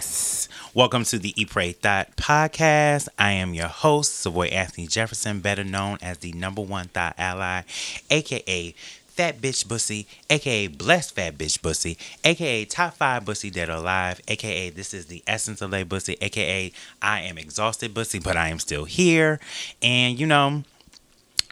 Yes. 0.00 0.48
Welcome 0.72 1.04
to 1.04 1.18
the 1.18 1.38
Eat 1.38 1.50
Pray 1.50 1.72
Thought 1.72 2.16
podcast. 2.16 3.10
I 3.18 3.32
am 3.32 3.52
your 3.52 3.68
host, 3.68 4.14
Savoy 4.14 4.46
Anthony 4.46 4.86
Jefferson, 4.86 5.40
better 5.40 5.62
known 5.62 5.98
as 6.00 6.16
the 6.16 6.32
number 6.32 6.62
one 6.62 6.88
thought 6.88 7.14
ally, 7.18 7.64
aka 8.08 8.74
Fat 9.08 9.42
Bitch 9.42 9.68
Bussy, 9.68 10.06
aka 10.30 10.68
Blessed 10.68 11.14
Fat 11.16 11.36
Bitch 11.36 11.60
Bussy, 11.60 11.98
aka 12.24 12.64
Top 12.64 12.94
5 12.94 13.26
Bussy 13.26 13.50
Dead 13.50 13.68
Alive, 13.68 14.22
aka 14.26 14.70
This 14.70 14.94
is 14.94 15.04
the 15.04 15.22
Essence 15.26 15.60
of 15.60 15.70
Lay 15.70 15.82
Bussy, 15.82 16.16
aka 16.22 16.72
I 17.02 17.20
am 17.20 17.36
exhausted 17.36 17.92
Bussy, 17.92 18.20
but 18.20 18.38
I 18.38 18.48
am 18.48 18.58
still 18.58 18.86
here. 18.86 19.38
And 19.82 20.18
you 20.18 20.26
know, 20.26 20.64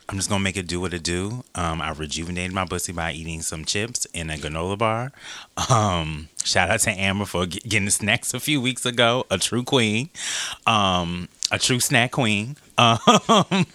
I'm 0.08 0.16
just 0.16 0.30
gonna 0.30 0.42
make 0.42 0.56
it 0.56 0.66
do 0.66 0.80
what 0.80 0.94
it 0.94 1.02
do. 1.02 1.44
Um, 1.54 1.82
I 1.82 1.90
rejuvenated 1.90 2.52
my 2.52 2.64
pussy 2.64 2.92
by 2.92 3.12
eating 3.12 3.42
some 3.42 3.66
chips 3.66 4.06
and 4.14 4.30
a 4.30 4.36
granola 4.36 4.78
bar. 4.78 5.12
Um, 5.68 6.28
shout 6.44 6.70
out 6.70 6.80
to 6.80 6.90
Amber 6.90 7.26
for 7.26 7.44
getting 7.44 7.90
snacks 7.90 8.32
a 8.32 8.40
few 8.40 8.60
weeks 8.60 8.86
ago. 8.86 9.26
A 9.30 9.36
true 9.36 9.62
queen, 9.62 10.08
um, 10.66 11.28
a 11.52 11.58
true 11.58 11.80
snack 11.80 12.12
queen. 12.12 12.56
Um, 12.78 13.66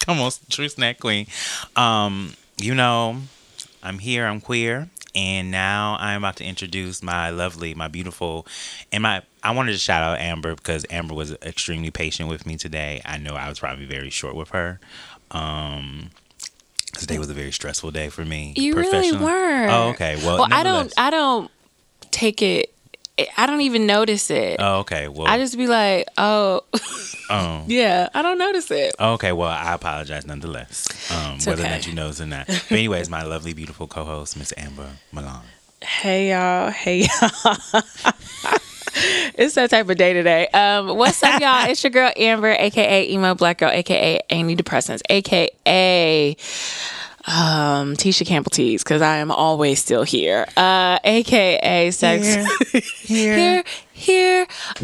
come 0.00 0.20
on, 0.20 0.30
true 0.50 0.68
snack 0.68 1.00
queen. 1.00 1.26
Um, 1.74 2.34
you 2.58 2.74
know, 2.74 3.16
I'm 3.82 3.98
here. 3.98 4.26
I'm 4.26 4.42
queer. 4.42 4.90
And 5.14 5.50
now 5.50 5.96
I'm 6.00 6.18
about 6.22 6.36
to 6.36 6.44
introduce 6.44 7.02
my 7.02 7.30
lovely, 7.30 7.74
my 7.74 7.88
beautiful, 7.88 8.46
and 8.90 9.02
my. 9.02 9.22
I 9.42 9.50
wanted 9.50 9.72
to 9.72 9.78
shout 9.78 10.02
out 10.02 10.18
Amber 10.20 10.54
because 10.54 10.86
Amber 10.88 11.14
was 11.14 11.32
extremely 11.42 11.90
patient 11.90 12.28
with 12.28 12.46
me 12.46 12.56
today. 12.56 13.02
I 13.04 13.18
know 13.18 13.34
I 13.34 13.48
was 13.48 13.58
probably 13.58 13.84
very 13.86 14.08
short 14.08 14.36
with 14.36 14.50
her. 14.50 14.78
Um, 15.32 16.10
today 16.98 17.18
was 17.18 17.30
a 17.30 17.34
very 17.34 17.52
stressful 17.52 17.90
day 17.90 18.08
for 18.08 18.24
me. 18.24 18.52
You 18.56 18.74
really 18.74 19.12
were. 19.12 19.66
Oh, 19.68 19.88
okay. 19.90 20.16
Well, 20.16 20.38
Well, 20.38 20.48
I 20.50 20.62
don't. 20.62 20.92
I 20.96 21.10
don't 21.10 21.50
take 22.10 22.42
it. 22.42 22.72
I 23.36 23.46
don't 23.46 23.60
even 23.60 23.86
notice 23.86 24.30
it. 24.30 24.56
Oh, 24.58 24.80
okay. 24.80 25.06
Well, 25.08 25.26
I 25.26 25.36
just 25.38 25.56
be 25.58 25.66
like, 25.66 26.06
oh, 26.16 26.62
oh. 27.30 27.62
yeah. 27.66 28.08
I 28.14 28.22
don't 28.22 28.38
notice 28.38 28.70
it. 28.70 28.94
Okay, 28.98 29.32
well, 29.32 29.50
I 29.50 29.74
apologize 29.74 30.26
nonetheless, 30.26 30.88
um, 31.12 31.34
It's 31.36 31.46
whether 31.46 31.62
or 31.62 31.68
not 31.68 31.86
you 31.86 31.92
knows 31.94 32.20
or 32.20 32.26
not. 32.26 32.46
But 32.68 32.72
anyways, 32.72 33.10
my 33.10 33.22
lovely, 33.22 33.52
beautiful 33.52 33.86
co-host, 33.86 34.36
Miss 34.38 34.52
Amber 34.56 34.88
Milan. 35.12 35.42
Hey 35.82 36.30
y'all. 36.30 36.70
Hey 36.70 37.06
y'all. 37.22 37.56
it's 39.34 39.54
that 39.54 39.70
type 39.70 39.88
of 39.88 39.96
day 39.96 40.12
today. 40.12 40.46
Um, 40.48 40.96
what's 40.96 41.22
up, 41.22 41.40
y'all? 41.40 41.66
It's 41.70 41.82
your 41.82 41.90
girl 41.90 42.12
Amber, 42.16 42.50
aka 42.50 43.10
emo 43.10 43.34
black 43.34 43.58
girl, 43.58 43.70
aka 43.70 44.20
antidepressants, 44.28 45.00
aka 45.08 46.36
um 47.26 47.96
Tisha 47.96 48.26
Campbell 48.26 48.50
Tees, 48.50 48.82
because 48.82 49.00
I 49.00 49.16
am 49.18 49.30
always 49.30 49.80
still 49.80 50.02
here. 50.02 50.46
Uh, 50.56 50.98
aka 51.04 51.90
sex 51.90 52.26
here, 52.74 52.82
here, 53.34 53.64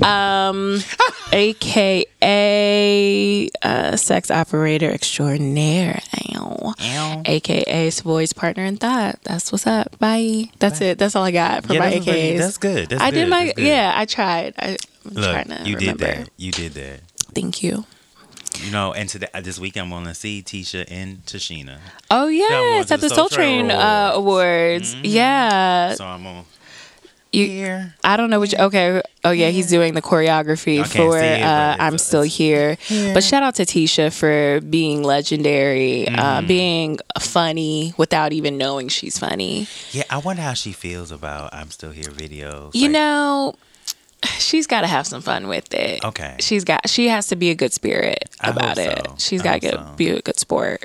um, 0.02 0.80
aka 1.32 2.04
uh, 3.62 3.96
sex 3.96 4.30
operator 4.30 4.90
extraordinaire. 4.90 6.00
Ow. 6.34 6.74
Ow. 6.80 7.22
AKA 7.24 7.90
Savoy's 7.90 8.32
partner 8.32 8.64
in 8.64 8.76
thought. 8.76 9.18
That's 9.24 9.52
what's 9.52 9.66
up. 9.66 9.98
Bye. 9.98 10.50
That's 10.58 10.80
it. 10.80 10.98
That's 10.98 11.16
all 11.16 11.24
I 11.24 11.30
got 11.30 11.64
for 11.64 11.74
Yeah, 11.74 11.80
my 11.80 11.90
that's, 11.90 12.06
really- 12.06 12.38
that's 12.38 12.58
good. 12.58 12.88
That's 12.88 13.02
I 13.02 13.10
good. 13.10 13.14
did 13.16 13.28
my 13.28 13.52
yeah. 13.56 13.92
I 13.94 14.04
tried. 14.04 14.54
I, 14.58 14.76
I'm 15.06 15.14
Look, 15.14 15.24
trying 15.32 15.48
to 15.48 15.68
you 15.68 15.76
remember. 15.76 16.06
did 16.06 16.16
that. 16.18 16.30
You 16.36 16.52
did 16.52 16.72
that. 16.74 17.00
Thank 17.34 17.62
you. 17.62 17.84
You 18.64 18.72
know, 18.72 18.92
and 18.92 19.08
today, 19.08 19.28
this 19.42 19.60
week 19.60 19.76
I'm 19.76 19.90
going 19.90 20.04
to 20.06 20.14
see 20.14 20.42
Tisha 20.42 20.84
and 20.90 21.24
Tichina. 21.26 21.78
Oh 22.10 22.26
yes, 22.26 22.90
at 22.90 23.00
the 23.00 23.08
Soul 23.08 23.16
Soul 23.16 23.28
Train 23.28 23.66
Train 23.68 23.78
uh, 23.78 24.10
Awards. 24.14 24.94
Awards. 24.94 24.96
Mhm. 24.96 25.00
Yeah. 25.04 25.94
So 25.94 26.04
I'm 26.04 26.26
on 26.26 26.44
You- 27.32 27.46
here. 27.46 27.94
I 28.04 28.16
don't 28.16 28.30
know 28.30 28.40
which. 28.40 28.54
Okay. 28.54 29.02
Oh 29.24 29.30
yeah, 29.30 29.50
he's 29.50 29.68
doing 29.68 29.92
the 29.94 30.00
choreography 30.02 30.80
I 30.80 30.84
can't 30.84 30.92
for 30.92 31.18
it, 31.18 31.42
uh, 31.42 31.76
"I'm 31.78 31.98
Still 31.98 32.22
it's- 32.22 32.36
Here." 32.36 32.78
But 33.12 33.22
shout 33.22 33.42
out 33.42 33.56
to 33.56 33.64
Tisha 33.66 34.10
for 34.12 34.60
being 34.62 35.02
legendary, 35.02 36.08
uh, 36.08 36.38
Mm-hmm. 36.38 36.46
being 36.46 36.98
funny 37.20 37.92
without 37.98 38.32
even 38.32 38.56
knowing 38.56 38.88
she's 38.88 39.18
funny. 39.18 39.66
Yeah, 39.92 40.04
I 40.08 40.18
wonder 40.18 40.40
how 40.42 40.54
she 40.54 40.72
feels 40.72 41.10
about 41.12 41.52
I'm 41.52 41.70
Still 41.70 41.90
Here 41.90 42.04
videos. 42.04 42.70
You 42.74 42.84
Like, 42.84 42.92
know, 42.92 43.54
she's 44.38 44.66
got 44.66 44.80
to 44.80 44.86
have 44.86 45.06
some 45.06 45.20
fun 45.20 45.48
with 45.48 45.72
it. 45.74 46.02
Okay. 46.04 46.36
She's 46.40 46.64
got. 46.64 46.88
She 46.88 47.08
has 47.08 47.26
to 47.28 47.36
be 47.36 47.50
a 47.50 47.54
good 47.54 47.74
spirit 47.74 48.24
I 48.40 48.46
hope 48.46 48.56
about 48.56 48.78
it. 48.78 49.06
She's 49.18 49.42
got 49.42 49.60
to 49.62 49.70
so. 49.72 49.92
be 49.96 50.08
a 50.08 50.22
good 50.22 50.38
sport. 50.40 50.84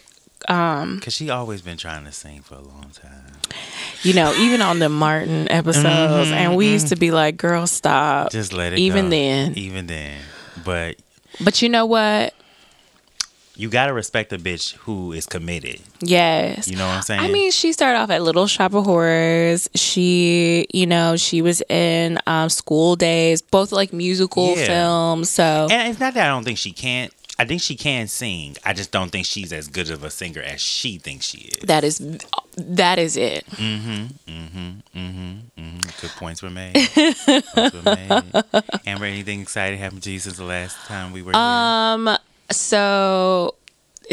Um, 0.49 0.97
Because 0.97 1.13
she 1.13 1.29
always 1.29 1.61
been 1.61 1.77
trying 1.77 2.03
to 2.03 2.11
sing 2.11 2.41
for 2.41 2.55
a 2.55 2.61
long 2.61 2.91
time. 2.93 3.12
You 4.03 4.13
know, 4.13 4.33
even 4.35 4.61
on 4.61 4.79
the 4.79 4.89
Martin 4.89 5.49
episodes, 5.51 6.31
and 6.31 6.55
we 6.57 6.69
used 6.71 6.89
to 6.89 6.95
be 6.95 7.11
like, 7.11 7.37
"Girl, 7.37 7.65
stop." 7.67 8.27
Mm-hmm, 8.27 8.37
Just 8.37 8.53
let 8.53 8.73
it 8.73 8.79
Even 8.79 9.05
go. 9.05 9.09
then. 9.11 9.53
Even 9.57 9.87
then. 9.87 10.19
But 10.63 10.97
But 11.41 11.61
you 11.61 11.69
know 11.69 11.85
what? 11.85 12.33
you 13.55 13.69
got 13.69 13.85
to 13.85 13.93
respect 13.93 14.33
a 14.33 14.37
bitch 14.39 14.73
who 14.77 15.11
is 15.11 15.27
committed. 15.27 15.79
Yes. 16.01 16.67
You 16.67 16.75
know 16.75 16.87
what 16.87 16.95
I'm 16.95 17.01
saying? 17.03 17.21
I 17.21 17.27
mean, 17.31 17.51
she 17.51 17.71
started 17.71 17.99
off 17.99 18.09
at 18.09 18.23
Little 18.23 18.47
Shop 18.47 18.73
of 18.73 18.83
Horrors. 18.83 19.69
She, 19.75 20.65
you 20.73 20.87
know, 20.87 21.17
she 21.17 21.43
was 21.43 21.61
in 21.69 22.17
um, 22.25 22.49
School 22.49 22.95
Days, 22.95 23.43
both 23.43 23.71
like 23.71 23.93
musical 23.93 24.57
Yeah. 24.57 24.65
films. 24.65 25.29
So 25.29 25.67
And 25.69 25.87
it's 25.91 25.99
not 25.99 26.15
that 26.15 26.25
I 26.25 26.29
don't 26.29 26.43
think 26.43 26.57
she 26.57 26.71
can't. 26.71 27.13
I 27.39 27.45
think 27.45 27.61
she 27.61 27.75
can 27.75 28.07
sing. 28.07 28.57
I 28.63 28.73
just 28.73 28.91
don't 28.91 29.09
think 29.09 29.25
she's 29.25 29.51
as 29.51 29.67
good 29.67 29.89
of 29.89 30.03
a 30.03 30.09
singer 30.11 30.41
as 30.41 30.61
she 30.61 30.97
thinks 30.97 31.25
she 31.25 31.39
is. 31.39 31.63
that 31.63 31.83
is 31.83 31.97
that 32.57 32.99
is 32.99 33.17
it. 33.17 33.45
Mm-hmm, 33.47 34.31
mm-hmm, 34.31 34.97
mm-hmm, 34.97 35.79
good 35.99 36.11
points 36.11 36.43
were 36.43 36.51
made. 36.51 36.75
points 36.75 37.73
were 37.73 37.81
made. 37.83 38.43
Amber, 38.85 39.05
anything 39.05 39.41
exciting 39.41 39.79
happened 39.79 40.03
to 40.03 40.11
you 40.11 40.19
since 40.19 40.37
the 40.37 40.43
last 40.43 40.77
time 40.85 41.11
we 41.11 41.21
were 41.21 41.31
here? 41.31 41.41
Um, 41.41 42.17
so 42.51 43.55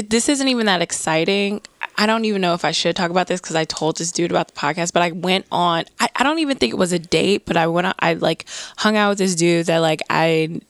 this 0.09 0.29
isn't 0.29 0.49
even 0.49 0.67
that 0.67 0.81
exciting. 0.81 1.61
I 1.99 2.07
don't 2.07 2.25
even 2.25 2.41
know 2.41 2.55
if 2.55 2.65
I 2.65 2.71
should 2.71 2.97
talk 2.97 3.11
about 3.11 3.27
this 3.27 3.41
because 3.41 3.57
I 3.57 3.65
told 3.67 3.99
this 3.99 4.11
dude 4.13 4.31
about 4.31 4.49
the 4.49 4.55
podcast, 4.55 4.93
but 4.95 5.03
I 5.03 5.11
went 5.13 5.45
on, 5.53 5.85
I, 5.99 6.09
I 6.17 6.23
don't 6.23 6.39
even 6.39 6.57
think 6.57 6.73
it 6.73 6.77
was 6.77 6.93
a 6.93 6.99
date, 6.99 7.45
but 7.45 7.59
I 7.59 7.67
went 7.67 7.89
on, 7.89 7.95
I 7.99 8.15
like 8.15 8.47
hung 8.79 8.97
out 8.97 9.11
with 9.11 9.19
this 9.19 9.35
dude 9.35 9.67
that 9.67 9.79
like 9.79 10.01
I 10.09 10.61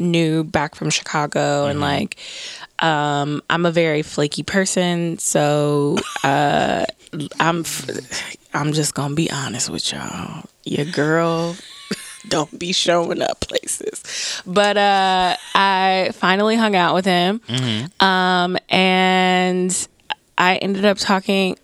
knew 0.00 0.44
back 0.44 0.74
from 0.74 0.90
Chicago 0.90 1.66
and 1.66 1.80
like, 1.80 2.16
um, 2.80 3.42
I'm 3.50 3.66
a 3.66 3.70
very 3.70 4.02
flaky 4.02 4.42
person. 4.42 5.18
So, 5.18 5.96
uh, 6.22 6.84
I'm, 7.38 7.60
f- 7.60 8.36
I'm 8.54 8.72
just 8.72 8.94
gonna 8.94 9.14
be 9.14 9.30
honest 9.30 9.70
with 9.70 9.92
y'all. 9.92 10.44
Your 10.64 10.84
girl 10.86 11.56
don't 12.28 12.58
be 12.58 12.72
showing 12.72 13.20
up 13.22 13.40
places. 13.40 14.42
But 14.46 14.76
uh 14.76 15.36
I 15.54 16.10
finally 16.14 16.56
hung 16.56 16.74
out 16.74 16.94
with 16.94 17.04
him. 17.04 17.40
Um 18.00 18.56
and 18.68 19.88
I 20.38 20.56
ended 20.56 20.84
up 20.84 20.98
talking 20.98 21.56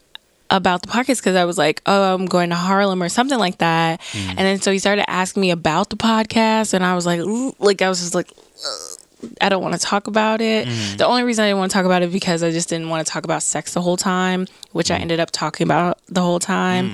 about 0.50 0.82
the 0.82 0.88
podcast 0.88 1.18
because 1.18 1.36
I 1.36 1.44
was 1.44 1.56
like, 1.56 1.80
oh, 1.86 2.14
I'm 2.14 2.26
going 2.26 2.50
to 2.50 2.56
Harlem 2.56 3.02
or 3.02 3.08
something 3.08 3.38
like 3.38 3.58
that. 3.58 4.00
Mm. 4.00 4.28
And 4.30 4.38
then 4.38 4.60
so 4.60 4.72
he 4.72 4.78
started 4.78 5.08
asking 5.08 5.40
me 5.40 5.50
about 5.50 5.90
the 5.90 5.96
podcast, 5.96 6.74
and 6.74 6.84
I 6.84 6.94
was 6.94 7.06
like, 7.06 7.20
"Ooh," 7.20 7.54
like 7.58 7.80
I 7.82 7.88
was 7.88 8.00
just 8.00 8.14
like, 8.14 8.30
"Ugh, 8.32 9.00
I 9.40 9.48
don't 9.48 9.62
want 9.62 9.74
to 9.74 9.80
talk 9.80 10.06
about 10.06 10.40
it. 10.40 10.66
Mm. 10.66 10.98
The 10.98 11.06
only 11.06 11.22
reason 11.22 11.44
I 11.44 11.48
didn't 11.48 11.58
want 11.58 11.70
to 11.70 11.74
talk 11.74 11.86
about 11.86 12.02
it 12.02 12.12
because 12.12 12.42
I 12.42 12.50
just 12.50 12.68
didn't 12.68 12.88
want 12.88 13.06
to 13.06 13.12
talk 13.12 13.24
about 13.24 13.42
sex 13.42 13.74
the 13.74 13.82
whole 13.82 13.96
time, 13.96 14.46
which 14.72 14.90
I 14.90 14.98
mm. 14.98 15.02
ended 15.02 15.20
up 15.20 15.30
talking 15.30 15.66
about 15.66 15.98
the 16.08 16.22
whole 16.22 16.40
time. 16.40 16.92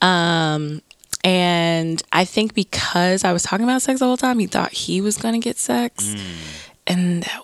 Um, 0.00 0.82
and 1.24 2.02
I 2.12 2.24
think 2.24 2.54
because 2.54 3.24
I 3.24 3.32
was 3.32 3.42
talking 3.42 3.64
about 3.64 3.82
sex 3.82 4.00
the 4.00 4.06
whole 4.06 4.16
time, 4.16 4.38
he 4.38 4.46
thought 4.46 4.72
he 4.72 5.00
was 5.00 5.16
gonna 5.16 5.38
get 5.38 5.56
sex, 5.56 6.16
and 6.86 7.22
that 7.22 7.40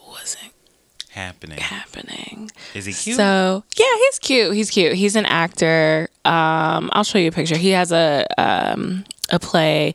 Happening. 1.19 1.59
happening. 1.59 2.51
Is 2.75 2.85
he 2.87 2.93
cute? 2.93 3.17
So 3.17 3.65
yeah, 3.77 3.87
he's 4.07 4.19
cute. 4.21 4.55
He's 4.55 4.71
cute. 4.71 4.93
He's 4.95 5.17
an 5.17 5.27
actor. 5.27 6.09
Um, 6.25 6.91
I'll 6.93 7.03
show 7.03 7.19
you 7.19 7.29
a 7.29 7.33
picture. 7.33 7.57
He 7.57 7.71
has 7.71 7.91
a 7.91 8.25
um 8.39 9.05
a 9.31 9.39
play 9.41 9.95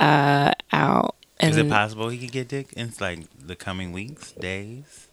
uh 0.00 0.50
out. 0.72 1.14
And 1.38 1.50
Is 1.52 1.56
it 1.56 1.68
possible 1.68 2.08
he 2.08 2.18
could 2.18 2.32
get 2.32 2.48
dick 2.48 2.72
in 2.72 2.92
like 3.00 3.20
the 3.38 3.54
coming 3.54 3.92
weeks, 3.92 4.32
days, 4.32 5.06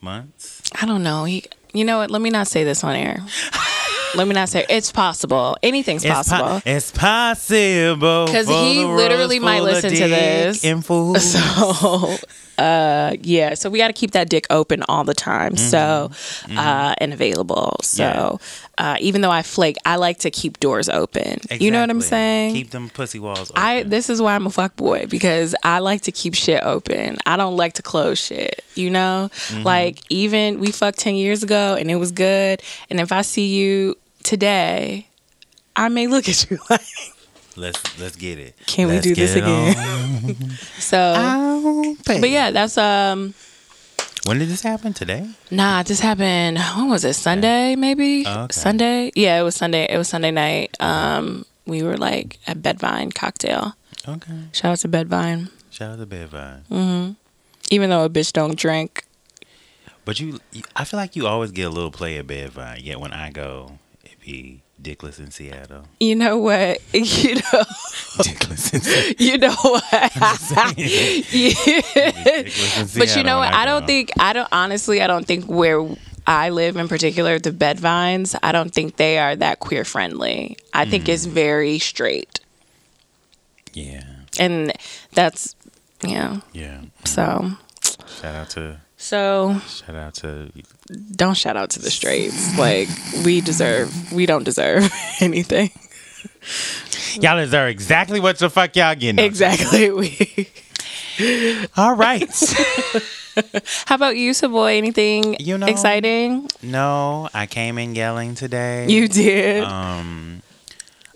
months? 0.00 0.60
I 0.80 0.84
don't 0.84 1.02
know. 1.02 1.24
He, 1.24 1.44
you 1.72 1.84
know 1.84 1.98
what? 1.98 2.10
Let 2.10 2.20
me 2.20 2.28
not 2.30 2.48
say 2.48 2.62
this 2.64 2.84
on 2.84 2.94
air. 2.96 3.18
Let 4.16 4.28
me 4.28 4.34
not 4.34 4.48
say 4.48 4.66
it's 4.68 4.92
possible. 4.92 5.56
Anything's 5.62 6.04
It's 6.04 6.10
po- 6.12 6.22
possible. 6.38 6.62
it's 6.66 6.90
possible. 6.92 8.26
Because 8.26 8.48
he 8.48 8.84
literally 8.84 9.38
might 9.38 9.62
listen 9.62 9.90
to 9.90 10.08
this. 10.08 10.64
and 10.64 10.84
fools. 10.84 11.34
So, 11.34 12.16
uh, 12.58 13.16
yeah. 13.22 13.54
So 13.54 13.70
we 13.70 13.78
got 13.78 13.88
to 13.88 13.92
keep 13.92 14.12
that 14.12 14.28
dick 14.28 14.46
open 14.50 14.82
all 14.88 15.04
the 15.04 15.14
time. 15.14 15.56
So, 15.56 16.10
uh, 16.56 16.94
and 16.98 17.12
available. 17.12 17.76
So, 17.82 18.38
uh, 18.78 18.96
even 19.00 19.20
though 19.20 19.30
I 19.30 19.42
flake, 19.42 19.76
I 19.84 19.96
like 19.96 20.18
to 20.20 20.30
keep 20.30 20.60
doors 20.60 20.88
open. 20.88 21.40
You 21.58 21.70
know 21.70 21.80
what 21.80 21.90
I'm 21.90 22.00
saying? 22.00 22.54
Keep 22.54 22.70
them 22.70 22.90
pussy 22.90 23.18
walls 23.18 23.50
open. 23.50 23.62
I 23.62 23.82
this 23.84 24.10
is 24.10 24.20
why 24.22 24.34
I'm 24.34 24.46
a 24.46 24.50
fuck 24.50 24.76
boy 24.76 25.06
because 25.06 25.54
I 25.62 25.78
like 25.78 26.02
to 26.02 26.12
keep 26.12 26.34
shit 26.34 26.62
open. 26.62 27.18
I 27.26 27.36
don't 27.36 27.56
like 27.56 27.74
to 27.74 27.82
close 27.82 28.18
shit. 28.18 28.64
You 28.74 28.90
know, 28.90 29.30
Mm-hmm. 29.34 29.62
like 29.62 29.98
even 30.10 30.60
we 30.60 30.70
fucked 30.72 30.98
ten 30.98 31.14
years 31.14 31.42
ago 31.42 31.76
and 31.78 31.90
it 31.90 31.96
was 31.96 32.12
good. 32.12 32.62
And 32.90 33.00
if 33.00 33.12
I 33.12 33.22
see 33.22 33.46
you 33.54 33.96
today, 34.22 35.06
I 35.76 35.88
may 35.88 36.06
look 36.06 36.28
at 36.28 36.50
you 36.50 36.58
like, 36.70 36.80
Let's 37.56 38.00
let's 38.00 38.16
get 38.16 38.38
it. 38.38 38.54
Can 38.66 38.88
we 38.88 38.94
Let's 38.94 39.06
do 39.06 39.14
this 39.14 39.36
again? 39.36 40.50
so. 40.78 41.94
But 42.06 42.30
yeah, 42.30 42.50
that's 42.50 42.76
um. 42.78 43.34
When 44.26 44.38
did 44.38 44.48
this 44.48 44.62
happen? 44.62 44.94
Today? 44.94 45.28
Nah, 45.50 45.82
this 45.82 46.00
happened. 46.00 46.58
When 46.76 46.88
was 46.88 47.04
it? 47.04 47.12
Sunday, 47.14 47.76
maybe. 47.76 48.24
Oh, 48.26 48.44
okay. 48.44 48.52
Sunday. 48.54 49.12
Yeah, 49.14 49.38
it 49.38 49.42
was 49.42 49.54
Sunday. 49.54 49.86
It 49.88 49.98
was 49.98 50.08
Sunday 50.08 50.30
night. 50.30 50.74
Um, 50.80 51.44
we 51.66 51.82
were 51.82 51.96
like 51.98 52.38
at 52.46 52.58
Bedvyne 52.62 53.14
cocktail. 53.14 53.74
Okay. 54.08 54.32
Shout 54.52 54.72
out 54.72 54.78
to 54.78 54.88
Bedvyne. 54.88 55.50
Shout 55.70 55.92
out 55.92 55.98
to 55.98 56.06
Bedvyne. 56.06 56.62
Mm-hmm. 56.70 57.12
Even 57.70 57.90
though 57.90 58.04
a 58.04 58.10
bitch 58.10 58.32
don't 58.32 58.56
drink, 58.58 59.04
But 60.04 60.20
you, 60.20 60.38
you- 60.52 60.62
I 60.76 60.84
feel 60.84 60.98
like 60.98 61.16
you 61.16 61.26
always 61.26 61.50
get 61.50 61.64
a 61.66 61.70
little 61.70 61.90
play 61.90 62.16
at 62.18 62.26
Bedvyne. 62.26 62.82
Yet 62.82 63.00
when 63.00 63.12
I 63.12 63.30
go, 63.30 63.78
it 64.04 64.18
be 64.20 64.62
Dickless 64.84 65.18
in 65.18 65.30
Seattle. 65.30 65.86
you 65.98 66.14
know 66.14 66.36
what? 66.38 66.80
You 66.92 67.36
know. 67.36 67.64
Dickless 68.20 68.74
in 68.74 68.80
Seattle. 68.82 69.14
You 69.26 69.38
know 69.38 69.54
what? 69.54 69.84
Yeah. 70.76 72.42
But 72.98 73.16
you 73.16 73.22
know 73.22 73.38
what? 73.38 73.54
I 73.54 73.64
don't 73.64 73.86
think 73.86 74.10
I 74.20 74.32
don't 74.34 74.48
honestly 74.52 75.00
I 75.00 75.06
don't 75.06 75.26
think 75.26 75.46
where 75.46 75.82
I 76.26 76.50
live 76.50 76.76
in 76.76 76.88
particular, 76.88 77.38
the 77.38 77.50
Bedvynes, 77.50 78.34
I 78.42 78.52
don't 78.52 78.72
think 78.72 78.96
they 78.96 79.18
are 79.18 79.36
that 79.36 79.60
queer 79.60 79.84
friendly. 79.84 80.56
I 80.72 80.84
think 80.84 81.08
it's 81.08 81.26
mm. 81.26 81.32
very 81.32 81.78
straight. 81.78 82.40
Yeah. 83.72 84.04
And 84.38 84.72
that's 85.12 85.56
yeah. 86.02 86.40
Yeah. 86.52 86.82
So 87.04 87.52
Shout 88.20 88.34
out 88.34 88.50
to 88.50 88.80
so 89.04 89.60
shout 89.68 89.96
out 89.96 90.14
to 90.14 90.50
don't 91.14 91.36
shout 91.36 91.56
out 91.56 91.70
to 91.70 91.78
the 91.80 91.90
straights. 91.90 92.58
Like 92.58 92.88
we 93.24 93.40
deserve 93.40 94.12
we 94.12 94.24
don't 94.26 94.44
deserve 94.44 94.90
anything. 95.20 95.70
y'all 97.20 97.36
deserve 97.38 97.68
exactly 97.68 98.18
what 98.20 98.38
the 98.38 98.48
fuck 98.50 98.74
y'all 98.76 98.94
getting. 98.94 99.24
Exactly. 99.24 99.90
We 101.16 101.68
All 101.76 101.94
right. 101.94 102.28
How 103.86 103.94
about 103.94 104.16
you, 104.16 104.34
Savoy? 104.34 104.76
Anything 104.78 105.36
You 105.38 105.58
know- 105.58 105.66
exciting? 105.68 106.48
no, 106.60 107.28
I 107.32 107.46
came 107.46 107.78
in 107.78 107.94
yelling 107.94 108.34
today. 108.34 108.88
You 108.88 109.06
did. 109.06 109.62
Um, 109.62 110.42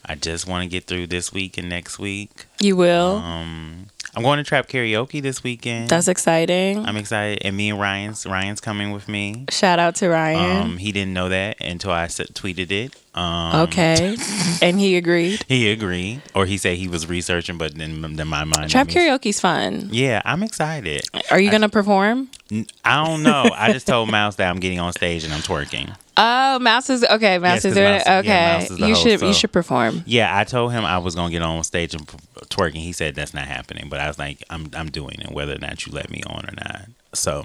I 0.05 0.14
just 0.14 0.46
want 0.46 0.62
to 0.62 0.69
get 0.69 0.85
through 0.85 1.08
this 1.08 1.32
week 1.32 1.58
and 1.58 1.69
next 1.69 1.99
week. 1.99 2.46
you 2.61 2.76
will. 2.76 3.17
Um, 3.17 3.88
I'm 4.19 4.25
going 4.25 4.38
to 4.38 4.43
trap 4.44 4.67
karaoke 4.67 5.23
this 5.23 5.44
weekend. 5.44 5.91
That's 5.91 6.09
exciting. 6.09 6.85
I'm 6.85 6.97
excited, 6.97 7.38
and 7.43 7.56
me 7.56 7.70
and 7.70 7.79
Ryan's 7.79 8.26
Ryan's 8.26 8.61
coming 8.61 8.91
with 8.91 9.06
me. 9.09 9.44
Shout 9.49 9.79
out 9.79 9.94
to 9.97 10.09
Ryan. 10.09 10.62
Um, 10.62 10.76
he 10.79 10.91
didn't 10.91 11.15
know 11.15 11.29
that 11.29 11.61
until 11.61 11.93
I 11.93 12.06
tweeted 12.06 12.73
it. 12.73 12.97
Um, 13.19 13.62
okay. 13.69 14.17
and 14.62 14.79
he 14.79 14.97
agreed. 14.97 15.44
He 15.49 15.70
agreed, 15.73 16.23
or 16.35 16.47
he 16.47 16.56
said 16.56 16.76
he 16.76 16.87
was 16.87 17.09
researching, 17.09 17.59
but 17.59 17.75
then, 17.75 18.00
then 18.15 18.29
my 18.29 18.44
mind. 18.44 18.70
Trap 18.70 18.88
karaoke's 18.88 19.41
fun. 19.41 19.88
Yeah, 19.91 20.23
I'm 20.25 20.43
excited. 20.44 21.03
Are 21.31 21.41
you 21.41 21.50
gonna 21.50 21.69
perform? 21.69 22.29
I 22.85 23.05
don't 23.05 23.25
know. 23.25 23.50
I 23.55 23.73
just 23.73 23.87
told 23.88 24.09
Mouse 24.11 24.37
that 24.37 24.49
I'm 24.49 24.61
getting 24.61 24.79
on 24.79 24.93
stage 24.93 25.25
and 25.25 25.32
I'm 25.32 25.41
twerking. 25.41 25.94
Oh, 26.20 26.59
Mouse 26.59 26.91
is 26.91 27.05
okay. 27.05 27.38
Mouse 27.38 27.59
Yes, 27.59 27.65
is 27.67 27.75
doing 27.75 27.93
Mouse- 27.93 28.03
yeah, 28.05 28.19
Okay, 28.19 28.29
Mouse 28.59 28.70
is 28.73 28.79
you 28.81 28.87
host, 28.87 29.03
should 29.05 29.21
you 29.23 29.32
should 29.32 29.53
perform. 29.53 30.03
Yeah, 30.05 30.37
I 30.37 30.43
told 30.43 30.73
him 30.73 30.85
I 30.85 30.99
was 30.99 31.14
gonna 31.14 31.31
get 31.31 31.43
on 31.43 31.62
stage 31.62 31.94
and 31.94 32.05
twerking. 32.49 32.79
He 32.79 32.91
said 32.91 33.14
that's 33.14 33.32
not 33.35 33.44
happening, 33.44 33.88
but 33.88 34.00
I 34.00 34.09
was 34.09 34.19
like, 34.19 34.43
I'm 34.50 34.69
I'm 34.75 34.91
doing 34.91 35.21
it, 35.21 35.31
whether 35.31 35.55
or 35.55 35.59
not 35.59 35.87
you 35.87 35.93
let 35.93 36.11
me 36.11 36.25
on 36.26 36.44
or 36.44 36.55
not. 36.56 36.87
So 37.14 37.44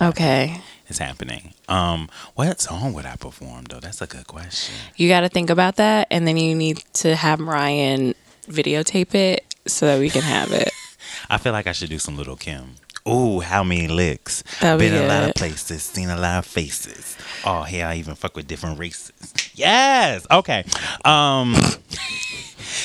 Okay, 0.00 0.60
it's 0.88 0.98
happening. 0.98 1.54
Um, 1.68 2.08
what 2.34 2.60
song 2.60 2.92
would 2.94 3.06
I 3.06 3.16
perform 3.16 3.64
though? 3.64 3.80
That's 3.80 4.00
a 4.02 4.06
good 4.06 4.26
question. 4.26 4.74
you 4.96 5.08
got 5.08 5.20
to 5.20 5.28
think 5.28 5.50
about 5.50 5.76
that, 5.76 6.08
and 6.10 6.26
then 6.26 6.36
you 6.36 6.54
need 6.54 6.82
to 6.94 7.14
have 7.14 7.40
Ryan 7.40 8.14
videotape 8.46 9.14
it 9.14 9.44
so 9.66 9.86
that 9.86 9.98
we 10.00 10.10
can 10.10 10.22
have 10.22 10.52
it. 10.52 10.70
I 11.30 11.38
feel 11.38 11.52
like 11.52 11.66
I 11.66 11.72
should 11.72 11.90
do 11.90 11.98
some 11.98 12.16
Lil' 12.16 12.36
Kim. 12.36 12.76
Ooh, 13.08 13.40
how 13.40 13.64
many 13.64 13.88
licks? 13.88 14.42
That'd 14.60 14.80
be 14.80 14.90
Been 14.90 15.04
a 15.04 15.06
lot 15.06 15.28
of 15.28 15.34
places, 15.34 15.82
seen 15.82 16.10
a 16.10 16.16
lot 16.16 16.40
of 16.40 16.46
faces. 16.46 17.16
Oh, 17.44 17.62
hell, 17.62 17.88
I 17.88 17.94
even 17.94 18.14
fuck 18.14 18.36
with 18.36 18.46
different 18.46 18.78
races. 18.78 19.32
Yes. 19.54 20.26
Okay. 20.30 20.64
Um, 21.04 21.54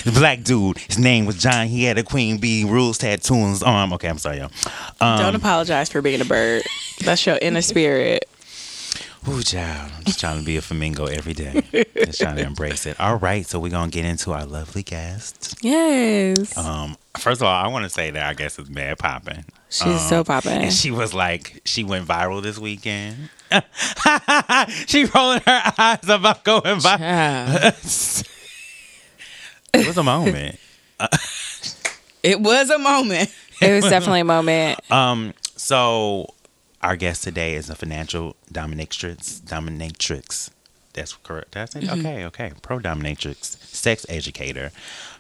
the 0.03 0.11
black 0.11 0.43
dude. 0.43 0.77
His 0.77 0.97
name 0.99 1.25
was 1.25 1.37
John. 1.37 1.67
He 1.67 1.83
had 1.83 1.97
a 1.97 2.03
Queen 2.03 2.37
Bee 2.37 2.63
rules 2.65 2.97
tattoo 2.97 3.35
on 3.35 3.49
his 3.51 3.63
arm. 3.63 3.93
Okay, 3.93 4.07
I'm 4.09 4.17
sorry, 4.17 4.37
y'all. 4.37 4.51
Um, 5.01 5.19
Don't 5.19 5.35
apologize 5.35 5.89
for 5.89 6.01
being 6.01 6.21
a 6.21 6.25
bird. 6.25 6.63
That's 7.03 7.25
your 7.25 7.37
inner 7.41 7.61
spirit. 7.61 8.25
Ooh, 9.27 9.41
child. 9.41 9.89
I'm 9.97 10.03
just 10.03 10.19
trying 10.19 10.39
to 10.39 10.45
be 10.45 10.57
a 10.57 10.61
flamingo 10.61 11.05
every 11.05 11.33
day. 11.33 11.63
just 11.95 12.19
trying 12.19 12.35
to 12.35 12.43
embrace 12.43 12.85
it. 12.85 12.99
All 12.99 13.15
right, 13.15 13.45
so 13.45 13.57
we're 13.57 13.69
gonna 13.71 13.89
get 13.89 14.03
into 14.03 14.33
our 14.33 14.45
lovely 14.45 14.83
guest. 14.83 15.55
Yes, 15.61 16.57
Um, 16.57 16.97
first 17.17 17.39
of 17.41 17.47
all, 17.47 17.53
I 17.65 17.67
want 17.69 17.83
to 17.85 17.89
say 17.89 18.11
that 18.11 18.25
I 18.29 18.33
guess 18.33 18.59
it's 18.59 18.69
mad 18.69 18.99
popping. 18.99 19.45
she's 19.69 20.01
so 20.09 20.25
popping. 20.25 20.51
And 20.63 20.73
she 20.73 20.91
was 20.91 21.13
like, 21.13 21.61
she 21.63 21.85
went 21.85 22.05
viral 22.05 22.41
this 22.43 22.59
weekend. 22.59 23.29
she 24.87 25.05
rolling 25.05 25.41
her 25.47 25.73
eyes 25.77 26.09
about 26.09 26.43
going 26.43 26.79
viral. 26.81 28.29
Yeah. 29.73 29.81
it 29.81 29.87
was 29.87 29.97
a 29.97 30.03
moment. 30.03 30.59
It 32.21 32.39
was 32.39 32.69
a 32.69 32.79
moment. 32.79 33.33
it 33.61 33.73
was 33.73 33.89
definitely 33.89 34.21
a 34.21 34.25
moment. 34.25 34.79
Um, 34.91 35.33
so 35.55 36.33
our 36.81 36.95
guest 36.95 37.23
today 37.23 37.55
is 37.55 37.69
a 37.69 37.75
financial 37.75 38.35
dominatrix. 38.51 39.41
Dominatrix. 39.41 40.49
That's 40.93 41.13
correct. 41.13 41.53
That's 41.53 41.75
it. 41.75 41.81
say 41.81 41.87
that? 41.87 41.99
Okay, 41.99 42.25
okay. 42.25 42.51
Pro 42.61 42.79
dominatrix, 42.79 43.57
sex 43.65 44.05
educator, 44.09 44.71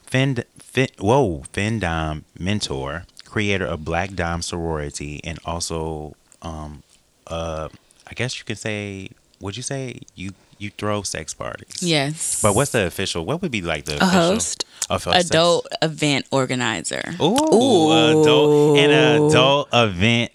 fin, 0.03 0.43
fin, 0.59 0.89
whoa, 0.99 1.43
FinDom 1.51 2.23
mentor, 2.37 3.05
creator 3.25 3.65
of 3.65 3.83
Black 3.83 4.13
Dom 4.13 4.41
sorority, 4.41 5.19
and 5.23 5.39
also, 5.45 6.15
um, 6.43 6.83
uh, 7.27 7.69
I 8.05 8.13
guess 8.13 8.37
you 8.37 8.45
could 8.45 8.59
say, 8.59 9.09
would 9.39 9.57
you 9.57 9.63
say 9.63 10.01
you 10.15 10.33
you 10.63 10.71
throw 10.71 11.03
sex 11.03 11.33
parties? 11.33 11.81
Yes. 11.81 12.41
But 12.41 12.55
what's 12.55 12.71
the 12.71 12.85
official? 12.87 13.25
What 13.25 13.41
would 13.41 13.51
be 13.51 13.61
like 13.61 13.85
the 13.85 13.93
A 13.93 13.97
official? 13.97 14.11
host. 14.33 14.65
of 14.89 15.05
a 15.07 15.11
sex- 15.13 15.29
adult 15.29 15.67
event 15.81 16.25
organizer? 16.31 17.03
Ooh, 17.21 17.91
adult 17.91 18.77
an 18.79 18.89
adult 18.91 19.69
event 19.73 20.31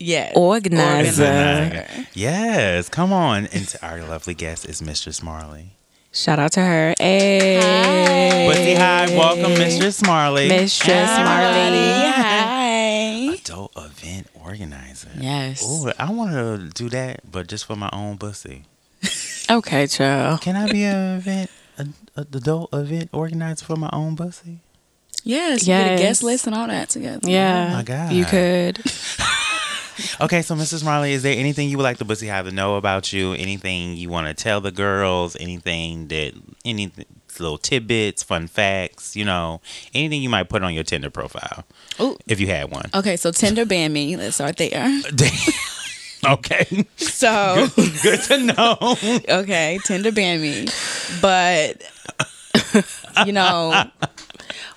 Yes. 0.00 0.32
Organizer. 0.36 1.24
Organizer. 1.24 1.86
Yes, 2.12 2.88
come 2.88 3.12
on. 3.12 3.46
And 3.46 3.74
our 3.82 4.02
lovely 4.02 4.34
guest 4.34 4.66
is 4.66 4.82
Mistress 4.82 5.22
Marley. 5.22 5.70
Shout 6.12 6.38
out 6.38 6.52
to 6.52 6.60
her. 6.60 6.94
Hey. 6.98 8.46
But 8.48 8.56
say 8.56 8.74
hi, 8.74 9.06
welcome, 9.16 9.54
Mistress 9.54 10.02
Marley. 10.04 10.48
Mistress 10.48 11.08
Marley. 11.08 11.80
Hi. 12.12 13.34
Adult 13.34 13.72
event 13.76 14.28
organizer. 14.44 15.08
Yes. 15.18 15.62
Ooh, 15.64 15.90
I 15.98 16.10
want 16.10 16.32
to 16.32 16.68
do 16.74 16.88
that, 16.90 17.20
but 17.30 17.46
just 17.48 17.64
for 17.66 17.74
my 17.76 17.90
own 17.92 18.18
pussy. 18.18 18.64
Okay, 19.50 19.86
chill. 19.86 20.38
Can 20.38 20.56
I 20.56 20.70
be 20.70 20.84
an 20.84 21.18
event, 21.18 21.50
a, 21.78 21.86
a 22.16 22.20
adult 22.22 22.72
event 22.74 23.10
organizer 23.12 23.64
for 23.64 23.76
my 23.76 23.90
own 23.92 24.14
bussy? 24.14 24.60
Yes. 25.22 25.62
You 25.62 25.66
get 25.68 25.86
a 25.86 25.90
Yes. 25.92 26.00
guest 26.00 26.22
list 26.22 26.46
and 26.46 26.54
all 26.56 26.66
that 26.66 26.88
together. 26.90 27.28
Yeah. 27.28 27.68
Oh 27.70 27.76
my 27.76 27.82
God. 27.82 28.12
You 28.12 28.24
could. 28.24 28.80
Okay, 30.20 30.42
so 30.42 30.56
Mrs. 30.56 30.84
Marley, 30.84 31.12
is 31.12 31.22
there 31.22 31.38
anything 31.38 31.68
you 31.68 31.76
would 31.76 31.84
like 31.84 31.98
the 31.98 32.04
bussy 32.04 32.26
hive 32.26 32.46
to 32.46 32.50
know 32.50 32.74
about 32.74 33.12
you? 33.12 33.32
Anything 33.34 33.94
you 33.96 34.08
want 34.08 34.26
to 34.26 34.34
tell 34.34 34.60
the 34.60 34.72
girls? 34.72 35.36
Anything 35.38 36.08
that 36.08 36.32
any 36.64 36.90
little 37.38 37.58
tidbits, 37.58 38.24
fun 38.24 38.48
facts? 38.48 39.14
You 39.14 39.24
know, 39.24 39.60
anything 39.94 40.20
you 40.20 40.28
might 40.28 40.48
put 40.48 40.64
on 40.64 40.74
your 40.74 40.82
Tinder 40.82 41.10
profile 41.10 41.64
Ooh. 42.00 42.18
if 42.26 42.40
you 42.40 42.48
had 42.48 42.72
one. 42.72 42.90
Okay, 42.92 43.16
so 43.16 43.30
Tinder 43.30 43.64
banned 43.64 43.94
me. 43.94 44.16
Let's 44.16 44.34
start 44.34 44.56
there. 44.56 45.00
okay, 46.26 46.86
So 46.96 47.66
good 48.02 48.22
to 48.24 48.38
know. 48.38 48.96
okay, 49.28 49.78
Tinder 49.84 50.12
banned 50.12 50.42
me, 50.42 50.66
but 51.20 51.82
you 53.26 53.32
know, 53.32 53.84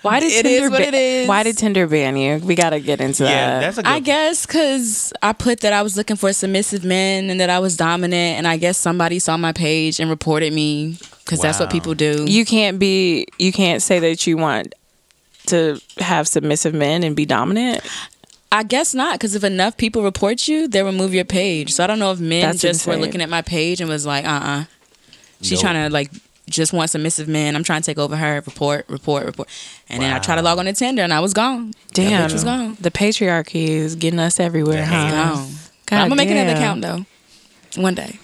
Why 0.01 0.19
did 0.19 0.31
It 0.31 0.43
Tinder 0.43 0.65
is 0.65 0.71
what 0.71 0.79
ba- 0.81 0.87
it 0.87 0.93
is. 0.93 1.27
Why 1.27 1.43
did 1.43 1.57
Tinder 1.57 1.87
ban 1.87 2.15
you? 2.17 2.37
We 2.37 2.55
gotta 2.55 2.79
get 2.79 3.01
into 3.01 3.23
yeah, 3.23 3.29
that. 3.29 3.59
that's 3.61 3.77
a 3.79 3.83
good. 3.83 3.89
I 3.91 3.99
guess 3.99 4.45
because 4.45 5.13
I 5.21 5.33
put 5.33 5.61
that 5.61 5.73
I 5.73 5.81
was 5.81 5.97
looking 5.97 6.15
for 6.15 6.31
submissive 6.33 6.83
men 6.83 7.29
and 7.29 7.39
that 7.39 7.49
I 7.49 7.59
was 7.59 7.75
dominant, 7.77 8.37
and 8.37 8.47
I 8.47 8.57
guess 8.57 8.77
somebody 8.77 9.19
saw 9.19 9.37
my 9.37 9.51
page 9.53 9.99
and 9.99 10.09
reported 10.09 10.53
me 10.53 10.97
because 11.25 11.41
that's 11.41 11.59
what 11.59 11.69
people 11.71 11.93
do. 11.93 12.25
you 12.27 12.45
can't 12.45 12.79
be. 12.79 13.25
You 13.39 13.51
can't 13.51 13.81
say 13.81 13.99
that 13.99 14.25
you 14.27 14.37
want 14.37 14.73
to 15.47 15.79
have 15.97 16.27
submissive 16.27 16.73
men 16.73 17.03
and 17.03 17.15
be 17.15 17.25
dominant. 17.25 17.81
I 18.51 18.63
guess 18.63 18.93
not, 18.93 19.15
because 19.15 19.35
if 19.35 19.43
enough 19.43 19.75
people 19.77 20.03
report 20.03 20.47
you, 20.47 20.67
they'll 20.67 20.85
remove 20.85 21.13
your 21.13 21.25
page. 21.25 21.73
So 21.73 21.83
I 21.83 21.87
don't 21.87 21.99
know 21.99 22.11
if 22.11 22.19
men 22.19 22.43
That's 22.43 22.61
just 22.61 22.87
were 22.87 22.95
looking 22.95 23.21
at 23.21 23.29
my 23.29 23.41
page 23.41 23.81
and 23.81 23.89
was 23.89 24.05
like, 24.05 24.25
uh 24.25 24.29
uh 24.43 24.63
She's 25.41 25.51
Nope. 25.53 25.61
trying 25.61 25.87
to 25.87 25.93
like 25.93 26.11
just 26.49 26.71
want 26.71 26.89
submissive 26.89 27.27
men. 27.27 27.55
I'm 27.57 27.63
trying 27.63 27.81
to 27.81 27.85
take 27.85 27.97
over 27.97 28.15
her. 28.15 28.35
Report, 28.45 28.85
report, 28.87 29.25
report. 29.25 29.49
And 29.89 30.01
then 30.01 30.13
I 30.13 30.19
tried 30.19 30.37
to 30.37 30.41
log 30.41 30.57
on 30.59 30.65
to 30.65 30.73
Tinder 30.73 31.03
and 31.03 31.13
I 31.13 31.19
was 31.19 31.33
gone. 31.33 31.73
Damn, 31.93 32.27
bitch 32.29 32.33
was 32.33 32.43
gone. 32.45 32.77
the 32.79 32.89
patriarchy 32.89 33.67
is 33.67 33.95
getting 33.95 34.19
us 34.19 34.39
everywhere, 34.39 34.85
huh? 34.85 35.11
Gone. 35.35 35.51
God 35.85 35.95
I'm 35.97 36.09
gonna 36.09 36.15
make 36.15 36.29
another 36.29 36.53
damn. 36.53 36.57
account 36.57 36.81
though. 37.75 37.81
One 37.81 37.95
day. 37.95 38.17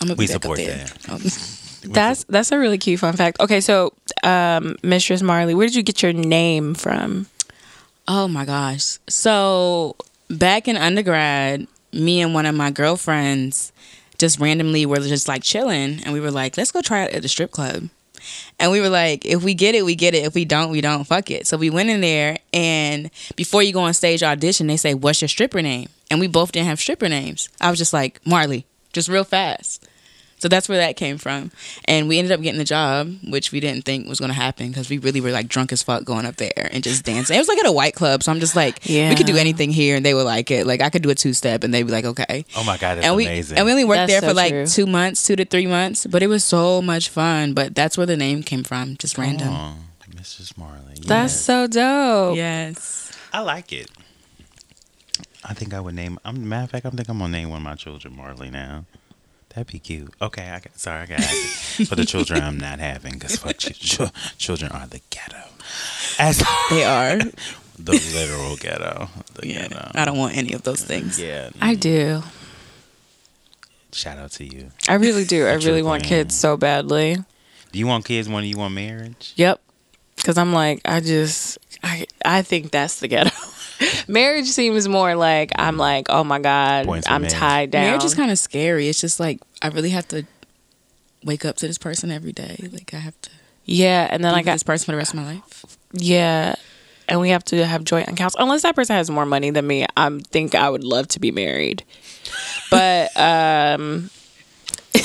I'm 0.00 0.06
gonna 0.06 0.16
be 0.16 0.22
We 0.22 0.26
back 0.28 0.32
support 0.34 0.58
that. 0.58 0.96
Oh. 1.08 1.18
That's 1.82 2.24
that's 2.24 2.52
a 2.52 2.58
really 2.58 2.76
cute 2.76 3.00
fun 3.00 3.14
fact. 3.16 3.40
Okay, 3.40 3.62
so 3.62 3.94
um, 4.22 4.76
Mistress 4.82 5.22
Marley, 5.22 5.54
where 5.54 5.66
did 5.66 5.74
you 5.74 5.82
get 5.82 6.02
your 6.02 6.12
name 6.12 6.74
from? 6.74 7.26
Oh 8.12 8.26
my 8.26 8.44
gosh. 8.44 8.98
So 9.08 9.94
back 10.28 10.66
in 10.66 10.76
undergrad, 10.76 11.68
me 11.92 12.20
and 12.20 12.34
one 12.34 12.44
of 12.44 12.56
my 12.56 12.72
girlfriends 12.72 13.70
just 14.18 14.40
randomly 14.40 14.84
were 14.84 14.98
just 14.98 15.28
like 15.28 15.44
chilling 15.44 16.02
and 16.02 16.12
we 16.12 16.18
were 16.18 16.32
like, 16.32 16.56
let's 16.56 16.72
go 16.72 16.82
try 16.82 17.04
it 17.04 17.14
at 17.14 17.22
the 17.22 17.28
strip 17.28 17.52
club. 17.52 17.88
And 18.58 18.72
we 18.72 18.80
were 18.80 18.88
like, 18.88 19.24
if 19.24 19.44
we 19.44 19.54
get 19.54 19.76
it, 19.76 19.84
we 19.84 19.94
get 19.94 20.16
it. 20.16 20.24
If 20.24 20.34
we 20.34 20.44
don't, 20.44 20.72
we 20.72 20.80
don't. 20.80 21.04
Fuck 21.04 21.30
it. 21.30 21.46
So 21.46 21.56
we 21.56 21.70
went 21.70 21.88
in 21.88 22.00
there 22.00 22.38
and 22.52 23.12
before 23.36 23.62
you 23.62 23.72
go 23.72 23.82
on 23.82 23.94
stage 23.94 24.24
audition, 24.24 24.66
they 24.66 24.76
say, 24.76 24.92
What's 24.92 25.22
your 25.22 25.28
stripper 25.28 25.62
name? 25.62 25.88
And 26.10 26.18
we 26.18 26.26
both 26.26 26.50
didn't 26.50 26.66
have 26.66 26.80
stripper 26.80 27.08
names. 27.08 27.48
I 27.60 27.70
was 27.70 27.78
just 27.78 27.92
like, 27.92 28.20
Marley, 28.26 28.66
just 28.92 29.08
real 29.08 29.22
fast. 29.22 29.86
So 30.40 30.48
that's 30.48 30.68
where 30.68 30.78
that 30.78 30.96
came 30.96 31.18
from. 31.18 31.50
And 31.84 32.08
we 32.08 32.18
ended 32.18 32.32
up 32.32 32.40
getting 32.40 32.58
the 32.58 32.64
job, 32.64 33.14
which 33.28 33.52
we 33.52 33.60
didn't 33.60 33.84
think 33.84 34.08
was 34.08 34.18
going 34.18 34.30
to 34.30 34.34
happen 34.34 34.68
because 34.68 34.88
we 34.88 34.96
really 34.96 35.20
were 35.20 35.30
like 35.30 35.48
drunk 35.48 35.70
as 35.70 35.82
fuck 35.82 36.04
going 36.04 36.24
up 36.24 36.36
there 36.36 36.70
and 36.72 36.82
just 36.82 37.04
dancing. 37.04 37.36
It 37.36 37.38
was 37.38 37.48
like 37.48 37.58
at 37.58 37.66
a 37.66 37.72
white 37.72 37.94
club. 37.94 38.22
So 38.22 38.32
I'm 38.32 38.40
just 38.40 38.56
like, 38.56 38.88
yeah. 38.88 39.10
we 39.10 39.16
could 39.16 39.26
do 39.26 39.36
anything 39.36 39.70
here 39.70 39.96
and 39.96 40.04
they 40.04 40.14
would 40.14 40.24
like 40.24 40.50
it. 40.50 40.66
Like 40.66 40.80
I 40.80 40.88
could 40.88 41.02
do 41.02 41.10
a 41.10 41.14
two 41.14 41.34
step 41.34 41.62
and 41.62 41.74
they'd 41.74 41.82
be 41.82 41.92
like, 41.92 42.06
okay. 42.06 42.46
Oh 42.56 42.64
my 42.64 42.78
god, 42.78 42.96
that's 42.96 43.06
and 43.06 43.16
we 43.16 43.26
amazing. 43.26 43.58
and 43.58 43.66
we 43.66 43.72
only 43.72 43.84
worked 43.84 43.98
That's 43.98 44.12
there 44.12 44.20
so 44.22 44.28
for 44.28 44.34
like 44.34 44.52
true. 44.52 44.66
two 44.66 44.86
months, 44.86 45.26
two 45.26 45.36
to 45.36 45.44
three 45.44 45.66
months, 45.66 46.06
but 46.06 46.22
it 46.22 46.28
was 46.28 46.42
so 46.42 46.80
much 46.80 47.10
fun. 47.10 47.52
But 47.52 47.74
that's 47.74 47.98
where 47.98 48.06
the 48.06 48.16
name 48.16 48.42
came 48.42 48.64
from, 48.64 48.96
just 48.96 49.18
random. 49.18 49.48
Oh, 49.50 49.74
Mrs. 50.10 50.56
Marley. 50.56 50.94
That's 51.06 51.34
so 51.34 51.66
dope. 51.66 52.36
Yes. 52.36 53.12
I 53.32 53.40
like 53.40 53.72
it. 53.72 53.90
I 55.44 55.54
think 55.54 55.72
I 55.72 55.80
would 55.80 55.94
name. 55.94 56.18
I'm 56.24 56.48
matter 56.48 56.64
of 56.64 56.70
fact. 56.70 56.86
I 56.86 56.90
think 56.90 57.08
I'm 57.08 57.18
gonna 57.18 57.32
name 57.32 57.50
one 57.50 57.58
of 57.58 57.62
my 57.62 57.74
children 57.74 58.16
Marley 58.16 58.50
now. 58.50 58.84
That'd 59.50 59.66
be 59.72 59.78
cute. 59.80 60.14
Okay, 60.22 60.44
I 60.44 60.60
got, 60.60 60.78
sorry, 60.78 61.02
I 61.02 61.06
got 61.06 61.20
it. 61.20 61.88
for 61.88 61.96
the 61.96 62.04
children 62.04 62.42
I'm 62.42 62.56
not 62.58 62.78
having 62.78 63.14
because 63.14 63.36
fuck 63.36 63.58
ch- 63.58 63.78
ch- 63.78 64.38
children 64.38 64.70
are 64.70 64.86
the 64.86 65.00
ghetto. 65.10 65.42
As 66.18 66.38
They 66.70 66.84
are. 66.84 67.18
the 67.78 67.92
literal 68.14 68.56
ghetto. 68.56 69.08
The 69.34 69.48
Yeah. 69.48 69.68
ghetto. 69.68 69.90
I 69.94 70.04
don't 70.04 70.18
want 70.18 70.36
any 70.36 70.52
of 70.52 70.62
those 70.62 70.82
things. 70.84 71.18
Yeah. 71.20 71.50
I 71.60 71.74
do. 71.74 72.22
Shout 73.92 74.18
out 74.18 74.30
to 74.32 74.44
you. 74.44 74.70
I 74.88 74.94
really 74.94 75.24
do. 75.24 75.46
I 75.46 75.54
really 75.54 75.82
want 75.82 76.04
playing. 76.04 76.24
kids 76.26 76.36
so 76.38 76.56
badly. 76.56 77.16
Do 77.72 77.78
you 77.78 77.86
want 77.88 78.04
kids 78.04 78.28
more 78.28 78.40
than 78.40 78.48
you 78.48 78.56
want 78.58 78.74
marriage? 78.74 79.32
Yep. 79.36 79.60
Because 80.14 80.38
I'm 80.38 80.52
like, 80.52 80.80
I 80.84 81.00
just, 81.00 81.58
I, 81.82 82.06
I 82.24 82.42
think 82.42 82.70
that's 82.70 83.00
the 83.00 83.08
ghetto. 83.08 83.30
marriage 84.08 84.46
seems 84.46 84.88
more 84.88 85.14
like 85.14 85.52
I'm 85.56 85.76
like, 85.76 86.06
oh 86.10 86.24
my 86.24 86.38
god, 86.38 86.86
Points 86.86 87.08
I'm 87.08 87.22
marriage. 87.22 87.34
tied 87.34 87.70
down. 87.70 87.84
Marriage 87.86 88.04
is 88.04 88.14
kind 88.14 88.30
of 88.30 88.38
scary. 88.38 88.88
It's 88.88 89.00
just 89.00 89.18
like 89.20 89.40
I 89.62 89.68
really 89.68 89.90
have 89.90 90.06
to 90.08 90.24
wake 91.24 91.44
up 91.44 91.56
to 91.56 91.66
this 91.66 91.78
person 91.78 92.10
every 92.10 92.32
day. 92.32 92.56
Like 92.72 92.92
I 92.94 92.98
have 92.98 93.20
to 93.22 93.30
yeah, 93.66 94.08
and 94.10 94.24
then 94.24 94.34
I 94.34 94.42
got 94.42 94.52
this 94.54 94.62
person 94.62 94.86
for 94.86 94.92
the 94.92 94.98
rest 94.98 95.12
of 95.14 95.20
my 95.20 95.26
life. 95.34 95.64
yeah, 95.92 96.54
and 97.08 97.20
we 97.20 97.30
have 97.30 97.44
to 97.46 97.64
have 97.64 97.84
joint 97.84 98.08
accounts. 98.08 98.34
Unless 98.38 98.62
that 98.62 98.74
person 98.74 98.96
has 98.96 99.10
more 99.10 99.26
money 99.26 99.50
than 99.50 99.66
me, 99.66 99.86
I 99.96 100.18
think 100.30 100.54
I 100.54 100.68
would 100.68 100.82
love 100.82 101.06
to 101.08 101.20
be 101.20 101.30
married. 101.30 101.84
But 102.70 103.10
um, 103.16 104.10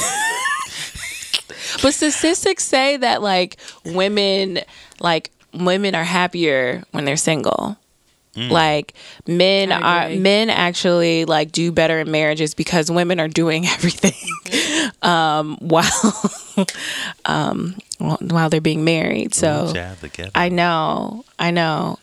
but 1.81 1.93
statistics 1.93 2.63
say 2.63 2.97
that 2.97 3.21
like 3.21 3.57
women, 3.85 4.61
like 4.99 5.31
women 5.53 5.93
are 5.95 6.03
happier 6.03 6.83
when 6.91 7.05
they're 7.05 7.17
single. 7.17 7.77
Like 8.37 8.93
men 9.27 9.71
are 9.71 10.09
men 10.19 10.49
actually 10.49 11.23
like 11.25 11.51
do 11.53 11.71
better 11.71 11.99
in 11.99 12.11
marriages 12.11 12.53
because 12.53 12.91
women 12.91 13.19
are 13.19 13.29
doing 13.29 13.65
everything 13.75 14.13
um 15.01 15.57
while 15.61 15.85
um 17.25 17.75
while- 17.97 18.17
while 18.21 18.49
they're 18.49 18.61
being 18.61 18.83
married. 18.83 19.33
So 19.33 19.71
Child. 20.19 20.33
I 20.35 20.49
know, 20.49 21.23
I 21.39 21.51
know. 21.51 21.97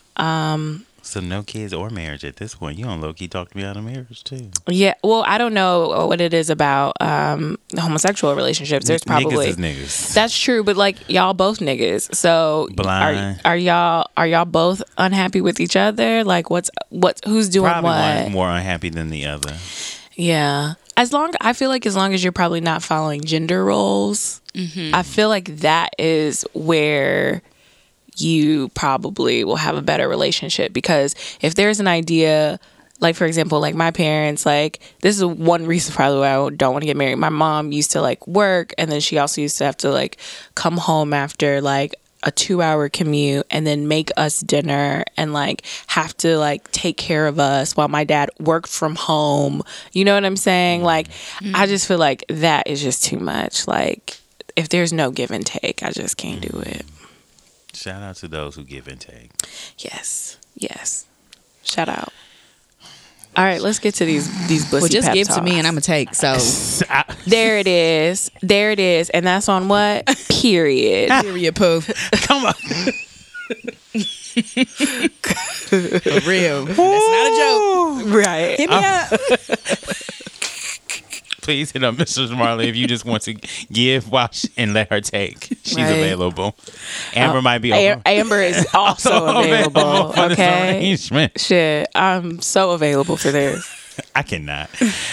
So 1.03 1.19
no 1.19 1.43
kids 1.43 1.73
or 1.73 1.89
marriage 1.89 2.23
at 2.23 2.37
this 2.37 2.55
point. 2.55 2.79
You 2.79 2.85
don't 2.85 3.01
low 3.01 3.13
key 3.13 3.27
talk 3.27 3.49
to 3.51 3.57
me 3.57 3.63
out 3.63 3.77
of 3.77 3.83
marriage 3.83 4.23
too. 4.23 4.49
Yeah, 4.67 4.93
well, 5.03 5.23
I 5.27 5.37
don't 5.37 5.53
know 5.53 6.07
what 6.07 6.21
it 6.21 6.33
is 6.33 6.49
about 6.49 6.95
um 7.01 7.57
homosexual 7.77 8.35
relationships. 8.35 8.87
There's 8.87 9.03
probably 9.03 9.47
niggas 9.47 9.49
is 9.49 9.57
niggas. 9.57 10.13
That's 10.13 10.37
true, 10.37 10.63
but 10.63 10.77
like 10.77 11.09
y'all 11.09 11.33
both 11.33 11.59
niggas. 11.59 12.15
So 12.15 12.69
Blind. 12.73 13.39
are 13.43 13.51
are 13.51 13.57
y'all 13.57 14.07
are 14.17 14.25
y'all 14.27 14.45
both 14.45 14.81
unhappy 14.97 15.41
with 15.41 15.59
each 15.59 15.75
other? 15.75 16.23
Like 16.23 16.49
what's 16.49 16.71
what's 16.89 17.21
who's 17.25 17.49
doing 17.49 17.71
Probably 17.71 17.89
what? 17.89 18.21
one's 18.23 18.33
more 18.33 18.49
unhappy 18.49 18.89
than 18.89 19.09
the 19.09 19.25
other. 19.25 19.55
Yeah. 20.15 20.75
As 20.95 21.11
long 21.11 21.33
I 21.41 21.53
feel 21.53 21.69
like 21.69 21.85
as 21.85 21.95
long 21.95 22.13
as 22.13 22.23
you're 22.23 22.31
probably 22.31 22.61
not 22.61 22.83
following 22.83 23.21
gender 23.21 23.65
roles, 23.65 24.41
I 24.55 25.01
feel 25.03 25.27
like 25.27 25.57
that 25.57 25.95
is 25.97 26.45
where 26.53 27.41
you 28.17 28.69
probably 28.69 29.43
will 29.43 29.55
have 29.55 29.75
a 29.75 29.81
better 29.81 30.07
relationship 30.07 30.73
because 30.73 31.15
if 31.41 31.55
there's 31.55 31.79
an 31.79 31.87
idea 31.87 32.59
like 32.99 33.15
for 33.15 33.25
example 33.25 33.59
like 33.59 33.75
my 33.75 33.91
parents 33.91 34.45
like 34.45 34.79
this 35.01 35.17
is 35.17 35.25
one 35.25 35.65
reason 35.65 35.93
probably 35.95 36.19
why 36.19 36.35
I 36.35 36.49
don't 36.49 36.73
want 36.73 36.81
to 36.81 36.87
get 36.87 36.97
married. 36.97 37.15
My 37.15 37.29
mom 37.29 37.71
used 37.71 37.91
to 37.91 38.01
like 38.01 38.25
work 38.27 38.73
and 38.77 38.91
then 38.91 39.01
she 39.01 39.17
also 39.17 39.41
used 39.41 39.57
to 39.59 39.65
have 39.65 39.77
to 39.77 39.91
like 39.91 40.17
come 40.55 40.77
home 40.77 41.13
after 41.13 41.61
like 41.61 41.95
a 42.25 42.31
2 42.31 42.61
hour 42.61 42.87
commute 42.87 43.45
and 43.51 43.67
then 43.67 43.87
make 43.87 44.09
us 44.15 44.39
dinner 44.39 45.03
and 45.17 45.33
like 45.33 45.63
have 45.87 46.15
to 46.17 46.37
like 46.37 46.71
take 46.71 46.97
care 46.97 47.27
of 47.27 47.37
us 47.37 47.75
while 47.75 47.89
my 47.89 48.05
dad 48.05 48.29
worked 48.39 48.69
from 48.69 48.95
home. 48.95 49.61
You 49.91 50.05
know 50.05 50.15
what 50.15 50.25
I'm 50.25 50.37
saying? 50.37 50.79
Mm-hmm. 50.79 50.85
Like 50.85 51.07
I 51.07 51.43
mm-hmm. 51.43 51.65
just 51.65 51.87
feel 51.87 51.97
like 51.97 52.23
that 52.29 52.67
is 52.67 52.81
just 52.81 53.03
too 53.03 53.19
much. 53.19 53.67
Like 53.67 54.17
if 54.55 54.69
there's 54.69 54.93
no 54.93 55.11
give 55.11 55.31
and 55.31 55.45
take, 55.45 55.83
I 55.83 55.91
just 55.91 56.17
can't 56.17 56.41
do 56.41 56.59
it. 56.59 56.85
Shout 57.73 58.03
out 58.03 58.17
to 58.17 58.27
those 58.27 58.55
who 58.55 58.63
give 58.63 58.87
and 58.87 58.99
take. 58.99 59.31
Yes. 59.77 60.37
Yes. 60.55 61.05
Shout 61.63 61.89
out. 61.89 62.13
All 63.35 63.43
right, 63.43 63.59
let's 63.61 63.79
get 63.79 63.95
to 63.95 64.05
these 64.05 64.27
these 64.47 64.69
bussy 64.69 64.81
Well, 64.81 64.89
just 64.89 65.07
pep 65.07 65.15
give 65.15 65.27
to 65.29 65.41
me 65.41 65.57
and 65.57 65.65
I'm 65.65 65.73
gonna 65.73 65.81
take. 65.81 66.13
So 66.13 66.35
There 67.25 67.57
it 67.57 67.65
is. 67.67 68.29
There 68.41 68.69
it 68.69 68.79
is. 68.79 69.09
And 69.09 69.25
that's 69.25 69.49
on 69.49 69.69
what? 69.69 70.05
Period. 70.29 71.09
period 71.23 71.55
poo. 71.55 71.81
Come 72.11 72.45
on. 72.45 72.53
For 72.53 72.91
real. 76.29 76.65
That's 76.65 76.77
not 76.77 77.25
a 77.25 77.29
joke. 77.39 78.05
right. 78.13 78.59
Hit 78.59 78.69
me 78.69 78.75
uh, 78.75 78.81
up. 78.81 79.09
Please 81.43 81.71
hit 81.71 81.83
up 81.83 81.95
Mrs. 81.95 82.35
Marley 82.35 82.69
if 82.69 82.75
you 82.75 82.87
just 82.87 83.05
want 83.05 83.23
to 83.23 83.33
give, 83.71 84.09
watch, 84.09 84.45
and 84.57 84.73
let 84.73 84.89
her 84.89 85.01
take. 85.01 85.43
She's 85.63 85.75
Right. 85.77 85.89
available. 85.91 86.55
Amber 87.13 87.39
uh, 87.39 87.41
might 87.41 87.59
be 87.59 87.73
over. 87.73 88.01
Amber 88.05 88.41
is 88.41 88.65
also 88.73 89.25
available. 89.39 90.13
for 90.13 90.29
this 90.29 90.39
Okay. 90.39 90.77
arrangement. 90.79 91.39
Shit. 91.39 91.89
I'm 91.93 92.41
so 92.41 92.71
available 92.71 93.17
for 93.17 93.29
this. 93.31 93.69
I 94.15 94.23
cannot. 94.23 94.69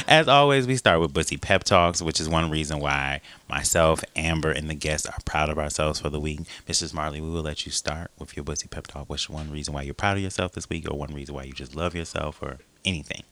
As 0.09 0.27
always, 0.29 0.67
we 0.67 0.77
start 0.77 1.01
with 1.01 1.13
Bussy 1.13 1.37
Pep 1.37 1.65
Talks, 1.65 2.01
which 2.01 2.19
is 2.21 2.29
one 2.31 2.49
reason 2.49 2.79
why 2.79 3.21
myself, 3.49 4.03
Amber, 4.17 4.51
and 4.53 4.71
the 4.71 4.75
guests 4.75 5.07
are 5.07 5.19
proud 5.27 5.51
of 5.51 5.59
ourselves 5.59 6.01
for 6.01 6.09
the 6.11 6.21
week. 6.21 6.41
Mrs. 6.67 6.95
Marley, 6.95 7.21
we 7.21 7.29
will 7.29 7.43
let 7.43 7.67
you 7.67 7.73
start 7.73 8.11
with 8.19 8.37
your 8.37 8.45
Bussy 8.45 8.69
Pep 8.69 8.87
Talk. 8.87 9.11
What's 9.11 9.29
one 9.29 9.51
reason 9.51 9.75
why 9.75 9.83
you're 9.83 9.93
proud 9.95 10.17
of 10.17 10.23
yourself 10.23 10.53
this 10.53 10.71
week, 10.71 10.89
or 10.91 10.97
one 10.97 11.13
reason 11.13 11.35
why 11.35 11.43
you 11.43 11.53
just 11.53 11.75
love 11.77 11.95
yourself, 11.95 12.39
or 12.41 12.59
anything? 12.85 13.25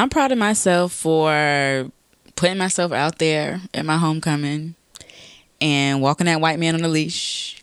I'm 0.00 0.08
proud 0.08 0.32
of 0.32 0.38
myself 0.38 0.94
for 0.94 1.90
putting 2.34 2.56
myself 2.56 2.90
out 2.90 3.18
there 3.18 3.60
at 3.74 3.84
my 3.84 3.98
homecoming 3.98 4.74
and 5.60 6.00
walking 6.00 6.24
that 6.24 6.40
white 6.40 6.58
man 6.58 6.74
on 6.74 6.80
a 6.80 6.88
leash. 6.88 7.62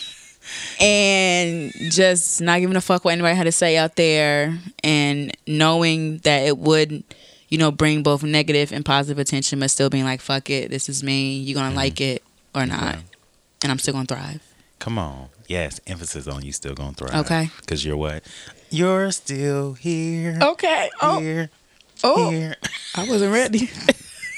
and 0.80 1.70
just 1.90 2.40
not 2.40 2.60
giving 2.60 2.76
a 2.76 2.80
fuck 2.80 3.04
what 3.04 3.10
anybody 3.10 3.36
had 3.36 3.44
to 3.44 3.52
say 3.52 3.76
out 3.76 3.96
there 3.96 4.58
and 4.82 5.36
knowing 5.46 6.16
that 6.20 6.46
it 6.46 6.56
would, 6.56 7.04
you 7.50 7.58
know, 7.58 7.70
bring 7.70 8.02
both 8.02 8.22
negative 8.22 8.72
and 8.72 8.82
positive 8.82 9.18
attention, 9.18 9.60
but 9.60 9.70
still 9.70 9.90
being 9.90 10.04
like, 10.04 10.22
fuck 10.22 10.48
it, 10.48 10.70
this 10.70 10.88
is 10.88 11.02
me, 11.02 11.40
you're 11.40 11.56
gonna 11.56 11.68
mm-hmm. 11.68 11.76
like 11.76 12.00
it 12.00 12.22
or 12.54 12.64
not. 12.64 12.96
And 13.62 13.70
I'm 13.70 13.78
still 13.78 13.92
gonna 13.92 14.06
thrive. 14.06 14.40
Come 14.78 14.98
on. 14.98 15.28
Yes, 15.46 15.78
emphasis 15.86 16.26
on 16.26 16.42
you 16.42 16.52
still 16.52 16.72
gonna 16.72 16.94
thrive. 16.94 17.26
Okay. 17.26 17.50
Because 17.60 17.84
you're 17.84 17.98
what? 17.98 18.24
You're 18.70 19.10
still 19.10 19.74
here. 19.74 20.38
Okay. 20.40 20.90
Oh. 21.02 21.18
Here. 21.20 21.50
oh, 22.04 22.30
Here. 22.30 22.54
I 22.94 23.08
wasn't 23.08 23.32
ready. 23.32 23.68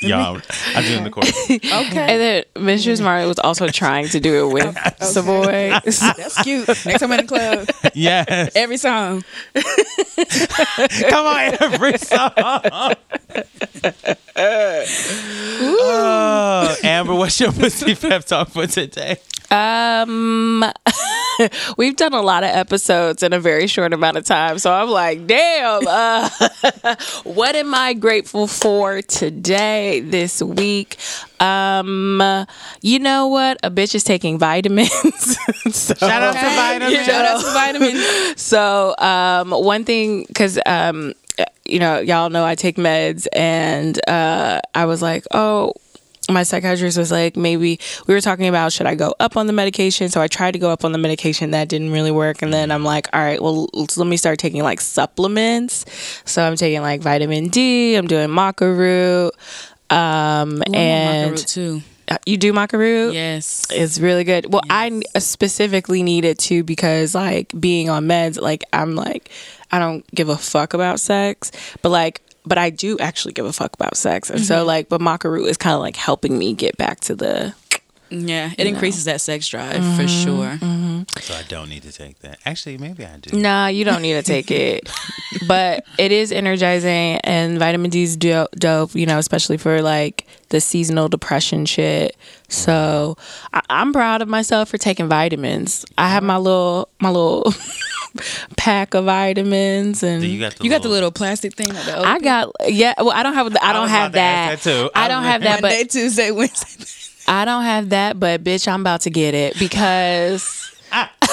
Y'all, 0.02 0.40
I'm 0.74 0.84
in 0.84 1.04
the 1.04 1.10
chorus. 1.10 1.30
okay. 1.50 1.60
And 1.70 2.20
then 2.20 2.44
Mistress 2.58 2.98
Marley 3.00 3.24
was 3.28 3.38
also 3.38 3.68
trying 3.68 4.08
to 4.08 4.18
do 4.18 4.48
it 4.48 4.52
with 4.52 4.76
Savoy. 5.00 5.70
That's 5.84 6.42
cute. 6.42 6.66
Next 6.66 6.98
time 7.00 7.12
I'm 7.12 7.20
in 7.20 7.26
the 7.26 7.28
club, 7.28 7.68
Yes. 7.94 8.50
every 8.56 8.78
song. 8.78 9.22
Come 11.08 11.26
on, 11.26 11.56
every 11.60 11.98
song. 11.98 12.32
oh, 15.54 16.76
Amber, 16.82 17.14
what's 17.14 17.38
your 17.40 17.52
pussy 17.52 17.94
pep 17.94 18.24
talk 18.24 18.48
for 18.50 18.66
today? 18.66 19.18
Um, 19.52 20.64
we've 21.76 21.96
done 21.96 22.14
a 22.14 22.22
lot 22.22 22.42
of 22.42 22.50
episodes 22.50 23.22
in 23.22 23.34
a 23.34 23.38
very 23.38 23.66
short 23.66 23.92
amount 23.92 24.16
of 24.16 24.24
time. 24.24 24.58
So 24.58 24.72
I'm 24.72 24.88
like, 24.88 25.26
damn, 25.26 25.86
uh, 25.86 26.28
what 27.24 27.54
am 27.54 27.74
I 27.74 27.92
grateful 27.92 28.46
for 28.46 29.02
today, 29.02 30.00
this 30.00 30.42
week? 30.42 30.96
Um, 31.38 32.46
you 32.80 32.98
know 32.98 33.28
what? 33.28 33.58
A 33.62 33.70
bitch 33.70 33.94
is 33.94 34.04
taking 34.04 34.38
vitamins. 34.38 34.90
so, 35.70 35.94
Shout 35.94 36.22
out 36.22 36.32
to 36.34 36.56
vitamins. 36.56 37.04
Shout 37.04 37.24
out 37.26 37.40
to 37.42 37.52
vitamins. 37.52 38.40
so 38.40 38.94
um, 38.98 39.50
one 39.50 39.84
thing, 39.84 40.24
because 40.26 40.58
um, 40.64 41.12
you 41.66 41.78
know, 41.78 42.00
y'all 42.00 42.30
know 42.30 42.44
I 42.44 42.54
take 42.54 42.76
meds, 42.76 43.26
and 43.34 43.98
uh, 44.08 44.60
I 44.74 44.86
was 44.86 45.02
like, 45.02 45.26
oh. 45.32 45.74
My 46.32 46.42
psychiatrist 46.42 46.96
was 46.98 47.10
like, 47.12 47.36
maybe 47.36 47.78
we 48.06 48.14
were 48.14 48.20
talking 48.20 48.46
about 48.48 48.72
should 48.72 48.86
I 48.86 48.94
go 48.94 49.14
up 49.20 49.36
on 49.36 49.46
the 49.46 49.52
medication? 49.52 50.08
So 50.08 50.20
I 50.20 50.28
tried 50.28 50.52
to 50.52 50.58
go 50.58 50.70
up 50.70 50.84
on 50.84 50.92
the 50.92 50.98
medication, 50.98 51.50
that 51.52 51.68
didn't 51.68 51.92
really 51.92 52.10
work. 52.10 52.42
And 52.42 52.52
then 52.52 52.70
I'm 52.70 52.84
like, 52.84 53.08
all 53.12 53.20
right, 53.20 53.40
well, 53.42 53.68
let's- 53.74 53.98
me 53.98 54.16
start 54.16 54.38
taking 54.38 54.62
like 54.62 54.80
supplements. 54.80 55.84
So 56.24 56.42
I'm 56.42 56.56
taking 56.56 56.80
like 56.82 57.00
vitamin 57.00 57.48
D, 57.48 57.94
I'm 57.94 58.06
doing 58.06 58.28
maca 58.28 58.76
root, 58.76 59.32
um, 59.90 60.58
Ooh, 60.58 60.72
and 60.74 61.30
maca 61.30 61.38
root 61.38 61.46
too. 61.46 61.82
uh, 62.10 62.18
you 62.26 62.36
do 62.36 62.52
maca 62.52 62.78
root. 62.78 63.14
Yes. 63.14 63.66
It's 63.70 63.98
really 64.00 64.24
good. 64.24 64.52
Well, 64.52 64.62
I 64.70 65.02
specifically 65.18 66.02
need 66.02 66.24
it 66.24 66.38
too 66.38 66.64
because 66.64 67.14
like 67.14 67.52
being 67.58 67.88
on 67.90 68.06
meds, 68.06 68.40
like 68.40 68.64
I'm 68.72 68.94
like 68.94 69.30
I 69.70 69.78
don't 69.78 70.06
give 70.14 70.28
a 70.28 70.36
fuck 70.36 70.74
about 70.74 71.00
sex, 71.00 71.50
but 71.82 71.88
like 71.90 72.20
but 72.44 72.58
I 72.58 72.70
do 72.70 72.98
actually 72.98 73.32
give 73.32 73.46
a 73.46 73.52
fuck 73.52 73.74
about 73.74 73.96
sex, 73.96 74.30
and 74.30 74.40
so 74.44 74.58
mm-hmm. 74.58 74.66
like 74.66 74.88
but 74.88 75.00
maca 75.00 75.30
root 75.30 75.46
is 75.46 75.56
kind 75.56 75.74
of 75.74 75.80
like 75.80 75.96
helping 75.96 76.38
me 76.38 76.54
get 76.54 76.76
back 76.76 77.00
to 77.00 77.14
the. 77.14 77.54
Yeah, 78.10 78.52
it 78.58 78.66
increases 78.66 79.06
that 79.06 79.22
sex 79.22 79.48
drive 79.48 79.80
Mm-hmm. 79.80 79.96
for 79.96 80.06
sure. 80.06 80.50
Mm-hmm. 80.58 81.02
So 81.20 81.32
I 81.32 81.44
don't 81.48 81.70
need 81.70 81.82
to 81.84 81.92
take 81.92 82.18
that. 82.18 82.40
Actually, 82.44 82.76
maybe 82.76 83.06
I 83.06 83.16
do. 83.16 83.38
Nah, 83.38 83.68
you 83.68 83.86
don't 83.86 84.02
need 84.02 84.12
to 84.12 84.22
take 84.22 84.50
it, 84.50 84.90
but 85.48 85.86
it 85.96 86.12
is 86.12 86.30
energizing, 86.30 87.18
and 87.24 87.58
vitamin 87.58 87.90
D 87.90 88.02
is 88.02 88.18
dope. 88.18 88.94
You 88.94 89.06
know, 89.06 89.16
especially 89.18 89.56
for 89.56 89.80
like 89.80 90.26
the 90.50 90.60
seasonal 90.60 91.08
depression 91.08 91.64
shit. 91.64 92.14
So 92.48 93.16
I- 93.54 93.62
I'm 93.70 93.94
proud 93.94 94.20
of 94.20 94.28
myself 94.28 94.68
for 94.68 94.76
taking 94.76 95.08
vitamins. 95.08 95.86
I 95.96 96.08
have 96.08 96.22
uh-huh. 96.22 96.26
my 96.26 96.36
little 96.36 96.88
my 97.00 97.08
little 97.08 97.54
pack 98.56 98.94
of 98.94 99.04
vitamins, 99.06 100.02
and 100.02 100.22
you 100.24 100.38
got 100.40 100.54
the 100.56 100.64
You 100.64 100.70
got 100.70 100.82
the 100.82 100.88
little- 100.88 100.92
little 101.08 101.10
plastic 101.12 101.54
thing 101.54 101.70
at 101.70 101.88
I 102.06 102.18
got 102.18 102.50
yeah. 102.68 102.94
Well, 102.98 103.10
I 103.10 103.22
don't 103.22 103.34
have 103.34 103.56
I 103.60 103.72
don't 103.72 103.82
was 103.82 103.90
have 103.90 104.12
about 104.12 104.18
to 104.18 104.20
ask 104.20 104.64
that. 104.64 104.70
that 104.70 104.82
too. 104.82 104.90
I 104.94 105.04
I 105.04 105.08
don't 105.08 105.22
was 105.22 105.30
have 105.32 105.42
that, 105.42 105.62
Monday, 105.62 105.82
but 105.84 105.90
Tuesday, 105.90 106.30
Wednesday. 106.38 106.86
I 107.28 107.44
don't 107.44 107.62
have 107.64 107.88
that. 107.90 108.18
But 108.18 108.42
bitch, 108.44 108.66
I'm 108.66 108.80
about 108.80 109.02
to 109.02 109.10
get 109.10 109.34
it 109.34 109.58
because. 109.58 110.58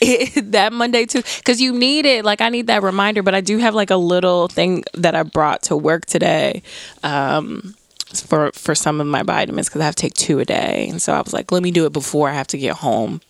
it, 0.00 0.52
that 0.52 0.72
Monday 0.72 1.06
too, 1.06 1.22
because 1.38 1.60
you 1.60 1.72
need 1.72 2.06
it. 2.06 2.24
Like 2.24 2.40
I 2.40 2.48
need 2.48 2.66
that 2.68 2.82
reminder, 2.82 3.22
but 3.22 3.34
I 3.34 3.40
do 3.40 3.58
have 3.58 3.74
like 3.74 3.90
a 3.90 3.96
little 3.96 4.48
thing 4.48 4.84
that 4.94 5.14
I 5.14 5.22
brought 5.22 5.62
to 5.64 5.76
work 5.76 6.06
today, 6.06 6.62
um, 7.02 7.74
for 8.24 8.50
for 8.52 8.74
some 8.74 9.00
of 9.00 9.06
my 9.06 9.22
vitamins 9.22 9.68
because 9.68 9.82
I 9.82 9.84
have 9.84 9.94
to 9.96 10.00
take 10.02 10.14
two 10.14 10.38
a 10.40 10.44
day, 10.44 10.86
and 10.88 11.00
so 11.02 11.12
I 11.12 11.20
was 11.20 11.32
like, 11.32 11.52
let 11.52 11.62
me 11.62 11.70
do 11.70 11.84
it 11.86 11.92
before 11.92 12.28
I 12.28 12.32
have 12.32 12.46
to 12.48 12.58
get 12.58 12.76
home. 12.76 13.20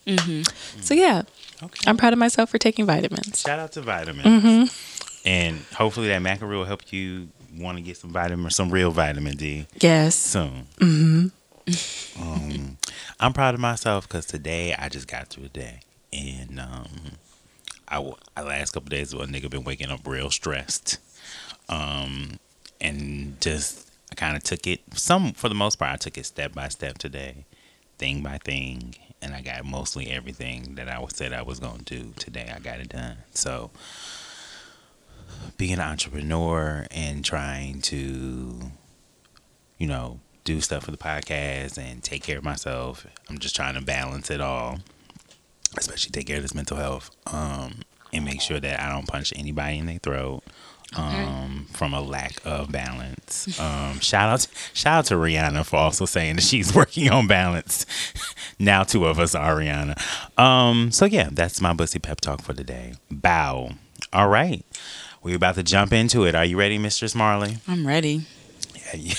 So 0.81 0.95
yeah, 0.95 1.23
Okay. 1.63 1.81
I'm 1.89 1.97
proud 1.97 2.13
of 2.13 2.19
myself 2.19 2.51
for 2.51 2.59
taking 2.59 2.87
vitamins. 2.87 3.41
Shout 3.41 3.59
out 3.59 3.73
to 3.73 3.83
vitamins. 3.83 4.27
Mm-hmm. 4.45 5.29
And 5.29 5.59
hopefully 5.75 6.09
that 6.09 6.21
macaroni 6.21 6.57
will 6.57 6.65
help 6.65 6.93
you 6.93 7.29
want 7.59 7.77
to 7.79 7.83
get 7.83 7.97
some 7.97 8.11
vitamin, 8.11 8.51
some 8.51 8.71
real 8.71 8.91
vitamin 8.91 9.37
D 9.37 9.67
Yes. 9.81 10.15
soon. 10.15 10.67
Mm-hmm. 10.79 11.27
Um, 12.21 12.79
I'm 13.21 13.33
proud 13.33 13.55
of 13.55 13.61
myself 13.61 14.09
because 14.09 14.27
today 14.27 14.75
I 14.75 14.89
just 14.89 15.07
got 15.07 15.29
through 15.29 15.45
a 15.45 15.49
day, 15.49 15.81
and 16.13 16.59
um, 16.59 16.87
I 17.87 18.01
the 18.37 18.45
last 18.45 18.73
couple 18.73 18.89
days, 18.89 19.13
a 19.13 19.17
nigga 19.19 19.49
been 19.51 19.63
waking 19.65 19.91
up 19.91 20.07
real 20.07 20.31
stressed, 20.31 20.99
um, 21.69 22.39
and 22.81 23.41
just 23.41 23.91
I 24.11 24.15
kind 24.17 24.37
of 24.37 24.43
took 24.43 24.67
it 24.67 24.81
some 24.95 25.33
for 25.33 25.49
the 25.49 25.55
most 25.55 25.77
part. 25.77 25.93
I 25.93 25.97
took 25.97 26.19
it 26.19 26.27
step 26.27 26.55
by 26.55 26.69
step 26.69 26.99
today, 26.99 27.45
thing 27.99 28.23
by 28.23 28.39
thing, 28.39 28.95
and 29.23 29.35
I 29.35 29.43
got 29.43 29.65
mostly 29.65 30.11
everything 30.11 30.75
that 30.77 30.89
I 30.89 31.05
said 31.13 31.33
I 31.33 31.43
was 31.43 31.61
gonna 31.61 31.83
do 31.83 32.13
today. 32.17 32.53
I 32.55 32.59
got 32.59 32.81
it 32.81 32.91
done. 32.91 33.19
So 33.33 33.71
being 35.57 35.75
an 35.75 35.81
entrepreneur 35.81 36.87
and 36.91 37.25
trying 37.25 37.81
to, 37.83 38.61
you 39.79 39.87
know, 39.87 40.21
do 40.45 40.61
stuff 40.61 40.85
for 40.85 40.91
the 40.91 40.97
podcast 40.97 41.79
and 41.79 42.03
take 42.03 42.23
care 42.23 42.39
of 42.39 42.45
myself. 42.45 43.07
I'm 43.29 43.39
just 43.39 43.55
trying 43.55 43.75
to 43.75 43.83
balance 43.83 44.31
it 44.31 44.41
all, 44.41 44.79
especially 45.77 46.11
take 46.11 46.27
care 46.27 46.37
of 46.37 46.43
this 46.43 46.55
mental 46.55 46.77
health, 46.77 47.11
um, 47.27 47.83
and 48.13 48.25
make 48.25 48.41
sure 48.41 48.59
that 48.59 48.81
I 48.81 48.91
don't 48.91 49.07
punch 49.07 49.33
anybody 49.37 49.79
in 49.79 49.87
their 49.87 49.99
throat. 49.99 50.43
Um, 50.97 51.67
from 51.71 51.95
a 51.95 52.01
lack 52.01 52.41
of 52.45 52.73
balance. 52.73 53.61
Um, 53.61 53.99
shout 54.01 54.29
out, 54.29 54.47
shout 54.75 54.99
out 54.99 55.05
to 55.07 55.15
Rihanna 55.15 55.65
for 55.65 55.77
also 55.77 56.05
saying 56.05 56.37
that 56.37 56.43
she's 56.43 56.75
working 56.75 57.11
on 57.11 57.27
balance. 57.29 57.87
now 58.59 58.83
two 58.83 59.07
of 59.07 59.19
us 59.19 59.35
are 59.35 59.55
Rihanna. 59.55 60.39
Um, 60.39 60.91
so 60.91 61.05
yeah, 61.05 61.29
that's 61.31 61.61
my 61.61 61.73
bussy 61.73 62.01
pep 62.01 62.21
talk 62.21 62.43
for 62.43 62.55
today. 62.55 62.95
Bow. 63.11 63.71
All 64.13 64.29
right, 64.29 64.65
we're 65.23 65.37
about 65.37 65.55
to 65.57 65.63
jump 65.63 65.93
into 65.93 66.25
it. 66.25 66.35
Are 66.35 66.45
you 66.45 66.59
ready, 66.59 66.77
Mistress 66.79 67.15
Marley? 67.15 67.59
I'm 67.69 67.87
ready. 67.87 68.27
Yeah, 68.75 68.97
yeah. 68.97 69.15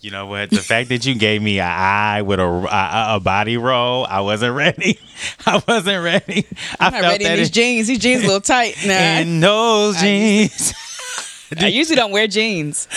You 0.00 0.10
know 0.10 0.26
what? 0.26 0.50
The 0.50 0.58
fact 0.58 0.90
that 0.90 1.06
you 1.06 1.14
gave 1.14 1.40
me 1.42 1.58
an 1.58 1.68
eye 1.68 2.22
with 2.22 2.38
a, 2.38 2.44
a, 2.44 3.16
a 3.16 3.20
body 3.20 3.56
roll, 3.56 4.04
I 4.04 4.20
wasn't 4.20 4.54
ready. 4.54 5.00
I 5.46 5.62
wasn't 5.66 6.04
ready. 6.04 6.46
I 6.78 6.86
I'm 6.86 6.92
not 6.92 7.02
ready 7.02 7.24
in 7.24 7.36
these 7.36 7.50
jeans. 7.50 7.88
These 7.88 7.98
jeans 7.98 8.22
a 8.22 8.26
little 8.26 8.40
tight. 8.40 8.76
Nah. 8.84 8.92
in 9.20 9.40
those 9.40 9.96
I 9.96 10.00
jeans. 10.00 10.74
I 11.58 11.68
usually 11.68 11.96
don't 11.96 12.12
wear 12.12 12.26
jeans. 12.26 12.88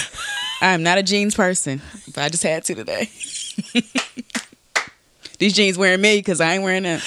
I'm 0.61 0.83
not 0.83 0.97
a 0.97 1.03
jeans 1.03 1.35
person, 1.35 1.81
but 2.13 2.23
I 2.23 2.29
just 2.29 2.43
had 2.43 2.65
to 2.65 2.75
today. 2.75 3.09
These 5.39 5.53
jeans 5.53 5.77
wearing 5.77 6.01
me 6.01 6.17
because 6.17 6.41
I 6.41 6.53
ain't 6.53 6.63
wearing 6.63 6.83
them. 6.83 6.99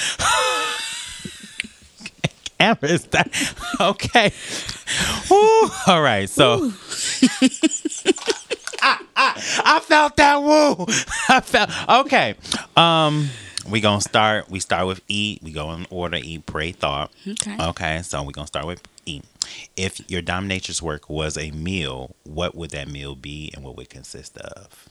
Is 2.82 3.04
that 3.08 3.28
okay? 3.80 4.32
Woo. 5.28 5.68
All 5.86 6.00
right, 6.00 6.30
so 6.30 6.72
I, 9.64 9.80
felt 9.80 10.16
that 10.16 10.42
woo. 10.42 10.86
I 11.28 11.40
felt 11.40 11.70
okay. 12.06 12.34
Um, 12.76 13.28
we 13.68 13.80
gonna 13.80 14.00
start. 14.00 14.50
We 14.50 14.60
start 14.60 14.86
with 14.86 15.00
eat. 15.08 15.42
We 15.42 15.52
go 15.52 15.72
in 15.72 15.86
order: 15.90 16.18
eat, 16.22 16.46
pray, 16.46 16.72
thought. 16.72 17.12
Okay. 17.26 17.56
Okay, 17.58 18.02
so 18.02 18.22
we're 18.22 18.32
gonna 18.32 18.46
start 18.46 18.66
with 18.66 18.82
eat. 19.06 19.24
If 19.76 20.08
your 20.10 20.22
dominatrix 20.22 20.82
work 20.82 21.08
was 21.08 21.36
a 21.36 21.50
meal, 21.50 22.14
what 22.24 22.54
would 22.54 22.70
that 22.70 22.88
meal 22.88 23.14
be, 23.14 23.50
and 23.54 23.64
what 23.64 23.76
would 23.76 23.86
it 23.86 23.90
consist 23.90 24.36
of? 24.38 24.88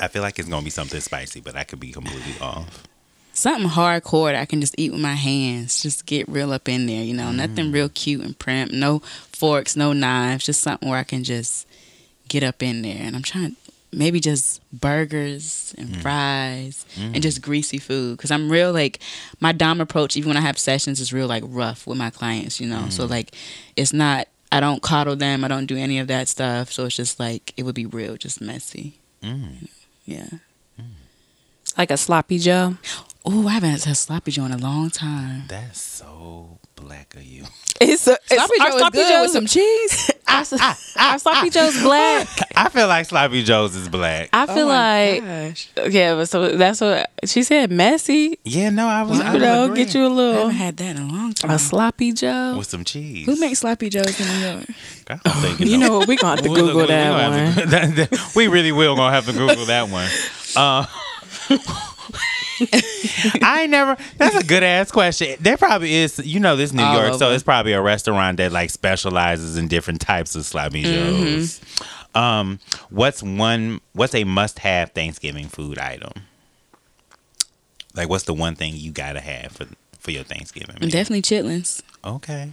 I 0.00 0.08
feel 0.08 0.22
like 0.22 0.38
it's 0.38 0.48
gonna 0.48 0.64
be 0.64 0.70
something 0.70 1.00
spicy, 1.00 1.40
but 1.40 1.56
I 1.56 1.64
could 1.64 1.80
be 1.80 1.92
completely 1.92 2.34
off. 2.40 2.84
Something 3.32 3.68
hardcore 3.68 4.30
that 4.30 4.40
I 4.40 4.44
can 4.44 4.60
just 4.60 4.76
eat 4.78 4.92
with 4.92 5.00
my 5.00 5.14
hands. 5.14 5.82
Just 5.82 6.06
get 6.06 6.28
real 6.28 6.52
up 6.52 6.68
in 6.68 6.86
there, 6.86 7.02
you 7.02 7.14
know. 7.14 7.32
Nothing 7.32 7.72
real 7.72 7.88
cute 7.88 8.20
and 8.20 8.38
prim. 8.38 8.68
No 8.70 9.02
forks, 9.44 9.76
no 9.76 9.92
knives. 9.92 10.46
Just 10.46 10.62
something 10.62 10.88
where 10.88 10.98
I 10.98 11.04
can 11.04 11.24
just 11.24 11.66
get 12.28 12.42
up 12.42 12.62
in 12.62 12.82
there. 12.82 12.98
And 13.00 13.14
I'm 13.14 13.22
trying 13.22 13.56
maybe 13.92 14.18
just 14.20 14.60
burgers 14.72 15.74
and 15.78 15.88
mm. 15.88 16.02
fries 16.02 16.84
and 16.96 17.14
mm. 17.14 17.20
just 17.20 17.40
greasy 17.40 17.78
food 17.78 18.16
because 18.16 18.32
i'm 18.32 18.50
real 18.50 18.72
like 18.72 18.98
my 19.38 19.52
dom 19.52 19.80
approach 19.80 20.16
even 20.16 20.30
when 20.30 20.36
i 20.36 20.40
have 20.40 20.58
sessions 20.58 20.98
is 20.98 21.12
real 21.12 21.28
like 21.28 21.44
rough 21.46 21.86
with 21.86 21.96
my 21.96 22.10
clients 22.10 22.60
you 22.60 22.66
know 22.66 22.88
so 22.88 23.06
mm. 23.06 23.10
like 23.10 23.32
it's 23.76 23.92
not 23.92 24.26
i 24.50 24.58
don't 24.58 24.82
coddle 24.82 25.14
them 25.14 25.44
i 25.44 25.48
don't 25.48 25.66
do 25.66 25.76
any 25.76 26.00
of 26.00 26.08
that 26.08 26.26
stuff 26.26 26.72
so 26.72 26.86
it's 26.86 26.96
just 26.96 27.20
like 27.20 27.54
it 27.56 27.62
would 27.62 27.74
be 27.76 27.86
real 27.86 28.16
just 28.16 28.40
messy 28.40 28.98
Mm. 29.22 29.68
yeah 30.04 30.26
Like 31.78 31.90
a 31.90 31.96
sloppy 31.96 32.38
Joe. 32.38 32.76
oh 33.24 33.46
i 33.48 33.52
haven't 33.52 33.84
had 33.84 33.96
sloppy 33.96 34.32
joe 34.32 34.44
in 34.44 34.52
a 34.52 34.58
long 34.58 34.90
time 34.90 35.44
That's 35.48 35.80
so 35.80 36.58
black 36.76 37.14
of 37.14 37.22
you. 37.22 37.44
It's 37.80 38.06
a 38.06 38.16
sloppy 38.26 38.58
joe 38.58 38.76
is 38.76 38.90
good 38.90 39.20
with 39.22 39.30
some 39.32 39.46
cheese 39.46 40.10
our, 40.28 40.44
our 40.98 41.18
sloppy 41.18 41.50
Joe's 41.50 41.80
black. 41.82 42.26
I 42.56 42.68
feel 42.68 42.86
like 42.88 43.06
Sloppy 43.06 43.42
Joe's 43.44 43.74
is 43.76 43.88
black. 43.88 44.30
I 44.32 44.46
feel 44.46 44.64
Oh 44.64 44.68
my 44.68 45.10
like 45.20 45.24
gosh. 45.54 45.68
yeah, 45.92 46.14
but 46.14 46.26
so 46.28 46.56
that's 46.56 46.80
what 46.80 47.10
she 47.24 47.42
said. 47.42 47.70
Messy, 47.70 48.38
Yeah, 48.44 48.70
no, 48.70 48.86
I 48.88 49.02
was. 49.02 49.20
I 49.20 49.34
you 49.34 49.38
know, 49.40 49.64
agreeing. 49.64 49.86
get 49.86 49.94
you 49.94 50.06
a 50.06 50.08
little 50.08 50.48
haven't 50.48 50.56
had 50.56 50.76
that 50.78 50.96
in 50.96 51.02
a 51.02 51.06
long 51.12 51.32
time. 51.34 51.50
a 51.50 51.58
sloppy 51.58 52.12
Joe. 52.12 52.56
with 52.58 52.66
some 52.68 52.84
cheese. 52.84 53.26
Who 53.26 53.36
makes 53.38 53.60
sloppy 53.60 53.90
joes 53.90 54.18
in 54.20 54.26
New 54.26 54.46
York? 54.46 54.64
I'm 55.08 55.18
thinking 55.42 55.66
You 55.68 55.78
know 55.78 55.98
what? 55.98 56.08
We 56.08 56.16
gonna 56.16 56.36
have 56.36 56.44
to 56.44 56.50
We- 56.50 56.54
we- 56.62 56.68
Google 56.68 56.80
we 56.82 56.86
that 56.88 57.08
gonna 57.10 57.44
one. 57.44 57.54
to- 57.54 57.66
that- 57.70 58.10
that- 58.10 58.32
we 58.36 58.46
really 58.48 58.72
will 58.72 58.96
gonna 58.96 59.12
have 59.14 59.26
to 59.26 59.32
Google 59.32 59.66
that 59.66 59.88
one. 59.88 60.08
Uh, 60.56 60.86
I 63.42 63.66
never. 63.68 63.96
That's 64.16 64.36
a 64.36 64.44
good 64.44 64.62
ass 64.62 64.90
question. 64.90 65.36
There 65.40 65.56
probably 65.56 65.94
is. 65.94 66.18
You 66.24 66.40
know, 66.40 66.56
this 66.56 66.72
New 66.72 66.82
All 66.82 66.94
York, 67.02 67.14
so 67.18 67.30
it's 67.32 67.42
probably 67.42 67.72
a 67.72 67.80
restaurant 67.82 68.36
that 68.38 68.52
like 68.52 68.70
specializes 68.70 69.56
in 69.56 69.68
different 69.68 70.00
types 70.00 70.34
of 70.36 70.44
sloppy 70.44 70.84
Mm-hmm. 70.84 71.24
joes. 71.34 71.60
Um, 72.14 72.60
what's 72.90 73.22
one? 73.22 73.80
What's 73.92 74.14
a 74.14 74.24
must-have 74.24 74.92
Thanksgiving 74.92 75.46
food 75.48 75.78
item? 75.78 76.12
Like, 77.94 78.08
what's 78.08 78.24
the 78.24 78.34
one 78.34 78.54
thing 78.54 78.74
you 78.76 78.90
gotta 78.92 79.20
have 79.20 79.52
for 79.52 79.66
for 79.98 80.10
your 80.10 80.24
Thanksgiving? 80.24 80.76
meal? 80.80 80.90
Definitely 80.90 81.22
chitlins. 81.22 81.82
Okay. 82.04 82.50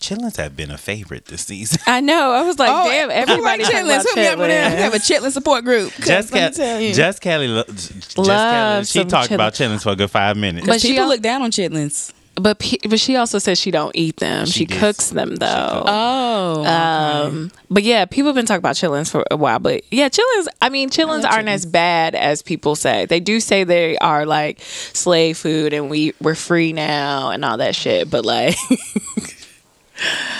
Chitlins 0.00 0.36
have 0.36 0.56
been 0.56 0.70
a 0.70 0.78
favorite 0.78 1.24
this 1.26 1.42
season. 1.46 1.80
I 1.86 2.00
know. 2.00 2.32
I 2.32 2.42
was 2.42 2.58
like, 2.58 2.70
Oh, 2.70 2.88
damn, 2.88 3.10
everybody 3.10 3.62
like 3.64 3.72
talking 3.72 3.86
about 3.86 4.04
Hook 4.06 4.16
me 4.16 4.26
up 4.26 4.38
with 4.38 4.48
that. 4.48 4.72
We 4.76 4.82
have 4.82 4.94
a 4.94 4.98
chitlins. 4.98 5.20
chitlin 5.26 5.32
support 5.32 5.64
group. 5.64 5.92
Just, 6.00 6.32
let 6.32 6.54
tell 6.54 6.80
you. 6.80 6.92
just 6.94 7.20
Kelly, 7.20 7.48
lo- 7.48 7.64
just 7.64 8.14
Kelly, 8.14 8.28
Love 8.28 8.86
she 8.86 8.98
some 9.00 9.08
talked 9.08 9.30
about 9.30 9.54
chitlins. 9.54 9.76
chitlins 9.78 9.82
for 9.82 9.90
a 9.90 9.96
good 9.96 10.10
five 10.10 10.36
minutes. 10.36 10.66
But 10.66 10.74
But 10.74 10.80
she 10.82 10.88
people 10.88 11.04
al- 11.04 11.08
look 11.08 11.22
down 11.22 11.42
on 11.42 11.50
chitlins. 11.50 12.12
But 12.38 12.58
pe- 12.58 12.76
but 12.86 13.00
she 13.00 13.16
also 13.16 13.38
says 13.38 13.58
she 13.58 13.70
don't 13.70 13.96
eat 13.96 14.18
them. 14.18 14.44
She 14.44 14.52
She, 14.52 14.66
cooks 14.66 15.08
them 15.08 15.36
though. 15.36 15.82
Oh. 15.86 16.66
Um, 16.66 17.50
but 17.70 17.82
yeah, 17.82 18.04
people 18.04 18.26
have 18.26 18.34
been 18.34 18.44
talking 18.44 18.58
about 18.58 18.74
chillins 18.76 19.10
for 19.10 19.24
a 19.30 19.38
while. 19.38 19.58
But 19.58 19.84
yeah, 19.90 20.10
chillins. 20.10 20.46
I 20.60 20.68
mean, 20.68 20.90
chillins 20.90 21.22
love 21.22 21.32
aren't 21.32 21.48
as 21.48 21.64
bad 21.64 22.14
as 22.14 22.42
people 22.42 22.76
say. 22.76 23.06
They 23.06 23.20
do 23.20 23.40
say 23.40 23.64
they 23.64 23.96
are 23.96 24.26
like 24.26 24.60
slave 24.60 25.38
food, 25.38 25.72
and 25.72 25.88
we 25.88 26.12
we're 26.20 26.34
free 26.34 26.74
now 26.74 27.30
and 27.30 27.42
all 27.42 27.56
that 27.56 27.74
shit. 27.74 28.10
But 28.10 28.26
like, 28.26 28.54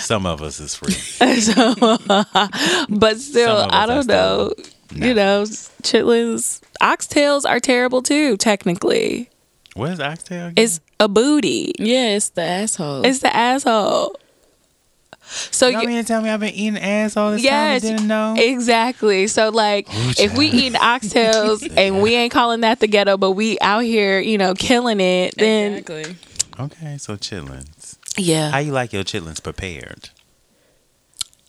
Some 0.00 0.26
of 0.26 0.42
us 0.42 0.60
is 0.60 0.74
free. 0.74 0.92
so, 1.40 1.74
but 2.88 3.18
still, 3.18 3.56
Some 3.58 3.68
of 3.68 3.72
us 3.72 3.74
I 3.74 3.86
don't 3.86 4.06
know. 4.06 4.52
still 4.56 5.06
You 5.08 5.14
know, 5.14 5.42
chitlins, 5.82 6.60
oxtails 6.82 7.48
are 7.48 7.58
terrible 7.60 8.02
too. 8.02 8.36
Technically, 8.36 9.30
What 9.74 9.92
is 9.92 10.00
oxtail? 10.00 10.46
Again? 10.48 10.54
it's 10.64 10.80
a 11.00 11.08
booty. 11.08 11.72
yeah, 11.78 12.16
it's 12.16 12.30
the 12.30 12.42
asshole. 12.42 13.04
It's 13.06 13.20
the 13.20 13.34
asshole. 13.34 14.16
So 15.28 15.66
You 15.68 15.80
you, 15.80 15.86
mean 15.88 15.96
to 16.02 16.06
tell 16.06 16.22
me 16.22 16.30
I've 16.30 16.38
been 16.38 16.54
eating 16.54 16.78
ass 16.80 17.16
all 17.16 17.32
this 17.32 17.42
Yes, 17.42 17.82
time 17.82 17.88
and 17.90 17.98
didn't 17.98 18.08
know? 18.08 18.34
exactly. 18.38 19.26
So 19.26 19.48
like, 19.48 19.88
Ooh, 19.92 20.10
if 20.18 20.36
we 20.38 20.50
child. 20.50 20.54
eating 20.62 20.78
oxtails 20.80 21.72
and 21.76 22.00
we 22.00 22.14
ain't 22.14 22.32
calling 22.32 22.60
that 22.60 22.78
the 22.78 22.86
ghetto, 22.86 23.16
but 23.16 23.32
we 23.32 23.58
out 23.60 23.80
here, 23.82 24.20
you 24.20 24.38
know, 24.38 24.54
killing 24.54 25.00
it, 25.00 25.34
then 25.36 25.72
exactly. 25.78 26.16
okay, 26.60 26.96
so 26.98 27.16
chitlins. 27.16 27.95
How 28.16 28.58
you 28.58 28.72
like 28.72 28.92
your 28.92 29.04
chitlins 29.04 29.42
prepared? 29.42 30.10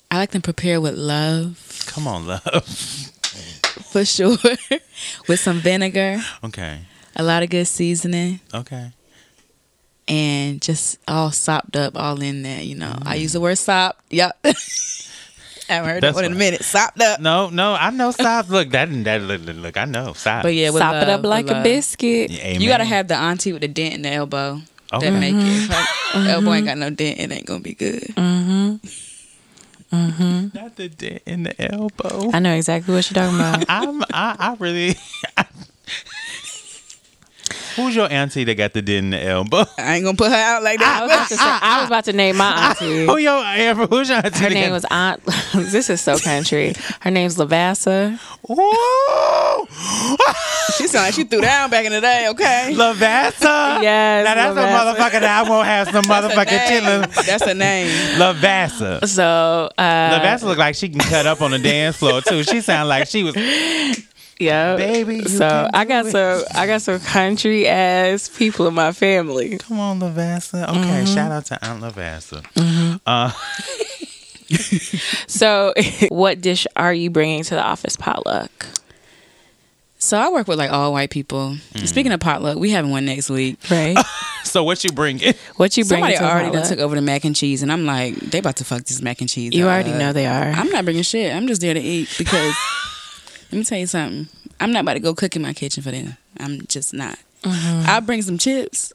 I 0.09 0.17
like 0.17 0.31
them 0.31 0.41
prepared 0.41 0.81
with 0.81 0.95
love, 0.95 1.83
Come 1.87 2.07
on, 2.07 2.27
love. 2.27 2.41
for 3.91 4.05
sure. 4.05 4.37
with 5.27 5.39
some 5.39 5.59
vinegar, 5.59 6.21
Okay, 6.43 6.81
a 7.15 7.23
lot 7.23 7.43
of 7.43 7.49
good 7.49 7.65
seasoning, 7.67 8.39
okay. 8.53 8.91
and 10.07 10.61
just 10.61 10.97
all 11.07 11.31
sopped 11.31 11.75
up, 11.75 11.97
all 11.97 12.21
in 12.21 12.43
there. 12.43 12.61
You 12.61 12.75
know, 12.75 12.95
I 13.01 13.17
mm. 13.17 13.21
use 13.21 13.33
the 13.33 13.41
word 13.41 13.57
sop. 13.57 14.01
Yep. 14.09 14.37
I 15.69 15.73
haven't 15.73 15.89
heard 15.89 16.03
That's 16.03 16.15
that 16.15 16.23
one 16.23 16.25
in 16.25 16.31
a 16.31 16.39
minute. 16.39 16.63
Sopped 16.63 17.01
up. 17.01 17.19
No, 17.19 17.49
no, 17.49 17.73
I 17.73 17.89
know 17.89 18.11
stop. 18.11 18.49
Look, 18.49 18.69
that 18.69 18.89
that 19.03 19.21
look, 19.21 19.41
look, 19.41 19.57
look, 19.57 19.77
I 19.77 19.83
know 19.83 20.13
stop. 20.13 20.43
But 20.43 20.53
yeah, 20.53 20.69
with 20.69 20.79
sop 20.79 20.95
it 20.95 21.09
up 21.09 21.25
like 21.25 21.49
a 21.49 21.61
biscuit. 21.61 22.31
Yeah, 22.31 22.43
amen. 22.43 22.61
You 22.61 22.69
gotta 22.69 22.85
have 22.85 23.09
the 23.09 23.15
auntie 23.15 23.51
with 23.51 23.61
the 23.61 23.67
dent 23.67 23.95
in 23.95 24.01
the 24.03 24.11
elbow. 24.11 24.61
Okay. 24.93 25.09
That 25.09 25.19
make 25.19 25.35
it. 25.35 25.69
If 25.69 25.69
her 26.13 26.29
elbow 26.29 26.53
ain't 26.53 26.65
got 26.65 26.77
no 26.77 26.89
dent, 26.89 27.19
it 27.19 27.31
ain't 27.31 27.45
gonna 27.45 27.59
be 27.59 27.73
good. 27.73 28.03
Mm-hmm. 28.15 28.75
Mm-hmm. 29.93 30.57
Not 30.57 30.75
the 30.75 30.89
dent 30.89 31.21
in 31.25 31.43
the 31.43 31.71
elbow. 31.71 32.29
I 32.33 32.39
know 32.39 32.53
exactly 32.53 32.93
what 32.93 33.09
you're 33.09 33.23
talking 33.23 33.39
about. 33.39 33.65
I'm 33.69 34.01
I, 34.03 34.35
I 34.39 34.55
really. 34.59 34.95
Who's 37.77 37.95
your 37.95 38.11
auntie 38.11 38.43
that 38.43 38.55
got 38.55 38.73
the 38.73 38.81
dent 38.81 39.05
in 39.05 39.09
the 39.11 39.23
elbow? 39.23 39.63
I 39.77 39.95
ain't 39.95 40.03
gonna 40.03 40.17
put 40.17 40.29
her 40.31 40.35
out 40.35 40.63
like 40.63 40.81
I 40.81 41.01
was, 41.03 41.09
that. 41.09 41.15
about 41.15 41.27
to 41.29 41.35
say, 41.37 41.43
I 41.43 41.79
was 41.81 41.87
about 41.89 42.05
to 42.05 42.13
name 42.13 42.35
my 42.37 42.51
auntie. 42.81 43.05
Who 43.05 43.17
your 43.17 43.37
Amber? 43.43 43.87
Who's 43.87 44.09
your 44.09 44.17
auntie? 44.17 44.39
Her 44.39 44.49
that 44.49 44.53
name 44.53 44.71
was 44.71 44.85
Aunt. 44.89 45.23
this 45.53 45.89
is 45.89 46.01
so 46.01 46.17
country. 46.17 46.73
Her 47.01 47.11
name's 47.11 47.37
Lavassa. 47.37 48.19
Ooh, 48.49 49.67
she 50.75 50.87
sound 50.87 51.05
like 51.05 51.13
she 51.13 51.23
threw 51.23 51.41
down 51.41 51.69
back 51.69 51.85
in 51.85 51.91
the 51.91 52.01
day. 52.01 52.27
Okay. 52.29 52.73
Lavassa. 52.75 53.81
Yes, 53.81 54.25
Now 54.25 54.35
that's 54.35 54.57
Lavassa. 54.57 54.91
a 54.91 54.95
motherfucker 54.95 55.19
that 55.21 55.45
I 55.45 55.49
won't 55.49 55.65
have 55.67 55.89
some 55.89 56.05
motherfucking 56.05 56.45
Name. 56.47 56.81
chitlins. 57.03 57.25
That's 57.25 57.43
a 57.45 57.53
name. 57.53 57.87
Lavassa. 58.19 59.07
So 59.07 59.69
uh, 59.77 59.81
Lavassa 60.19 60.43
look 60.43 60.57
like 60.57 60.75
she 60.75 60.89
can 60.89 60.99
cut 60.99 61.25
up 61.25 61.41
on 61.41 61.51
the 61.51 61.59
dance 61.59 61.97
floor 61.97 62.21
too. 62.21 62.43
She 62.43 62.61
sound 62.61 62.89
like 62.89 63.07
she 63.07 63.23
was. 63.23 63.35
Yeah, 64.39 64.75
Baby, 64.75 65.15
you 65.17 65.27
So 65.27 65.47
can 65.49 65.69
I 65.73 65.85
got 65.85 66.05
it. 66.07 66.11
some. 66.11 66.43
I 66.55 66.67
got 66.67 66.81
some 66.81 66.99
country 66.99 67.67
ass 67.67 68.29
people 68.29 68.67
in 68.67 68.73
my 68.73 68.91
family. 68.91 69.57
Come 69.57 69.79
on, 69.79 69.99
Lavassa. 69.99 70.63
Okay, 70.69 70.77
Mm-hmm. 70.79 71.13
shout 71.13 71.31
out 71.31 71.45
to 71.47 71.65
Aunt 71.65 71.81
Lavassa. 71.81 72.43
Uh, 73.05 73.31
So, 75.27 75.73
what 76.09 76.39
dish 76.41 76.65
are 76.75 76.93
you 76.93 77.09
bringing 77.09 77.43
to 77.43 77.55
the 77.55 77.61
office 77.61 77.97
potluck? 77.97 78.49
So 79.99 80.17
I 80.17 80.29
work 80.29 80.47
with 80.47 80.57
like 80.59 80.71
all 80.71 80.93
white 80.93 81.09
people. 81.09 81.57
Mm. 81.73 81.87
Speaking 81.87 82.11
of 82.13 82.19
potluck, 82.19 82.57
we 82.57 82.69
having 82.69 82.91
one 82.91 83.03
next 83.05 83.29
week. 83.29 83.57
Right. 83.69 83.97
so 84.43 84.63
what 84.63 84.83
you 84.83 84.91
bringing? 84.91 85.33
What 85.57 85.75
you 85.75 85.83
bringing 85.83 86.15
Somebody 86.15 86.17
to 86.17 86.23
already 86.31 86.51
done 86.51 86.67
took 86.67 86.79
over 86.79 86.95
the 86.95 87.01
mac 87.01 87.25
and 87.25 87.35
cheese, 87.35 87.61
and 87.63 87.71
I'm 87.71 87.85
like, 87.85 88.15
they 88.15 88.37
about 88.37 88.57
to 88.57 88.63
fuck 88.63 88.83
this 88.83 89.01
mac 89.01 89.19
and 89.21 89.29
cheese. 89.29 89.53
You 89.53 89.65
up. 89.65 89.71
already 89.73 89.91
know 89.91 90.13
they 90.13 90.27
are. 90.27 90.43
I'm 90.51 90.69
not 90.69 90.85
bringing 90.85 91.03
shit. 91.03 91.33
I'm 91.35 91.47
just 91.47 91.59
there 91.61 91.73
to 91.73 91.79
eat 91.81 92.13
because 92.17 92.55
let 93.51 93.57
me 93.57 93.63
tell 93.63 93.77
you 93.77 93.87
something. 93.87 94.27
I'm 94.59 94.71
not 94.71 94.81
about 94.81 94.93
to 94.93 94.99
go 94.99 95.13
cook 95.13 95.35
in 95.35 95.41
my 95.41 95.53
kitchen 95.53 95.83
for 95.83 95.91
dinner. 95.91 96.17
I'm 96.39 96.65
just 96.67 96.93
not. 96.93 97.17
Mm-hmm. 97.43 97.89
I'll 97.89 98.01
bring 98.01 98.21
some 98.21 98.37
chips 98.37 98.91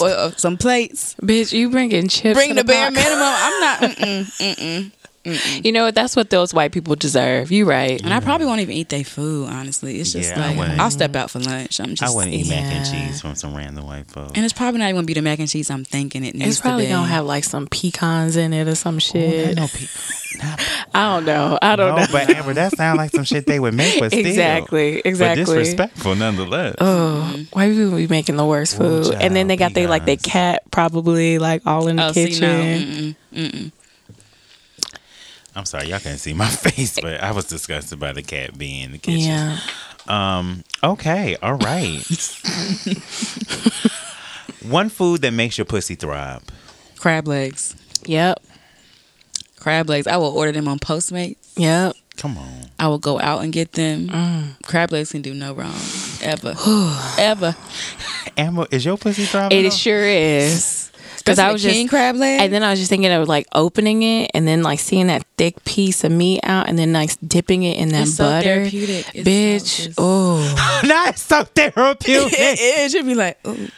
or 0.00 0.08
uh, 0.08 0.30
some 0.32 0.56
plates. 0.56 1.14
Bitch, 1.14 1.52
you 1.52 1.70
bringing 1.70 2.08
chips? 2.08 2.36
Bring 2.38 2.50
to 2.50 2.54
the 2.56 2.64
bare 2.64 2.90
minimum. 2.90 3.20
I'm 3.22 3.60
not. 3.60 3.80
Mm-mm, 3.80 4.24
mm-mm. 4.54 4.92
You 5.26 5.72
know 5.72 5.84
what? 5.86 5.94
That's 5.94 6.14
what 6.14 6.30
those 6.30 6.54
white 6.54 6.72
people 6.72 6.94
deserve. 6.94 7.50
You 7.50 7.68
right. 7.68 8.00
And 8.02 8.14
I 8.14 8.20
probably 8.20 8.46
won't 8.46 8.60
even 8.60 8.74
eat 8.76 8.88
their 8.88 9.04
food. 9.04 9.48
Honestly, 9.48 9.98
it's 10.00 10.12
just 10.12 10.30
Yeah, 10.30 10.50
like 10.50 10.78
I'll 10.80 10.90
step 10.90 11.16
out 11.16 11.30
for 11.30 11.40
lunch. 11.40 11.80
I'm 11.80 11.94
just. 11.94 12.02
I 12.02 12.14
wouldn't 12.14 12.34
eat 12.34 12.48
mac 12.48 12.64
and 12.72 12.84
cheese 12.84 13.20
from 13.20 13.34
some 13.34 13.54
random 13.54 13.86
white 13.86 14.06
folks. 14.06 14.32
And 14.36 14.44
it's 14.44 14.54
probably 14.54 14.78
not 14.78 14.86
even 14.86 14.96
gonna 14.96 15.06
be 15.06 15.14
the 15.14 15.22
mac 15.22 15.38
and 15.40 15.48
cheese 15.48 15.70
I'm 15.70 15.84
thinking 15.84 16.24
it 16.24 16.34
needs 16.34 16.48
It's 16.48 16.60
probably 16.60 16.84
to 16.86 16.90
gonna 16.90 17.06
have 17.08 17.24
like 17.26 17.44
some 17.44 17.66
pecans 17.66 18.36
in 18.36 18.52
it 18.52 18.68
or 18.68 18.74
some 18.74 18.98
shit. 18.98 19.56
no, 19.56 19.66
pe- 19.66 19.86
not- 20.38 20.60
I 20.94 21.14
don't 21.14 21.24
know. 21.24 21.58
I 21.60 21.76
don't 21.76 21.94
no, 21.96 22.02
know. 22.02 22.06
but 22.12 22.30
Amber, 22.30 22.54
that 22.54 22.72
sounds 22.76 22.96
like 22.98 23.10
some 23.10 23.24
shit 23.24 23.46
they 23.46 23.58
would 23.60 23.74
make, 23.74 23.98
but 23.98 24.12
still, 24.12 24.24
Exactly. 24.26 24.96
but 24.96 25.06
Exactly. 25.06 25.44
disrespectful 25.44 26.14
nonetheless. 26.14 26.76
Oh, 26.80 27.44
white 27.52 27.72
people 27.72 27.96
be 27.96 28.06
making 28.06 28.36
the 28.36 28.44
worst 28.46 28.74
Ooh, 28.76 29.02
food, 29.04 29.14
and 29.14 29.34
then 29.34 29.46
they 29.48 29.56
got 29.56 29.66
child, 29.68 29.74
they 29.74 29.86
like 29.86 30.04
their 30.06 30.16
cat 30.16 30.62
probably 30.70 31.38
like 31.38 31.66
all 31.66 31.88
in 31.88 31.96
the 31.96 32.06
Oh, 32.08 32.12
see, 32.12 32.26
kitchen. 32.26 32.40
no. 32.40 32.64
Mm-mm, 32.64 33.16
mm-mm. 33.50 33.72
I'm 35.56 35.64
sorry, 35.64 35.88
y'all 35.88 35.98
can't 35.98 36.20
see 36.20 36.34
my 36.34 36.48
face, 36.50 37.00
but 37.00 37.20
I 37.22 37.32
was 37.32 37.46
disgusted 37.46 37.98
by 37.98 38.12
the 38.12 38.22
cat 38.22 38.56
being 38.58 38.82
in 38.82 38.92
the 38.92 38.98
kitchen. 38.98 39.22
Yeah. 39.22 39.58
Um. 40.06 40.62
Okay. 40.84 41.36
All 41.42 41.54
right. 41.54 42.04
One 44.62 44.88
food 44.88 45.22
that 45.22 45.32
makes 45.32 45.58
your 45.58 45.64
pussy 45.64 45.94
throb. 45.94 46.42
Crab 46.98 47.26
legs. 47.26 47.74
Yep. 48.04 48.42
Crab 49.58 49.88
legs. 49.88 50.06
I 50.06 50.16
will 50.18 50.36
order 50.36 50.52
them 50.52 50.68
on 50.68 50.78
Postmates. 50.78 51.36
Yep. 51.56 51.96
Come 52.16 52.38
on. 52.38 52.70
I 52.78 52.88
will 52.88 52.98
go 52.98 53.18
out 53.20 53.42
and 53.42 53.52
get 53.52 53.72
them. 53.72 54.08
Mm. 54.08 54.62
Crab 54.62 54.92
legs 54.92 55.12
can 55.12 55.22
do 55.22 55.34
no 55.34 55.54
wrong. 55.54 55.74
Ever. 56.22 56.54
Ever. 57.18 57.56
Amber, 58.36 58.66
is 58.70 58.84
your 58.84 58.96
pussy 58.96 59.24
throbbing? 59.24 59.58
It 59.58 59.66
at 59.66 59.72
sure 59.72 60.04
is. 60.04 60.85
Because 61.26 61.38
I 61.40 61.52
was 61.52 61.62
king 61.62 61.86
just 61.86 61.90
crab 61.90 62.14
leg. 62.16 62.40
And 62.40 62.52
then 62.52 62.62
I 62.62 62.70
was 62.70 62.78
just 62.78 62.88
thinking 62.88 63.10
of 63.10 63.26
like 63.28 63.46
opening 63.52 64.02
it 64.04 64.30
and 64.32 64.46
then 64.46 64.62
like 64.62 64.78
seeing 64.78 65.08
that 65.08 65.24
thick 65.36 65.62
piece 65.64 66.04
of 66.04 66.12
meat 66.12 66.40
out 66.44 66.68
and 66.68 66.78
then 66.78 66.92
like 66.92 67.10
dipping 67.26 67.64
it 67.64 67.76
in 67.78 67.88
that 67.88 68.02
It's 68.02 68.14
so 68.16 68.24
butter. 68.24 68.44
therapeutic. 68.44 69.06
It's 69.14 69.24
so 69.24 69.30
Bitch. 69.30 69.86
just- 69.86 69.98
oh. 69.98 70.82
Not 70.86 71.18
so 71.18 71.42
therapeutic. 71.44 72.32
it, 72.38 72.58
it 72.60 72.90
should 72.92 73.06
be 73.06 73.14
like, 73.14 73.38
ooh. 73.46 73.68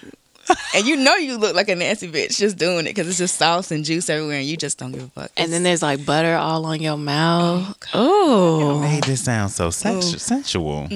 And 0.74 0.87
you 0.87 0.96
know 0.96 1.16
you 1.16 1.37
look 1.38 1.54
like 1.54 1.68
a 1.68 1.74
nasty 1.74 2.08
bitch 2.11 2.38
just 2.38 2.56
doing 2.58 2.80
it 2.87 2.90
because 2.94 3.08
it's 3.08 3.18
just 3.18 3.37
sauce 3.37 3.70
and 3.70 3.84
juice 3.84 4.08
everywhere, 4.11 4.38
and 4.38 4.46
you 4.46 4.56
just 4.56 4.78
don't 4.78 4.92
give 4.92 5.02
a 5.04 5.08
fuck. 5.08 5.30
And 5.37 5.52
then 5.52 5.62
there's 5.62 5.82
like 5.82 6.04
butter 6.06 6.34
all 6.37 6.64
on 6.66 6.80
your 6.80 6.96
mouth. 6.96 7.76
Oh. 7.94 8.74
You 8.76 8.80
made 8.80 9.04
this 9.04 9.24
sound 9.24 9.50
so 9.52 9.70
sensu- 9.70 10.18
sensual. 10.18 10.88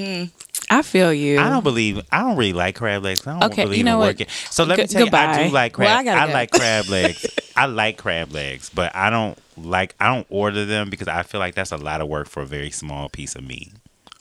I 0.70 0.82
feel 0.82 1.12
you. 1.12 1.38
I 1.38 1.48
don't 1.50 1.64
believe 1.64 2.00
I 2.10 2.20
don't 2.20 2.36
really 2.36 2.52
like 2.52 2.76
crab 2.76 3.02
legs. 3.02 3.26
I 3.26 3.32
don't 3.38 3.52
Okay, 3.52 3.64
believe 3.64 3.78
you 3.78 3.84
know 3.84 3.94
in 3.94 3.98
what? 3.98 4.06
working. 4.14 4.26
So 4.50 4.64
let 4.64 4.78
me 4.78 4.86
G- 4.86 4.92
tell 4.94 5.06
you, 5.06 5.10
I 5.12 5.46
do 5.48 5.52
like 5.52 5.76
Well, 5.76 6.02
crab. 6.02 6.06
I 6.16 6.22
I 6.22 6.26
go. 6.28 6.32
like 6.32 6.50
crab 6.50 6.86
legs. 6.88 7.26
I 7.56 7.66
like 7.66 7.98
crab 7.98 8.32
legs, 8.32 8.70
but 8.70 8.94
I 8.94 9.10
don't 9.10 9.36
like 9.58 9.94
I 10.00 10.08
don't 10.14 10.26
order 10.30 10.64
them 10.64 10.88
because 10.88 11.08
I 11.08 11.24
feel 11.24 11.40
like 11.40 11.54
that's 11.54 11.72
a 11.72 11.76
lot 11.76 12.00
of 12.00 12.08
work 12.08 12.28
for 12.28 12.42
a 12.42 12.46
very 12.46 12.70
small 12.70 13.08
piece 13.10 13.34
of 13.34 13.44
meat. 13.44 13.72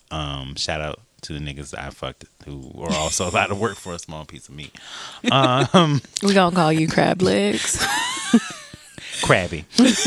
Um, 0.09 0.55
shout 0.55 0.81
out 0.81 0.99
to 1.21 1.33
the 1.33 1.39
niggas 1.39 1.71
that 1.71 1.83
I 1.83 1.89
fucked 1.89 2.25
who 2.45 2.71
are 2.79 2.93
also 2.93 3.27
a 3.33 3.47
to 3.47 3.55
work 3.55 3.75
for 3.75 3.93
a 3.93 3.99
small 3.99 4.25
piece 4.25 4.49
of 4.49 4.55
meat. 4.55 4.73
Um, 5.31 6.01
we 6.23 6.33
gonna 6.33 6.55
call 6.55 6.71
you 6.73 6.87
crab 6.87 7.21
legs. 7.21 7.85
crabby. 9.23 9.65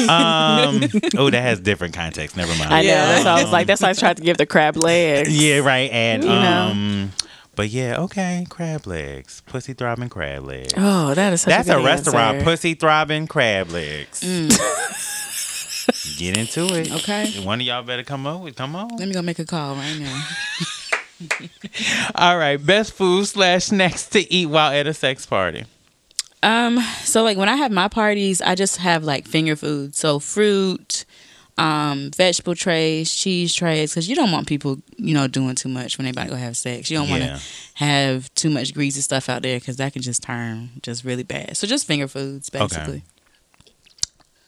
Um, 0.09 0.83
oh, 1.17 1.31
that 1.31 1.41
has 1.43 1.61
different 1.61 1.95
context. 1.95 2.37
Never 2.37 2.53
mind. 2.59 2.73
I 2.75 2.83
know. 2.83 2.89
Yeah. 2.89 3.07
That's 3.07 3.25
why 3.25 3.31
I 3.31 3.43
was 3.43 3.53
like, 3.53 3.67
that's 3.67 3.83
why 3.83 3.91
I 3.91 3.93
tried 3.93 4.17
to 4.17 4.23
give 4.23 4.37
the 4.37 4.47
crab 4.47 4.77
legs. 4.77 5.31
Yeah, 5.31 5.59
right. 5.59 5.91
And 5.91 6.25
You 6.25 6.29
know. 6.31 6.69
um, 6.71 7.13
but 7.57 7.69
yeah, 7.69 8.01
okay, 8.01 8.45
crab 8.49 8.85
legs, 8.87 9.41
pussy 9.47 9.75
throbbing 9.75 10.09
crab 10.09 10.43
legs. 10.43 10.75
Oh, 10.77 11.15
that 11.15 11.33
is 11.33 11.43
such 11.43 11.51
That's 11.51 11.69
a, 11.69 11.79
a, 11.79 11.85
restaurant, 11.85 12.37
answer. 12.39 12.45
pussy 12.45 12.75
throbbing 12.75 13.29
crab 13.29 13.71
legs. 13.71 14.21
Get 16.19 16.37
into 16.37 16.67
it. 16.75 16.91
Okay. 16.93 17.31
One 17.45 17.61
of 17.61 17.67
y'all 17.67 17.83
better 17.83 18.03
come 18.03 18.27
up 18.27 18.41
with 18.41 18.57
come 18.57 18.75
on. 18.75 18.89
let 18.97 19.07
me 19.07 19.15
go 19.15 19.23
make 19.23 19.39
a 19.39 19.45
call 19.45 19.77
right 19.77 19.99
now. 20.01 20.25
All 22.15 22.37
right, 22.39 22.57
best 22.65 22.93
food 22.93 23.27
slash 23.27 23.65
snacks 23.67 24.07
to 24.11 24.33
eat 24.33 24.47
while 24.47 24.73
at 24.73 24.87
a 24.87 24.95
sex 24.95 25.27
party. 25.27 25.65
Um, 26.43 26.79
so 27.03 27.23
like 27.23 27.39
when 27.39 27.49
I 27.49 27.57
have 27.57 27.73
my 27.73 27.89
parties, 27.89 28.43
I 28.43 28.55
just 28.55 28.79
have 28.79 29.05
like 29.05 29.27
finger 29.27 29.57
food. 29.57 29.95
So 29.95 30.19
fruit, 30.19 31.05
um, 31.57 32.11
vegetable 32.15 32.55
trays, 32.55 33.15
cheese 33.15 33.55
trays, 33.55 33.93
because 33.93 34.09
you 34.09 34.15
don't 34.17 34.31
want 34.31 34.47
people, 34.47 34.79
you 34.97 35.15
know, 35.15 35.27
doing 35.27 35.55
too 35.55 35.69
much 35.71 35.97
when 35.97 36.05
they 36.05 36.11
about 36.11 36.25
to 36.25 36.31
go 36.31 36.37
have 36.37 36.57
sex. 36.57 36.91
You 36.91 36.99
don't 36.99 37.09
want 37.09 37.23
Yeah. 37.23 37.37
to 37.37 37.43
have 37.75 38.35
too 38.35 38.51
much 38.51 38.75
greasy 38.75 39.01
stuff 39.01 39.29
out 39.29 39.43
there 39.43 39.59
because 39.59 39.77
that 39.77 39.93
can 39.95 40.03
just 40.03 40.23
turn 40.23 40.71
just 40.83 41.05
really 41.05 41.23
bad. 41.23 41.57
So 41.57 41.67
just 41.67 41.87
finger 41.87 42.09
foods, 42.09 42.51
basically. 42.51 43.05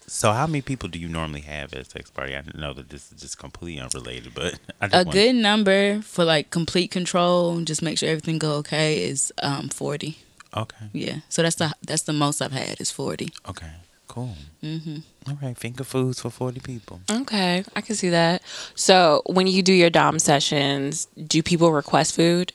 So, 0.08 0.32
how 0.32 0.46
many 0.46 0.62
people 0.62 0.88
do 0.88 0.98
you 1.00 1.08
normally 1.08 1.40
have 1.42 1.72
at 1.72 1.80
a 1.80 1.84
sex 1.84 2.10
party? 2.10 2.36
I 2.36 2.42
know 2.54 2.72
that 2.72 2.90
this 2.90 3.10
is 3.10 3.20
just 3.20 3.38
completely 3.38 3.80
unrelated, 3.80 4.34
but 4.34 4.54
I 4.80 4.86
just 4.86 4.94
A 4.94 4.98
wanna- 5.06 5.10
good 5.12 5.34
number 5.34 6.00
for 6.02 6.24
like 6.24 6.50
complete 6.50 6.90
control, 6.92 7.56
and 7.56 7.66
just 7.66 7.82
make 7.82 7.98
sure 7.98 8.08
everything 8.08 8.38
go 8.38 8.52
okay, 8.54 9.02
is 9.02 9.32
um 9.42 9.68
forty. 9.68 10.18
Okay, 10.56 10.86
Yeah, 10.92 11.16
so 11.28 11.42
that's 11.42 11.56
the 11.56 11.74
that's 11.82 12.02
the 12.02 12.12
most 12.12 12.40
I've 12.40 12.52
had 12.52 12.80
is 12.80 12.90
forty. 12.90 13.28
okay, 13.48 13.72
cool. 14.08 14.36
hmm 14.62 14.98
All 15.28 15.36
right, 15.42 15.58
finger 15.58 15.84
foods 15.84 16.20
for 16.20 16.30
forty 16.30 16.60
people. 16.60 17.00
Okay, 17.10 17.64
I 17.74 17.80
can 17.80 17.96
see 17.96 18.08
that. 18.10 18.42
So 18.76 19.22
when 19.26 19.48
you 19.48 19.62
do 19.62 19.72
your 19.72 19.90
dom 19.90 20.18
sessions, 20.20 21.08
do 21.26 21.42
people 21.42 21.72
request 21.72 22.14
food? 22.14 22.52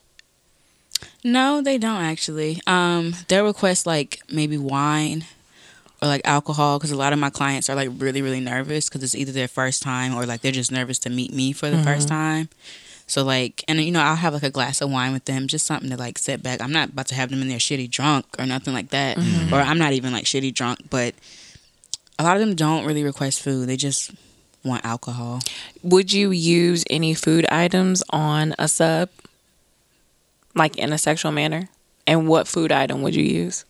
No, 1.23 1.61
they 1.61 1.77
don't 1.77 2.01
actually. 2.01 2.61
Um, 2.65 3.13
they'll 3.27 3.45
request 3.45 3.85
like 3.85 4.21
maybe 4.31 4.57
wine 4.57 5.25
or 6.01 6.07
like 6.07 6.21
alcohol 6.25 6.79
because 6.79 6.91
a 6.91 6.95
lot 6.95 7.13
of 7.13 7.19
my 7.19 7.29
clients 7.29 7.69
are 7.69 7.75
like 7.75 7.89
really 7.97 8.21
really 8.21 8.39
nervous 8.39 8.89
because 8.89 9.03
it's 9.03 9.15
either 9.15 9.31
their 9.31 9.47
first 9.47 9.83
time 9.83 10.15
or 10.15 10.25
like 10.25 10.41
they're 10.41 10.51
just 10.51 10.71
nervous 10.71 10.99
to 10.99 11.09
meet 11.09 11.33
me 11.33 11.53
for 11.53 11.69
the 11.69 11.81
first 11.83 12.07
mm-hmm. 12.07 12.15
time. 12.15 12.49
So 13.11 13.25
like, 13.25 13.65
and 13.67 13.81
you 13.81 13.91
know, 13.91 13.99
I'll 13.99 14.15
have 14.15 14.33
like 14.33 14.43
a 14.43 14.49
glass 14.49 14.79
of 14.79 14.89
wine 14.89 15.11
with 15.11 15.25
them, 15.25 15.47
just 15.47 15.65
something 15.65 15.89
to 15.89 15.97
like 15.97 16.17
sit 16.17 16.41
back. 16.41 16.61
I'm 16.61 16.71
not 16.71 16.91
about 16.91 17.07
to 17.07 17.15
have 17.15 17.29
them 17.29 17.41
in 17.41 17.49
there 17.49 17.57
shitty 17.57 17.89
drunk 17.89 18.25
or 18.39 18.45
nothing 18.45 18.73
like 18.73 18.87
that, 18.91 19.17
mm-hmm. 19.17 19.53
or 19.53 19.57
I'm 19.57 19.77
not 19.77 19.91
even 19.91 20.13
like 20.13 20.23
shitty 20.23 20.53
drunk. 20.53 20.89
But 20.89 21.13
a 22.17 22.23
lot 22.23 22.37
of 22.37 22.39
them 22.39 22.55
don't 22.55 22.85
really 22.85 23.03
request 23.03 23.41
food; 23.41 23.67
they 23.67 23.75
just 23.75 24.11
want 24.63 24.85
alcohol. 24.85 25.41
Would 25.83 26.13
you 26.13 26.31
use 26.31 26.85
any 26.89 27.13
food 27.13 27.45
items 27.51 28.01
on 28.11 28.55
a 28.57 28.69
sub, 28.69 29.09
like 30.55 30.77
in 30.77 30.93
a 30.93 30.97
sexual 30.97 31.33
manner? 31.33 31.67
And 32.07 32.29
what 32.29 32.47
food 32.47 32.71
item 32.71 33.01
would 33.01 33.13
you 33.13 33.25
use? 33.25 33.65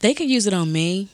They 0.00 0.14
could 0.14 0.30
use 0.30 0.46
it 0.46 0.54
on 0.54 0.72
me. 0.72 1.08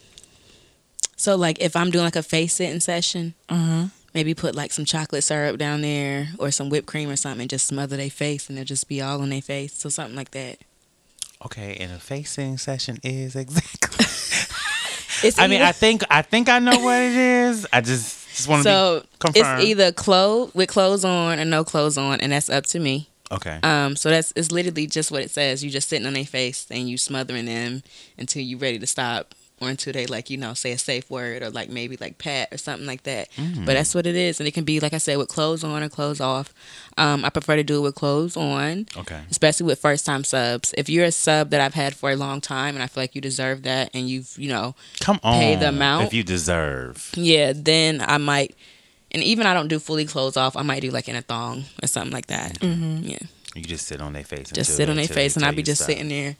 So 1.22 1.36
like 1.36 1.60
if 1.60 1.76
I'm 1.76 1.90
doing 1.92 2.04
like 2.04 2.16
a 2.16 2.22
face 2.22 2.54
sitting 2.54 2.80
session, 2.80 3.34
Mm-hmm. 3.48 3.84
maybe 4.12 4.34
put 4.34 4.56
like 4.56 4.72
some 4.72 4.84
chocolate 4.84 5.22
syrup 5.22 5.56
down 5.56 5.82
there 5.82 6.28
or 6.38 6.50
some 6.50 6.68
whipped 6.68 6.88
cream 6.88 7.08
or 7.08 7.14
something 7.16 7.42
and 7.42 7.50
just 7.50 7.66
smother 7.68 7.96
their 7.96 8.10
face 8.10 8.48
and 8.48 8.58
it'll 8.58 8.66
just 8.66 8.88
be 8.88 9.00
all 9.00 9.22
on 9.22 9.28
their 9.30 9.40
face. 9.40 9.72
So 9.72 9.88
something 9.88 10.16
like 10.16 10.32
that. 10.32 10.58
Okay, 11.44 11.76
and 11.78 11.92
a 11.92 11.98
facing 12.00 12.58
session 12.58 12.98
is 13.04 13.36
exactly. 13.36 14.04
It's 15.28 15.38
I 15.38 15.46
mean, 15.46 15.62
I 15.62 15.70
think 15.72 16.02
I 16.10 16.22
think 16.22 16.48
I 16.48 16.58
know 16.58 16.78
what 16.80 17.00
it 17.00 17.14
is. 17.14 17.66
I 17.72 17.80
just 17.82 18.28
just 18.34 18.48
want 18.48 18.62
to 18.64 18.68
so 18.68 19.04
be 19.32 19.38
it's 19.40 19.48
either 19.64 19.92
clothes 19.92 20.52
with 20.54 20.68
clothes 20.70 21.04
on 21.04 21.38
or 21.38 21.44
no 21.44 21.62
clothes 21.64 21.98
on, 21.98 22.20
and 22.20 22.32
that's 22.32 22.50
up 22.50 22.64
to 22.66 22.78
me. 22.80 23.08
okay. 23.30 23.60
Um, 23.62 23.94
so 23.96 24.10
that's 24.10 24.32
it's 24.34 24.50
literally 24.50 24.86
just 24.88 25.10
what 25.12 25.22
it 25.22 25.30
says. 25.30 25.62
You're 25.62 25.70
just 25.72 25.88
sitting 25.88 26.06
on 26.06 26.14
their 26.14 26.24
face 26.24 26.66
and 26.70 26.88
you 26.88 26.96
smothering 26.98 27.44
them 27.46 27.82
until 28.18 28.42
you're 28.42 28.58
ready 28.58 28.78
to 28.78 28.86
stop, 28.86 29.34
or 29.62 29.68
until 29.68 29.92
they 29.92 30.06
like 30.06 30.28
you 30.30 30.36
know 30.36 30.54
say 30.54 30.72
a 30.72 30.78
safe 30.78 31.08
word 31.10 31.42
or 31.42 31.50
like 31.50 31.68
maybe 31.70 31.96
like 32.00 32.18
pat 32.18 32.52
or 32.52 32.58
something 32.58 32.86
like 32.86 33.04
that. 33.04 33.30
Mm. 33.32 33.64
But 33.64 33.74
that's 33.74 33.94
what 33.94 34.06
it 34.06 34.16
is, 34.16 34.40
and 34.40 34.46
it 34.48 34.52
can 34.52 34.64
be 34.64 34.80
like 34.80 34.92
I 34.92 34.98
said 34.98 35.16
with 35.18 35.28
clothes 35.28 35.62
on 35.64 35.82
or 35.82 35.88
clothes 35.88 36.20
off. 36.20 36.52
Um, 36.98 37.24
I 37.24 37.30
prefer 37.30 37.56
to 37.56 37.62
do 37.62 37.78
it 37.78 37.80
with 37.80 37.94
clothes 37.94 38.36
on, 38.36 38.86
okay. 38.96 39.20
especially 39.30 39.66
with 39.66 39.78
first 39.78 40.04
time 40.04 40.24
subs. 40.24 40.74
If 40.76 40.88
you're 40.88 41.04
a 41.04 41.12
sub 41.12 41.50
that 41.50 41.60
I've 41.60 41.74
had 41.74 41.94
for 41.94 42.10
a 42.10 42.16
long 42.16 42.40
time 42.40 42.74
and 42.74 42.82
I 42.82 42.86
feel 42.86 43.02
like 43.02 43.14
you 43.14 43.20
deserve 43.20 43.62
that, 43.62 43.90
and 43.94 44.08
you've 44.08 44.36
you 44.36 44.48
know 44.48 44.74
Come 45.00 45.20
on. 45.22 45.38
pay 45.38 45.56
the 45.56 45.68
amount. 45.68 46.06
if 46.06 46.14
you 46.14 46.22
deserve. 46.24 47.10
yeah, 47.14 47.52
then 47.54 48.00
I 48.00 48.18
might. 48.18 48.54
And 49.14 49.22
even 49.22 49.46
I 49.46 49.52
don't 49.52 49.68
do 49.68 49.78
fully 49.78 50.06
clothes 50.06 50.38
off. 50.38 50.56
I 50.56 50.62
might 50.62 50.80
do 50.80 50.90
like 50.90 51.06
in 51.06 51.16
a 51.16 51.20
thong 51.20 51.64
or 51.82 51.86
something 51.86 52.12
like 52.12 52.28
that. 52.28 52.58
Mm-hmm. 52.60 53.04
Yeah. 53.04 53.18
You 53.54 53.62
just 53.62 53.86
sit 53.86 54.00
on 54.00 54.14
their 54.14 54.24
face. 54.24 54.50
just 54.50 54.74
sit 54.74 54.88
on 54.88 54.96
their 54.96 55.06
face 55.06 55.36
and 55.36 55.44
I'd 55.44 55.54
be 55.54 55.62
just 55.62 55.82
stop. 55.82 55.90
sitting 55.90 56.08
there 56.08 56.36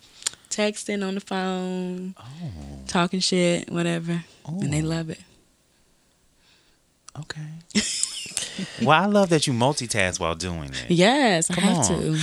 texting 0.52 1.06
on 1.06 1.14
the 1.14 1.20
phone, 1.20 2.14
Oh, 2.18 2.24
talking 2.86 3.20
shit, 3.20 3.70
whatever. 3.70 4.22
And 4.46 4.72
they 4.72 4.82
Oh. 4.82 4.86
love 4.86 5.10
it. 5.10 5.20
okay. 7.20 7.40
well, 8.82 9.02
I 9.02 9.06
love 9.06 9.30
that 9.30 9.46
you 9.46 9.52
multitask 9.52 10.20
while 10.20 10.34
doing 10.34 10.70
it. 10.70 10.90
Yes, 10.90 11.50
I 11.50 11.60
have 11.60 11.78
on. 11.78 11.84
to. 11.88 12.18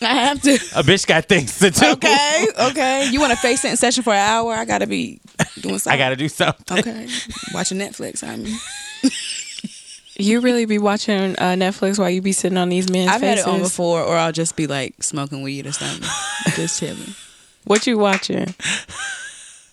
I 0.02 0.14
have 0.14 0.42
to. 0.42 0.54
A 0.76 0.82
bitch 0.82 1.06
got 1.06 1.24
things 1.26 1.58
to 1.60 1.70
do. 1.70 1.86
Okay, 1.92 2.46
okay. 2.70 3.08
You 3.10 3.20
want 3.20 3.32
a 3.32 3.36
face 3.36 3.62
sitting 3.62 3.76
session 3.76 4.02
for 4.02 4.12
an 4.12 4.18
hour? 4.18 4.52
I 4.54 4.64
gotta 4.66 4.86
be 4.86 5.20
doing 5.60 5.78
something. 5.78 5.92
I 5.92 5.96
got 6.02 6.10
to 6.10 6.16
do 6.16 6.28
something. 6.28 6.78
Okay, 6.78 7.08
watching 7.54 7.78
Netflix. 7.78 8.22
I 8.22 8.36
mean, 8.36 8.56
You 10.20 10.40
really 10.40 10.64
be 10.64 10.78
watching 10.78 11.36
uh, 11.38 11.54
Netflix 11.54 11.96
while 11.98 12.10
you 12.10 12.20
be 12.20 12.32
sitting 12.32 12.58
on 12.58 12.68
these 12.68 12.90
men's 12.90 13.08
I've 13.08 13.20
had 13.20 13.38
faces? 13.38 13.46
it 13.46 13.50
on 13.50 13.60
before, 13.60 14.02
or 14.02 14.16
I'll 14.16 14.32
just 14.32 14.56
be 14.56 14.66
like 14.66 15.00
smoking 15.02 15.42
weed 15.42 15.64
or 15.66 15.72
something, 15.72 16.08
just 16.56 16.80
chilling. 16.80 17.14
What 17.64 17.86
you 17.86 17.98
watching? 17.98 18.52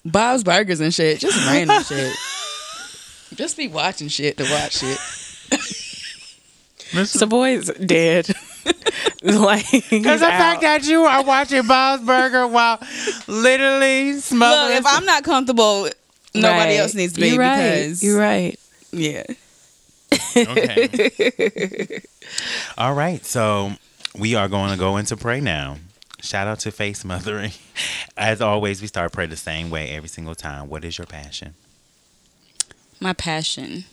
Bob's 0.06 0.44
Burgers 0.44 0.82
and 0.82 0.94
shit, 0.94 1.20
just 1.20 1.36
random 1.48 1.82
shit. 1.88 2.14
Just 3.34 3.58
be 3.58 3.68
watching 3.68 4.08
shit 4.08 4.38
to 4.38 4.44
watch 4.44 4.78
shit. 4.78 5.00
Savoy's 7.08 7.72
dead. 7.74 8.28
like 9.24 9.66
Because 9.90 10.20
the 10.20 10.28
fact 10.28 10.62
that 10.62 10.86
you 10.88 11.02
are 11.06 11.24
watching 11.24 11.66
Bob's 11.68 12.04
Burger 12.06 12.48
while 12.48 12.80
literally 13.28 14.20
smoking. 14.20 14.76
Look, 14.76 14.80
if 14.80 14.86
I'm 14.86 15.06
not 15.06 15.24
comfortable, 15.24 15.90
nobody 16.36 16.78
else 16.78 16.94
needs 16.94 17.14
to 17.14 17.22
be 17.22 17.30
You're 17.30 17.40
right. 17.40 17.58
because 17.82 18.04
You're 18.04 18.20
right. 18.20 18.60
yeah. 18.92 19.24
Okay. 20.36 22.02
All 22.78 22.94
right. 22.94 23.24
So 23.26 23.72
we 24.18 24.36
are 24.36 24.48
going 24.48 24.72
to 24.72 24.78
go 24.78 24.98
into 24.98 25.16
pray 25.18 25.42
now. 25.42 25.78
Shout 26.22 26.48
out 26.48 26.60
to 26.62 26.72
Face 26.72 27.06
Mothering. 27.06 27.52
As 28.18 28.42
always, 28.42 28.82
we 28.82 28.88
start 28.88 29.12
pray 29.12 29.28
the 29.28 29.36
same 29.36 29.70
way 29.70 29.92
every 29.92 30.10
single 30.10 30.34
time. 30.36 30.70
What 30.70 30.84
is 30.84 30.98
your 30.98 31.06
passion? 31.06 31.54
My 33.00 33.14
passion 33.14 33.84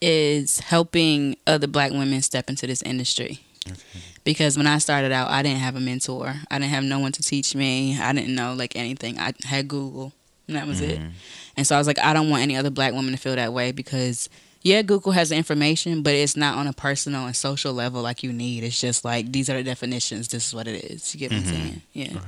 is 0.00 0.60
helping 0.60 1.36
other 1.46 1.66
black 1.66 1.92
women 1.92 2.22
step 2.22 2.48
into 2.48 2.66
this 2.66 2.82
industry. 2.82 3.40
Okay. 3.66 3.78
Because 4.24 4.56
when 4.56 4.66
I 4.66 4.78
started 4.78 5.12
out, 5.12 5.28
I 5.30 5.42
didn't 5.42 5.58
have 5.58 5.76
a 5.76 5.80
mentor. 5.80 6.34
I 6.50 6.58
didn't 6.58 6.70
have 6.70 6.84
no 6.84 6.98
one 6.98 7.12
to 7.12 7.22
teach 7.22 7.54
me. 7.54 7.98
I 8.00 8.12
didn't 8.12 8.34
know 8.34 8.54
like 8.54 8.74
anything. 8.76 9.18
I 9.18 9.32
had 9.44 9.68
Google, 9.68 10.12
and 10.48 10.56
that 10.56 10.66
was 10.66 10.80
it. 10.80 10.98
Mhm. 11.00 11.10
And 11.56 11.66
so 11.66 11.74
I 11.74 11.78
was 11.78 11.86
like, 11.86 11.98
I 11.98 12.12
don't 12.12 12.30
want 12.30 12.42
any 12.42 12.56
other 12.56 12.70
black 12.70 12.92
woman 12.92 13.12
to 13.12 13.18
feel 13.18 13.36
that 13.36 13.52
way 13.52 13.72
because 13.72 14.28
yeah, 14.62 14.82
Google 14.82 15.12
has 15.12 15.30
the 15.30 15.36
information, 15.36 16.02
but 16.02 16.14
it's 16.14 16.36
not 16.36 16.56
on 16.56 16.66
a 16.66 16.72
personal 16.72 17.26
and 17.26 17.34
social 17.34 17.72
level 17.72 18.02
like 18.02 18.22
you 18.22 18.32
need. 18.32 18.62
It's 18.64 18.80
just 18.80 19.04
like 19.04 19.32
these 19.32 19.50
are 19.50 19.54
the 19.54 19.62
definitions. 19.62 20.28
This 20.28 20.46
is 20.48 20.54
what 20.54 20.68
it 20.68 20.84
is. 20.84 21.14
You 21.14 21.20
get 21.20 21.32
what 21.32 21.40
I'm 21.40 21.46
saying? 21.46 21.82
Yeah. 21.92 22.20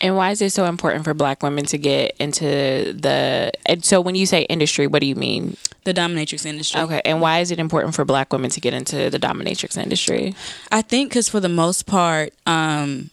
And 0.00 0.16
why 0.16 0.30
is 0.30 0.42
it 0.42 0.50
so 0.50 0.66
important 0.66 1.04
for 1.04 1.14
black 1.14 1.42
women 1.42 1.64
to 1.66 1.78
get 1.78 2.16
into 2.18 2.44
the 2.44 3.50
and 3.64 3.84
so 3.84 4.00
when 4.00 4.14
you 4.14 4.26
say 4.26 4.42
industry, 4.42 4.86
what 4.86 5.00
do 5.00 5.06
you 5.06 5.14
mean? 5.14 5.56
The 5.84 5.94
dominatrix 5.94 6.44
industry. 6.44 6.80
Okay. 6.80 7.00
And 7.04 7.20
why 7.20 7.38
is 7.38 7.50
it 7.50 7.58
important 7.58 7.94
for 7.94 8.04
black 8.04 8.32
women 8.32 8.50
to 8.50 8.60
get 8.60 8.74
into 8.74 9.08
the 9.08 9.18
dominatrix 9.18 9.78
industry? 9.78 10.34
I 10.70 10.82
think 10.82 11.10
because 11.10 11.28
for 11.28 11.40
the 11.40 11.48
most 11.48 11.86
part, 11.86 12.34
um, 12.44 13.10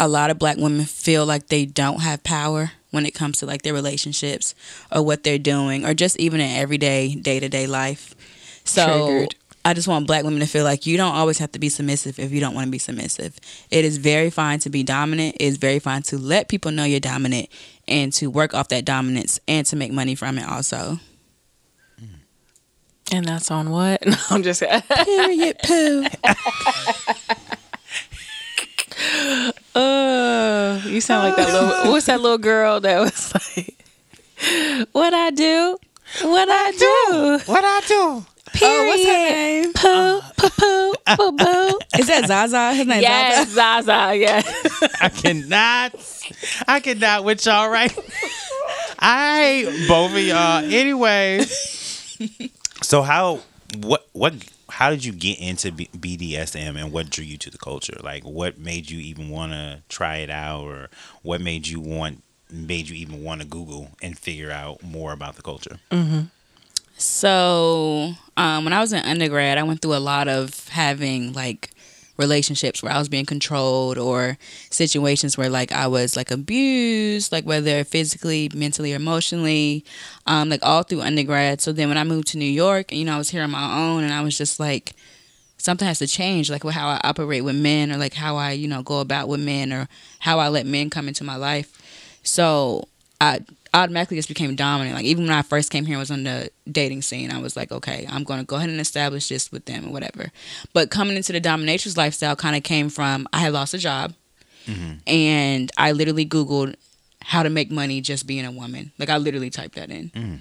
a 0.00 0.08
lot 0.08 0.30
of 0.30 0.38
black 0.38 0.56
women 0.56 0.84
feel 0.84 1.26
like 1.26 1.48
they 1.48 1.64
don't 1.64 2.00
have 2.00 2.24
power 2.24 2.72
when 2.96 3.06
it 3.06 3.14
comes 3.14 3.38
to 3.38 3.46
like 3.46 3.62
their 3.62 3.74
relationships 3.74 4.56
or 4.90 5.02
what 5.02 5.22
they're 5.22 5.38
doing 5.38 5.84
or 5.84 5.94
just 5.94 6.18
even 6.18 6.40
in 6.40 6.50
everyday 6.50 7.14
day 7.14 7.38
to 7.38 7.48
day 7.48 7.68
life. 7.68 8.16
So 8.64 9.06
Triggered. 9.06 9.36
I 9.66 9.74
just 9.74 9.88
want 9.88 10.06
black 10.06 10.22
women 10.22 10.38
to 10.40 10.46
feel 10.46 10.62
like 10.62 10.86
you 10.86 10.96
don't 10.96 11.14
always 11.14 11.38
have 11.38 11.50
to 11.52 11.58
be 11.58 11.68
submissive 11.68 12.20
if 12.20 12.30
you 12.30 12.38
don't 12.38 12.54
want 12.54 12.66
to 12.66 12.70
be 12.70 12.78
submissive. 12.78 13.36
It 13.68 13.84
is 13.84 13.96
very 13.96 14.30
fine 14.30 14.60
to 14.60 14.70
be 14.70 14.84
dominant. 14.84 15.34
It 15.40 15.44
is 15.44 15.56
very 15.56 15.80
fine 15.80 16.02
to 16.04 16.18
let 16.18 16.48
people 16.48 16.70
know 16.70 16.84
you're 16.84 17.00
dominant 17.00 17.48
and 17.88 18.12
to 18.12 18.28
work 18.28 18.54
off 18.54 18.68
that 18.68 18.84
dominance 18.84 19.40
and 19.48 19.66
to 19.66 19.74
make 19.74 19.90
money 19.90 20.14
from 20.14 20.38
it 20.38 20.48
also. 20.48 21.00
Mm. 22.00 22.08
And 23.12 23.26
that's 23.26 23.50
on 23.50 23.70
what? 23.70 24.02
No, 24.06 24.16
I'm 24.30 24.44
just 24.44 24.62
Period. 25.04 25.56
Poo. 25.64 26.06
Uh, 29.76 30.80
you 30.86 31.00
sound 31.00 31.28
like 31.28 31.36
that 31.36 31.52
little. 31.52 31.68
What's 31.92 32.06
that 32.06 32.20
little 32.20 32.38
girl 32.38 32.80
that 32.80 33.00
was 33.00 33.34
like, 33.56 33.76
"What 34.92 35.12
I 35.12 35.30
do, 35.30 35.78
what 36.22 36.48
I 36.50 36.70
do." 36.72 37.40
What 37.52 37.64
I 37.64 37.80
do? 37.86 38.24
Oh, 38.62 38.86
what's 38.86 39.04
her 39.04 39.12
name? 39.12 39.72
Poo, 39.74 40.20
poo, 40.38 40.48
poo, 40.48 40.94
poo, 41.16 41.32
poo. 41.36 41.78
Is 41.98 42.06
that 42.06 42.24
Zaza? 42.26 42.72
His 42.72 42.86
name 42.86 43.02
Yes, 43.02 43.48
Zaza. 43.50 43.84
Zaza. 43.84 44.16
Yes. 44.16 45.02
I 45.02 45.08
cannot. 45.10 45.94
I 46.66 46.80
cannot 46.80 47.24
with 47.24 47.44
y'all 47.44 47.68
right. 47.68 47.92
I 48.98 49.84
both 49.88 50.12
of 50.12 50.18
y'all. 50.18 50.64
Anyway. 50.64 51.44
So 52.82 53.02
how 53.02 53.40
what 53.78 54.06
what 54.12 54.32
how 54.68 54.90
did 54.90 55.04
you 55.04 55.12
get 55.12 55.38
into 55.38 55.70
B- 55.72 55.88
BDSM 55.96 56.76
and 56.76 56.92
what 56.92 57.10
drew 57.10 57.24
you 57.24 57.36
to 57.38 57.50
the 57.50 57.58
culture? 57.58 57.96
Like, 58.02 58.24
what 58.24 58.58
made 58.58 58.90
you 58.90 58.98
even 58.98 59.28
want 59.30 59.52
to 59.52 59.82
try 59.88 60.16
it 60.18 60.30
out, 60.30 60.64
or 60.64 60.90
what 61.22 61.40
made 61.40 61.66
you 61.68 61.80
want 61.80 62.22
made 62.50 62.88
you 62.88 62.94
even 62.96 63.22
want 63.24 63.40
to 63.40 63.46
Google 63.46 63.90
and 64.00 64.16
figure 64.18 64.50
out 64.50 64.82
more 64.82 65.12
about 65.12 65.36
the 65.36 65.42
culture? 65.42 65.78
So, 66.98 68.12
um, 68.36 68.64
when 68.64 68.72
I 68.72 68.80
was 68.80 68.92
in 68.92 69.04
undergrad, 69.04 69.58
I 69.58 69.62
went 69.62 69.82
through 69.82 69.96
a 69.96 69.98
lot 69.98 70.28
of 70.28 70.68
having 70.68 71.32
like 71.32 71.70
relationships 72.16 72.82
where 72.82 72.92
I 72.92 72.98
was 72.98 73.08
being 73.08 73.26
controlled 73.26 73.98
or 73.98 74.38
situations 74.70 75.36
where 75.36 75.50
like 75.50 75.72
I 75.72 75.86
was 75.86 76.16
like 76.16 76.30
abused, 76.30 77.32
like 77.32 77.44
whether 77.44 77.84
physically, 77.84 78.50
mentally, 78.54 78.92
or 78.92 78.96
emotionally, 78.96 79.84
um, 80.26 80.48
like 80.48 80.60
all 80.62 80.82
through 80.82 81.02
undergrad. 81.02 81.60
So 81.60 81.72
then 81.72 81.88
when 81.88 81.98
I 81.98 82.04
moved 82.04 82.28
to 82.28 82.38
New 82.38 82.44
York, 82.44 82.92
you 82.92 83.04
know, 83.04 83.14
I 83.14 83.18
was 83.18 83.30
here 83.30 83.42
on 83.42 83.50
my 83.50 83.88
own 83.88 84.04
and 84.04 84.12
I 84.12 84.22
was 84.22 84.36
just 84.36 84.58
like, 84.58 84.92
something 85.58 85.86
has 85.86 85.98
to 85.98 86.06
change, 86.06 86.50
like 86.50 86.62
how 86.64 86.88
I 86.88 87.00
operate 87.02 87.44
with 87.44 87.56
men 87.56 87.90
or 87.90 87.96
like 87.96 88.14
how 88.14 88.36
I, 88.36 88.52
you 88.52 88.68
know, 88.68 88.82
go 88.82 89.00
about 89.00 89.28
with 89.28 89.40
men 89.40 89.72
or 89.72 89.88
how 90.20 90.38
I 90.38 90.48
let 90.48 90.66
men 90.66 90.90
come 90.90 91.08
into 91.08 91.24
my 91.24 91.36
life. 91.36 92.20
So 92.22 92.88
I 93.20 93.40
automatically 93.74 94.16
just 94.16 94.28
became 94.28 94.54
dominant. 94.56 94.96
Like 94.96 95.04
even 95.04 95.24
when 95.24 95.32
I 95.34 95.42
first 95.42 95.70
came 95.70 95.84
here 95.84 95.94
and 95.94 96.00
was 96.00 96.10
on 96.10 96.24
the 96.24 96.50
dating 96.70 97.02
scene, 97.02 97.30
I 97.30 97.38
was 97.38 97.56
like, 97.56 97.72
okay, 97.72 98.06
I'm 98.10 98.24
going 98.24 98.40
to 98.40 98.46
go 98.46 98.56
ahead 98.56 98.70
and 98.70 98.80
establish 98.80 99.28
this 99.28 99.50
with 99.52 99.64
them 99.66 99.86
or 99.86 99.92
whatever. 99.92 100.30
But 100.72 100.90
coming 100.90 101.16
into 101.16 101.32
the 101.32 101.40
dominatrix 101.40 101.96
lifestyle 101.96 102.36
kind 102.36 102.56
of 102.56 102.62
came 102.62 102.88
from 102.88 103.28
I 103.32 103.40
had 103.40 103.52
lost 103.52 103.74
a 103.74 103.78
job 103.78 104.14
mm-hmm. 104.66 104.94
and 105.06 105.70
I 105.76 105.92
literally 105.92 106.26
Googled 106.26 106.76
how 107.22 107.42
to 107.42 107.50
make 107.50 107.70
money 107.70 108.00
just 108.00 108.26
being 108.26 108.44
a 108.44 108.52
woman. 108.52 108.92
Like 108.98 109.10
I 109.10 109.16
literally 109.16 109.50
typed 109.50 109.74
that 109.74 109.90
in. 109.90 110.10
Mm. 110.10 110.38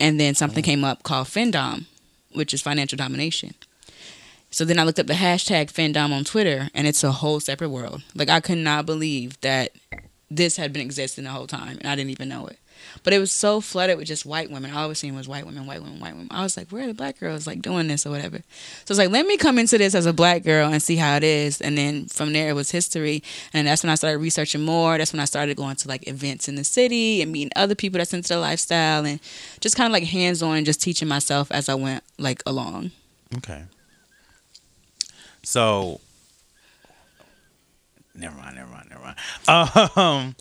And 0.00 0.20
then 0.20 0.34
something 0.34 0.64
oh. 0.64 0.66
came 0.66 0.84
up 0.84 1.02
called 1.02 1.26
FinDom, 1.28 1.86
which 2.32 2.54
is 2.54 2.60
financial 2.62 2.96
domination. 2.96 3.54
So 4.50 4.64
then 4.64 4.78
I 4.78 4.84
looked 4.84 4.98
up 4.98 5.06
the 5.06 5.14
hashtag 5.14 5.70
FinDom 5.70 6.10
on 6.10 6.24
Twitter, 6.24 6.70
and 6.74 6.86
it's 6.86 7.04
a 7.04 7.12
whole 7.12 7.38
separate 7.38 7.68
world. 7.68 8.02
Like 8.14 8.30
I 8.30 8.40
could 8.40 8.58
not 8.58 8.86
believe 8.86 9.38
that 9.42 9.72
this 10.30 10.56
had 10.56 10.72
been 10.72 10.82
existing 10.82 11.24
the 11.24 11.30
whole 11.30 11.46
time, 11.46 11.78
and 11.78 11.86
I 11.86 11.96
didn't 11.96 12.10
even 12.10 12.28
know 12.28 12.46
it. 12.46 12.58
But 13.02 13.12
it 13.12 13.18
was 13.18 13.32
so 13.32 13.60
flooded 13.60 13.98
with 13.98 14.06
just 14.06 14.26
white 14.26 14.50
women. 14.50 14.70
All 14.72 14.84
I 14.84 14.86
was 14.86 14.98
seeing 14.98 15.16
was 15.16 15.28
white 15.28 15.46
women, 15.46 15.66
white 15.66 15.82
women, 15.82 16.00
white 16.00 16.14
women. 16.14 16.28
I 16.30 16.42
was 16.42 16.56
like, 16.56 16.70
where 16.70 16.84
are 16.84 16.86
the 16.86 16.94
black 16.94 17.18
girls 17.18 17.46
like 17.46 17.62
doing 17.62 17.88
this 17.88 18.06
or 18.06 18.10
whatever? 18.10 18.38
So 18.84 18.92
it's 18.92 18.98
like, 18.98 19.10
let 19.10 19.26
me 19.26 19.36
come 19.36 19.58
into 19.58 19.78
this 19.78 19.94
as 19.94 20.06
a 20.06 20.12
black 20.12 20.44
girl 20.44 20.70
and 20.72 20.82
see 20.82 20.96
how 20.96 21.16
it 21.16 21.24
is. 21.24 21.60
And 21.60 21.76
then 21.76 22.06
from 22.06 22.32
there, 22.32 22.50
it 22.50 22.54
was 22.54 22.70
history. 22.70 23.22
And 23.52 23.66
that's 23.66 23.82
when 23.82 23.90
I 23.90 23.94
started 23.94 24.18
researching 24.18 24.62
more. 24.62 24.98
That's 24.98 25.12
when 25.12 25.20
I 25.20 25.24
started 25.24 25.56
going 25.56 25.76
to 25.76 25.88
like 25.88 26.06
events 26.06 26.48
in 26.48 26.54
the 26.54 26.64
city 26.64 27.22
and 27.22 27.32
meeting 27.32 27.50
other 27.56 27.74
people 27.74 27.98
that's 27.98 28.14
into 28.14 28.28
the 28.28 28.38
lifestyle 28.38 29.04
and 29.04 29.20
just 29.60 29.76
kind 29.76 29.86
of 29.86 29.92
like 29.92 30.04
hands 30.04 30.42
on, 30.42 30.64
just 30.64 30.80
teaching 30.80 31.08
myself 31.08 31.50
as 31.50 31.68
I 31.68 31.74
went 31.74 32.04
like 32.18 32.42
along. 32.46 32.92
Okay. 33.38 33.64
So, 35.42 36.00
never 38.18 38.36
mind, 38.36 38.56
never 38.56 38.70
mind, 38.70 38.90
never 38.90 39.02
mind. 39.02 39.90
Um, 39.96 40.36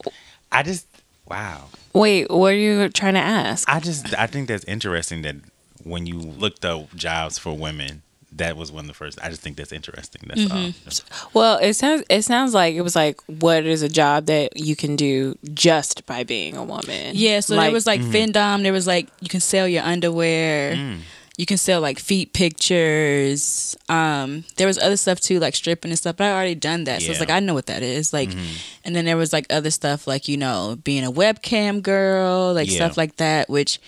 I 0.52 0.64
just 0.64 0.88
wow. 1.28 1.66
Wait, 1.94 2.30
what 2.30 2.54
are 2.54 2.58
you 2.58 2.90
trying 2.90 3.16
to 3.16 3.20
ask? 3.20 3.68
I 3.70 3.80
just 3.80 4.18
I 4.18 4.28
think 4.28 4.48
that's 4.48 4.66
interesting 4.66 5.22
that 5.24 5.36
when 5.84 6.06
you 6.06 6.20
looked 6.20 6.66
up 6.66 6.94
jobs 6.96 7.38
for 7.38 7.58
women, 7.58 8.02
that 8.34 8.58
was 8.58 8.72
one 8.72 8.86
of 8.86 8.88
the 8.88 8.94
first. 8.94 9.20
I 9.22 9.30
just 9.30 9.42
think 9.42 9.58
that's 9.58 9.72
interesting. 9.72 10.22
That's 10.28 10.42
mm-hmm. 10.42 11.16
all. 11.16 11.30
Well, 11.34 11.58
it 11.60 11.74
sounds 11.74 12.04
it 12.10 12.24
sounds 12.24 12.54
like 12.54 12.76
it 12.76 12.82
was 12.82 12.96
like 12.96 13.20
what 13.28 13.66
is 13.66 13.82
a 13.82 13.90
job 13.90 14.26
that 14.28 14.58
you 14.58 14.76
can 14.76 14.96
do 14.96 15.38
just 15.54 16.06
by 16.06 16.24
being 16.24 16.56
a 16.56 16.64
woman. 16.64 17.12
Yeah, 17.14 17.40
so 17.40 17.56
there 17.56 17.72
was 17.72 17.88
like 17.88 18.02
mm-hmm. 18.02 18.12
FinDom. 18.12 18.64
There 18.64 18.74
was 18.74 18.88
like 18.88 19.08
you 19.22 19.30
can 19.30 19.40
sell 19.40 19.68
your 19.68 19.84
underwear. 19.84 20.76
Mm. 20.76 21.00
You 21.38 21.46
can 21.46 21.58
sell 21.58 21.82
like 21.82 22.00
feet 22.00 22.34
pictures. 22.34 23.78
Um, 23.88 24.44
there 24.58 24.66
was 24.66 24.80
other 24.80 24.98
stuff 24.98 25.20
too, 25.20 25.40
like 25.40 25.54
stripping 25.54 25.92
and 25.92 25.98
stuff. 25.98 26.18
But 26.18 26.26
I 26.26 26.32
already 26.34 26.56
done 26.56 26.86
that, 26.86 27.04
so 27.04 27.12
it's 27.12 27.20
like 27.20 27.30
I 27.30 27.40
know 27.40 27.54
what 27.54 27.68
that 27.68 27.84
is. 27.84 28.12
Like, 28.12 28.30
mm-hmm. 28.30 28.56
and 28.84 28.96
then 28.96 29.06
there 29.06 29.18
was 29.18 29.32
like 29.32 29.46
other 29.52 29.70
stuff, 29.70 30.08
like 30.08 30.28
you 30.28 30.36
know, 30.36 30.78
being 30.84 31.06
a 31.06 31.12
webcam 31.12 31.84
girl, 31.84 32.54
like 32.54 32.68
Yeah. 32.68 32.76
stuff 32.78 32.98
like 32.98 33.18
that. 33.18 33.50
Which 33.50 33.80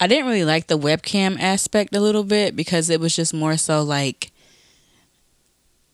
I 0.00 0.06
didn't 0.06 0.26
really 0.26 0.44
like 0.44 0.66
the 0.66 0.78
webcam 0.78 1.38
aspect 1.38 1.94
a 1.94 2.00
little 2.00 2.24
bit 2.24 2.56
because 2.56 2.88
it 2.88 3.00
was 3.00 3.14
just 3.14 3.34
more 3.34 3.56
so 3.58 3.82
like 3.82 4.32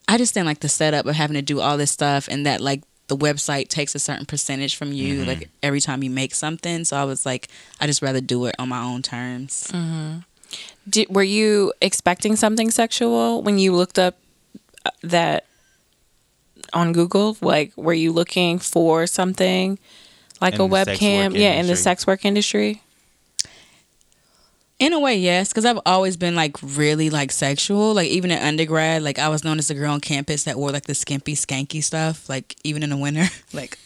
I 0.08 0.16
just 0.16 0.34
didn't 0.34 0.46
like 0.46 0.60
the 0.60 0.68
setup 0.68 1.06
of 1.06 1.14
having 1.14 1.34
to 1.34 1.42
do 1.42 1.60
all 1.60 1.76
this 1.76 1.90
stuff 1.90 2.28
and 2.28 2.46
that 2.46 2.60
like 2.60 2.82
the 3.06 3.16
website 3.16 3.68
takes 3.68 3.94
a 3.94 3.98
certain 3.98 4.26
percentage 4.26 4.76
from 4.76 4.92
you 4.92 5.18
mm-hmm. 5.18 5.28
like 5.28 5.50
every 5.62 5.80
time 5.80 6.02
you 6.02 6.10
make 6.10 6.34
something. 6.34 6.84
So 6.84 6.96
I 6.96 7.04
was 7.04 7.26
like, 7.26 7.48
I 7.80 7.86
just 7.86 8.02
rather 8.02 8.20
do 8.20 8.46
it 8.46 8.54
on 8.58 8.68
my 8.68 8.82
own 8.82 9.02
terms. 9.02 9.68
Mm-hmm. 9.72 10.18
Did, 10.88 11.08
were 11.14 11.22
you 11.22 11.72
expecting 11.80 12.36
something 12.36 12.70
sexual 12.70 13.42
when 13.42 13.58
you 13.58 13.74
looked 13.74 13.98
up 13.98 14.16
uh, 14.84 14.90
that 15.02 15.46
on 16.72 16.92
Google? 16.92 17.36
Like, 17.40 17.72
were 17.76 17.94
you 17.94 18.12
looking 18.12 18.58
for 18.58 19.06
something 19.06 19.78
like 20.40 20.54
In 20.54 20.60
a 20.60 20.68
webcam? 20.68 21.38
Yeah, 21.38 21.52
in 21.52 21.66
the 21.66 21.76
sex 21.76 22.06
work 22.06 22.24
industry. 22.24 22.82
In 24.78 24.94
a 24.94 24.98
way, 24.98 25.18
yes, 25.18 25.50
because 25.50 25.66
I've 25.66 25.80
always 25.84 26.16
been 26.16 26.34
like 26.34 26.56
really 26.62 27.10
like 27.10 27.30
sexual. 27.32 27.92
Like 27.92 28.08
even 28.08 28.30
in 28.30 28.38
undergrad, 28.38 29.02
like 29.02 29.18
I 29.18 29.28
was 29.28 29.44
known 29.44 29.58
as 29.58 29.68
a 29.68 29.74
girl 29.74 29.92
on 29.92 30.00
campus 30.00 30.44
that 30.44 30.56
wore 30.56 30.70
like 30.70 30.84
the 30.84 30.94
skimpy, 30.94 31.34
skanky 31.34 31.84
stuff. 31.84 32.30
Like 32.30 32.56
even 32.64 32.82
in 32.82 32.88
the 32.88 32.96
winter, 32.96 33.26
like 33.52 33.78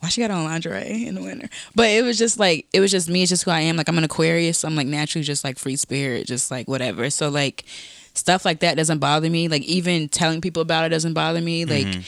why 0.00 0.08
she 0.08 0.20
got 0.20 0.30
on 0.30 0.44
lingerie 0.44 1.06
in 1.06 1.14
the 1.14 1.22
winter? 1.22 1.48
But 1.74 1.90
it 1.90 2.02
was 2.02 2.18
just 2.18 2.38
like 2.38 2.66
it 2.72 2.80
was 2.80 2.90
just 2.90 3.08
me. 3.08 3.22
It's 3.22 3.30
just 3.30 3.44
who 3.44 3.50
I 3.50 3.60
am. 3.60 3.76
Like 3.76 3.88
I'm 3.88 3.98
an 3.98 4.04
Aquarius. 4.04 4.58
So 4.58 4.68
I'm 4.68 4.74
like 4.74 4.86
naturally 4.86 5.24
just 5.24 5.44
like 5.44 5.58
free 5.58 5.76
spirit, 5.76 6.26
just 6.26 6.50
like 6.50 6.66
whatever. 6.68 7.08
So 7.10 7.28
like 7.28 7.64
stuff 8.14 8.44
like 8.44 8.60
that 8.60 8.76
doesn't 8.76 8.98
bother 8.98 9.30
me. 9.30 9.48
Like 9.48 9.62
even 9.62 10.08
telling 10.08 10.40
people 10.40 10.62
about 10.62 10.84
it 10.86 10.88
doesn't 10.90 11.14
bother 11.14 11.40
me. 11.40 11.64
Like. 11.64 11.86
Mm-hmm. 11.86 12.00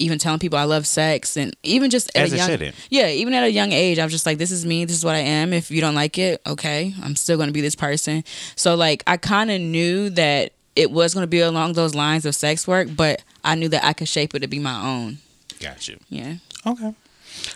Even 0.00 0.18
telling 0.18 0.40
people 0.40 0.58
I 0.58 0.64
love 0.64 0.88
sex 0.88 1.36
and 1.36 1.54
even 1.62 1.88
just 1.88 2.10
at 2.16 2.24
As 2.24 2.32
a 2.32 2.34
it 2.34 2.38
young 2.38 2.48
shouldn't. 2.48 2.74
yeah, 2.90 3.06
even 3.10 3.32
at 3.32 3.44
a 3.44 3.48
young 3.52 3.70
age, 3.70 4.00
I 4.00 4.02
was 4.02 4.10
just 4.12 4.26
like, 4.26 4.38
this 4.38 4.50
is 4.50 4.66
me. 4.66 4.84
This 4.84 4.96
is 4.96 5.04
what 5.04 5.14
I 5.14 5.20
am. 5.20 5.52
If 5.52 5.70
you 5.70 5.80
don't 5.80 5.94
like 5.94 6.18
it, 6.18 6.42
okay, 6.44 6.92
I'm 7.00 7.14
still 7.14 7.36
going 7.36 7.46
to 7.46 7.52
be 7.52 7.60
this 7.60 7.76
person. 7.76 8.24
So, 8.56 8.74
like, 8.74 9.04
I 9.06 9.18
kind 9.18 9.52
of 9.52 9.60
knew 9.60 10.10
that 10.10 10.50
it 10.74 10.90
was 10.90 11.14
going 11.14 11.22
to 11.22 11.28
be 11.28 11.38
along 11.38 11.74
those 11.74 11.94
lines 11.94 12.26
of 12.26 12.34
sex 12.34 12.66
work, 12.66 12.88
but 12.96 13.22
I 13.44 13.54
knew 13.54 13.68
that 13.68 13.84
I 13.84 13.92
could 13.92 14.08
shape 14.08 14.34
it 14.34 14.40
to 14.40 14.48
be 14.48 14.58
my 14.58 14.84
own. 14.84 15.18
Got 15.60 15.86
you. 15.86 16.00
Yeah. 16.08 16.34
Okay. 16.66 16.92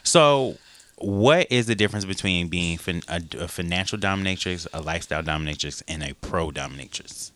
So, 0.02 0.56
what 0.96 1.46
is 1.50 1.66
the 1.66 1.74
difference 1.74 2.04
between 2.04 2.48
being 2.48 2.78
fin- 2.78 3.02
a, 3.08 3.22
a 3.38 3.48
financial 3.48 3.98
dominatrix, 3.98 4.66
a 4.72 4.80
lifestyle 4.80 5.22
dominatrix, 5.22 5.82
and 5.88 6.02
a 6.02 6.14
pro 6.14 6.50
dominatrix? 6.50 7.32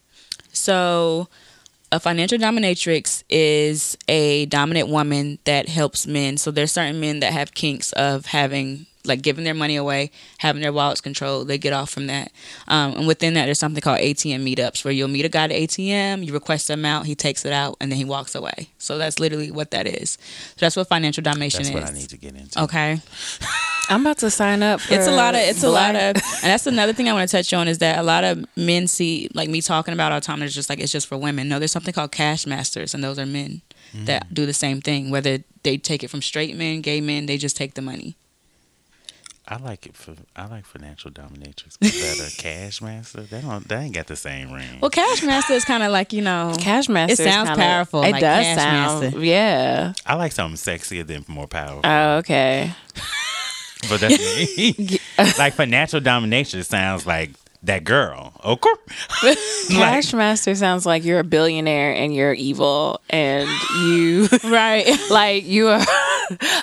So, 0.53 1.29
a 1.91 2.01
financial 2.01 2.39
dominatrix 2.39 3.23
is 3.29 3.97
a 4.09 4.47
dominant 4.47 4.89
woman 4.89 5.39
that 5.45 5.69
helps 5.69 6.07
men. 6.07 6.37
So, 6.37 6.51
there's 6.51 6.73
certain 6.73 7.01
men 7.01 7.21
that 7.21 7.33
have 7.33 7.55
kinks 7.55 7.93
of 7.93 8.27
having 8.27 8.87
like 9.05 9.23
giving 9.23 9.45
their 9.45 9.55
money 9.55 9.77
away, 9.77 10.11
having 10.39 10.63
their 10.63 10.73
wallets 10.73 11.01
controlled. 11.01 11.49
They 11.49 11.59
get 11.59 11.73
off 11.73 11.91
from 11.91 12.07
that. 12.07 12.31
Um, 12.69 12.97
and 12.97 13.07
within 13.07 13.35
that, 13.35 13.47
there's 13.47 13.59
something 13.59 13.81
called 13.81 13.99
ATM 13.99 14.45
meetups 14.47 14.85
where 14.85 14.93
you'll 14.93 15.09
meet 15.09 15.25
a 15.25 15.29
guy 15.29 15.45
at 15.45 15.51
ATM, 15.51 16.25
you 16.25 16.33
request 16.33 16.69
the 16.69 16.75
amount, 16.75 17.07
he 17.07 17.15
takes 17.15 17.45
it 17.45 17.53
out, 17.53 17.77
and 17.81 17.91
then 17.91 17.99
he 17.99 18.05
walks 18.05 18.35
away. 18.35 18.69
So 18.79 18.99
that's 18.99 19.19
literally 19.19 19.51
what 19.51 19.71
that 19.73 19.87
is. 19.87 20.13
So 20.13 20.57
that's 20.61 20.77
what 20.77 20.89
financial 20.89 21.23
domination 21.23 21.59
That's 21.63 21.71
is. 21.71 21.75
what 21.75 21.85
I 21.85 21.93
need 21.93 22.09
to 22.11 22.17
get 22.17 22.35
into. 22.35 22.63
Okay. 22.63 23.01
I'm 23.89 24.03
about 24.03 24.19
to 24.19 24.31
sign 24.31 24.63
up. 24.63 24.81
For 24.81 24.95
It's 25.03 25.07
a 25.07 25.13
lot 25.13 25.35
of 25.35 25.41
it's 25.41 25.65
a 25.65 25.69
lot 25.69 25.97
of 25.97 26.01
and 26.17 26.17
that's 26.43 26.67
another 26.67 26.93
thing 26.93 27.09
I 27.09 27.13
want 27.13 27.29
to 27.29 27.37
touch 27.37 27.53
on 27.53 27.69
is 27.69 27.79
that 27.79 27.99
a 27.99 28.03
lot 28.03 28.25
of 28.25 28.45
men 28.57 28.87
see 28.87 29.29
like 29.35 29.49
me 29.49 29.61
talking 29.61 29.93
about 29.93 30.13
all 30.13 30.21
the 30.21 30.25
time 30.25 30.43
it's 30.43 30.55
just 30.55 30.71
like 30.71 30.79
it's 30.81 30.93
just 30.93 31.07
for 31.09 31.17
women. 31.19 31.49
No, 31.49 31.59
there's 31.59 31.73
something 31.73 31.93
called 31.93 32.13
cash 32.13 32.47
masters 32.47 32.95
and 32.95 33.03
those 33.03 33.19
are 33.19 33.27
men 33.27 33.63
that 33.95 34.33
do 34.33 34.47
the 34.47 34.55
same 34.55 34.81
thing. 34.81 35.11
Whether 35.11 35.41
they 35.65 35.77
take 35.77 36.03
it 36.03 36.09
from 36.09 36.23
straight 36.23 36.57
men, 36.57 36.81
gay 36.81 37.01
men, 37.01 37.27
they 37.27 37.37
just 37.37 37.57
take 37.57 37.75
the 37.75 37.83
money. 37.83 38.17
I 39.53 39.59
like 39.59 39.85
it 39.85 39.95
for 39.95 40.15
I 40.35 40.47
like 40.47 40.65
financial 40.65 41.11
dominatrix, 41.11 41.79
better. 41.79 41.93
that 41.93 42.33
a 42.33 42.37
cash 42.41 42.81
master, 42.81 43.21
they 43.21 43.43
don't 43.43 43.69
they 43.69 43.77
ain't 43.77 43.95
got 43.95 44.07
the 44.07 44.17
same 44.17 44.51
ring. 44.51 44.79
Well, 44.81 44.91
cash 44.91 45.23
master 45.23 45.53
is 45.53 45.67
kind 45.67 45.83
of 45.83 45.93
like 45.93 46.15
you 46.15 46.23
know 46.23 46.55
Cash 46.59 46.89
master. 46.89 47.13
It 47.23 47.27
sounds 47.27 47.51
kinda, 47.51 47.63
powerful, 47.63 48.03
It 48.03 48.13
like 48.13 48.21
does 48.23 48.45
Cash 48.45 48.57
sound. 48.59 49.03
Master. 49.03 49.21
Yeah. 49.25 49.93
I 50.07 50.15
like 50.15 50.33
something 50.33 50.57
sexier 50.57 51.07
than 51.07 51.27
more 51.29 51.47
powerful. 51.47 51.83
Oh, 51.85 52.17
okay. 52.19 52.73
but 53.91 54.01
that's 54.01 54.19
me. 54.59 54.99
like 55.39 55.53
financial 55.53 56.01
domination 56.01 56.63
sounds 56.63 57.07
like 57.07 57.33
that 57.65 57.85
girl. 57.85 58.33
Okay. 58.45 58.71
Cash 59.69 60.13
master 60.13 60.55
sounds 60.55 60.85
like 60.85 61.05
you're 61.05 61.21
a 61.21 61.25
billionaire 61.25 61.95
and 61.95 62.15
you're 62.15 62.33
evil 62.33 63.01
and 63.09 63.49
you 63.85 64.29
right. 64.45 64.87
like 65.11 65.45
you 65.45 65.69
are 65.69 65.81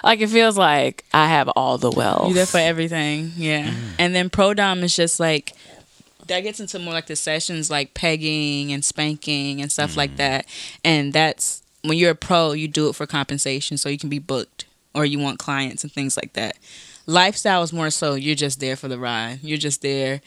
like 0.04 0.20
it 0.20 0.30
feels 0.30 0.58
like 0.58 1.06
I 1.14 1.28
have 1.30 1.47
all 1.50 1.78
the 1.78 1.91
wealth. 1.91 2.30
You 2.30 2.34
there 2.34 2.45
for 2.45 2.58
everything, 2.58 3.32
yeah. 3.38 3.70
Mm. 3.70 3.76
And 3.97 4.16
then 4.16 4.30
pro 4.30 4.54
dom 4.54 4.84
is 4.84 4.95
just 4.95 5.20
like 5.20 5.54
that 6.28 6.41
gets 6.41 6.60
into 6.60 6.80
more 6.80 6.93
like 6.93 7.08
the 7.08 7.16
sessions 7.16 7.72
like 7.72 7.93
pegging 7.93 8.72
and 8.72 8.84
spanking 8.84 9.62
and 9.62 9.72
stuff 9.72 9.95
like 9.95 10.12
mm. 10.12 10.18
that. 10.18 10.45
And 10.84 11.14
that's 11.14 11.64
when 11.84 11.97
you're 11.97 12.12
a 12.12 12.16
pro, 12.16 12.52
you 12.52 12.68
do 12.68 12.89
it 12.89 12.95
for 12.95 13.08
compensation, 13.08 13.78
so 13.78 13.89
you 13.89 13.97
can 13.97 14.10
be 14.10 14.20
booked 14.20 14.66
or 14.93 15.06
you 15.06 15.20
want 15.20 15.39
clients 15.39 15.84
and 15.84 15.91
things 15.91 16.18
like 16.18 16.34
that. 16.34 16.58
Lifestyle 17.06 17.64
is 17.64 17.74
more 17.74 17.89
so 17.89 18.14
you're 18.14 18.36
just 18.36 18.60
there 18.60 18.76
for 18.76 18.88
the 18.88 19.00
ride. 19.00 19.39
You're 19.41 19.58
just 19.58 19.82
there. 19.82 20.22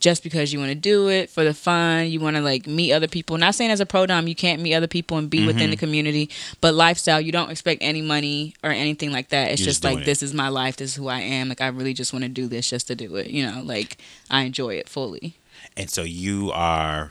Just 0.00 0.22
because 0.22 0.52
you 0.52 0.58
want 0.58 0.70
to 0.70 0.74
do 0.74 1.08
it 1.08 1.28
for 1.28 1.42
the 1.44 1.52
fun. 1.54 2.06
You 2.08 2.20
want 2.20 2.36
to 2.36 2.42
like 2.42 2.66
meet 2.66 2.92
other 2.92 3.08
people. 3.08 3.36
Not 3.38 3.54
saying 3.54 3.70
as 3.70 3.80
a 3.80 3.86
pro 3.86 4.06
dom 4.06 4.28
you 4.28 4.34
can't 4.34 4.62
meet 4.62 4.74
other 4.74 4.86
people 4.86 5.16
and 5.18 5.28
be 5.28 5.46
within 5.46 5.70
the 5.70 5.76
Mm-hmm. 5.76 5.80
community, 5.86 6.30
but 6.60 6.74
lifestyle 6.74 7.20
you 7.20 7.32
don't 7.32 7.50
expect 7.50 7.82
any 7.82 8.00
money 8.02 8.54
or 8.62 8.70
anything 8.70 9.10
like 9.12 9.28
that. 9.30 9.50
It's 9.50 9.60
You're 9.60 9.66
just 9.66 9.82
just 9.82 9.84
like 9.84 10.02
it. 10.02 10.06
this 10.06 10.22
is 10.22 10.32
my 10.34 10.48
life. 10.48 10.76
This 10.76 10.90
is 10.90 10.96
who 10.96 11.08
I 11.08 11.20
am. 11.20 11.48
Like 11.48 11.60
I 11.60 11.68
really 11.68 11.94
just 11.94 12.12
want 12.12 12.22
to 12.24 12.28
do 12.28 12.46
this 12.46 12.68
just 12.70 12.86
to 12.88 12.94
do 12.94 13.16
it. 13.16 13.28
You 13.28 13.46
know, 13.50 13.62
like 13.62 13.98
I 14.30 14.42
enjoy 14.42 14.74
it 14.74 14.88
fully. 14.88 15.34
And 15.76 15.90
so 15.90 16.02
you 16.02 16.50
are 16.52 17.08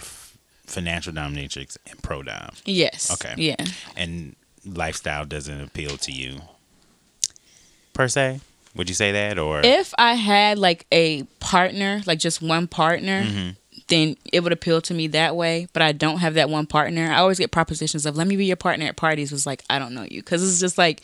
financial 0.66 1.14
dominatrix 1.14 1.78
and 1.90 2.02
pro 2.02 2.24
dom, 2.24 2.50
Yes. 2.66 3.12
Okay. 3.12 3.34
Yeah. 3.38 3.56
and 3.96 4.36
lifestyle 4.66 5.26
doesn't 5.26 5.62
appeal 5.62 5.96
to 5.98 6.12
you 6.12 6.42
per 7.94 8.08
se. 8.08 8.40
Would 8.78 8.90
you 8.90 8.96
say 8.96 9.12
that 9.12 9.38
or 9.40 9.62
If 9.64 9.94
I 9.98 10.14
had 10.16 10.58
like 10.60 10.86
a 10.92 11.24
partner, 11.40 12.02
like 12.06 12.20
just 12.20 12.42
one 12.42 12.68
partner, 12.68 13.24
Mm-hmm. 13.24 13.50
then 13.88 14.18
it 14.34 14.42
would 14.44 14.52
appeal 14.54 14.82
to 14.82 14.94
me 14.94 15.08
that 15.08 15.36
way. 15.36 15.68
But 15.74 15.82
I 15.82 15.92
don't 15.94 16.18
have 16.20 16.34
that 16.36 16.50
one 16.50 16.66
partner. 16.68 17.10
I 17.12 17.18
always 17.20 17.40
get 17.40 17.52
propositions 17.52 18.06
of 18.06 18.16
"Let 18.18 18.28
me 18.28 18.36
be 18.36 18.46
your 18.46 18.56
partner 18.58 18.86
at 18.86 18.96
parties." 18.98 19.32
Was 19.32 19.46
like 19.46 19.64
I 19.70 19.80
don't 19.80 19.94
know 19.94 20.04
you 20.10 20.22
because 20.22 20.44
it's 20.48 20.60
just 20.60 20.78
like 20.78 21.02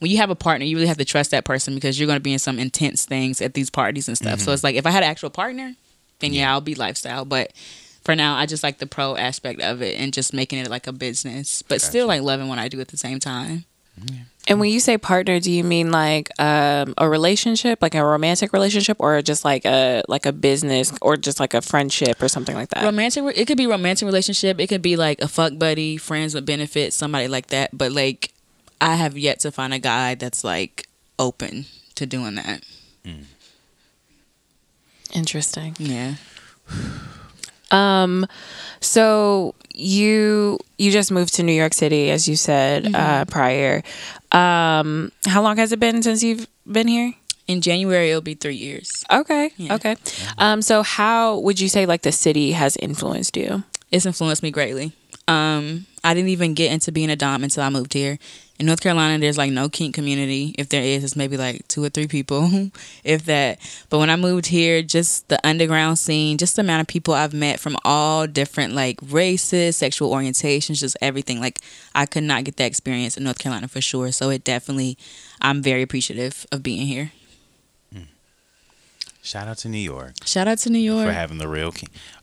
when 0.00 0.10
you 0.10 0.16
have 0.18 0.30
a 0.30 0.34
partner, 0.34 0.66
you 0.66 0.76
really 0.76 0.88
have 0.88 0.98
to 0.98 1.04
trust 1.04 1.30
that 1.30 1.44
person 1.44 1.74
because 1.74 1.98
you're 1.98 2.06
going 2.08 2.16
to 2.16 2.22
be 2.22 2.32
in 2.32 2.38
some 2.38 2.58
intense 2.58 3.04
things 3.06 3.40
at 3.40 3.54
these 3.54 3.70
parties 3.70 4.08
and 4.08 4.16
stuff. 4.16 4.38
So 4.40 4.46
Mm-hmm. 4.46 4.54
it's 4.54 4.64
like 4.64 4.74
if 4.76 4.86
I 4.86 4.90
had 4.90 5.02
an 5.04 5.08
actual 5.10 5.30
partner, 5.30 5.74
then 6.18 6.32
yeah, 6.32 6.50
I'll 6.52 6.60
be 6.60 6.74
lifestyle. 6.74 7.24
But 7.24 7.52
for 8.02 8.14
now, 8.16 8.34
I 8.36 8.44
just 8.46 8.62
like 8.62 8.78
the 8.78 8.86
pro 8.86 9.16
aspect 9.16 9.60
of 9.62 9.80
it 9.80 9.98
and 9.98 10.12
just 10.12 10.34
making 10.34 10.58
it 10.58 10.68
like 10.68 10.86
a 10.86 10.92
business, 10.92 11.62
but 11.62 11.80
still 11.80 12.06
like 12.06 12.20
loving 12.22 12.48
what 12.48 12.58
I 12.58 12.68
do 12.68 12.80
at 12.80 12.88
the 12.88 12.96
same 12.98 13.18
time. 13.20 13.64
And 14.46 14.60
when 14.60 14.70
you 14.70 14.78
say 14.80 14.98
partner, 14.98 15.40
do 15.40 15.50
you 15.50 15.64
mean 15.64 15.90
like 15.90 16.28
um, 16.38 16.92
a 16.98 17.08
relationship, 17.08 17.80
like 17.80 17.94
a 17.94 18.04
romantic 18.04 18.52
relationship, 18.52 18.98
or 19.00 19.22
just 19.22 19.44
like 19.44 19.64
a 19.64 20.02
like 20.06 20.26
a 20.26 20.32
business, 20.32 20.92
or 21.00 21.16
just 21.16 21.40
like 21.40 21.54
a 21.54 21.62
friendship 21.62 22.22
or 22.22 22.28
something 22.28 22.54
like 22.54 22.68
that? 22.70 22.84
romantic 22.84 23.24
it 23.36 23.46
could 23.46 23.56
be 23.56 23.66
romantic 23.66 24.04
relationship. 24.04 24.60
It 24.60 24.66
could 24.66 24.82
be 24.82 24.96
like 24.96 25.22
a 25.22 25.28
fuck 25.28 25.58
buddy 25.58 25.96
friends 25.96 26.34
with 26.34 26.44
benefits 26.44 26.94
somebody 26.94 27.26
like 27.28 27.46
that. 27.48 27.76
But 27.76 27.92
like 27.92 28.32
i 28.80 28.96
have 28.96 29.16
yet 29.16 29.40
to 29.40 29.50
find 29.50 29.72
a 29.72 29.78
guy 29.78 30.14
that's 30.14 30.44
like 30.44 30.86
open 31.18 31.64
to 31.94 32.04
doing 32.04 32.34
that. 32.34 32.62
Interesting. 35.14 35.74
yeah 35.78 36.16
Um, 37.70 38.26
so 38.80 39.54
you 39.74 40.58
you 40.78 40.90
just 40.90 41.10
moved 41.10 41.34
to 41.34 41.42
New 41.42 41.52
York 41.52 41.74
City, 41.74 42.10
as 42.10 42.28
you 42.28 42.36
said 42.36 42.94
uh, 42.94 43.24
prior. 43.26 43.82
Um, 44.32 45.12
how 45.26 45.42
long 45.42 45.56
has 45.56 45.72
it 45.72 45.80
been 45.80 46.02
since 46.02 46.22
you've 46.22 46.46
been 46.66 46.88
here? 46.88 47.14
in 47.46 47.60
january 47.60 48.08
it'll 48.08 48.22
be 48.22 48.32
three 48.32 48.54
years 48.56 49.04
Okay, 49.12 49.50
Yeah. 49.58 49.74
okay. 49.74 49.96
Um, 50.38 50.62
so 50.62 50.82
how 50.82 51.36
would 51.40 51.60
you 51.60 51.68
say 51.68 51.84
like 51.84 52.00
the 52.00 52.10
city 52.10 52.52
has 52.52 52.74
influenced 52.78 53.36
you? 53.36 53.64
it's 53.90 54.06
influenced 54.06 54.42
me 54.42 54.50
greatly 54.50 54.92
um 55.28 55.84
i 56.02 56.14
didn't 56.14 56.30
even 56.30 56.54
get 56.54 56.72
into 56.72 56.90
being 56.90 57.10
a 57.10 57.16
dom 57.16 57.44
until 57.44 57.62
i 57.62 57.68
moved 57.68 57.92
here 57.92 58.18
in 58.58 58.66
north 58.66 58.80
carolina 58.80 59.18
there's 59.18 59.38
like 59.38 59.50
no 59.50 59.68
kink 59.68 59.94
community. 59.94 60.54
If 60.58 60.68
there 60.68 60.82
is 60.82 61.04
it's 61.04 61.16
maybe 61.16 61.36
like 61.36 61.66
two 61.68 61.82
or 61.82 61.88
three 61.88 62.06
people 62.06 62.48
if 63.04 63.24
that. 63.26 63.58
But 63.88 63.98
when 63.98 64.10
i 64.10 64.16
moved 64.16 64.46
here 64.46 64.82
just 64.82 65.28
the 65.28 65.44
underground 65.46 65.98
scene 65.98 66.38
just 66.38 66.56
the 66.56 66.62
amount 66.62 66.80
of 66.80 66.86
people 66.86 67.14
i've 67.14 67.34
met 67.34 67.60
from 67.60 67.76
all 67.84 68.26
different 68.26 68.74
like 68.74 68.98
races 69.02 69.76
sexual 69.76 70.10
orientations 70.10 70.80
just 70.80 70.96
everything. 71.00 71.40
Like 71.40 71.60
i 71.94 72.06
could 72.06 72.24
not 72.24 72.44
get 72.44 72.56
that 72.56 72.66
experience 72.66 73.16
in 73.16 73.24
north 73.24 73.38
carolina 73.38 73.68
for 73.68 73.80
sure. 73.80 74.12
So 74.12 74.30
it 74.30 74.44
definitely 74.44 74.96
i'm 75.40 75.62
very 75.62 75.82
appreciative 75.82 76.46
of 76.52 76.62
being 76.62 76.86
here 76.86 77.12
shout 79.24 79.48
out 79.48 79.58
to 79.58 79.68
New 79.68 79.78
York 79.78 80.14
shout 80.34 80.48
out 80.48 80.58
to 80.58 80.70
new 80.70 80.78
york 80.78 81.06
for 81.06 81.12
having 81.12 81.38
the 81.38 81.46
real 81.46 81.72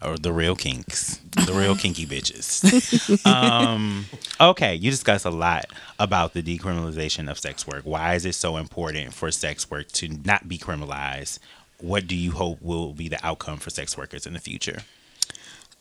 or 0.04 0.18
the 0.18 0.34
real 0.34 0.56
kinks, 0.56 1.16
the 1.45 1.54
real 1.56 1.76
kinky 1.76 2.06
bitches. 2.06 3.26
um, 3.26 4.06
okay, 4.39 4.76
you 4.76 4.91
discuss 4.91 5.24
a 5.24 5.30
lot 5.30 5.66
about 5.97 6.34
the 6.34 6.43
decriminalization 6.43 7.32
of 7.32 7.39
sex 7.39 7.66
work. 7.66 7.84
Why 7.84 8.16
is 8.16 8.26
it 8.26 8.36
so 8.36 8.58
important 8.58 9.14
for 9.14 9.32
sex 9.32 9.72
work 9.72 9.88
to 9.93 10.10
not 10.10 10.49
be 10.49 10.58
criminalized? 10.58 11.39
What 11.80 12.06
do 12.06 12.16
you 12.16 12.32
hope 12.32 12.62
will 12.62 12.93
be 12.93 13.08
the 13.08 13.26
outcome 13.26 13.58
for 13.58 13.70
sex 13.70 13.97
workers 13.97 14.28
in 14.28 14.34
the 14.34 14.39
future? 14.39 14.80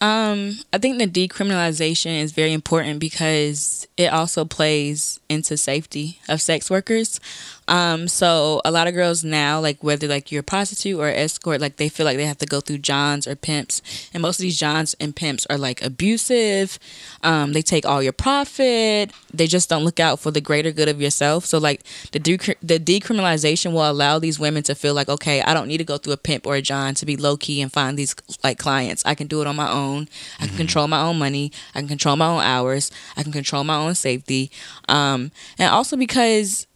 Um, 0.03 0.59
I 0.73 0.79
think 0.79 0.99
the 0.99 1.07
decriminalization 1.07 2.23
is 2.23 2.33
very 2.33 2.55
important 2.55 3.01
because 3.01 3.87
it 3.99 4.11
also 4.11 4.47
plays 4.47 5.21
into 5.29 5.59
safety 5.59 6.21
of 6.27 6.41
sex 6.41 6.71
workers. 6.71 7.21
Um, 7.69 8.09
so 8.09 8.61
a 8.65 8.71
lot 8.71 8.89
of 8.89 8.95
girls 8.95 9.23
now, 9.23 9.61
like 9.61 9.83
whether 9.83 10.09
like 10.09 10.33
you're 10.33 10.41
a 10.41 10.45
prostitute 10.45 10.99
or 10.99 11.09
escort, 11.09 11.61
like 11.61 11.77
they 11.77 11.89
feel 11.89 12.05
like 12.05 12.17
they 12.17 12.27
have 12.27 12.39
to 12.39 12.47
go 12.47 12.61
through 12.61 12.79
johns 12.79 13.27
or 13.27 13.37
pimps, 13.37 13.83
and 14.13 14.23
most 14.23 14.39
of 14.39 14.43
these 14.43 14.59
johns 14.59 14.95
and 15.01 15.15
pimps 15.15 15.47
are 15.49 15.59
like 15.59 15.83
abusive. 15.83 16.79
Um, 17.23 17.53
they 17.53 17.63
take 17.63 17.87
all 17.87 18.03
your 18.03 18.13
profit. 18.13 19.13
They 19.33 19.47
just 19.47 19.69
don't 19.69 19.85
look 19.85 20.01
out 20.01 20.19
for 20.19 20.31
the 20.31 20.41
greater 20.41 20.73
good 20.73 20.89
of 20.89 21.01
yourself. 21.01 21.45
So 21.45 21.59
like 21.59 21.85
the 22.13 22.21
decri- 22.21 22.57
the 22.63 22.79
decriminalization 22.79 23.73
will 23.73 23.89
allow 23.89 24.19
these 24.19 24.39
women 24.39 24.63
to 24.65 24.75
feel 24.75 24.95
like, 24.95 25.09
okay, 25.09 25.43
I 25.43 25.55
don't 25.55 25.69
need 25.69 25.79
to 25.79 25.85
go 25.85 25.99
through 25.99 26.15
a 26.15 26.19
pimp 26.19 26.47
or 26.47 26.57
a 26.57 26.63
john 26.63 26.95
to 26.95 27.07
be 27.07 27.17
low 27.17 27.37
key 27.37 27.61
and 27.61 27.73
find 27.73 27.97
these 27.97 28.15
like 28.43 28.59
clients. 28.59 29.05
I 29.07 29.15
can 29.15 29.27
do 29.27 29.41
it 29.41 29.47
on 29.47 29.57
my 29.57 29.71
own. 29.71 30.09
I 30.41 30.47
can 30.47 30.57
control 30.57 30.89
my 30.89 31.01
own 31.01 31.19
money. 31.19 31.53
I 31.75 31.81
can 31.81 31.89
control 31.89 32.17
my 32.17 32.27
own 32.27 32.43
hours. 32.43 32.91
I 33.17 33.23
can 33.23 33.33
control 33.33 33.65
my 33.65 33.77
own 33.77 33.95
safety. 33.95 34.51
Um, 34.89 35.31
and 35.59 35.73
also 35.73 35.97
because 35.97 36.67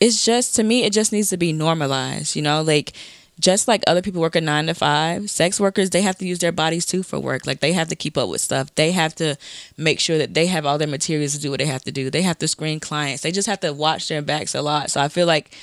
it's 0.00 0.24
just 0.24 0.56
to 0.56 0.62
me, 0.62 0.84
it 0.84 0.92
just 0.92 1.12
needs 1.12 1.28
to 1.30 1.36
be 1.36 1.52
normalized. 1.52 2.34
You 2.34 2.42
know, 2.42 2.62
like 2.62 2.92
just 3.38 3.68
like 3.68 3.82
other 3.86 4.02
people 4.02 4.20
work 4.20 4.36
a 4.36 4.40
nine 4.40 4.66
to 4.66 4.74
five, 4.74 5.30
sex 5.30 5.58
workers 5.58 5.90
they 5.90 6.02
have 6.02 6.16
to 6.18 6.26
use 6.26 6.38
their 6.38 6.52
bodies 6.52 6.86
too 6.86 7.02
for 7.02 7.18
work. 7.18 7.46
Like 7.46 7.60
they 7.60 7.72
have 7.72 7.88
to 7.88 7.96
keep 7.96 8.16
up 8.18 8.28
with 8.28 8.40
stuff. 8.40 8.74
They 8.74 8.92
have 8.92 9.14
to 9.16 9.36
make 9.76 9.98
sure 9.98 10.18
that 10.18 10.34
they 10.34 10.46
have 10.46 10.66
all 10.66 10.78
their 10.78 10.88
materials 10.88 11.32
to 11.34 11.40
do 11.40 11.50
what 11.50 11.58
they 11.58 11.66
have 11.66 11.82
to 11.84 11.92
do. 11.92 12.10
They 12.10 12.22
have 12.22 12.38
to 12.38 12.48
screen 12.48 12.80
clients. 12.80 13.22
They 13.22 13.32
just 13.32 13.48
have 13.48 13.60
to 13.60 13.72
watch 13.72 14.08
their 14.08 14.22
backs 14.22 14.54
a 14.54 14.62
lot. 14.62 14.90
So 14.90 15.00
I 15.00 15.08
feel 15.08 15.26
like 15.26 15.56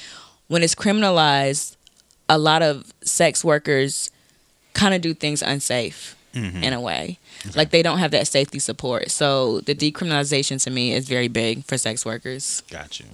when 0.48 0.64
it's 0.64 0.76
criminalized, 0.76 1.76
a 2.30 2.38
lot 2.38 2.62
of 2.62 2.92
sex 3.02 3.44
workers 3.44 4.12
kind 4.74 4.94
of 4.94 5.02
do 5.02 5.14
things 5.14 5.42
unsafe 5.42 6.16
mm-hmm. 6.34 6.64
in 6.64 6.74
a 6.74 6.82
way. 6.82 7.20
Like 7.56 7.70
they 7.70 7.84
don't 7.84 8.00
have 8.00 8.12
that 8.12 8.28
safety 8.28 8.60
support. 8.60 9.12
So 9.12 9.62
the 9.62 9.76
decriminalization 9.76 10.62
to 10.64 10.70
me 10.70 10.94
is 10.94 11.08
very 11.08 11.28
big 11.28 11.64
for 11.64 11.78
sex 11.78 12.06
workers. 12.06 12.62
Got 12.70 13.00
you. 13.00 13.06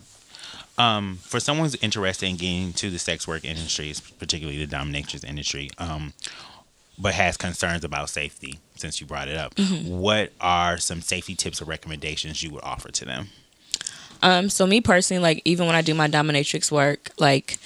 Um, 0.78 1.20
for 1.22 1.40
someone 1.40 1.66
who's 1.66 1.76
interested 1.76 2.28
in 2.28 2.36
getting 2.36 2.64
into 2.64 2.90
the 2.90 2.98
sex 2.98 3.28
work 3.28 3.46
industry, 3.46 3.94
particularly 4.18 4.64
the 4.66 4.76
dominatrix 4.76 5.24
industry, 5.24 5.70
um, 5.78 6.14
but 6.98 7.14
has 7.14 7.38
concerns 7.38 7.84
about 7.84 8.10
safety, 8.10 8.60
since 8.76 9.00
you 9.00 9.06
brought 9.06 9.28
it 9.28 9.38
up, 9.38 9.58
what 9.86 10.32
are 10.42 10.78
some 10.78 11.02
safety 11.02 11.36
tips 11.36 11.62
or 11.62 11.66
recommendations 11.66 12.42
you 12.42 12.50
would 12.52 12.64
offer 12.64 12.92
to 12.92 13.06
them? 13.06 13.28
Um, 14.24 14.50
so 14.50 14.66
me 14.66 14.82
personally, 14.82 15.22
like 15.22 15.42
even 15.46 15.68
when 15.68 15.76
I 15.76 15.82
do 15.82 15.94
my 15.94 16.08
dominatrix 16.08 16.72
work, 16.72 17.12
like 17.20 17.58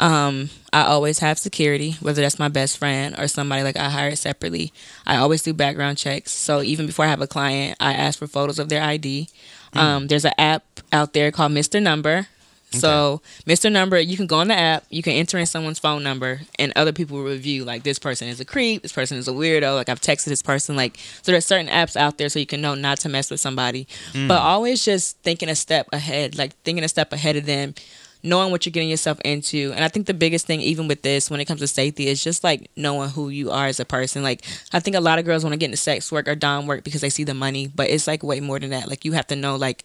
um, 0.00 0.50
I 0.72 0.82
always 0.84 1.18
have 1.18 1.38
security, 1.38 1.96
whether 2.00 2.22
that's 2.22 2.38
my 2.38 2.48
best 2.48 2.78
friend 2.78 3.14
or 3.18 3.28
somebody 3.28 3.62
like 3.62 3.76
I 3.76 3.90
hire 3.90 4.16
separately. 4.16 4.72
I 5.06 5.16
always 5.16 5.42
do 5.42 5.52
background 5.52 5.98
checks. 5.98 6.32
So 6.32 6.62
even 6.62 6.86
before 6.86 7.04
I 7.04 7.08
have 7.08 7.20
a 7.20 7.26
client, 7.26 7.76
I 7.80 7.92
ask 7.92 8.18
for 8.18 8.26
photos 8.26 8.58
of 8.58 8.68
their 8.68 8.82
ID. 8.82 9.28
Um, 9.74 10.06
there's 10.06 10.24
an 10.24 10.32
app 10.38 10.64
out 10.92 11.12
there 11.12 11.30
called 11.30 11.52
Mr. 11.52 11.82
Number. 11.82 12.26
So 12.70 13.22
Mr. 13.46 13.72
Number, 13.72 13.98
you 13.98 14.16
can 14.16 14.26
go 14.26 14.38
on 14.38 14.48
the 14.48 14.58
app, 14.58 14.84
you 14.90 15.02
can 15.02 15.14
enter 15.14 15.38
in 15.38 15.46
someone's 15.46 15.78
phone 15.78 16.02
number, 16.02 16.40
and 16.58 16.72
other 16.76 16.92
people 16.92 17.16
will 17.16 17.24
review 17.24 17.64
like 17.64 17.82
this 17.82 17.98
person 17.98 18.28
is 18.28 18.40
a 18.40 18.44
creep, 18.44 18.82
this 18.82 18.92
person 18.92 19.16
is 19.16 19.26
a 19.28 19.32
weirdo. 19.32 19.74
Like 19.74 19.88
I've 19.88 20.00
texted 20.00 20.26
this 20.26 20.42
person, 20.42 20.76
like 20.76 20.98
so. 21.22 21.32
There's 21.32 21.46
certain 21.46 21.68
apps 21.68 21.96
out 21.96 22.18
there 22.18 22.28
so 22.28 22.38
you 22.38 22.46
can 22.46 22.60
know 22.60 22.74
not 22.74 22.98
to 23.00 23.08
mess 23.08 23.30
with 23.30 23.40
somebody, 23.40 23.86
mm. 24.12 24.28
but 24.28 24.40
always 24.40 24.84
just 24.84 25.18
thinking 25.18 25.48
a 25.48 25.54
step 25.54 25.88
ahead, 25.92 26.36
like 26.36 26.54
thinking 26.62 26.84
a 26.84 26.88
step 26.88 27.12
ahead 27.12 27.36
of 27.36 27.46
them, 27.46 27.74
knowing 28.22 28.50
what 28.50 28.66
you're 28.66 28.72
getting 28.72 28.90
yourself 28.90 29.20
into. 29.24 29.72
And 29.74 29.84
I 29.84 29.88
think 29.88 30.06
the 30.06 30.14
biggest 30.14 30.46
thing, 30.46 30.60
even 30.60 30.88
with 30.88 31.02
this, 31.02 31.30
when 31.30 31.40
it 31.40 31.46
comes 31.46 31.60
to 31.60 31.66
safety, 31.66 32.08
is 32.08 32.22
just 32.22 32.44
like 32.44 32.70
knowing 32.76 33.10
who 33.10 33.28
you 33.30 33.50
are 33.50 33.66
as 33.66 33.80
a 33.80 33.84
person. 33.84 34.22
Like 34.22 34.44
I 34.72 34.80
think 34.80 34.96
a 34.96 35.00
lot 35.00 35.18
of 35.18 35.24
girls 35.24 35.42
want 35.42 35.54
to 35.54 35.58
get 35.58 35.66
into 35.66 35.78
sex 35.78 36.12
work 36.12 36.28
or 36.28 36.34
dom 36.34 36.66
work 36.66 36.84
because 36.84 37.00
they 37.00 37.10
see 37.10 37.24
the 37.24 37.34
money, 37.34 37.68
but 37.68 37.88
it's 37.88 38.06
like 38.06 38.22
way 38.22 38.40
more 38.40 38.58
than 38.58 38.70
that. 38.70 38.88
Like 38.88 39.04
you 39.04 39.12
have 39.12 39.26
to 39.28 39.36
know 39.36 39.56
like 39.56 39.84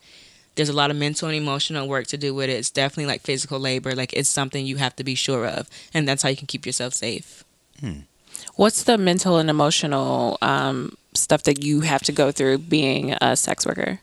there's 0.56 0.70
a 0.70 0.74
lot 0.74 0.92
of 0.92 0.98
mental 0.98 1.28
and 1.28 1.38
emotional 1.38 1.88
work 1.88 2.08
to 2.08 2.18
do 2.18 2.34
with 2.34 2.50
it. 2.50 2.54
It's 2.54 2.70
definitely 2.70 3.08
like 3.08 3.22
physical 3.22 3.60
labor. 3.60 3.96
Like 3.96 4.14
it's 4.14 4.30
something 4.30 4.66
you 4.66 4.78
have 4.78 4.96
to 4.98 5.04
be 5.04 5.16
sure 5.16 5.46
of, 5.46 5.70
and 5.94 6.08
that's 6.08 6.24
how 6.24 6.30
you 6.30 6.38
can 6.38 6.48
keep 6.48 6.66
yourself 6.66 6.94
safe. 6.94 7.44
What's 8.56 8.84
the 8.84 8.98
mental 8.98 9.38
and 9.38 9.50
emotional 9.50 10.38
um, 10.42 10.98
stuff 11.14 11.44
that 11.44 11.64
you 11.64 11.82
have 11.82 12.02
to 12.04 12.12
go 12.12 12.32
through 12.32 12.60
being 12.60 13.14
a 13.22 13.36
sex 13.36 13.66
worker? 13.66 14.00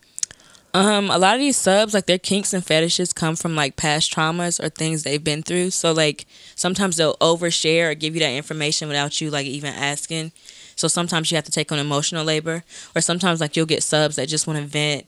Um, 0.73 1.11
a 1.11 1.19
lot 1.19 1.35
of 1.35 1.41
these 1.41 1.57
subs, 1.57 1.95
like 1.95 2.07
their 2.07 2.19
kinks 2.19 2.53
and 2.53 2.65
fetishes, 2.65 3.13
come 3.13 3.35
from 3.35 3.57
like 3.57 3.75
past 3.77 4.13
traumas 4.15 4.63
or 4.63 4.69
things 4.69 5.03
they've 5.03 5.23
been 5.23 5.43
through. 5.43 5.71
So 5.71 5.93
like 5.93 6.27
sometimes 6.55 6.97
they'll 6.97 7.17
overshare 7.17 7.91
or 7.91 7.95
give 7.95 8.15
you 8.15 8.21
that 8.21 8.33
information 8.33 8.87
without 8.87 9.21
you 9.21 9.31
like 9.31 9.47
even 9.47 9.75
asking. 9.75 10.31
So 10.77 10.87
sometimes 10.89 11.31
you 11.31 11.37
have 11.37 11.45
to 11.45 11.51
take 11.51 11.73
on 11.73 11.79
emotional 11.79 12.25
labor, 12.25 12.65
or 12.95 13.03
sometimes 13.03 13.41
like 13.41 13.57
you'll 13.57 13.67
get 13.67 13.83
subs 13.83 14.17
that 14.17 14.29
just 14.29 14.47
want 14.47 14.61
to 14.61 14.65
vent, 14.65 15.07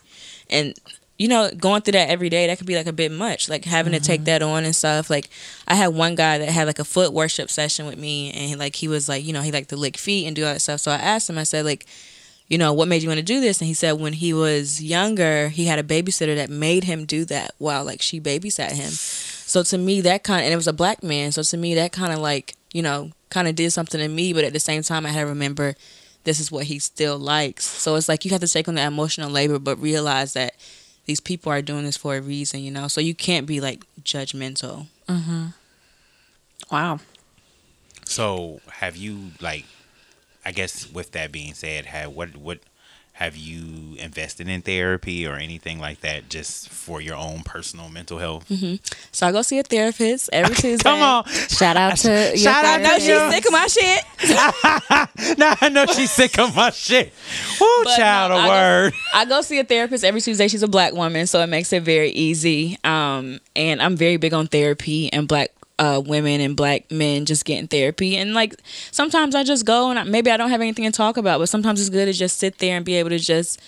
and 0.51 0.75
you 1.19 1.29
know, 1.29 1.51
going 1.57 1.83
through 1.83 1.93
that 1.93 2.09
every 2.09 2.29
day, 2.29 2.47
that 2.47 2.59
could 2.59 2.67
be 2.67 2.77
like 2.77 2.87
a 2.87 2.93
bit 2.93 3.13
much. 3.13 3.49
Like 3.49 3.65
having 3.65 3.93
to 3.93 4.01
take 4.01 4.21
mm-hmm. 4.21 4.27
that 4.27 4.43
on 4.43 4.65
and 4.65 4.75
stuff. 4.75 5.11
Like 5.11 5.29
I 5.69 5.75
had 5.75 5.89
one 5.89 6.15
guy 6.15 6.39
that 6.39 6.49
had 6.49 6.67
like 6.67 6.79
a 6.79 6.85
foot 6.85 7.13
worship 7.13 7.51
session 7.51 7.87
with 7.87 7.99
me, 7.99 8.31
and 8.33 8.49
he, 8.49 8.57
like 8.57 8.77
he 8.77 8.89
was 8.89 9.09
like, 9.09 9.25
you 9.25 9.33
know, 9.33 9.43
he 9.43 9.53
liked 9.53 9.71
to 9.71 9.77
lick 9.77 9.97
feet 9.97 10.27
and 10.27 10.35
do 10.35 10.45
all 10.45 10.53
that 10.53 10.61
stuff. 10.61 10.81
So 10.81 10.91
I 10.91 10.97
asked 10.97 11.29
him, 11.31 11.39
I 11.39 11.45
said, 11.45 11.65
like, 11.65 11.87
you 12.49 12.59
know, 12.59 12.73
what 12.73 12.89
made 12.89 13.03
you 13.03 13.09
want 13.09 13.19
to 13.19 13.25
do 13.25 13.41
this? 13.41 13.61
And 13.61 13.69
he 13.69 13.75
said 13.75 13.93
when 13.93 14.13
he 14.13 14.35
was 14.35 14.83
younger, 14.83 15.49
he 15.49 15.67
had 15.67 15.79
a 15.79 15.83
babysitter 15.83 16.35
that 16.37 16.51
made 16.51 16.85
him 16.85 17.07
do 17.07 17.25
that 17.27 17.53
while 17.59 17.85
like 17.85 18.03
she 18.03 18.21
babysat 18.21 18.73
him. 18.73 18.91
So 18.91 19.63
to 19.63 19.79
me, 19.79 20.01
that 20.03 20.25
kind 20.25 20.41
of, 20.41 20.45
and 20.45 20.53
it 20.53 20.57
was 20.57 20.69
a 20.69 20.73
black 20.73 21.03
man. 21.03 21.33
So 21.33 21.43
to 21.43 21.57
me, 21.57 21.75
that 21.77 21.93
kind 21.93 22.13
of 22.13 22.19
like, 22.19 22.57
you 22.73 22.83
know, 22.83 23.11
kind 23.31 23.49
of 23.49 23.55
did 23.55 23.71
something 23.73 24.01
to 24.01 24.09
me. 24.09 24.33
But 24.33 24.45
at 24.45 24.53
the 24.53 24.61
same 24.61 24.83
time, 24.83 25.07
I 25.07 25.11
had 25.11 25.21
to 25.21 25.27
remember 25.27 25.77
this 26.25 26.41
is 26.41 26.53
what 26.53 26.65
he 26.65 26.79
still 26.79 27.19
likes. 27.19 27.65
So 27.65 27.95
it's 27.95 28.09
like 28.09 28.25
you 28.25 28.31
have 28.33 28.41
to 28.41 28.49
take 28.49 28.69
on 28.69 28.75
the 28.75 28.83
emotional 28.83 29.31
labor, 29.31 29.59
but 29.59 29.81
realize 29.81 30.35
that 30.35 30.55
these 31.05 31.21
people 31.21 31.51
are 31.53 31.63
doing 31.63 31.85
this 31.85 31.97
for 31.97 32.17
a 32.17 32.21
reason, 32.21 32.61
you 32.61 32.71
know? 32.71 32.89
So 32.89 33.01
you 33.01 33.15
can't 33.15 33.47
be 33.47 33.61
like 33.61 33.85
judgmental. 34.03 34.87
Mm-hmm. 35.09 35.47
Wow. 36.71 37.01
So, 38.05 38.61
have 38.71 38.97
you 38.97 39.33
like? 39.41 39.65
I 40.45 40.51
guess 40.53 40.91
with 40.91 41.13
that 41.13 41.31
being 41.31 41.55
said, 41.55 41.87
have 41.87 42.13
what 42.13 42.37
what 42.37 42.59
have 43.23 43.37
you 43.37 43.97
invested 43.99 44.49
in 44.49 44.63
therapy 44.63 45.27
or 45.27 45.35
anything 45.37 45.79
like 45.79 46.01
that, 46.01 46.29
just 46.29 46.69
for 46.69 47.01
your 47.01 47.15
own 47.17 47.43
personal 47.45 47.89
mental 47.89 48.19
health? 48.19 48.51
So 49.13 49.27
I 49.27 49.33
go 49.33 49.43
see 49.43 49.59
a 49.59 49.63
therapist 49.63 50.29
every 50.33 50.55
Tuesday. 50.57 50.83
Come 50.83 51.01
on, 51.03 51.25
Shout 51.27 51.77
out 51.77 51.97
to 51.99 52.09
your 52.11 52.37
Shout 52.37 52.65
out 52.65 52.79
to 52.79 52.83
No, 52.83 52.99
therapist. 52.99 53.07
she's 53.07 53.33
sick 53.35 53.47
of 53.47 53.53
my 53.53 53.67
shit. 53.69 55.39
now 55.39 55.55
I 55.61 55.69
know 55.69 55.87
she's 55.87 56.11
sick 56.11 56.39
of 56.39 56.55
my 56.57 56.71
shit. 56.71 57.13
Woo, 57.61 57.67
But 57.85 57.97
child, 57.97 58.31
no, 58.33 58.37
a 58.37 58.41
I 58.41 58.47
go- 58.47 58.51
word. 58.53 58.93
I 59.15 59.25
go 59.27 59.41
see 59.43 59.59
a 59.59 59.65
therapist 59.65 60.05
every 60.05 60.21
Tuesday. 60.21 60.49
She's 60.49 60.63
a 60.63 60.69
black 60.69 60.93
woman, 60.93 61.27
so 61.27 61.41
it 61.41 61.47
makes 61.49 61.73
it 61.73 61.83
very 61.83 62.11
easy. 62.11 62.77
Um, 62.85 63.39
and 63.55 63.81
I'm 63.83 63.97
very 63.97 64.17
big 64.17 64.35
on 64.35 64.47
therapy 64.49 65.13
and 65.13 65.29
black 65.29 65.51
uh, 65.83 66.01
women 66.01 66.41
and 66.41 66.57
black 66.57 66.89
men 66.93 67.25
just 67.25 67.45
getting 67.45 67.67
therapy. 67.67 68.17
And 68.17 68.35
like 68.35 68.55
sometimes 68.93 69.35
I 69.35 69.43
just 69.43 69.67
go 69.67 69.91
and 69.91 69.99
I, 69.99 70.05
maybe 70.05 70.31
I 70.31 70.37
don't 70.37 70.51
have 70.51 70.61
anything 70.61 70.85
to 70.85 70.93
talk 70.93 71.17
about, 71.17 71.41
but 71.41 71.49
sometimes 71.49 71.81
it's 71.81 71.91
good 71.91 72.07
to 72.07 72.13
just 72.13 72.39
sit 72.39 72.59
there 72.59 72.77
and 72.77 72.85
be 72.85 72.95
able 72.95 73.11
to 73.11 73.19
just 73.19 73.61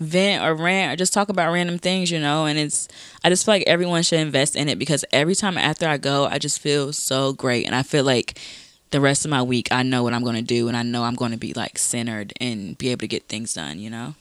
vent 0.00 0.44
or 0.44 0.56
rant 0.56 0.92
or 0.92 0.96
just 0.96 1.12
talk 1.12 1.28
about 1.28 1.52
random 1.52 1.78
things, 1.78 2.10
you 2.10 2.18
know. 2.18 2.46
And 2.46 2.58
it's 2.58 2.88
I 3.22 3.28
just 3.28 3.44
feel 3.44 3.54
like 3.54 3.62
everyone 3.68 4.02
should 4.02 4.18
invest 4.18 4.56
in 4.56 4.68
it 4.68 4.76
because 4.76 5.04
every 5.12 5.36
time 5.36 5.56
after 5.56 5.86
I 5.86 5.98
go, 5.98 6.26
I 6.26 6.38
just 6.38 6.58
feel 6.58 6.92
so 6.92 7.32
great, 7.32 7.64
and 7.64 7.76
I 7.76 7.84
feel 7.84 8.02
like 8.02 8.40
the 8.90 9.00
rest 9.00 9.24
of 9.24 9.30
my 9.30 9.42
week 9.42 9.68
I 9.70 9.84
know 9.84 10.02
what 10.02 10.14
I'm 10.14 10.24
going 10.24 10.34
to 10.34 10.42
do, 10.42 10.66
and 10.66 10.76
I 10.76 10.82
know 10.82 11.04
I'm 11.04 11.14
going 11.14 11.30
to 11.30 11.38
be 11.38 11.52
like 11.52 11.78
centered 11.78 12.32
and 12.40 12.76
be 12.76 12.88
able 12.88 13.02
to 13.02 13.08
get 13.08 13.28
things 13.28 13.54
done, 13.54 13.78
you 13.78 13.88
know. 13.88 14.16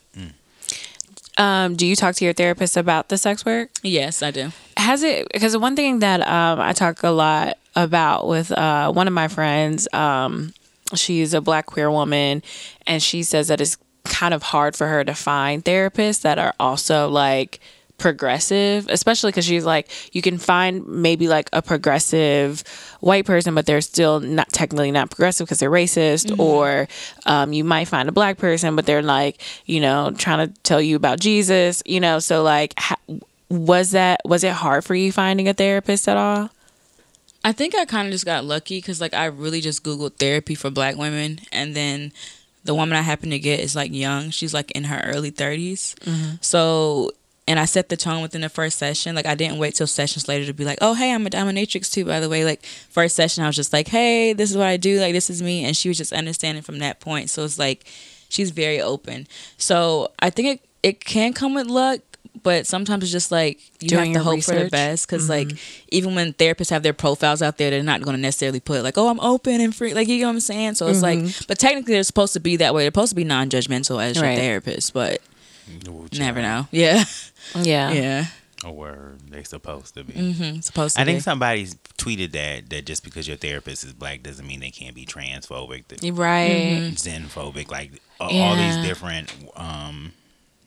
Um, 1.42 1.76
do 1.76 1.88
you 1.88 1.96
talk 1.96 2.14
to 2.16 2.24
your 2.24 2.36
therapist 2.36 2.78
about 2.78 3.10
the 3.10 3.18
sex 3.18 3.44
work? 3.44 3.72
Yes, 3.82 4.22
I 4.22 4.30
do. 4.30 4.52
Has 4.78 5.02
it 5.02 5.28
because 5.34 5.58
one 5.58 5.76
thing 5.76 6.00
that 6.00 6.22
um, 6.22 6.60
I 6.60 6.72
talk 6.74 7.02
a 7.02 7.10
lot 7.10 7.58
about 7.76 8.28
with 8.28 8.52
uh, 8.52 8.92
one 8.92 9.08
of 9.08 9.14
my 9.14 9.28
friends, 9.28 9.88
um, 9.92 10.54
she's 10.94 11.34
a 11.34 11.42
black 11.42 11.66
queer 11.66 11.90
woman, 11.90 12.44
and 12.86 13.02
she 13.02 13.24
says 13.24 13.48
that 13.48 13.60
it's 13.60 13.78
kind 14.04 14.36
of 14.36 14.44
hard 14.44 14.76
for 14.76 14.88
her 14.88 15.04
to 15.04 15.16
find 15.16 15.66
therapists 15.66 16.22
that 16.22 16.38
are 16.38 16.54
also 16.60 17.10
like 17.10 17.60
progressive, 18.02 18.88
especially 18.90 19.32
because 19.32 19.46
she's 19.46 19.64
like, 19.64 19.90
you 20.14 20.22
can 20.22 20.38
find 20.38 20.86
maybe 20.88 21.28
like 21.30 21.50
a 21.54 21.62
progressive 21.62 22.64
white 23.00 23.26
person, 23.26 23.56
but 23.56 23.66
they're 23.66 23.80
still 23.82 24.20
not 24.20 24.50
technically 24.50 24.92
not 24.92 25.10
progressive 25.10 25.46
because 25.48 25.60
they're 25.60 25.72
racist, 25.72 26.38
or 26.38 26.88
um, 27.26 27.54
you 27.54 27.64
might 27.64 27.86
find 27.86 28.10
a 28.10 28.12
black 28.12 28.38
person, 28.38 28.76
but 28.76 28.86
they're 28.86 29.02
like, 29.02 29.42
you 29.66 29.80
know, 29.80 30.12
trying 30.18 30.48
to 30.48 30.54
tell 30.64 30.82
you 30.82 30.96
about 30.98 31.20
Jesus, 31.20 31.82
you 31.86 32.00
know, 32.02 32.20
so 32.20 32.44
like, 32.44 32.74
ha- 32.78 32.98
was 33.50 33.92
that 33.92 34.22
was 34.26 34.44
it 34.44 34.54
hard 34.54 34.84
for 34.84 34.96
you 34.96 35.12
finding 35.12 35.48
a 35.48 35.54
therapist 35.54 36.08
at 36.10 36.18
all? 36.18 36.50
I 37.44 37.52
think 37.54 37.76
I 37.76 37.86
kind 37.86 38.08
of 38.08 38.12
just 38.12 38.26
got 38.26 38.46
lucky 38.46 38.78
because 38.78 39.02
like 39.02 39.14
I 39.14 39.26
really 39.26 39.62
just 39.62 39.84
googled 39.84 40.16
therapy 40.16 40.56
for 40.56 40.70
black 40.70 40.96
women, 40.98 41.40
and 41.52 41.76
then 41.76 42.12
the 42.64 42.76
woman 42.76 42.96
I 42.98 43.02
happened 43.02 43.32
to 43.32 43.40
get 43.40 43.60
is 43.60 43.76
like 43.76 43.92
young. 43.92 44.30
She's 44.30 44.54
like 44.54 44.72
in 44.72 44.84
her 44.86 45.02
early 45.06 45.32
30s. 45.32 45.96
So, 46.44 47.12
and 47.52 47.60
I 47.60 47.66
set 47.66 47.90
the 47.90 47.98
tone 47.98 48.22
within 48.22 48.40
the 48.40 48.48
first 48.48 48.78
session. 48.78 49.14
Like 49.14 49.26
I 49.26 49.36
didn't 49.36 49.58
wait 49.58 49.76
till 49.76 49.86
sessions 49.86 50.30
later 50.30 50.46
to 50.46 50.54
be 50.54 50.64
like, 50.64 50.78
oh 50.80 50.94
hey, 50.94 51.14
I'm 51.14 51.28
a 51.28 51.30
dominatrix 51.30 51.92
too. 51.92 52.06
By 52.06 52.22
the 52.22 52.30
way, 52.30 52.46
like 52.46 52.66
first 52.66 53.14
session 53.14 53.44
I 53.44 53.48
was 53.48 53.58
just 53.58 53.74
like, 53.74 53.90
hey, 53.90 54.32
this 54.32 54.50
is 54.50 54.56
what 54.56 54.68
I 54.68 54.78
do. 54.78 55.02
Like 55.02 55.12
this 55.12 55.30
is 55.30 55.42
me, 55.42 55.66
and 55.66 55.76
she 55.76 55.90
was 55.90 55.98
just 55.98 56.14
understanding 56.14 56.64
from 56.64 56.80
that 56.80 57.02
point. 57.02 57.30
So 57.30 57.44
it's 57.44 57.60
like 57.60 57.86
she's 58.30 58.52
very 58.52 58.80
open. 58.80 59.28
So 59.58 60.12
I 60.20 60.30
think 60.30 60.48
it 60.48 60.68
it 60.82 61.04
can 61.04 61.34
come 61.34 61.54
with 61.54 61.68
luck. 61.68 62.00
But 62.44 62.66
sometimes 62.66 63.04
it's 63.04 63.12
just 63.12 63.32
like 63.32 63.60
you 63.82 63.90
Doing 63.90 64.14
have 64.14 64.24
to 64.24 64.30
hope 64.30 64.44
for 64.44 64.56
the 64.56 64.70
best 64.70 65.06
because 65.06 65.30
like 65.30 65.50
mm-hmm. 65.50 65.88
even 65.92 66.16
when 66.16 66.34
therapists 66.34 66.72
have 66.72 66.82
their 66.82 66.94
profiles 66.94 67.42
out 67.42 67.58
there, 67.58 67.70
they're 67.70 67.84
not 67.84 68.02
going 68.02 68.16
to 68.16 68.22
necessarily 68.22 68.60
put 68.60 68.82
like, 68.84 68.98
"Oh, 68.98 69.10
I'm 69.10 69.20
open 69.20 69.62
and 69.62 69.76
free." 69.76 69.94
Like 69.94 70.08
you 70.08 70.22
know 70.22 70.28
what 70.28 70.36
I'm 70.36 70.40
saying? 70.40 70.76
So 70.76 70.88
it's 70.88 71.04
like, 71.04 71.20
mm-hmm. 71.20 71.46
but 71.48 71.60
technically 71.60 71.94
they're 71.94 72.04
supposed 72.04 72.34
to 72.34 72.40
be 72.40 72.56
that 72.56 72.74
way. 72.74 72.84
They're 72.84 72.88
supposed 72.90 73.12
to 73.12 73.16
be 73.16 73.26
non-judgmental 73.26 74.02
as 74.02 74.16
your 74.16 74.26
therapist, 74.26 74.94
but 74.94 75.22
Ooh, 75.88 76.08
never 76.14 76.42
know. 76.42 76.68
Yeah, 76.72 77.04
Yeah. 77.56 77.92
yeah, 77.92 78.26
A 78.64 78.72
word. 78.72 79.20
They 79.30 79.44
supposed 79.44 79.94
to 79.96 80.04
be. 80.04 80.14
hmm 80.34 80.60
supposed 80.62 80.96
to. 80.96 81.00
Be. 81.00 81.02
I 81.02 81.06
think 81.06 81.18
be. 81.20 81.22
somebody 81.24 81.66
tweeted 81.98 82.32
that 82.34 82.70
that 82.70 82.86
just 82.86 83.04
because 83.04 83.28
your 83.28 83.38
therapist 83.38 83.84
is 83.84 83.94
black 83.94 84.24
doesn't 84.24 84.46
mean 84.48 84.60
they 84.60 84.72
can't 84.72 84.96
be 84.96 85.06
transphobic, 85.06 85.86
Right. 86.18 86.92
xenophobic, 86.94 87.70
like 87.72 87.92
uh, 88.20 88.26
all 88.26 88.56
these 88.56 88.78
different. 88.78 89.32
um 89.56 90.14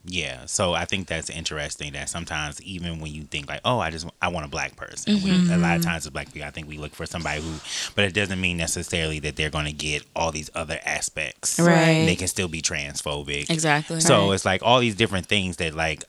Yeah, 0.07 0.45
so 0.47 0.75
I 0.75 0.85
think 0.85 1.07
that's 1.07 1.31
interesting. 1.31 1.93
That 1.95 2.11
sometimes 2.11 2.61
even 2.63 3.01
when 3.01 3.13
you 3.13 3.23
think 3.23 3.49
like, 3.49 3.63
oh, 3.65 3.79
I 3.79 3.91
just 3.91 4.07
I 4.21 4.29
want 4.29 4.45
a 4.45 4.49
black 4.49 4.77
person, 4.77 5.15
we, 5.15 5.31
mm-hmm. 5.31 5.53
a 5.53 5.57
lot 5.57 5.77
of 5.77 5.81
mm-hmm. 5.81 5.91
times 5.91 6.07
as 6.07 6.11
black 6.11 6.33
people, 6.33 6.47
I 6.47 6.51
think 6.51 6.69
we 6.69 6.77
look 6.77 6.95
for 6.95 7.07
somebody 7.07 7.41
who, 7.41 7.55
but 7.95 8.05
it 8.05 8.13
doesn't 8.13 8.41
mean 8.41 8.59
necessarily 8.59 9.19
that 9.21 9.37
they're 9.37 9.51
going 9.51 9.65
to 9.65 9.73
get 9.73 10.05
all 10.15 10.31
these 10.31 10.51
other 10.55 10.79
aspects. 10.85 11.59
Right. 11.59 12.05
They 12.05 12.17
can 12.17 12.29
still 12.29 12.49
be 12.49 12.61
transphobic. 12.61 13.49
exactly. 13.51 14.01
So 14.01 14.33
it's 14.33 14.45
like 14.45 14.63
all 14.63 14.81
these 14.81 14.95
different 14.95 15.27
things 15.27 15.57
that 15.57 15.75
like 15.75 16.05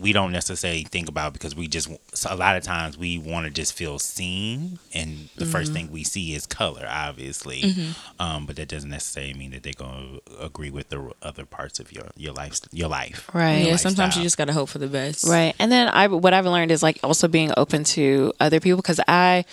we 0.00 0.12
don't 0.12 0.30
necessarily 0.30 0.84
think 0.84 1.08
about 1.08 1.32
because 1.32 1.56
we 1.56 1.66
just 1.66 1.90
so 2.14 2.32
a 2.32 2.36
lot 2.36 2.56
of 2.56 2.62
times 2.62 2.96
we 2.96 3.18
want 3.18 3.46
to 3.46 3.50
just 3.50 3.72
feel 3.72 3.98
seen, 3.98 4.78
and 4.94 5.28
the 5.36 5.44
first 5.44 5.72
thing 5.72 5.90
we 5.90 6.04
see 6.04 6.34
is 6.34 6.46
color, 6.46 6.86
obviously. 6.88 7.74
Um, 8.20 8.46
but 8.46 8.56
that 8.56 8.68
doesn't 8.68 8.90
necessarily 8.90 9.34
mean 9.34 9.50
that 9.50 9.64
they're 9.64 9.72
going 9.72 10.20
to 10.26 10.44
agree 10.44 10.70
with 10.70 10.88
the 10.90 11.12
other 11.22 11.44
parts 11.44 11.80
of 11.80 11.92
your 11.92 12.04
your 12.16 12.32
life, 12.32 12.60
your 12.72 12.88
life. 12.88 13.28
Right. 13.32 13.66
yeah, 13.66 13.76
sometimes 13.76 14.16
you 14.16 14.22
just 14.22 14.38
gotta 14.38 14.52
hope 14.52 14.68
for 14.68 14.78
the 14.78 14.86
best. 14.86 15.26
Right. 15.26 15.54
And 15.58 15.72
then 15.72 15.88
I 15.88 16.06
what 16.06 16.32
I've 16.32 16.46
learned 16.46 16.70
is 16.70 16.82
like 16.82 17.00
also 17.02 17.26
being 17.26 17.52
open 17.56 17.82
to 17.84 18.32
other 18.38 18.60
people 18.60 18.76
because 18.76 19.00
I 19.08 19.44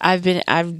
I've 0.00 0.22
been 0.22 0.42
I've 0.46 0.74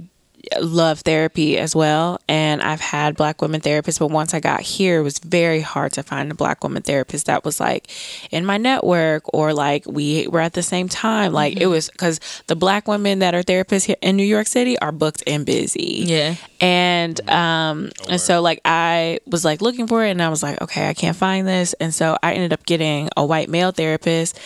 loved 0.61 1.03
therapy 1.03 1.57
as 1.57 1.75
well 1.75 2.19
and 2.27 2.61
I've 2.61 2.79
had 2.79 3.15
black 3.17 3.41
women 3.41 3.59
therapists 3.61 3.99
but 3.99 4.07
once 4.07 4.33
I 4.33 4.39
got 4.39 4.61
here 4.61 4.99
it 4.99 5.03
was 5.03 5.19
very 5.19 5.61
hard 5.61 5.93
to 5.93 6.03
find 6.03 6.31
a 6.31 6.35
black 6.35 6.63
woman 6.63 6.83
therapist 6.83 7.25
that 7.25 7.43
was 7.43 7.59
like 7.59 7.89
in 8.31 8.45
my 8.45 8.57
network 8.57 9.23
or 9.33 9.53
like 9.53 9.85
we 9.85 10.27
were 10.27 10.39
at 10.39 10.53
the 10.53 10.63
same 10.63 10.87
time. 10.87 11.33
Like 11.33 11.57
it 11.59 11.67
was 11.67 11.89
cuz 11.97 12.19
the 12.47 12.55
black 12.55 12.87
women 12.87 13.19
that 13.19 13.35
are 13.35 13.43
therapists 13.43 13.85
here 13.85 13.97
in 14.01 14.15
New 14.15 14.23
York 14.23 14.47
City 14.47 14.77
are 14.79 14.91
booked 14.91 15.23
and 15.27 15.45
busy. 15.45 16.03
Yeah. 16.05 16.35
and 16.61 17.29
um 17.29 17.89
and 18.09 18.21
so 18.21 18.41
like 18.41 18.61
I 18.63 19.19
was 19.25 19.43
like 19.43 19.61
looking 19.61 19.87
for 19.87 20.05
it 20.05 20.11
and 20.11 20.21
I 20.21 20.29
was 20.29 20.43
like 20.43 20.61
okay 20.61 20.89
I 20.89 20.93
can't 20.93 21.17
find 21.17 21.47
this. 21.47 21.73
And 21.73 21.93
so 21.93 22.17
I 22.23 22.33
ended 22.33 22.53
up 22.53 22.65
getting 22.65 23.09
a 23.17 23.25
white 23.25 23.49
male 23.49 23.71
therapist 23.71 24.39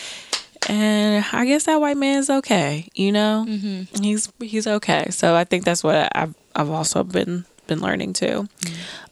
and 0.70 1.26
I 1.32 1.46
guess 1.46 1.66
that 1.66 1.82
white 1.82 1.98
man's 1.98 2.30
okay 2.30 2.88
you 2.94 3.12
know? 3.12 3.46
Mm-hmm. 3.48 4.04
he's 4.04 4.32
he's 4.40 4.68
okay. 4.68 5.08
So 5.10 5.36
I 5.36 5.44
think 5.44 5.66
that's 5.66 5.84
what 5.84 6.12
I've 6.16 6.36
I've 6.56 6.70
also 6.70 7.04
been 7.04 7.46
been 7.68 7.80
learning 7.80 8.14
too. 8.14 8.48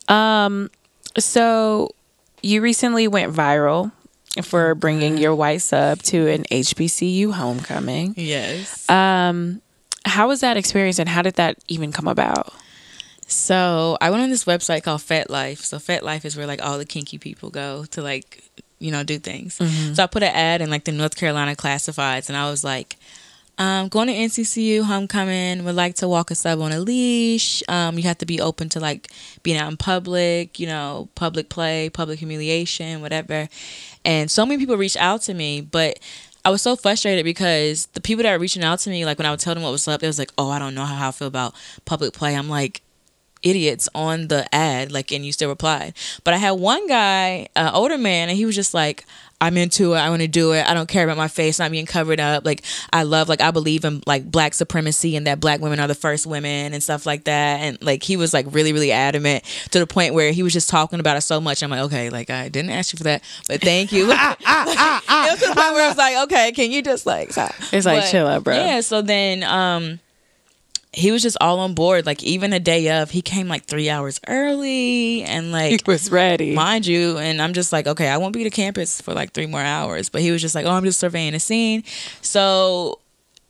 Um 0.08 0.70
so 1.18 1.92
you 2.42 2.62
recently 2.62 3.08
went 3.08 3.34
viral 3.34 3.92
for 4.44 4.76
bringing 4.76 5.18
your 5.18 5.36
white 5.36 5.62
sub 5.62 6.02
to 6.04 6.28
an 6.28 6.44
HBCU 6.46 7.34
homecoming. 7.34 8.14
Yes. 8.16 8.90
Um, 8.90 9.62
how 10.06 10.28
was 10.28 10.42
that 10.42 10.58
experience 10.58 11.00
and 11.00 11.10
how 11.10 11.22
did 11.22 11.36
that 11.36 11.58
even 11.68 11.92
come 11.92 12.08
about? 12.08 12.54
So 13.28 13.98
I 14.02 14.10
went 14.10 14.24
on 14.24 14.30
this 14.30 14.46
website 14.46 14.84
called 14.84 15.02
FetLife. 15.02 15.60
So 15.60 15.78
FetLife 15.78 16.26
is 16.26 16.36
where 16.36 16.48
like 16.48 16.64
all 16.64 16.78
the 16.78 16.86
kinky 16.86 17.18
people 17.18 17.50
go 17.50 17.86
to 17.86 18.02
like, 18.02 18.44
you 18.80 18.92
know, 18.92 19.04
do 19.04 19.20
things. 19.20 19.60
So 19.96 20.04
I 20.04 20.08
put 20.08 20.24
an 20.24 20.34
ad 20.34 20.62
in 20.62 20.70
like 20.70 20.86
the 20.86 20.92
North 20.92 21.16
Carolina 21.16 21.56
classifieds 21.56 22.30
and 22.30 22.38
I 22.38 22.50
was 22.50 22.64
like, 22.64 22.98
um, 23.58 23.90
going 23.90 24.08
to 24.08 24.14
NCCU 24.14 24.84
homecoming, 24.84 25.66
would 25.66 25.76
like 25.76 25.96
to 25.96 26.08
walk 26.08 26.32
a 26.32 26.36
sub 26.36 26.62
on 26.62 26.72
a 26.72 26.80
leash. 26.80 27.62
Um, 27.68 27.98
you 27.98 28.04
have 28.04 28.18
to 28.20 28.26
be 28.26 28.40
open 28.40 28.70
to 28.70 28.80
like 28.80 29.12
being 29.44 29.58
out 29.58 29.70
in 29.70 29.76
public, 29.76 30.62
you 30.62 30.66
know, 30.66 31.10
public 31.16 31.50
play, 31.50 31.90
public 31.90 32.20
humiliation, 32.20 33.02
whatever. 33.02 33.50
And 34.06 34.32
so 34.32 34.46
many 34.46 34.60
people 34.60 34.78
reached 34.78 34.96
out 34.96 35.24
to 35.24 35.34
me, 35.34 35.60
but 35.60 36.00
I 36.46 36.52
was 36.52 36.62
so 36.62 36.78
frustrated 36.78 37.26
because 37.26 37.88
the 37.88 38.00
people 38.00 38.24
that 38.24 38.32
were 38.32 38.40
reaching 38.40 38.64
out 38.64 38.80
to 38.80 38.90
me, 38.90 39.06
like 39.06 39.18
when 39.18 39.26
I 39.26 39.32
would 39.32 39.42
tell 39.42 39.54
them 39.54 39.64
what 39.64 39.74
was 39.74 39.86
up, 39.90 40.00
they 40.00 40.08
was 40.08 40.18
like, 40.18 40.32
"Oh, 40.38 40.50
I 40.50 40.58
don't 40.58 40.74
know 40.74 40.86
how 40.86 41.10
I 41.10 41.12
feel 41.12 41.28
about 41.28 41.54
public 41.84 42.14
play." 42.14 42.36
I'm 42.36 42.48
like, 42.48 42.82
idiots 43.44 43.90
on 43.96 44.28
the 44.28 44.54
ad, 44.54 44.92
like, 44.92 45.12
and 45.12 45.26
you 45.26 45.32
still 45.32 45.50
replied. 45.50 45.94
But 46.24 46.34
I 46.34 46.38
had 46.38 46.52
one 46.52 46.88
guy, 46.88 47.48
an 47.56 47.74
older 47.74 47.98
man, 47.98 48.30
and 48.30 48.38
he 48.38 48.46
was 48.46 48.56
just 48.56 48.74
like, 48.74 49.06
I'm 49.42 49.58
into 49.58 49.94
it. 49.94 49.98
I 49.98 50.10
want 50.10 50.22
to 50.22 50.28
do 50.28 50.52
it. 50.52 50.66
I 50.68 50.74
don't 50.74 50.90
care 50.90 51.04
about 51.06 51.16
my 51.16 51.30
face 51.30 51.60
not 51.60 51.72
being 51.72 51.86
covered 51.86 52.20
up. 52.20 52.46
Like 52.46 52.64
I 52.92 53.04
love, 53.04 53.30
like 53.30 53.40
I 53.40 53.52
believe 53.52 53.86
in 53.86 54.04
like 54.06 54.30
black 54.30 54.54
supremacy 54.54 55.16
and 55.16 55.28
that 55.28 55.40
black 55.40 55.62
women 55.62 55.80
are 55.80 55.88
the 55.88 55.96
first 55.96 56.28
women 56.28 56.74
and 56.74 56.84
stuff 56.84 57.06
like 57.06 57.24
that. 57.24 57.62
And 57.62 57.82
like 57.82 58.04
he 58.04 58.18
was 58.18 58.34
like 58.34 58.48
really, 58.50 58.74
really 58.74 58.92
adamant 58.92 59.46
to 59.72 59.80
the 59.80 59.88
point 59.88 60.14
where 60.14 60.32
he 60.34 60.44
was 60.44 60.52
just 60.52 60.70
talking 60.70 61.00
about 61.00 61.16
it 61.16 61.22
so 61.22 61.40
much. 61.40 61.64
I'm 61.64 61.70
like, 61.70 61.82
okay, 61.84 62.10
like 62.10 62.30
I 62.30 62.50
didn't 62.50 62.72
ask 62.72 62.92
you 62.92 62.98
for 62.98 63.06
that, 63.06 63.24
but 63.48 63.62
thank 63.62 63.92
you. 63.92 64.10
Ah, 64.22 64.36
ah, 64.46 65.04
ah, 65.08 65.28
it 65.28 65.32
was 65.32 65.40
to 65.40 65.48
the 65.48 65.56
point 65.56 65.74
where 65.74 65.86
I 65.86 65.88
was 65.88 65.98
like, 65.98 66.18
okay, 66.24 66.52
can 66.52 66.72
you 66.72 66.82
just 66.82 67.06
like 67.06 67.32
stop? 67.32 67.54
It's 67.72 67.86
like, 67.86 68.02
But, 68.02 68.10
chill 68.10 68.28
out, 68.28 68.44
bro. 68.44 68.56
Yeah. 68.56 68.82
So 68.82 69.02
then, 69.02 69.44
um, 69.44 70.00
he 70.92 71.12
was 71.12 71.22
just 71.22 71.38
all 71.40 71.60
on 71.60 71.74
board. 71.76 72.06
Like 72.06 72.24
even 72.24 72.52
a 72.54 72.60
day 72.60 73.02
of, 73.02 73.12
he 73.12 73.22
came 73.22 73.48
like 73.48 73.66
three 73.66 73.90
hours 73.90 74.20
early 74.28 75.24
and 75.24 75.52
like 75.52 75.72
He 75.86 75.92
was 75.92 76.12
ready. 76.12 76.54
mind 76.54 76.88
you. 76.88 77.18
And 77.18 77.42
I'm 77.42 77.54
just 77.54 77.72
like, 77.72 77.88
okay, 77.88 78.08
I 78.10 78.18
won't 78.18 78.34
be 78.34 78.44
to 78.44 78.50
campus 78.50 79.00
for 79.02 79.14
like 79.14 79.32
three 79.34 79.46
more 79.46 79.62
hours. 79.62 80.10
But 80.10 80.22
he 80.22 80.32
was 80.32 80.42
just 80.42 80.56
like, 80.56 80.66
oh, 80.66 80.72
I'm 80.72 80.84
just 80.84 81.00
surveying 81.00 81.34
the 81.34 81.40
scene. 81.40 81.84
So 82.22 82.99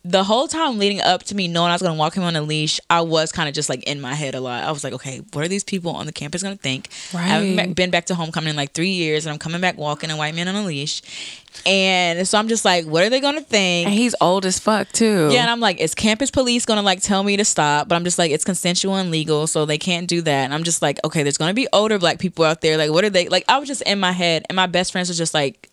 the 0.06 0.24
whole 0.24 0.48
time 0.48 0.78
leading 0.80 1.02
up 1.02 1.24
to 1.24 1.36
me 1.36 1.50
knowing 1.50 1.70
I 1.70 1.74
was 1.74 1.82
gonna 1.82 1.98
walk 2.00 2.16
him 2.16 2.24
on 2.24 2.36
a 2.38 2.42
leash, 2.42 2.80
I 2.90 3.02
was 3.02 3.34
kind 3.34 3.50
of 3.50 3.56
just 3.56 3.68
like 3.68 3.84
in 3.84 4.00
my 4.00 4.14
head 4.14 4.34
a 4.34 4.40
lot. 4.40 4.64
I 4.64 4.72
was 4.72 4.84
like, 4.84 4.94
okay, 4.94 5.22
what 5.34 5.44
are 5.44 5.50
these 5.50 5.66
people 5.66 5.92
on 5.92 6.06
the 6.06 6.14
campus 6.14 6.42
gonna 6.42 6.56
think? 6.56 6.88
Right. 7.14 7.24
I 7.24 7.28
haven't 7.28 7.74
been 7.74 7.92
back 7.92 8.06
to 8.06 8.16
homecoming 8.16 8.52
in 8.52 8.56
like 8.56 8.72
three 8.72 8.92
years, 8.92 9.26
and 9.26 9.34
I'm 9.34 9.40
coming 9.40 9.60
back 9.60 9.78
walking 9.78 10.10
a 10.10 10.16
white 10.16 10.36
man 10.36 10.48
on 10.48 10.56
a 10.56 10.64
leash, 10.64 11.02
and 11.66 12.26
so 12.26 12.38
I'm 12.38 12.48
just 12.48 12.64
like, 12.64 12.86
what 12.86 13.04
are 13.04 13.10
they 13.10 13.20
gonna 13.20 13.42
think? 13.42 13.88
and 13.88 13.94
he's 13.94 14.16
old 14.22 14.46
as 14.46 14.58
fuck 14.58 14.90
too. 14.94 15.30
Yeah, 15.32 15.42
and 15.42 15.50
I'm 15.50 15.60
like, 15.60 15.82
is 15.82 15.94
campus 15.94 16.32
police 16.32 16.66
gonna 16.66 16.82
like 16.82 17.02
tell 17.02 17.24
me 17.24 17.36
to 17.36 17.44
stop? 17.44 17.90
But 17.90 17.96
I'm 17.96 18.06
just 18.06 18.18
like, 18.18 18.32
it's 18.32 18.46
consensual 18.46 18.96
and 18.96 19.12
legal, 19.12 19.48
so 19.48 19.66
they 19.66 19.78
can't 19.78 20.08
do 20.08 20.22
that. 20.22 20.46
And 20.46 20.54
I'm 20.54 20.64
just 20.64 20.82
like, 20.82 21.00
okay, 21.04 21.24
there's 21.24 21.38
gonna 21.38 21.54
be 21.54 21.68
older 21.74 22.00
black 22.00 22.20
people 22.20 22.46
out 22.46 22.62
there. 22.62 22.78
Like, 22.78 22.92
what 22.92 23.04
are 23.04 23.10
they 23.10 23.28
like? 23.28 23.44
I 23.50 23.58
was 23.58 23.68
just 23.68 23.82
in 23.82 24.00
my 24.00 24.14
head, 24.14 24.46
and 24.48 24.56
my 24.56 24.68
best 24.68 24.94
friends 24.94 25.10
was 25.10 25.18
just 25.18 25.34
like, 25.34 25.70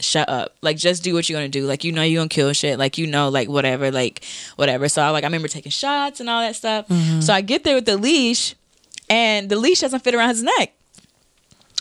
shut 0.00 0.28
up, 0.28 0.56
like 0.60 0.76
just 0.76 1.02
do 1.02 1.14
what 1.14 1.28
you're 1.28 1.38
gonna 1.38 1.48
do. 1.48 1.66
Like, 1.66 1.84
you 1.84 1.92
know, 1.92 2.02
you're 2.02 2.20
gonna 2.20 2.28
kill 2.28 2.52
shit. 2.52 2.78
Like, 2.78 2.98
you 2.98 3.06
know, 3.06 3.28
like 3.28 3.48
whatever, 3.48 3.90
like 3.90 4.24
whatever. 4.56 4.88
So 4.88 5.02
I 5.02 5.10
like, 5.10 5.24
I 5.24 5.26
remember 5.26 5.48
taking 5.48 5.70
shots 5.70 6.20
and 6.20 6.28
all 6.28 6.40
that 6.40 6.56
stuff. 6.56 6.88
Mm-hmm. 6.88 7.20
So 7.20 7.32
I 7.32 7.40
get 7.40 7.64
there 7.64 7.74
with 7.76 7.86
the 7.86 7.96
leash, 7.96 8.54
and 9.08 9.48
the 9.48 9.56
leash 9.56 9.80
doesn't 9.80 10.00
fit 10.00 10.14
around 10.14 10.30
his 10.30 10.42
neck. 10.42 10.74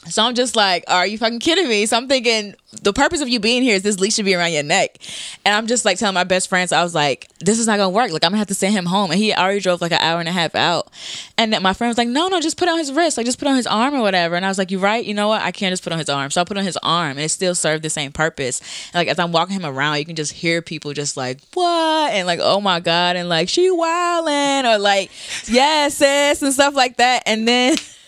So 0.09 0.23
I'm 0.23 0.35
just 0.35 0.55
like, 0.55 0.83
are 0.87 1.07
you 1.07 1.17
fucking 1.17 1.39
kidding 1.39 1.67
me? 1.67 1.85
So 1.85 1.97
I'm 1.97 2.07
thinking 2.07 2.55
the 2.81 2.93
purpose 2.93 3.21
of 3.21 3.29
you 3.29 3.39
being 3.39 3.61
here 3.61 3.75
is 3.75 3.83
this 3.83 3.99
leash 3.99 4.15
should 4.15 4.25
be 4.25 4.35
around 4.35 4.51
your 4.51 4.63
neck. 4.63 4.97
And 5.45 5.55
I'm 5.55 5.67
just 5.67 5.85
like 5.85 5.97
telling 5.97 6.13
my 6.13 6.23
best 6.23 6.49
friends, 6.49 6.71
I 6.71 6.83
was 6.83 6.93
like, 6.93 7.29
this 7.39 7.59
is 7.59 7.67
not 7.67 7.77
gonna 7.77 7.89
work. 7.89 8.11
Like 8.11 8.23
I'm 8.23 8.31
gonna 8.31 8.39
have 8.39 8.47
to 8.47 8.55
send 8.55 8.73
him 8.73 8.85
home. 8.85 9.11
And 9.11 9.19
he 9.19 9.33
already 9.33 9.59
drove 9.59 9.81
like 9.81 9.91
an 9.91 9.99
hour 10.01 10.19
and 10.19 10.27
a 10.27 10.31
half 10.31 10.55
out. 10.55 10.89
And 11.37 11.53
then 11.53 11.61
my 11.61 11.73
friend 11.73 11.89
was 11.89 11.97
like, 11.97 12.07
no, 12.07 12.27
no, 12.27 12.41
just 12.41 12.57
put 12.57 12.67
on 12.67 12.77
his 12.77 12.91
wrist. 12.91 13.17
Like 13.17 13.25
just 13.25 13.39
put 13.39 13.47
on 13.47 13.55
his 13.55 13.67
arm 13.67 13.93
or 13.93 14.01
whatever. 14.01 14.35
And 14.35 14.45
I 14.45 14.49
was 14.49 14.57
like, 14.57 14.71
you're 14.71 14.81
right. 14.81 15.05
You 15.05 15.13
know 15.13 15.27
what? 15.27 15.41
I 15.41 15.51
can't 15.51 15.71
just 15.71 15.83
put 15.83 15.93
on 15.93 15.99
his 15.99 16.09
arm. 16.09 16.31
So 16.31 16.41
I 16.41 16.43
put 16.43 16.57
on 16.57 16.63
his 16.63 16.77
arm 16.83 17.11
and 17.11 17.21
it 17.21 17.29
still 17.29 17.55
served 17.55 17.83
the 17.83 17.89
same 17.89 18.11
purpose. 18.11 18.59
And 18.93 18.95
like 18.95 19.07
as 19.07 19.19
I'm 19.19 19.31
walking 19.31 19.55
him 19.55 19.65
around, 19.65 19.97
you 19.99 20.05
can 20.05 20.15
just 20.15 20.33
hear 20.33 20.61
people 20.61 20.93
just 20.93 21.15
like, 21.15 21.39
what? 21.53 22.11
And 22.11 22.27
like, 22.27 22.39
oh 22.41 22.59
my 22.59 22.79
God. 22.79 23.15
And 23.15 23.29
like, 23.29 23.49
she 23.49 23.69
wildin' 23.69 24.65
or 24.65 24.79
like, 24.79 25.11
yes, 25.47 25.95
sis, 25.95 26.41
and 26.41 26.53
stuff 26.53 26.75
like 26.75 26.97
that. 26.97 27.23
And 27.25 27.47
then 27.47 27.77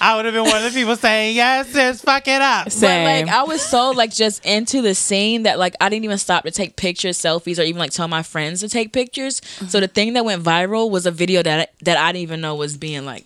I 0.00 0.16
would 0.16 0.24
have 0.24 0.34
been 0.34 0.44
one 0.44 0.64
of 0.64 0.72
the 0.72 0.78
people 0.78 0.96
saying, 0.96 1.36
yes, 1.36 1.68
sis, 1.68 2.00
fuck 2.00 2.26
it 2.28 2.40
up. 2.40 2.70
Same. 2.70 3.04
But 3.04 3.26
like 3.26 3.34
I 3.36 3.42
was 3.44 3.62
so 3.62 3.90
like 3.90 4.12
just 4.12 4.44
into 4.44 4.80
the 4.82 4.94
scene 4.94 5.42
that 5.44 5.58
like 5.58 5.74
I 5.80 5.88
didn't 5.88 6.04
even 6.04 6.18
stop 6.18 6.44
to 6.44 6.50
take 6.50 6.76
pictures, 6.76 7.18
selfies, 7.18 7.58
or 7.58 7.62
even 7.62 7.78
like 7.78 7.90
tell 7.90 8.08
my 8.08 8.22
friends 8.22 8.60
to 8.60 8.68
take 8.68 8.92
pictures. 8.92 9.40
So 9.68 9.80
the 9.80 9.88
thing 9.88 10.12
that 10.14 10.24
went 10.24 10.42
viral 10.42 10.90
was 10.90 11.06
a 11.06 11.10
video 11.10 11.42
that 11.42 11.72
that 11.82 11.96
I 11.98 12.12
didn't 12.12 12.22
even 12.22 12.40
know 12.40 12.54
was 12.54 12.76
being 12.76 13.04
like 13.04 13.24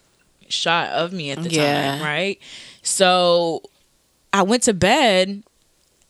shot 0.49 0.89
of 0.91 1.13
me 1.13 1.31
at 1.31 1.43
the 1.43 1.51
Yeah. 1.51 1.97
time, 1.99 2.03
right? 2.03 2.39
So 2.83 3.63
I 4.33 4.43
went 4.43 4.63
to 4.65 4.75
bed, 4.75 5.43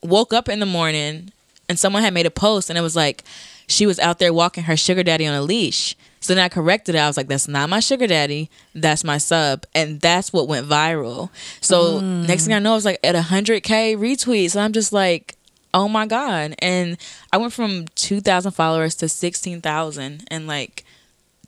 woke 0.03 0.33
up 0.33 0.49
in 0.49 0.59
the 0.61 0.67
morning, 0.67 1.33
and 1.69 1.79
someone 1.79 2.03
had 2.03 2.15
made 2.15 2.27
a 2.27 2.31
post, 2.31 2.71
and 2.71 2.79
it 2.79 2.83
was 2.83 2.97
like 2.97 3.25
she 3.67 3.87
was 3.87 3.99
out 3.99 4.19
there 4.19 4.33
walking 4.33 4.65
her 4.65 4.77
sugar 4.77 5.03
daddy 5.03 5.27
on 5.27 5.35
a 5.35 5.43
leash. 5.43 5.97
So 6.23 6.35
then 6.35 6.43
I 6.43 6.49
corrected 6.49 6.95
it. 6.95 6.99
I 6.99 7.09
was 7.09 7.17
like, 7.17 7.29
"That's 7.29 7.49
not 7.49 7.69
my 7.69 7.81
sugar 7.81 8.07
daddy. 8.07 8.49
That's 8.75 9.05
my 9.05 9.19
sub," 9.19 9.67
and 9.75 10.01
that's 10.01 10.33
what 10.33 10.49
went 10.49 10.69
viral. 10.69 11.29
So 11.61 12.01
mm. 12.01 12.27
next 12.27 12.45
thing 12.47 12.55
I 12.55 12.61
know, 12.61 12.73
I 12.73 12.77
was 12.77 12.85
like 12.85 13.01
at 13.05 13.15
hundred 13.17 13.63
k 13.65 13.97
retweets, 13.97 14.55
and 14.55 14.63
I'm 14.63 14.73
just 14.73 14.93
like, 14.93 15.37
"Oh 15.75 15.89
my 15.89 16.07
god!" 16.07 16.55
And 16.61 16.97
I 17.33 17.37
went 17.37 17.53
from 17.53 17.87
two 17.97 18.21
thousand 18.21 18.53
followers 18.53 18.95
to 18.97 19.09
sixteen 19.09 19.61
thousand 19.61 20.25
in 20.31 20.47
like 20.47 20.85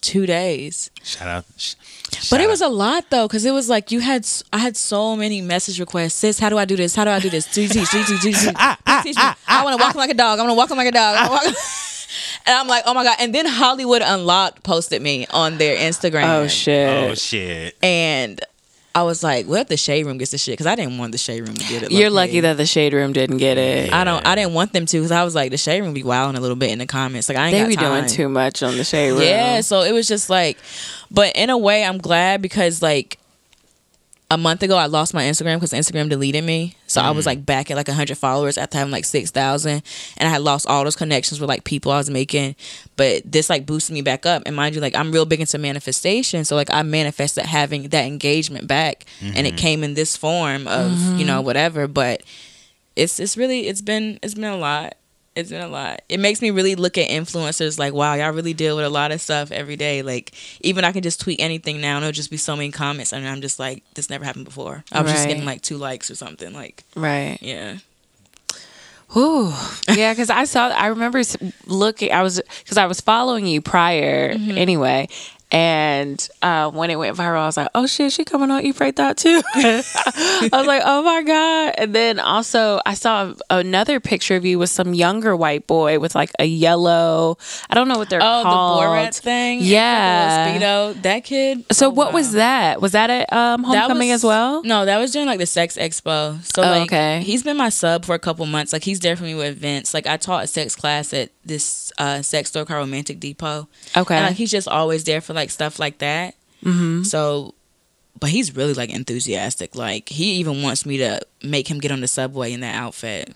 two 0.00 0.26
days. 0.26 0.90
Shout 1.02 1.28
out. 1.28 1.44
sh- 1.56 1.74
But 2.30 2.40
it 2.40 2.48
was 2.48 2.60
a 2.60 2.68
lot 2.68 3.04
though, 3.10 3.28
because 3.28 3.44
it 3.44 3.52
was 3.52 3.68
like 3.68 3.92
you 3.92 4.00
had 4.00 4.26
I 4.52 4.58
had 4.58 4.76
so 4.76 5.14
many 5.14 5.40
message 5.40 5.78
requests. 5.78 6.14
Sis, 6.14 6.40
how 6.40 6.50
do 6.50 6.58
I 6.58 6.64
do 6.64 6.76
this? 6.76 6.96
How 6.96 7.04
do 7.04 7.10
I 7.10 7.20
do 7.20 7.30
this? 7.30 7.46
Teach, 7.46 7.70
teach, 7.70 7.88
teach, 7.90 8.06
teach, 8.06 8.20
teach, 8.20 8.36
teach. 8.36 8.36
Teach 8.36 8.46
me. 8.46 8.52
Ah, 8.56 8.78
ah, 8.86 9.38
I 9.46 9.64
want 9.64 9.78
to 9.78 9.84
walk 9.84 9.94
ah. 9.94 9.98
like 9.98 10.10
a 10.10 10.14
dog. 10.14 10.38
I 10.38 10.42
want 10.42 10.50
to 10.50 10.56
walk 10.56 10.70
like 10.70 10.88
a 10.88 10.92
dog. 10.92 11.54
I 12.14 12.22
wanna 12.22 12.28
walk- 12.34 12.46
and 12.46 12.56
I'm 12.56 12.68
like, 12.68 12.82
oh 12.86 12.94
my 12.94 13.04
god! 13.04 13.16
And 13.20 13.34
then 13.34 13.46
Hollywood 13.46 14.02
Unlocked 14.02 14.62
posted 14.62 15.02
me 15.02 15.26
on 15.30 15.58
their 15.58 15.76
Instagram. 15.76 16.28
oh 16.28 16.48
shit. 16.48 17.10
Oh, 17.10 17.14
shit. 17.14 17.76
And 17.82 18.40
I 18.96 19.02
was 19.02 19.24
like, 19.24 19.46
what 19.46 19.62
if 19.62 19.66
the 19.68 19.76
shade 19.76 20.06
room 20.06 20.18
gets 20.18 20.30
the 20.30 20.38
shit? 20.38 20.52
Because 20.52 20.66
I 20.66 20.76
didn't 20.76 20.98
want 20.98 21.10
the 21.10 21.18
shade 21.18 21.40
room 21.40 21.56
to 21.56 21.64
get 21.68 21.82
it. 21.82 21.90
You're 21.90 22.10
lucky 22.10 22.38
that 22.40 22.56
the 22.56 22.64
shade 22.66 22.92
room 22.92 23.12
didn't 23.12 23.38
get 23.38 23.58
it. 23.58 23.92
I 23.92 24.04
don't. 24.04 24.24
I 24.24 24.36
didn't 24.36 24.54
want 24.54 24.72
them 24.72 24.86
to 24.86 24.96
because 24.98 25.10
I 25.10 25.24
was 25.24 25.34
like, 25.34 25.50
the 25.50 25.56
shade 25.58 25.80
room 25.80 25.94
be 25.94 26.04
wilding 26.04 26.36
a 26.36 26.40
little 26.40 26.54
bit 26.56 26.70
in 26.70 26.78
the 26.78 26.86
comments. 26.86 27.28
Like 27.28 27.36
I 27.38 27.46
ain't 27.48 27.52
They 27.54 27.60
got 27.62 27.68
be 27.68 27.74
time. 27.76 27.92
doing 28.02 28.06
too 28.08 28.28
much 28.28 28.62
on 28.62 28.76
the 28.76 28.84
shade 28.84 29.10
room. 29.10 29.22
Yeah, 29.22 29.62
so 29.62 29.80
it 29.82 29.90
was 29.92 30.06
just 30.06 30.30
like, 30.30 30.58
but 31.10 31.34
in 31.34 31.50
a 31.50 31.58
way, 31.58 31.84
I'm 31.84 31.98
glad 31.98 32.40
because 32.40 32.82
like 32.82 33.18
a 34.30 34.38
month 34.38 34.62
ago, 34.62 34.76
I 34.76 34.86
lost 34.86 35.12
my 35.12 35.24
Instagram 35.24 35.56
because 35.56 35.72
Instagram 35.72 36.08
deleted 36.08 36.44
me. 36.44 36.76
So 36.86 37.00
I 37.00 37.10
was 37.10 37.24
mm. 37.24 37.28
like 37.28 37.46
back 37.46 37.70
at 37.70 37.76
like 37.76 37.88
100 37.88 38.16
followers 38.16 38.56
after 38.56 38.78
having 38.78 38.90
like 38.90 39.04
6,000. 39.04 39.82
And 40.16 40.28
I 40.28 40.32
had 40.32 40.40
lost 40.40 40.66
all 40.66 40.82
those 40.82 40.96
connections 40.96 41.40
with 41.40 41.48
like 41.48 41.64
people 41.64 41.92
I 41.92 41.98
was 41.98 42.08
making. 42.08 42.56
But 42.96 43.30
this 43.30 43.50
like 43.50 43.66
boosted 43.66 43.94
me 43.94 44.02
back 44.02 44.24
up. 44.24 44.42
And 44.46 44.56
mind 44.56 44.74
you, 44.74 44.80
like 44.80 44.94
I'm 44.94 45.12
real 45.12 45.26
big 45.26 45.40
into 45.40 45.58
manifestation. 45.58 46.44
So 46.44 46.56
like 46.56 46.70
I 46.70 46.82
manifested 46.82 47.44
having 47.44 47.88
that 47.88 48.06
engagement 48.06 48.66
back. 48.66 49.04
And 49.20 49.46
it 49.46 49.50
mm-hmm. 49.50 49.56
came 49.56 49.84
in 49.84 49.94
this 49.94 50.16
form 50.16 50.66
of, 50.68 50.90
you 51.18 51.26
know, 51.26 51.38
mm-hmm. 51.38 51.46
whatever. 51.46 51.86
But 51.86 52.22
it's 52.96 53.20
it's 53.20 53.36
really 53.36 53.66
it's 53.66 53.82
been 53.82 54.18
it's 54.22 54.34
been 54.34 54.44
a 54.44 54.56
lot. 54.56 54.94
It's 55.36 55.50
been 55.50 55.62
a 55.62 55.68
lot. 55.68 56.02
It 56.08 56.20
makes 56.20 56.40
me 56.40 56.50
really 56.52 56.76
look 56.76 56.96
at 56.96 57.08
influencers 57.10 57.76
like, 57.78 57.92
wow, 57.92 58.14
y'all 58.14 58.30
really 58.32 58.54
deal 58.54 58.76
with 58.76 58.84
a 58.84 58.88
lot 58.88 59.10
of 59.10 59.20
stuff 59.20 59.50
every 59.50 59.74
day. 59.74 60.02
Like, 60.02 60.32
even 60.60 60.84
I 60.84 60.92
can 60.92 61.02
just 61.02 61.20
tweet 61.20 61.40
anything 61.40 61.80
now, 61.80 61.96
and 61.96 62.04
it'll 62.04 62.12
just 62.12 62.30
be 62.30 62.36
so 62.36 62.54
many 62.54 62.70
comments, 62.70 63.12
and 63.12 63.26
I'm 63.26 63.40
just 63.40 63.58
like, 63.58 63.82
this 63.94 64.08
never 64.08 64.24
happened 64.24 64.44
before. 64.44 64.84
I 64.92 65.02
was 65.02 65.10
just 65.10 65.26
getting 65.26 65.44
like 65.44 65.60
two 65.62 65.76
likes 65.76 66.08
or 66.10 66.14
something. 66.14 66.52
Like, 66.52 66.84
Right. 66.94 67.38
yeah, 67.40 67.78
Whew. 69.12 69.52
Yeah, 69.94 70.12
because 70.12 70.30
I 70.30 70.44
saw. 70.44 70.68
I 70.70 70.88
remember 70.88 71.22
looking. 71.66 72.10
I 72.10 72.22
was 72.22 72.40
because 72.62 72.78
I 72.78 72.86
was 72.86 73.00
following 73.00 73.46
you 73.46 73.60
prior 73.60 74.34
Mm-hmm. 74.34 74.58
anyway, 74.58 75.08
and 75.54 76.28
uh, 76.42 76.68
when 76.72 76.90
it 76.90 76.96
went 76.98 77.16
viral, 77.16 77.38
I 77.38 77.46
was 77.46 77.56
like, 77.56 77.68
"Oh 77.76 77.86
shit, 77.86 78.10
she 78.12 78.24
coming 78.24 78.50
on 78.50 78.62
Eat 78.64 78.74
Pray 78.74 78.90
Thot 78.90 79.16
too." 79.16 79.40
I 79.54 79.82
was 80.52 80.66
like, 80.66 80.82
"Oh 80.84 81.02
my 81.02 81.22
god!" 81.22 81.74
And 81.78 81.94
then 81.94 82.18
also, 82.18 82.80
I 82.84 82.94
saw 82.94 83.32
another 83.50 84.00
picture 84.00 84.34
of 84.34 84.44
you 84.44 84.58
with 84.58 84.70
some 84.70 84.94
younger 84.94 85.36
white 85.36 85.68
boy 85.68 86.00
with 86.00 86.16
like 86.16 86.32
a 86.40 86.44
yellow. 86.44 87.38
I 87.70 87.74
don't 87.74 87.86
know 87.86 87.96
what 87.98 88.10
they're 88.10 88.18
called. 88.18 88.46
oh, 88.46 88.50
called. 88.50 88.82
the 88.82 88.86
Borat 88.88 89.20
thing, 89.20 89.60
Yeah. 89.62 90.58
Speedo. 90.58 91.00
That 91.02 91.22
kid. 91.22 91.64
So 91.72 91.86
oh, 91.86 91.90
what 91.90 92.12
was 92.12 92.32
that? 92.32 92.80
Was 92.82 92.92
that 92.92 93.10
at 93.10 93.32
um, 93.32 93.62
homecoming 93.62 94.08
was- 94.08 94.24
as 94.24 94.24
well? 94.24 94.62
No, 94.64 94.84
that 94.84 94.98
was 94.98 95.12
during 95.12 95.28
like 95.28 95.38
the 95.38 95.46
sex 95.46 95.76
expo. 95.76 96.42
So 96.54 96.62
Oh, 96.64 96.66
like 96.66 96.82
okay. 96.88 97.22
he's 97.24 97.44
been 97.44 97.56
my 97.56 97.68
sub 97.68 98.04
for 98.04 98.14
a 98.16 98.18
couple 98.18 98.44
months. 98.46 98.72
Like 98.72 98.82
he's 98.82 98.98
there 98.98 99.14
for 99.14 99.22
me 99.22 99.34
with 99.36 99.46
events. 99.56 99.94
Like 99.94 100.08
I 100.08 100.16
taught 100.16 100.42
a 100.44 100.46
sex 100.48 100.74
class 100.74 101.14
at 101.14 101.30
this 101.44 101.92
uh, 101.98 102.22
sex 102.22 102.50
store 102.50 102.64
called 102.64 102.78
Romantic 102.78 103.20
Depot. 103.20 103.68
Okay. 103.96 104.16
And 104.16 104.26
like 104.26 104.36
he's 104.36 104.50
just 104.50 104.68
always 104.68 105.04
there 105.04 105.20
for 105.20 105.34
like 105.34 105.50
stuff 105.50 105.78
like 105.78 105.98
that. 105.98 106.34
mm-hmm. 106.62 107.02
So, 107.02 107.54
but 108.20 108.30
he's 108.30 108.54
really 108.54 108.74
like 108.74 108.90
enthusiastic. 108.90 109.74
Like 109.74 110.08
he 110.08 110.34
even 110.34 110.62
wants 110.62 110.86
me 110.86 110.98
to 110.98 111.20
make 111.42 111.70
him 111.70 111.78
get 111.78 111.90
on 111.90 112.00
the 112.00 112.08
subway 112.08 112.52
in 112.52 112.60
that 112.60 112.74
outfit. 112.74 113.34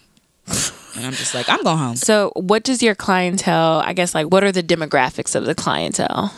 and 0.96 1.04
I'm 1.04 1.12
just 1.12 1.34
like, 1.34 1.48
I'm 1.48 1.62
going 1.62 1.78
home. 1.78 1.96
So 1.96 2.32
what 2.34 2.64
does 2.64 2.82
your 2.82 2.94
clientele? 2.94 3.82
I 3.84 3.92
guess 3.92 4.14
like 4.14 4.28
what 4.28 4.44
are 4.44 4.52
the 4.52 4.62
demographics 4.62 5.34
of 5.34 5.44
the 5.44 5.54
clientele? 5.54 6.34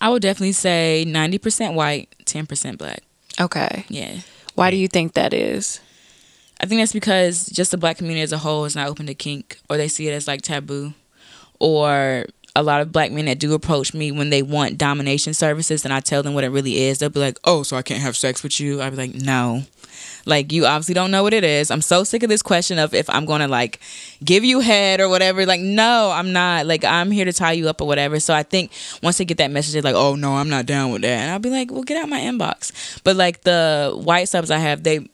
I 0.00 0.10
would 0.10 0.22
definitely 0.22 0.52
say 0.52 1.04
90% 1.08 1.74
white, 1.74 2.14
10% 2.24 2.76
black. 2.76 3.02
Okay. 3.40 3.84
Yeah. 3.88 4.20
Why 4.54 4.70
do 4.70 4.76
you 4.76 4.88
think 4.88 5.14
that 5.14 5.32
is? 5.32 5.80
I 6.60 6.66
think 6.66 6.80
that's 6.80 6.92
because 6.92 7.46
just 7.46 7.70
the 7.70 7.76
black 7.76 7.98
community 7.98 8.22
as 8.22 8.32
a 8.32 8.38
whole 8.38 8.64
is 8.64 8.74
not 8.74 8.88
open 8.88 9.06
to 9.06 9.14
kink 9.14 9.58
or 9.68 9.76
they 9.76 9.88
see 9.88 10.08
it 10.08 10.12
as 10.12 10.26
like 10.26 10.42
taboo. 10.42 10.94
Or 11.58 12.26
a 12.54 12.62
lot 12.62 12.80
of 12.80 12.90
black 12.90 13.12
men 13.12 13.26
that 13.26 13.38
do 13.38 13.52
approach 13.52 13.92
me 13.92 14.10
when 14.10 14.30
they 14.30 14.42
want 14.42 14.78
domination 14.78 15.34
services 15.34 15.84
and 15.84 15.92
I 15.92 16.00
tell 16.00 16.22
them 16.22 16.32
what 16.32 16.42
it 16.42 16.48
really 16.48 16.78
is, 16.78 16.98
they'll 16.98 17.10
be 17.10 17.20
like, 17.20 17.38
Oh, 17.44 17.62
so 17.62 17.76
I 17.76 17.82
can't 17.82 18.00
have 18.00 18.16
sex 18.16 18.42
with 18.42 18.58
you? 18.58 18.80
I'd 18.80 18.90
be 18.90 18.96
like, 18.96 19.14
No. 19.14 19.62
Like 20.24 20.52
you 20.52 20.66
obviously 20.66 20.94
don't 20.94 21.10
know 21.10 21.22
what 21.22 21.34
it 21.34 21.44
is. 21.44 21.70
I'm 21.70 21.80
so 21.80 22.02
sick 22.02 22.22
of 22.22 22.28
this 22.28 22.42
question 22.42 22.78
of 22.78 22.94
if 22.94 23.08
I'm 23.08 23.26
gonna 23.26 23.46
like 23.46 23.80
give 24.24 24.44
you 24.44 24.60
head 24.60 25.00
or 25.00 25.08
whatever. 25.08 25.46
Like, 25.46 25.60
no, 25.60 26.10
I'm 26.12 26.32
not. 26.32 26.66
Like 26.66 26.84
I'm 26.84 27.10
here 27.10 27.24
to 27.24 27.32
tie 27.32 27.52
you 27.52 27.68
up 27.68 27.80
or 27.80 27.86
whatever. 27.86 28.18
So 28.18 28.34
I 28.34 28.42
think 28.42 28.72
once 29.02 29.18
they 29.18 29.24
get 29.24 29.38
that 29.38 29.50
message, 29.50 29.72
they're 29.74 29.82
like, 29.82 29.94
oh 29.94 30.16
no, 30.16 30.34
I'm 30.34 30.48
not 30.48 30.66
down 30.66 30.90
with 30.90 31.02
that. 31.02 31.20
And 31.20 31.30
I'll 31.30 31.38
be 31.38 31.50
like, 31.50 31.70
well, 31.70 31.82
get 31.82 32.02
out 32.02 32.08
my 32.08 32.20
inbox. 32.20 33.00
But 33.04 33.16
like 33.16 33.42
the 33.42 33.92
white 34.02 34.28
subs 34.28 34.50
I 34.50 34.58
have, 34.58 34.82
they 34.82 35.08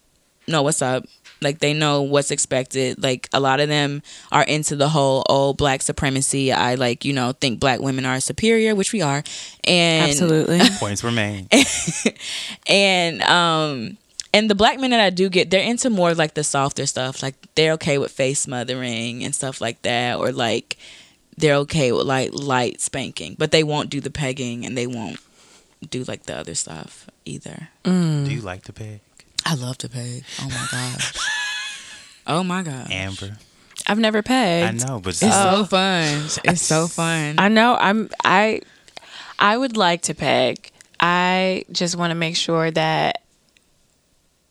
know 0.49 0.63
what's 0.63 0.81
up. 0.81 1.05
Like 1.43 1.59
they 1.59 1.75
know 1.75 2.03
what's 2.03 2.31
expected. 2.31 3.03
Like 3.03 3.29
a 3.33 3.41
lot 3.41 3.61
of 3.61 3.69
them 3.69 4.03
are 4.31 4.45
into 4.45 4.77
the 4.77 4.89
whole 4.89 5.25
oh 5.29 5.53
black 5.53 5.83
supremacy. 5.83 6.53
I 6.53 6.75
like 6.77 7.05
you 7.05 7.13
know 7.13 7.33
think 7.33 7.61
black 7.61 7.81
women 7.81 8.07
are 8.07 8.21
superior, 8.21 8.75
which 8.75 8.93
we 8.93 9.03
are, 9.03 9.23
and 9.65 10.11
Absolutely. 10.11 10.61
Points 10.79 11.03
were 11.03 11.13
made. 11.13 11.49
and 12.67 13.23
um 13.23 13.99
and 14.35 14.49
the 14.49 14.55
black 14.55 14.81
men 14.81 14.91
that 14.91 15.01
I 15.01 15.11
do 15.11 15.29
get, 15.29 15.51
they're 15.51 15.63
into 15.63 15.91
more 15.91 16.15
like 16.15 16.35
the 16.35 16.45
softer 16.45 16.87
stuff. 16.87 17.23
Like 17.23 17.35
they're 17.55 17.73
okay 17.73 17.99
with 17.99 18.11
face 18.11 18.41
smothering 18.41 19.23
and 19.25 19.35
stuff 19.35 19.61
like 19.61 19.83
that, 19.83 20.19
or 20.19 20.33
like 20.33 20.79
they're 21.37 21.57
okay 21.57 21.93
with 21.93 22.07
like 22.07 22.31
light 22.33 22.81
spanking, 22.81 23.37
but 23.39 23.51
they 23.51 23.63
won't 23.63 23.91
do 23.91 24.01
the 24.01 24.11
pegging 24.11 24.65
and 24.65 24.77
they 24.77 24.87
won't 24.87 25.19
do 25.91 26.05
like 26.05 26.25
the 26.25 26.37
other 26.37 26.55
stuff 26.55 27.09
either. 27.25 27.69
Do 27.85 28.31
you 28.33 28.41
like 28.41 28.63
to 28.65 28.73
peg? 28.73 29.01
I 29.45 29.55
love 29.55 29.77
to 29.79 29.89
peg. 29.89 30.25
Oh 30.41 30.49
my 30.49 30.69
gosh. 30.71 31.13
Oh 32.33 32.45
my 32.45 32.63
god, 32.63 32.91
Amber. 32.91 33.37
I've 33.87 33.99
never 33.99 34.23
pegged. 34.23 34.85
I 34.85 34.87
know, 34.87 35.01
but 35.01 35.11
It's 35.11 35.21
so 35.21 35.65
fun. 35.65 36.23
It's 36.45 36.63
so 36.63 36.87
fun. 36.89 37.37
I 37.39 37.49
know. 37.49 37.77
I'm. 37.79 38.11
I. 38.25 38.61
I 39.39 39.57
would 39.57 39.77
like 39.77 40.03
to 40.03 40.15
peg. 40.15 40.71
I 41.01 41.65
just 41.73 41.97
want 41.97 42.13
to 42.13 42.15
make 42.15 42.37
sure 42.37 42.71
that 42.71 43.23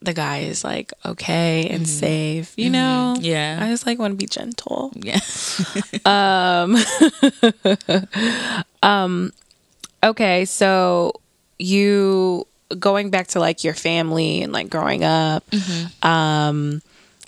the 0.02 0.12
guy 0.12 0.40
is 0.40 0.64
like 0.64 0.92
okay 1.04 1.68
and 1.70 1.88
safe. 1.88 2.52
You 2.56 2.70
know. 2.70 3.16
Yeah. 3.18 3.58
I 3.62 3.68
just 3.68 3.86
like 3.86 3.98
want 3.98 4.12
to 4.12 4.16
be 4.18 4.26
gentle. 4.26 4.92
yeah. 4.96 5.20
Um 8.82 9.32
okay, 10.02 10.44
so 10.44 11.14
you 11.58 12.46
going 12.78 13.10
back 13.10 13.28
to 13.28 13.40
like 13.40 13.64
your 13.64 13.74
family 13.74 14.42
and 14.42 14.52
like 14.52 14.70
growing 14.70 15.04
up, 15.04 15.44
um, 16.02 16.80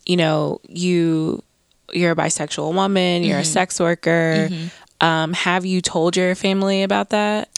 you 0.07 0.16
know, 0.16 0.61
you 0.68 1.42
you're 1.92 2.12
a 2.12 2.16
bisexual 2.16 2.74
woman, 2.74 3.22
you're 3.22 3.38
a 3.38 3.42
mm-hmm. 3.42 3.50
sex 3.50 3.78
worker. 3.78 4.48
Mm-hmm. 4.50 5.07
Um, 5.07 5.32
have 5.32 5.64
you 5.64 5.80
told 5.80 6.16
your 6.16 6.34
family 6.34 6.82
about 6.82 7.11
that? 7.11 7.48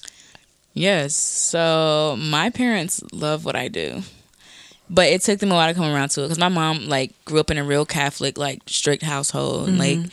Yes. 0.75 1.15
So 1.15 2.17
my 2.19 2.51
parents 2.51 3.03
love 3.13 3.45
what 3.45 3.57
I 3.57 3.69
do. 3.69 4.03
But 4.89 5.09
it 5.09 5.23
took 5.23 5.41
them 5.41 5.51
a 5.51 5.55
while 5.55 5.69
to 5.69 5.75
come 5.75 5.93
around 5.93 6.11
to 6.11 6.21
it 6.21 6.25
because 6.25 6.39
my 6.39 6.49
mom 6.49 6.87
like 6.87 7.13
grew 7.25 7.41
up 7.41 7.51
in 7.51 7.59
a 7.59 7.65
real 7.65 7.85
Catholic 7.85 8.39
like 8.39 8.63
strict 8.67 9.03
household. 9.03 9.69
and 9.69 9.79
Like 9.79 9.99
mm-hmm. 9.99 10.09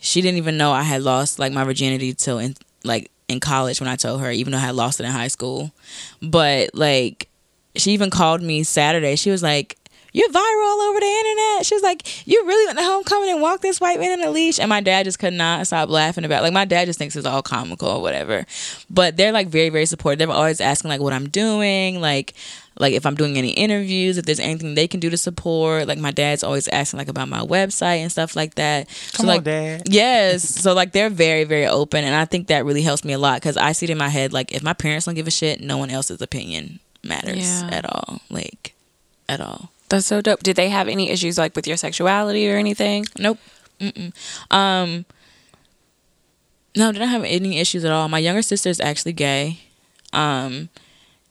she 0.00 0.22
didn't 0.22 0.38
even 0.38 0.56
know 0.56 0.72
I 0.72 0.82
had 0.82 1.02
lost 1.02 1.38
like 1.38 1.52
my 1.52 1.64
virginity 1.64 2.14
till 2.14 2.38
in 2.38 2.54
like 2.84 3.10
in 3.28 3.40
college 3.40 3.80
when 3.80 3.88
I 3.88 3.96
told 3.96 4.20
her, 4.20 4.30
even 4.30 4.52
though 4.52 4.58
I 4.58 4.62
had 4.62 4.74
lost 4.74 5.00
it 5.00 5.04
in 5.04 5.12
high 5.12 5.28
school. 5.28 5.72
But 6.22 6.70
like 6.72 7.28
she 7.74 7.92
even 7.92 8.10
called 8.10 8.42
me 8.42 8.62
Saturday. 8.62 9.16
She 9.16 9.30
was 9.30 9.42
like, 9.42 9.76
You're 10.16 10.30
viral 10.30 10.64
all 10.64 10.80
over 10.80 10.98
the 10.98 11.04
internet. 11.04 11.66
She 11.66 11.74
was 11.74 11.82
like, 11.82 12.26
You 12.26 12.42
really 12.46 12.64
went 12.64 12.78
to 12.78 12.84
homecoming 12.86 13.28
and 13.32 13.42
walked 13.42 13.60
this 13.60 13.82
white 13.82 14.00
man 14.00 14.18
in 14.18 14.26
a 14.26 14.30
leash. 14.30 14.58
And 14.58 14.70
my 14.70 14.80
dad 14.80 15.04
just 15.04 15.18
could 15.18 15.34
not 15.34 15.66
stop 15.66 15.90
laughing 15.90 16.24
about 16.24 16.42
like 16.42 16.54
my 16.54 16.64
dad 16.64 16.86
just 16.86 16.98
thinks 16.98 17.16
it's 17.16 17.26
all 17.26 17.42
comical 17.42 17.88
or 17.88 18.00
whatever. 18.00 18.46
But 18.88 19.18
they're 19.18 19.30
like 19.30 19.48
very, 19.48 19.68
very 19.68 19.84
supportive. 19.84 20.18
They're 20.18 20.34
always 20.34 20.62
asking 20.62 20.88
like 20.88 21.02
what 21.02 21.12
I'm 21.12 21.28
doing, 21.28 22.00
like 22.00 22.32
like 22.78 22.94
if 22.94 23.04
I'm 23.04 23.14
doing 23.14 23.36
any 23.36 23.50
interviews, 23.50 24.16
if 24.16 24.24
there's 24.24 24.40
anything 24.40 24.74
they 24.74 24.88
can 24.88 25.00
do 25.00 25.10
to 25.10 25.18
support. 25.18 25.86
Like 25.86 25.98
my 25.98 26.12
dad's 26.12 26.42
always 26.42 26.66
asking 26.68 26.96
like 26.96 27.08
about 27.08 27.28
my 27.28 27.40
website 27.40 27.98
and 27.98 28.10
stuff 28.10 28.34
like 28.34 28.54
that. 28.54 28.88
Come 29.12 29.16
so, 29.16 29.22
on, 29.24 29.26
like, 29.26 29.44
Dad. 29.44 29.82
Yes. 29.84 30.42
So 30.48 30.72
like 30.72 30.92
they're 30.92 31.10
very 31.10 31.44
very 31.44 31.66
open, 31.66 32.04
and 32.04 32.14
I 32.14 32.24
think 32.24 32.46
that 32.46 32.64
really 32.64 32.80
helps 32.80 33.04
me 33.04 33.12
a 33.12 33.18
lot 33.18 33.42
because 33.42 33.58
I 33.58 33.72
see 33.72 33.84
it 33.84 33.90
in 33.90 33.98
my 33.98 34.08
head 34.08 34.32
like 34.32 34.50
if 34.54 34.62
my 34.62 34.72
parents 34.72 35.04
don't 35.04 35.14
give 35.14 35.26
a 35.26 35.30
shit, 35.30 35.60
no 35.60 35.76
one 35.76 35.90
else's 35.90 36.22
opinion 36.22 36.80
matters 37.04 37.62
Yeah. 37.62 37.68
at 37.70 37.84
all. 37.84 38.22
Like 38.30 38.72
at 39.28 39.42
all. 39.42 39.70
That's 39.88 40.06
so 40.06 40.20
dope. 40.20 40.42
Did 40.42 40.56
they 40.56 40.68
have 40.68 40.88
any 40.88 41.10
issues 41.10 41.38
like 41.38 41.54
with 41.54 41.66
your 41.66 41.76
sexuality 41.76 42.50
or 42.50 42.56
anything? 42.56 43.06
Nope. 43.18 43.38
Mm-mm. 43.80 44.12
Um. 44.50 45.04
No, 46.76 46.92
don't 46.92 47.08
have 47.08 47.24
any 47.24 47.58
issues 47.58 47.84
at 47.84 47.92
all. 47.92 48.08
My 48.08 48.18
younger 48.18 48.42
sister 48.42 48.68
is 48.68 48.80
actually 48.80 49.12
gay. 49.12 49.60
Um. 50.12 50.68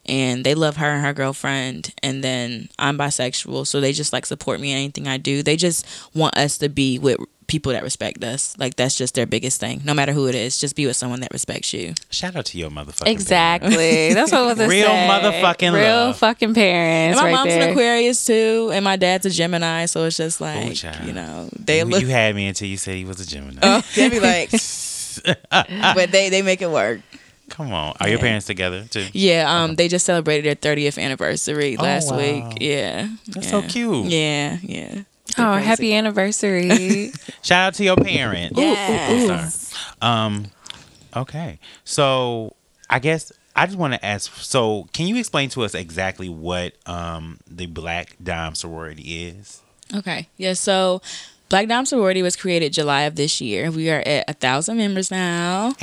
And 0.08 0.44
they 0.44 0.54
love 0.56 0.78
her 0.78 0.88
and 0.92 1.04
her 1.04 1.14
girlfriend, 1.14 1.94
and 2.04 2.24
then 2.24 2.70
I'm 2.78 2.98
bisexual, 2.98 3.66
so 3.66 3.82
they 3.82 3.92
just 3.92 4.14
like 4.14 4.26
support 4.26 4.60
me 4.60 4.72
in 4.72 4.78
anything 4.78 5.08
I 5.08 5.18
do. 5.18 5.42
They 5.42 5.56
just 5.58 5.86
want 6.14 6.38
us 6.38 6.58
to 6.60 6.70
be 6.70 7.00
with 7.00 7.18
people 7.48 7.72
that 7.72 7.84
respect 7.84 8.24
us. 8.24 8.56
Like 8.60 8.76
that's 8.76 8.96
just 8.96 9.16
their 9.16 9.26
biggest 9.26 9.60
thing. 9.60 9.82
No 9.84 9.94
matter 9.96 10.14
who 10.14 10.28
it 10.28 10.36
is, 10.36 10.58
just 10.60 10.76
be 10.76 10.86
with 10.86 10.96
someone 10.96 11.22
that 11.22 11.32
respects 11.34 11.74
you. 11.74 11.94
Shout 12.12 12.36
out 12.36 12.46
to 12.46 12.58
your 12.60 12.70
motherfucking 12.70 13.00
parents. 13.06 13.22
Exactly. 13.24 14.14
That's 14.14 14.32
what 14.32 14.42
I 14.42 14.46
was 14.46 14.58
gonna 14.58 14.70
Real 14.70 14.86
say. 14.88 15.08
motherfucking 15.10 15.74
real 15.74 15.84
love. 15.84 16.18
fucking 16.18 16.54
parents. 16.54 17.18
And 17.20 17.26
my 17.26 17.32
right 17.32 17.38
mom's 17.40 17.54
there. 17.54 17.64
an 17.68 17.70
Aquarius 17.72 18.26
too, 18.26 18.70
and 18.74 18.84
my 18.84 18.96
dad's 18.98 19.26
a 19.26 19.30
Gemini, 19.32 19.86
so 19.86 20.04
it's 20.06 20.18
just 20.18 20.40
like 20.40 20.74
child. 20.76 21.04
you 21.06 21.14
know 21.14 21.50
they 21.60 21.80
You, 21.80 21.86
look. 21.86 22.02
you 22.02 22.08
had 22.08 22.36
me 22.36 22.48
until 22.48 22.68
you 22.68 22.78
said 22.78 22.96
he 22.96 23.06
was 23.06 23.20
a 23.20 23.26
Gemini. 23.28 23.60
Oh, 23.64 23.82
they 23.96 24.10
be 24.10 24.20
like, 24.20 24.52
but 25.52 26.12
they 26.12 26.30
they 26.30 26.42
make 26.44 26.62
it 26.62 26.70
work. 26.70 27.02
Come 27.50 27.72
on. 27.74 27.96
Are 28.00 28.10
your 28.10 28.20
parents 28.20 28.46
together 28.48 28.86
too? 28.90 29.06
Yeah, 29.14 29.46
um, 29.64 29.76
they 29.76 29.88
just 29.88 30.06
celebrated 30.06 30.46
their 30.62 30.76
30th 30.76 30.98
anniversary 31.02 31.78
Oh, 31.78 31.84
last 31.84 32.12
wow. 32.12 32.18
week. 32.18 32.58
Yeah, 32.60 33.10
That's 33.28 33.46
yeah. 33.52 33.52
so 33.52 33.62
cute. 33.62 34.06
Yeah, 34.08 34.58
yeah. 34.62 35.02
Oh, 35.38 35.54
Crazy. 35.54 35.66
happy 35.66 35.94
anniversary. 35.94 37.12
Shout 37.44 37.68
out 37.68 37.74
to 37.76 37.84
your 37.84 37.98
parents. 37.98 38.58
Yes. 38.58 39.68
Sorry. 39.68 39.84
Um, 40.02 40.46
okay. 41.16 41.60
So 41.84 42.56
I 42.90 43.00
guess 43.00 43.32
I 43.56 43.66
just 43.66 43.78
want 43.78 43.94
to 43.94 44.06
ask. 44.06 44.32
So 44.38 44.88
can 44.94 45.08
you 45.08 45.18
explain 45.18 45.50
to 45.50 45.64
us 45.64 45.74
exactly 45.76 46.30
what 46.30 46.74
um 46.86 47.40
the 47.48 47.66
Black 47.68 48.16
Dom 48.24 48.56
sorority 48.56 49.26
is? 49.28 49.62
Okay. 49.94 50.28
Yeah. 50.38 50.54
So, 50.54 51.02
Black 51.48 51.68
Dom 51.68 51.86
Sorority 51.86 52.24
was 52.24 52.36
created 52.36 52.74
July 52.74 53.04
of 53.04 53.16
this 53.16 53.40
year. 53.40 53.70
We 53.70 53.90
are 53.92 54.02
at 54.06 54.26
a 54.28 54.34
thousand 54.34 54.78
members 54.78 55.12
now. 55.12 55.74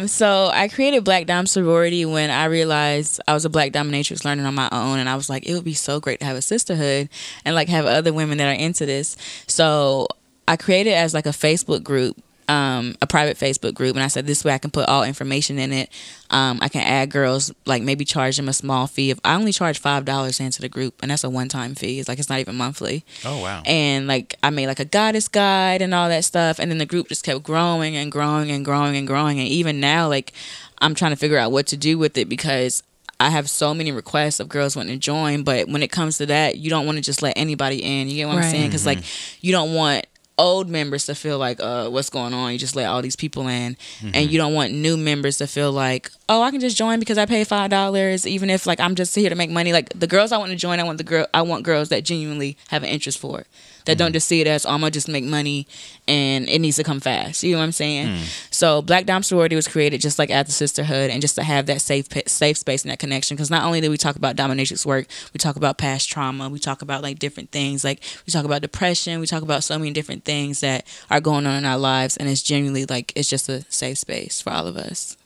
Um, 0.00 0.08
so 0.08 0.50
I 0.52 0.68
created 0.68 1.02
Black 1.04 1.26
Dom 1.26 1.46
Sorority 1.46 2.04
when 2.04 2.30
I 2.30 2.44
realized 2.44 3.20
I 3.26 3.34
was 3.34 3.44
a 3.44 3.50
Black 3.50 3.72
dominatrix 3.72 4.24
learning 4.24 4.46
on 4.46 4.54
my 4.54 4.68
own, 4.70 5.00
and 5.00 5.08
I 5.08 5.16
was 5.16 5.28
like, 5.28 5.44
it 5.46 5.54
would 5.54 5.64
be 5.64 5.74
so 5.74 5.98
great 5.98 6.20
to 6.20 6.26
have 6.26 6.36
a 6.36 6.42
sisterhood 6.42 7.08
and 7.44 7.54
like 7.54 7.68
have 7.68 7.84
other 7.84 8.12
women 8.12 8.38
that 8.38 8.48
are 8.48 8.58
into 8.58 8.86
this. 8.86 9.16
So 9.48 10.06
I 10.46 10.56
created 10.56 10.90
it 10.90 10.96
as 10.96 11.14
like 11.14 11.26
a 11.26 11.30
Facebook 11.30 11.82
group, 11.82 12.22
um, 12.48 12.94
a 13.00 13.06
private 13.06 13.38
Facebook 13.38 13.74
group, 13.74 13.96
and 13.96 14.02
I 14.02 14.08
said 14.08 14.26
this 14.26 14.44
way 14.44 14.52
I 14.52 14.58
can 14.58 14.70
put 14.70 14.88
all 14.88 15.02
information 15.04 15.58
in 15.58 15.72
it. 15.72 15.88
Um, 16.30 16.58
I 16.60 16.68
can 16.68 16.82
add 16.82 17.10
girls, 17.10 17.52
like 17.66 17.82
maybe 17.82 18.04
charge 18.04 18.36
them 18.36 18.48
a 18.48 18.52
small 18.52 18.86
fee. 18.86 19.10
If 19.10 19.18
I 19.24 19.34
only 19.34 19.52
charge 19.52 19.78
five 19.78 20.04
dollars 20.04 20.40
into 20.40 20.60
the 20.60 20.68
group, 20.68 20.94
and 21.02 21.10
that's 21.10 21.24
a 21.24 21.30
one-time 21.30 21.74
fee. 21.74 21.98
It's 22.00 22.08
like 22.08 22.18
it's 22.18 22.28
not 22.28 22.40
even 22.40 22.56
monthly 22.56 23.04
Oh 23.24 23.40
wow. 23.42 23.62
and 23.66 24.06
like 24.06 24.34
I 24.42 24.50
made 24.50 24.66
like 24.66 24.80
a 24.80 24.84
goddess 24.84 25.28
guide 25.28 25.80
and 25.82 25.94
all 25.94 26.08
that 26.08 26.24
stuff 26.24 26.58
and 26.58 26.70
then 26.70 26.78
the 26.78 26.86
group 26.86 27.08
just 27.08 27.24
kept 27.24 27.42
growing 27.42 27.96
and 27.96 28.10
growing 28.12 28.50
and 28.50 28.64
growing 28.64 28.96
and 28.96 29.06
growing 29.06 29.38
and 29.38 29.48
even 29.48 29.80
now 29.80 30.08
like 30.08 30.32
I'm 30.80 30.94
trying 30.94 31.12
to 31.12 31.16
figure 31.16 31.38
out 31.38 31.52
what 31.52 31.66
to 31.68 31.76
do 31.76 31.98
with 31.98 32.16
it 32.18 32.28
because 32.28 32.82
I 33.20 33.30
have 33.30 33.48
so 33.48 33.72
many 33.74 33.92
requests 33.92 34.40
of 34.40 34.48
girls 34.48 34.76
wanting 34.76 34.94
to 34.94 34.98
join 34.98 35.44
but 35.44 35.68
when 35.68 35.82
it 35.82 35.90
comes 35.92 36.18
to 36.18 36.26
that 36.26 36.56
you 36.58 36.68
don't 36.70 36.84
want 36.86 36.96
to 36.98 37.02
just 37.02 37.22
let 37.22 37.36
anybody 37.36 37.82
in 37.82 38.08
you 38.08 38.16
get 38.16 38.26
what 38.28 38.36
I'm 38.36 38.42
saying 38.50 38.66
because 38.68 38.84
like 38.86 38.98
you 39.40 39.52
don't 39.52 39.72
want 39.74 40.06
old 40.36 40.68
members 40.68 41.06
to 41.06 41.14
feel 41.14 41.38
like 41.38 41.60
uh 41.60 41.88
what's 41.88 42.10
going 42.10 42.34
on? 42.34 42.52
You 42.52 42.58
just 42.58 42.74
let 42.76 42.86
all 42.86 43.02
these 43.02 43.16
people 43.16 43.46
in 43.48 43.76
and 44.12 44.30
you 44.30 44.38
don't 44.38 44.54
want 44.54 44.72
new 44.72 44.96
members 44.96 45.38
to 45.38 45.46
feel 45.46 45.70
like 45.72 46.10
oh 46.28 46.42
i 46.42 46.50
can 46.50 46.60
just 46.60 46.76
join 46.76 46.98
because 46.98 47.18
i 47.18 47.26
pay 47.26 47.44
five 47.44 47.70
dollars 47.70 48.26
even 48.26 48.50
if 48.50 48.66
like 48.66 48.80
i'm 48.80 48.94
just 48.94 49.14
here 49.14 49.30
to 49.30 49.36
make 49.36 49.50
money. 49.50 49.72
Like 49.72 49.90
the 49.98 50.06
girls 50.06 50.32
i 50.32 50.38
want 50.38 50.50
to 50.50 50.56
join 50.56 50.80
i 50.80 50.82
want 50.82 50.98
the 50.98 51.04
girl 51.04 51.26
i 51.32 51.42
want 51.42 51.64
girls 51.64 51.88
that 51.90 52.04
genuinely 52.04 52.56
have 52.68 52.82
an 52.82 52.88
interest 52.88 53.18
for. 53.18 53.40
it 53.40 53.46
that 53.84 53.98
don't 53.98 54.10
mm. 54.10 54.14
just 54.14 54.28
see 54.28 54.40
it 54.40 54.46
as 54.46 54.64
oh, 54.66 54.70
i'm 54.70 54.80
gonna 54.80 54.90
just 54.90 55.08
make 55.08 55.24
money 55.24 55.66
and 56.06 56.48
it 56.48 56.58
needs 56.58 56.76
to 56.76 56.84
come 56.84 57.00
fast. 57.00 57.42
You 57.42 57.52
know 57.52 57.58
what 57.58 57.64
i'm 57.64 57.72
saying? 57.72 58.08
Mm. 58.08 58.48
So 58.52 58.82
black 58.82 59.06
dom 59.06 59.22
sorority 59.22 59.56
was 59.56 59.68
created 59.68 60.00
just 60.00 60.18
like 60.18 60.30
at 60.30 60.46
the 60.46 60.52
sisterhood 60.52 61.10
and 61.10 61.20
just 61.20 61.34
to 61.36 61.42
have 61.42 61.66
that 61.66 61.80
safe 61.80 62.08
safe 62.26 62.58
space 62.58 62.82
and 62.82 62.90
that 62.90 62.98
connection. 62.98 63.36
Because 63.36 63.50
not 63.50 63.64
only 63.64 63.80
do 63.80 63.90
we 63.90 63.96
talk 63.96 64.16
about 64.16 64.36
dominatrix 64.36 64.84
work 64.84 65.06
we 65.32 65.38
talk 65.38 65.56
about 65.56 65.78
past 65.78 66.08
trauma 66.08 66.48
we 66.48 66.58
talk 66.58 66.82
about 66.82 67.02
like 67.02 67.18
different 67.18 67.50
things. 67.50 67.84
Like 67.84 68.02
we 68.26 68.30
talk 68.30 68.44
about 68.44 68.62
depression 68.62 69.20
we 69.20 69.26
talk 69.26 69.42
about 69.42 69.64
so 69.64 69.78
many 69.78 69.92
different 69.92 70.24
things 70.24 70.60
that 70.60 70.86
are 71.10 71.20
going 71.20 71.46
on 71.46 71.56
in 71.56 71.64
our 71.64 71.78
lives 71.78 72.16
and 72.16 72.28
it's 72.28 72.42
genuinely 72.42 72.86
like 72.86 73.12
it's 73.16 73.28
just 73.28 73.48
a 73.48 73.64
safe 73.70 73.98
space 73.98 74.40
for 74.40 74.50
all 74.52 74.66
of 74.66 74.76
us. 74.76 75.16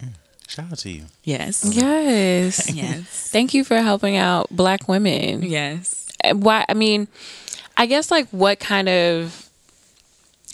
Mm. 0.00 0.14
Shout 0.48 0.72
out 0.72 0.78
to 0.78 0.90
you. 0.90 1.04
yes. 1.24 1.64
Yes. 1.74 2.70
yes. 2.74 3.30
Thank 3.30 3.54
you 3.54 3.64
for 3.64 3.76
helping 3.76 4.16
out 4.16 4.48
black 4.50 4.88
women. 4.88 5.42
yes. 5.42 5.98
Why 6.32 6.64
I 6.68 6.74
mean, 6.74 7.08
I 7.76 7.86
guess 7.86 8.10
like 8.10 8.28
what 8.28 8.60
kind 8.60 8.88
of 8.88 9.48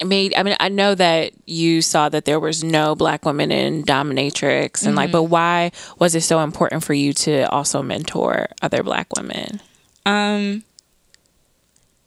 made 0.04 0.34
I 0.34 0.42
mean, 0.42 0.56
I 0.60 0.68
know 0.68 0.94
that 0.94 1.32
you 1.46 1.82
saw 1.82 2.08
that 2.08 2.24
there 2.24 2.40
was 2.40 2.62
no 2.62 2.94
black 2.94 3.24
women 3.24 3.50
in 3.50 3.82
dominatrix 3.82 4.86
and 4.86 4.94
like 4.94 5.10
but 5.10 5.24
why 5.24 5.72
was 5.98 6.14
it 6.14 6.22
so 6.22 6.40
important 6.40 6.84
for 6.84 6.94
you 6.94 7.12
to 7.12 7.50
also 7.50 7.82
mentor 7.82 8.46
other 8.62 8.82
black 8.82 9.08
women? 9.16 9.60
Um, 10.06 10.64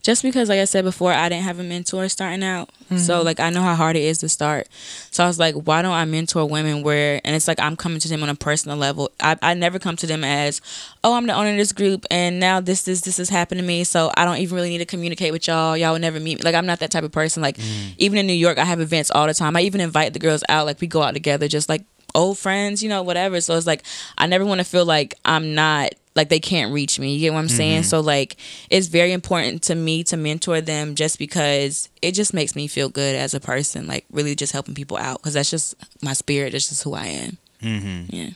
just 0.02 0.24
because, 0.24 0.49
like 0.49 0.60
I 0.60 0.66
said 0.66 0.84
before, 0.84 1.14
I 1.14 1.30
didn't 1.30 1.43
have 1.43 1.60
a 1.60 1.64
mentor 1.64 2.10
starting 2.10 2.43
out, 2.43 2.70
so 2.89 2.95
mm-hmm. 2.95 3.26
like 3.26 3.39
I 3.39 3.52
know 3.52 3.62
how 3.62 3.76
hard 3.76 3.95
it 3.95 4.04
is 4.04 4.18
to 4.20 4.30
start. 4.30 4.68
So 5.12 5.24
I 5.24 5.28
was 5.28 5.38
like, 5.38 5.54
why 5.54 5.82
don't 5.82 5.93
I 5.93 6.06
mentor 6.06 6.45
women 6.45 6.82
where? 6.82 7.22
And 7.24 7.36
it's 7.36 7.47
like 7.47 7.60
I'm 7.60 7.76
coming 7.76 7.99
to 7.99 8.10
them 8.10 8.24
on 8.24 8.30
a 8.30 8.36
personal 8.36 8.78
level. 8.78 9.12
I, 9.20 9.38
I 9.41 9.54
never 9.54 9.78
come 9.78 9.95
to 9.97 10.08
them 10.08 10.24
as, 10.24 10.60
oh, 11.04 11.14
I'm 11.14 11.28
the 11.28 11.34
owner 11.34 11.52
of 11.52 11.58
this 11.58 11.72
group, 11.72 12.06
and 12.10 12.39
now 12.39 12.60
this 12.60 12.84
this 12.84 13.02
this 13.02 13.18
has 13.18 13.30
happened 13.30 13.60
to 13.60 13.66
me, 13.66 13.84
so 13.84 14.12
I 14.18 14.26
don't 14.26 14.38
even 14.38 14.56
really 14.56 14.70
need 14.70 14.80
to 14.80 14.86
communicate 14.86 15.32
with 15.32 15.47
y'all. 15.47 15.78
Y'all 15.78 15.93
would 15.93 16.02
never 16.02 16.20
meet 16.20 16.39
me. 16.39 16.43
Like 16.43 16.56
I'm 16.56 16.66
not 16.66 16.80
that 16.80 16.91
type 16.91 17.04
of 17.04 17.12
person. 17.12 17.43
Like 17.43 17.58
mm. 17.58 17.93
even 17.97 18.18
in 18.18 18.26
New 18.26 18.34
York, 18.34 18.58
I 18.58 18.66
have 18.66 18.82
events 18.82 19.12
all 19.12 19.28
the 19.28 19.34
time. 19.36 19.56
I 19.56 19.62
even 19.62 19.82
invite 19.82 20.14
the 20.14 20.20
girls 20.20 20.43
out. 20.49 20.66
Like 20.66 20.82
we 20.82 20.88
go 20.88 21.04
out 21.04 21.14
together, 21.14 21.47
just 21.47 21.70
like 21.70 21.84
old 22.16 22.38
friends, 22.38 22.82
you 22.82 22.89
know, 22.89 23.04
whatever. 23.04 23.41
So 23.41 23.56
it's 23.56 23.68
like 23.68 23.84
I 24.18 24.28
never 24.28 24.45
want 24.45 24.60
to 24.60 24.66
feel 24.66 24.86
like 24.86 25.16
I'm 25.26 25.54
not 25.54 25.93
like 26.16 26.30
they 26.30 26.39
can't 26.39 26.74
reach 26.74 26.99
me. 26.99 27.14
You 27.14 27.20
get 27.20 27.34
what 27.34 27.39
I'm 27.39 27.49
saying? 27.49 27.84
So 27.84 28.01
like 28.01 28.36
it's 28.70 28.88
very 28.88 29.12
important 29.14 29.64
to 29.64 29.76
me 29.76 30.03
to 30.05 30.18
mentor 30.18 30.62
them 30.62 30.95
just 30.95 31.18
because 31.18 31.89
it 32.01 32.14
just 32.14 32.34
makes 32.34 32.55
me 32.55 32.68
feel 32.68 32.89
good 32.89 33.16
as 33.16 33.34
a 33.34 33.39
person, 33.39 33.88
like 33.88 34.05
really 34.12 34.36
just 34.36 34.53
helping 34.53 34.76
people 34.76 34.97
out 34.97 35.20
because 35.20 35.34
that's 35.34 35.49
just 35.49 35.76
my 36.01 36.14
spirit. 36.14 36.51
That's 36.51 36.70
just 36.70 36.84
who 36.84 36.93
I 36.93 37.05
am. 37.05 37.38
Mm-hmm. 37.62 38.16
Yeah. 38.16 38.30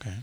Okay. 0.00 0.16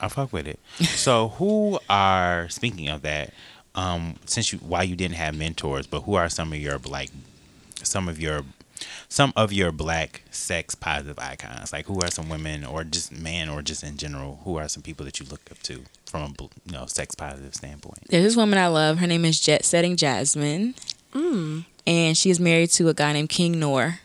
I 0.00 0.08
fuck 0.08 0.32
with 0.32 0.46
it. 0.46 0.58
so 0.80 1.28
who 1.28 1.78
are 1.90 2.48
speaking 2.48 2.88
of 2.88 3.02
that, 3.02 3.32
um, 3.74 4.16
since 4.26 4.52
you 4.52 4.58
why 4.60 4.82
you 4.82 4.96
didn't 4.96 5.16
have 5.16 5.36
mentors, 5.36 5.86
but 5.86 6.00
who 6.02 6.14
are 6.14 6.28
some 6.28 6.52
of 6.52 6.58
your 6.58 6.78
like 6.78 7.10
some 7.82 8.08
of 8.08 8.20
your 8.20 8.42
some 9.08 9.32
of 9.36 9.52
your 9.52 9.72
black 9.72 10.22
sex 10.30 10.74
positive 10.74 11.18
icons? 11.18 11.72
Like 11.72 11.86
who 11.86 12.00
are 12.00 12.10
some 12.10 12.28
women 12.28 12.64
or 12.64 12.84
just 12.84 13.12
men 13.12 13.48
or 13.48 13.62
just 13.62 13.82
in 13.82 13.96
general, 13.96 14.40
who 14.44 14.56
are 14.56 14.68
some 14.68 14.82
people 14.82 15.04
that 15.04 15.20
you 15.20 15.26
look 15.26 15.40
up 15.50 15.58
to 15.64 15.82
from 16.06 16.22
a 16.22 16.42
you 16.42 16.72
know, 16.72 16.86
sex 16.86 17.14
positive 17.14 17.54
standpoint? 17.54 18.08
There's 18.08 18.24
this 18.24 18.36
woman 18.36 18.58
I 18.58 18.68
love. 18.68 18.98
Her 18.98 19.06
name 19.06 19.24
is 19.24 19.40
Jet 19.40 19.64
Setting 19.64 19.96
Jasmine. 19.96 20.74
Mm. 21.14 21.64
And 21.86 22.16
she 22.16 22.30
is 22.30 22.38
married 22.38 22.70
to 22.70 22.88
a 22.88 22.94
guy 22.94 23.12
named 23.12 23.28
King 23.28 23.58
Noor. 23.58 24.00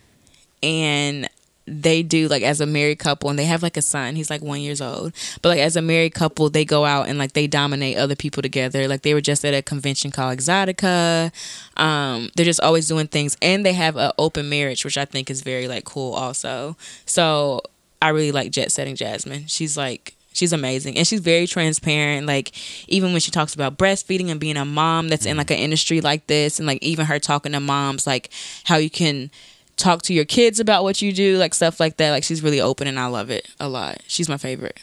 And 0.64 1.30
they 1.68 2.02
do 2.02 2.30
like 2.30 2.44
as 2.44 2.62
a 2.62 2.66
married 2.66 2.98
couple 2.98 3.30
and 3.30 3.38
they 3.38 3.46
have 3.46 3.62
like 3.62 3.76
a 3.76 3.82
son. 3.82 4.16
He's 4.16 4.30
like 4.30 4.42
one 4.42 4.62
years 4.62 4.80
old. 4.80 5.14
But 5.42 5.50
like 5.50 5.60
as 5.60 5.76
a 5.76 5.82
married 5.82 6.14
couple, 6.14 6.50
they 6.50 6.64
go 6.64 6.86
out 6.86 7.10
and 7.10 7.20
like 7.20 7.34
they 7.34 7.46
dominate 7.46 7.98
other 7.98 8.16
people 8.16 8.42
together. 8.42 8.88
Like 8.88 9.02
they 9.02 9.14
were 9.14 9.22
just 9.22 9.44
at 9.44 9.54
a 9.54 9.62
convention 9.62 10.10
called 10.12 10.38
Exxxotica. 10.38 11.32
Um, 11.76 12.30
they're 12.36 12.46
just 12.46 12.62
always 12.62 12.88
doing 12.88 13.08
things. 13.08 13.36
And 13.42 13.66
they 13.66 13.74
have 13.74 13.98
an 13.98 14.12
open 14.18 14.48
marriage, 14.48 14.86
which 14.86 14.98
I 14.98 15.06
think 15.06 15.30
is 15.30 15.42
very 15.42 15.68
like 15.68 15.84
cool 15.84 16.14
also. 16.14 16.78
So 17.06 17.62
I 18.02 18.10
really 18.10 18.32
like 18.32 18.52
Jet 18.52 18.72
Setting 18.72 18.96
Jasmine. 18.96 19.48
She's 19.48 19.78
like 19.78 20.14
she's 20.32 20.54
amazing 20.54 20.96
and 20.96 21.08
she's 21.08 21.20
very 21.20 21.48
transparent 21.48 22.28
like 22.28 22.52
even 22.88 23.12
when 23.12 23.20
she 23.20 23.32
talks 23.32 23.56
about 23.56 23.76
breastfeeding 23.76 24.30
and 24.30 24.40
being 24.40 24.56
a 24.56 24.64
mom 24.64 25.08
that's 25.08 25.26
in 25.26 25.36
like 25.36 25.50
an 25.50 25.58
industry 25.58 26.00
like 26.00 26.28
this 26.28 26.60
and 26.60 26.68
like 26.68 26.78
even 26.84 27.08
her 27.08 27.18
talking 27.18 27.54
to 27.54 27.60
moms 27.60 28.06
like 28.06 28.30
how 28.66 28.78
you 28.78 28.88
can 28.88 29.32
talk 29.78 30.02
to 30.02 30.14
your 30.14 30.26
kids 30.26 30.60
about 30.60 30.84
what 30.84 31.02
you 31.02 31.14
do 31.14 31.38
like 31.38 31.54
stuff 31.54 31.80
like 31.80 31.98
that 31.98 32.12
like 32.12 32.24
she's 32.24 32.42
really 32.44 32.60
open 32.60 32.88
and 32.88 33.00
i 33.00 33.06
love 33.06 33.30
it 33.30 33.48
a 33.60 33.70
lot 33.70 33.98
she's 34.08 34.28
my 34.28 34.38
favorite 34.38 34.78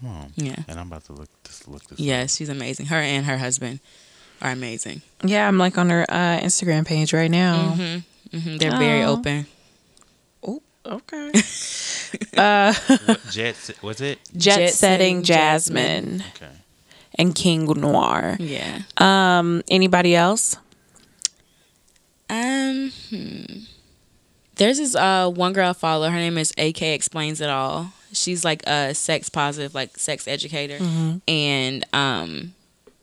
Come 0.00 0.10
on. 0.10 0.32
Yeah. 0.36 0.56
And 0.68 0.78
I'm 0.78 0.88
about 0.88 1.04
to 1.06 1.14
look 1.14 1.28
this 1.44 1.66
look 1.66 1.82
this 1.84 1.92
up. 1.92 2.04
yes 2.04 2.36
she's 2.36 2.48
amazing 2.50 2.86
her 2.86 2.96
and 2.96 3.24
her 3.26 3.38
husband 3.38 3.80
are 4.42 4.50
amazing 4.50 5.00
Yeah, 5.24 5.48
I'm 5.48 5.56
like 5.58 5.78
on 5.78 5.88
her 5.90 6.04
uh, 6.08 6.38
Instagram 6.40 6.86
page 6.86 7.12
right 7.14 7.30
now. 7.30 7.70
hmm 7.70 7.98
they're 8.58 8.76
very 8.76 9.02
open 9.02 9.46
Oh, 10.46 10.60
okay. 10.84 11.32
What 12.34 13.20
Jet 13.30 13.70
was 13.82 14.00
it? 14.02 14.18
Jet, 14.36 14.58
Jet 14.58 14.70
setting 14.74 14.74
Setting 14.74 15.22
Jasmine, 15.22 16.22
Okay. 16.36 16.52
and 17.14 17.34
King 17.34 17.64
Noir. 17.64 18.36
yeah 18.38 18.82
Um, 18.98 19.62
anybody 19.70 20.14
else? 20.14 20.56
Um, 22.28 22.92
hmm. 23.10 23.44
There's 24.56 24.78
this 24.78 24.94
uh 24.94 25.30
one 25.30 25.52
girl 25.52 25.70
I 25.70 25.72
follow. 25.72 26.08
Her 26.10 26.16
name 26.16 26.38
is 26.38 26.52
AK 26.58 26.82
Explains 26.82 27.40
It 27.40 27.48
All. 27.50 27.92
She's 28.12 28.44
like 28.44 28.62
a 28.66 28.94
sex 28.94 29.28
positive, 29.28 29.74
like 29.74 29.98
sex 29.98 30.26
educator, 30.28 30.78
and 31.28 31.84
um, 31.92 32.54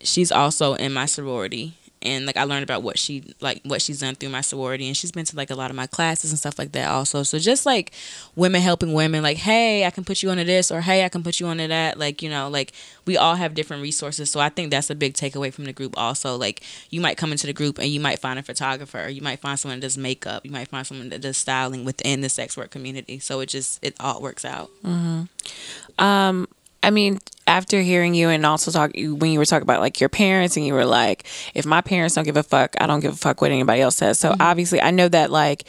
she's 0.01 0.31
also 0.31 0.73
in 0.75 0.93
my 0.93 1.05
sorority. 1.05 1.73
And 2.03 2.25
like 2.25 2.37
I 2.37 2.43
learned 2.43 2.63
about 2.63 2.83
what 2.83 2.99
she 2.99 3.33
like 3.39 3.61
what 3.63 3.81
she's 3.81 4.01
done 4.01 4.15
through 4.15 4.29
my 4.29 4.41
sorority, 4.41 4.87
and 4.87 4.95
she's 4.95 5.11
been 5.11 5.25
to 5.25 5.35
like 5.35 5.49
a 5.49 5.55
lot 5.55 5.71
of 5.71 5.75
my 5.75 5.87
classes 5.87 6.31
and 6.31 6.37
stuff 6.39 6.59
like 6.59 6.73
that 6.73 6.89
also. 6.89 7.23
So 7.23 7.39
just 7.39 7.65
like 7.65 7.91
women 8.35 8.61
helping 8.61 8.93
women, 8.93 9.23
like 9.23 9.37
hey, 9.37 9.85
I 9.85 9.89
can 9.89 10.03
put 10.03 10.21
you 10.21 10.29
onto 10.29 10.43
this, 10.43 10.71
or 10.71 10.81
hey, 10.81 11.05
I 11.05 11.09
can 11.09 11.23
put 11.23 11.39
you 11.39 11.47
onto 11.47 11.67
that. 11.67 11.97
Like 11.97 12.21
you 12.21 12.29
know, 12.29 12.49
like 12.49 12.73
we 13.05 13.17
all 13.17 13.35
have 13.35 13.53
different 13.53 13.81
resources. 13.81 14.29
So 14.29 14.39
I 14.39 14.49
think 14.49 14.69
that's 14.69 14.89
a 14.89 14.95
big 14.95 15.13
takeaway 15.13 15.53
from 15.53 15.65
the 15.65 15.73
group. 15.73 15.97
Also, 15.97 16.35
like 16.35 16.61
you 16.89 17.01
might 17.01 17.17
come 17.17 17.31
into 17.31 17.47
the 17.47 17.53
group 17.53 17.79
and 17.79 17.87
you 17.87 17.99
might 17.99 18.19
find 18.19 18.37
a 18.37 18.43
photographer, 18.43 19.07
you 19.09 19.21
might 19.21 19.39
find 19.39 19.57
someone 19.57 19.79
that 19.79 19.85
does 19.85 19.97
makeup, 19.97 20.45
you 20.45 20.51
might 20.51 20.67
find 20.67 20.85
someone 20.85 21.09
that 21.09 21.21
does 21.21 21.37
styling 21.37 21.85
within 21.85 22.21
the 22.21 22.29
sex 22.29 22.57
work 22.57 22.69
community. 22.69 23.19
So 23.19 23.39
it 23.39 23.47
just 23.47 23.83
it 23.83 23.95
all 23.99 24.21
works 24.21 24.45
out. 24.45 24.69
Mm-hmm. 24.83 26.03
Um, 26.03 26.47
I 26.83 26.91
mean, 26.91 27.19
after 27.47 27.81
hearing 27.81 28.13
you 28.13 28.29
and 28.29 28.45
also 28.45 28.71
talk 28.71 28.91
when 28.95 29.31
you 29.31 29.39
were 29.39 29.45
talking 29.45 29.63
about 29.63 29.81
like 29.81 29.99
your 29.99 30.09
parents 30.09 30.57
and 30.57 30.65
you 30.65 30.73
were 30.73 30.85
like, 30.85 31.25
if 31.53 31.65
my 31.65 31.81
parents 31.81 32.15
don't 32.15 32.25
give 32.25 32.37
a 32.37 32.43
fuck, 32.43 32.75
I 32.79 32.87
don't 32.87 32.99
give 32.99 33.13
a 33.13 33.17
fuck 33.17 33.41
what 33.41 33.51
anybody 33.51 33.81
else 33.81 33.95
says. 33.95 34.19
So 34.19 34.35
obviously, 34.39 34.81
I 34.81 34.91
know 34.91 35.07
that 35.07 35.31
like 35.31 35.65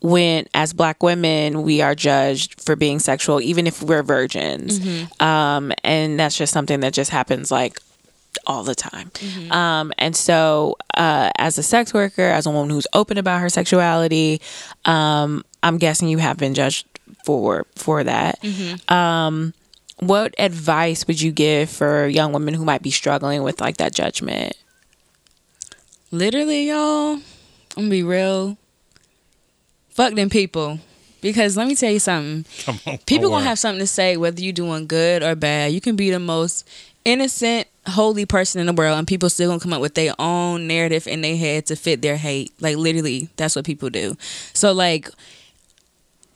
when 0.00 0.46
as 0.54 0.72
black 0.72 1.02
women 1.02 1.62
we 1.62 1.80
are 1.82 1.94
judged 1.94 2.60
for 2.60 2.76
being 2.76 3.00
sexual 3.00 3.40
even 3.40 3.66
if 3.66 3.82
we're 3.82 4.02
virgins. 4.04 4.78
Um 5.20 5.72
and 5.82 6.20
that's 6.20 6.36
just 6.36 6.52
something 6.52 6.80
that 6.80 6.92
just 6.92 7.10
happens 7.10 7.50
like 7.50 7.80
all 8.46 8.62
the 8.62 8.76
time. 8.76 9.10
Um 9.50 9.92
and 9.98 10.14
so 10.14 10.76
uh 10.94 11.30
as 11.36 11.58
a 11.58 11.64
sex 11.64 11.92
worker 11.92 12.22
as 12.22 12.46
a 12.46 12.50
woman 12.50 12.70
who's 12.70 12.86
open 12.94 13.18
about 13.18 13.40
her 13.40 13.48
sexuality 13.48 14.40
um 14.84 15.44
i'm 15.64 15.78
guessing 15.78 16.08
you 16.08 16.18
have 16.18 16.36
been 16.36 16.54
judged 16.54 16.86
for 17.24 17.66
for 17.74 18.04
that. 18.04 18.38
Um 18.88 19.52
what 20.00 20.34
advice 20.38 21.06
would 21.06 21.20
you 21.20 21.32
give 21.32 21.68
for 21.68 22.06
young 22.06 22.32
women 22.32 22.54
who 22.54 22.64
might 22.64 22.82
be 22.82 22.90
struggling 22.90 23.42
with 23.42 23.60
like 23.60 23.78
that 23.78 23.94
judgment 23.94 24.54
Literally, 26.10 26.68
y'all, 26.68 27.14
I'm 27.14 27.22
gonna 27.76 27.90
be 27.90 28.02
real. 28.02 28.56
Fuck 29.90 30.14
them 30.14 30.30
people. 30.30 30.78
Because 31.20 31.56
let 31.56 31.66
me 31.66 31.74
tell 31.74 31.90
you 31.90 31.98
something. 31.98 32.46
Come 32.64 32.78
on. 32.86 32.98
People 32.98 33.28
gonna 33.28 33.44
have 33.44 33.58
something 33.58 33.80
to 33.80 33.86
say 33.86 34.16
whether 34.16 34.40
you're 34.40 34.52
doing 34.54 34.86
good 34.86 35.22
or 35.22 35.34
bad. 35.34 35.72
You 35.72 35.82
can 35.82 35.96
be 35.96 36.10
the 36.10 36.18
most 36.18 36.66
innocent, 37.04 37.68
holy 37.88 38.24
person 38.24 38.60
in 38.60 38.66
the 38.66 38.72
world, 38.72 38.96
and 38.98 39.06
people 39.06 39.28
still 39.28 39.50
gonna 39.50 39.60
come 39.60 39.74
up 39.74 39.82
with 39.82 39.96
their 39.96 40.14
own 40.18 40.66
narrative 40.66 41.06
in 41.06 41.20
their 41.20 41.36
head 41.36 41.66
to 41.66 41.76
fit 41.76 42.00
their 42.00 42.16
hate. 42.16 42.52
Like 42.58 42.76
literally, 42.78 43.28
that's 43.36 43.54
what 43.54 43.66
people 43.66 43.90
do. 43.90 44.16
So 44.54 44.72
like, 44.72 45.10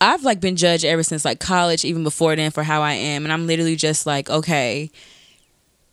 I've 0.02 0.24
like 0.24 0.40
been 0.40 0.56
judged 0.56 0.84
ever 0.84 1.04
since 1.04 1.24
like 1.24 1.38
college, 1.38 1.84
even 1.84 2.02
before 2.02 2.34
then, 2.34 2.50
for 2.50 2.64
how 2.64 2.82
I 2.82 2.94
am, 2.94 3.24
and 3.24 3.32
I'm 3.32 3.46
literally 3.46 3.76
just 3.76 4.04
like, 4.04 4.28
okay, 4.28 4.90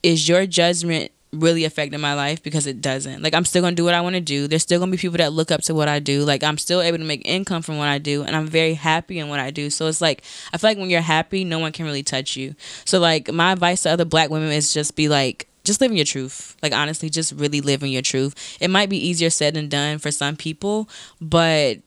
is 0.02 0.28
your 0.28 0.48
judgment 0.48 1.12
really 1.32 1.64
affecting 1.64 2.00
my 2.02 2.16
life? 2.16 2.42
Because 2.42 2.66
it 2.66 2.82
doesn't. 2.82 3.22
Like 3.22 3.36
i'm 3.36 3.46
still 3.46 3.62
gonna 3.62 3.76
do 3.76 3.84
what 3.84 3.94
i 3.94 4.02
want 4.02 4.16
to 4.16 4.22
do. 4.22 4.48
There's 4.48 4.64
still 4.64 4.80
gonna 4.80 4.92
be 4.92 4.98
people 4.98 5.20
that 5.20 5.32
look 5.32 5.52
up 5.52 5.62
to 5.64 5.76
what 5.76 5.88
i 5.88 6.00
do. 6.00 6.24
Like 6.24 6.44
i'm 6.44 6.58
still 6.58 6.82
able 6.82 6.98
to 6.98 7.04
make 7.04 7.22
income 7.24 7.62
from 7.62 7.78
what 7.78 7.88
i 7.88 8.00
do 8.00 8.24
and 8.24 8.36
i'm 8.36 8.48
very 8.48 8.74
happy 8.74 9.20
in 9.20 9.30
what 9.30 9.40
i 9.40 9.52
do. 9.52 9.70
So 9.70 9.86
it's 9.86 10.02
like 10.02 10.24
i 10.54 10.58
feel 10.58 10.72
like 10.72 10.80
when 10.80 10.90
you're 10.90 11.02
happy 11.02 11.44
no 11.44 11.60
one 11.60 11.72
can 11.72 11.86
really 11.86 12.02
touch 12.02 12.36
you. 12.36 12.56
So 12.86 13.00
like 13.00 13.32
my 13.32 13.52
advice 13.52 13.84
to 13.84 13.92
other 13.92 14.06
black 14.06 14.32
women 14.32 14.52
is 14.52 14.74
just 14.74 14.96
be 14.96 15.08
like 15.08 15.48
just 15.64 15.82
living 15.82 15.98
your 15.98 16.06
truth. 16.06 16.58
Like 16.64 16.74
honestly 16.74 17.12
just 17.12 17.34
really 17.34 17.62
living 17.62 17.92
your 17.92 18.02
truth. 18.02 18.58
It 18.60 18.72
might 18.72 18.90
be 18.90 18.98
easier 18.98 19.30
said 19.30 19.54
than 19.54 19.70
done 19.70 20.00
for 20.00 20.10
some 20.10 20.36
people 20.36 20.90
but 21.22 21.78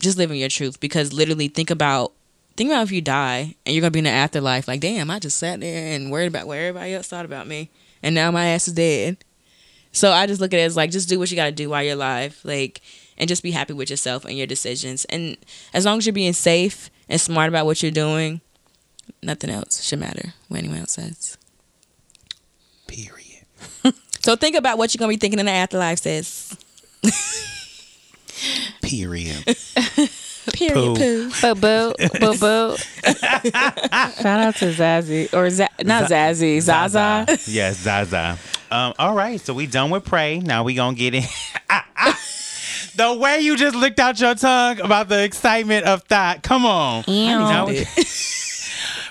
just 0.00 0.18
living 0.18 0.38
your 0.38 0.48
truth 0.48 0.80
because 0.80 1.12
literally 1.12 1.48
think 1.48 1.70
about 1.70 2.12
think 2.56 2.70
about 2.70 2.82
if 2.82 2.92
you 2.92 3.00
die 3.00 3.54
and 3.64 3.74
you're 3.74 3.80
gonna 3.80 3.90
be 3.90 4.00
in 4.00 4.04
the 4.04 4.10
afterlife 4.10 4.66
like 4.66 4.80
damn 4.80 5.10
i 5.10 5.18
just 5.18 5.36
sat 5.36 5.60
there 5.60 5.94
and 5.94 6.10
worried 6.10 6.26
about 6.26 6.46
what 6.46 6.58
everybody 6.58 6.92
else 6.94 7.08
thought 7.08 7.24
about 7.24 7.46
me 7.46 7.70
and 8.02 8.14
now 8.14 8.30
my 8.30 8.46
ass 8.46 8.68
is 8.68 8.74
dead. 8.74 9.16
So 9.92 10.12
i 10.12 10.26
just 10.26 10.40
look 10.40 10.52
at 10.52 10.60
it 10.60 10.64
as 10.64 10.76
like 10.76 10.90
just 10.90 11.08
do 11.08 11.18
what 11.18 11.30
you 11.30 11.36
gotta 11.36 11.52
do 11.52 11.70
while 11.70 11.82
you're 11.82 11.94
alive 11.94 12.40
like 12.44 12.80
and 13.16 13.28
just 13.28 13.42
be 13.42 13.50
happy 13.50 13.72
with 13.72 13.90
yourself 13.90 14.24
and 14.24 14.36
your 14.36 14.46
decisions. 14.46 15.04
And 15.06 15.36
as 15.74 15.84
long 15.84 15.98
as 15.98 16.06
you're 16.06 16.12
being 16.12 16.32
safe 16.32 16.90
and 17.08 17.20
smart 17.20 17.48
about 17.48 17.66
what 17.66 17.82
you're 17.82 17.90
doing 17.92 18.40
nothing 19.22 19.50
else 19.50 19.82
should 19.82 19.98
matter 19.98 20.34
what 20.48 20.58
anyone 20.58 20.78
else 20.78 20.92
says. 20.92 21.38
Period. 22.86 23.44
so 24.20 24.36
think 24.36 24.56
about 24.56 24.78
what 24.78 24.94
you're 24.94 24.98
gonna 25.00 25.10
be 25.10 25.16
thinking 25.16 25.40
in 25.40 25.46
the 25.46 25.52
afterlife 25.52 25.98
sis 25.98 26.56
Period. 28.82 29.44
period 30.52 30.74
Poo. 30.74 30.94
poo. 30.96 31.54
Boo 31.54 31.54
boo 31.54 31.94
boo 32.20 32.38
boo. 32.38 32.76
Shout 33.04 34.40
out 34.40 34.56
to 34.56 34.72
Zazzy 34.72 35.32
or 35.34 35.50
Z- 35.50 35.66
not 35.84 36.10
Zazzy, 36.10 36.60
Zaza. 36.60 37.26
yes, 37.46 37.76
Zaza. 37.78 38.38
Um, 38.70 38.94
all 38.98 39.14
right, 39.14 39.40
so 39.40 39.54
we 39.54 39.66
done 39.66 39.90
with 39.90 40.04
pray. 40.04 40.38
Now 40.40 40.64
we 40.64 40.74
gonna 40.74 40.96
get 40.96 41.14
in. 41.14 41.24
Ah, 41.70 41.86
ah. 41.96 42.20
the 42.96 43.14
way 43.14 43.40
you 43.40 43.56
just 43.56 43.74
licked 43.76 43.98
out 44.00 44.20
your 44.20 44.34
tongue 44.34 44.80
about 44.80 45.08
the 45.08 45.22
excitement 45.22 45.86
of 45.86 46.06
that. 46.08 46.42
Come 46.42 46.64
on. 46.66 47.04
Now 47.06 47.66
we- 47.66 47.84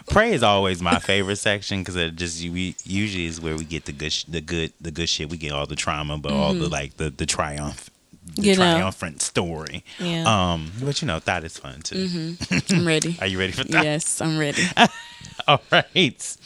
Pray 0.09 0.31
is 0.31 0.41
always 0.41 0.81
my 0.81 0.99
favorite 0.99 1.35
section 1.35 1.79
because 1.81 1.97
it 1.97 2.15
just 2.15 2.41
we, 2.41 2.75
usually 2.85 3.25
is 3.25 3.41
where 3.41 3.57
we 3.57 3.65
get 3.65 3.83
the 3.83 3.91
good, 3.91 4.13
sh- 4.13 4.23
the 4.23 4.39
good, 4.39 4.71
the 4.79 4.89
good 4.89 5.09
shit. 5.09 5.29
We 5.29 5.37
get 5.37 5.51
all 5.51 5.65
the 5.65 5.75
trauma, 5.75 6.17
but 6.17 6.31
all 6.31 6.53
the 6.53 6.69
like 6.69 6.95
the 6.95 7.09
the 7.09 7.25
triumph, 7.25 7.89
the 8.35 8.41
Mm-hmm. 8.41 8.43
You 8.43 8.51
know. 8.55 8.55
triumphant 8.73 9.21
story. 9.21 9.83
Yeah. 9.99 10.23
Um, 10.53 10.71
but 10.81 11.01
you 11.01 11.07
know, 11.07 11.19
that 11.19 11.43
is 11.43 11.57
fun 11.57 11.81
too. 11.81 12.35
I'm 12.69 12.85
ready. 12.87 13.17
Are 13.21 13.27
you 13.27 13.39
ready 13.39 13.51
for 13.53 13.63
that? 13.65 13.83
yes, 13.83 14.21
I'm 14.21 14.37
ready. 14.37 14.63
All 15.47 15.61
right. 15.71 16.37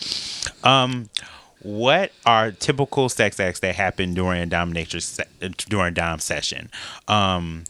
Um, 0.64 1.10
what 1.62 2.12
are 2.26 2.52
typical 2.52 3.08
sex 3.10 3.40
acts 3.40 3.60
that 3.60 3.76
happen 3.76 4.14
during 4.14 4.42
a 4.44 4.48
dominatrix 4.48 5.04
se- 5.04 5.50
during 5.70 5.94
dom 5.94 6.20
session? 6.20 6.70
Um, 7.08 7.66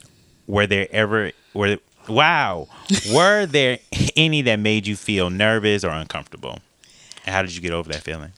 were 0.47 0.67
there 0.67 0.87
ever 0.91 1.31
were 1.53 1.77
wow 2.07 2.67
were 3.13 3.45
there 3.45 3.79
any 4.15 4.41
that 4.41 4.59
made 4.59 4.87
you 4.87 4.95
feel 4.95 5.29
nervous 5.29 5.83
or 5.83 5.89
uncomfortable? 5.91 6.59
And 7.25 7.35
how 7.35 7.41
did 7.41 7.53
you 7.55 7.61
get 7.61 7.71
over 7.73 7.91
that 7.91 8.01
feeling? 8.03 8.31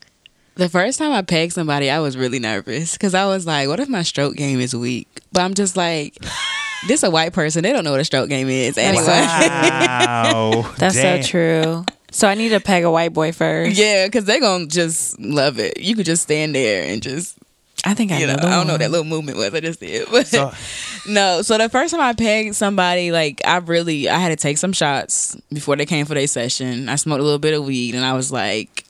The 0.55 0.69
first 0.69 0.99
time 0.99 1.11
I 1.11 1.21
pegged 1.23 1.53
somebody, 1.53 1.89
I 1.89 1.99
was 1.99 2.15
really 2.15 2.39
nervous 2.39 2.93
because 2.93 3.13
I 3.15 3.25
was 3.25 3.45
like, 3.47 3.67
"What 3.67 3.79
if 3.79 3.89
my 3.89 4.03
stroke 4.03 4.35
game 4.35 4.59
is 4.59 4.75
weak?" 4.75 5.07
But 5.31 5.41
I'm 5.41 5.53
just 5.55 5.75
like, 5.75 6.15
"This 6.87 7.01
a 7.01 7.09
white 7.09 7.33
person. 7.33 7.63
They 7.63 7.71
don't 7.73 7.83
know 7.83 7.91
what 7.91 7.99
a 7.99 8.05
stroke 8.05 8.29
game 8.29 8.49
is 8.49 8.77
anyway." 8.77 9.03
Wow, 9.07 10.71
That's 10.77 10.95
Damn. 10.95 11.23
so 11.23 11.27
true. 11.27 11.85
So 12.11 12.27
I 12.27 12.35
need 12.35 12.49
to 12.49 12.59
peg 12.59 12.83
a 12.83 12.91
white 12.91 13.13
boy 13.13 13.31
first. 13.31 13.75
yeah, 13.77 14.05
because 14.05 14.25
they're 14.25 14.39
gonna 14.39 14.67
just 14.67 15.19
love 15.19 15.57
it. 15.59 15.79
You 15.79 15.95
could 15.95 16.05
just 16.05 16.21
stand 16.21 16.53
there 16.53 16.83
and 16.83 17.01
just, 17.01 17.35
I 17.83 17.95
think 17.95 18.11
I 18.11 18.19
you 18.19 18.27
know. 18.27 18.35
know, 18.35 18.47
I 18.47 18.51
don't 18.51 18.67
know 18.67 18.73
what 18.73 18.81
that 18.81 18.91
little 18.91 19.05
movement 19.07 19.39
was. 19.39 19.51
I 19.55 19.59
just 19.59 19.79
did, 19.79 20.07
but 20.11 20.27
So, 20.27 20.51
no. 21.07 21.41
So 21.41 21.57
the 21.57 21.69
first 21.69 21.89
time 21.91 22.01
I 22.01 22.13
pegged 22.13 22.53
somebody, 22.53 23.11
like 23.11 23.41
I 23.43 23.57
really, 23.57 24.07
I 24.07 24.19
had 24.19 24.29
to 24.29 24.35
take 24.35 24.59
some 24.59 24.73
shots 24.73 25.35
before 25.51 25.75
they 25.77 25.87
came 25.87 26.05
for 26.05 26.13
their 26.13 26.27
session. 26.27 26.87
I 26.89 26.95
smoked 26.97 27.21
a 27.21 27.23
little 27.23 27.39
bit 27.39 27.55
of 27.55 27.65
weed, 27.65 27.95
and 27.95 28.05
I 28.05 28.13
was 28.13 28.31
like, 28.31 28.82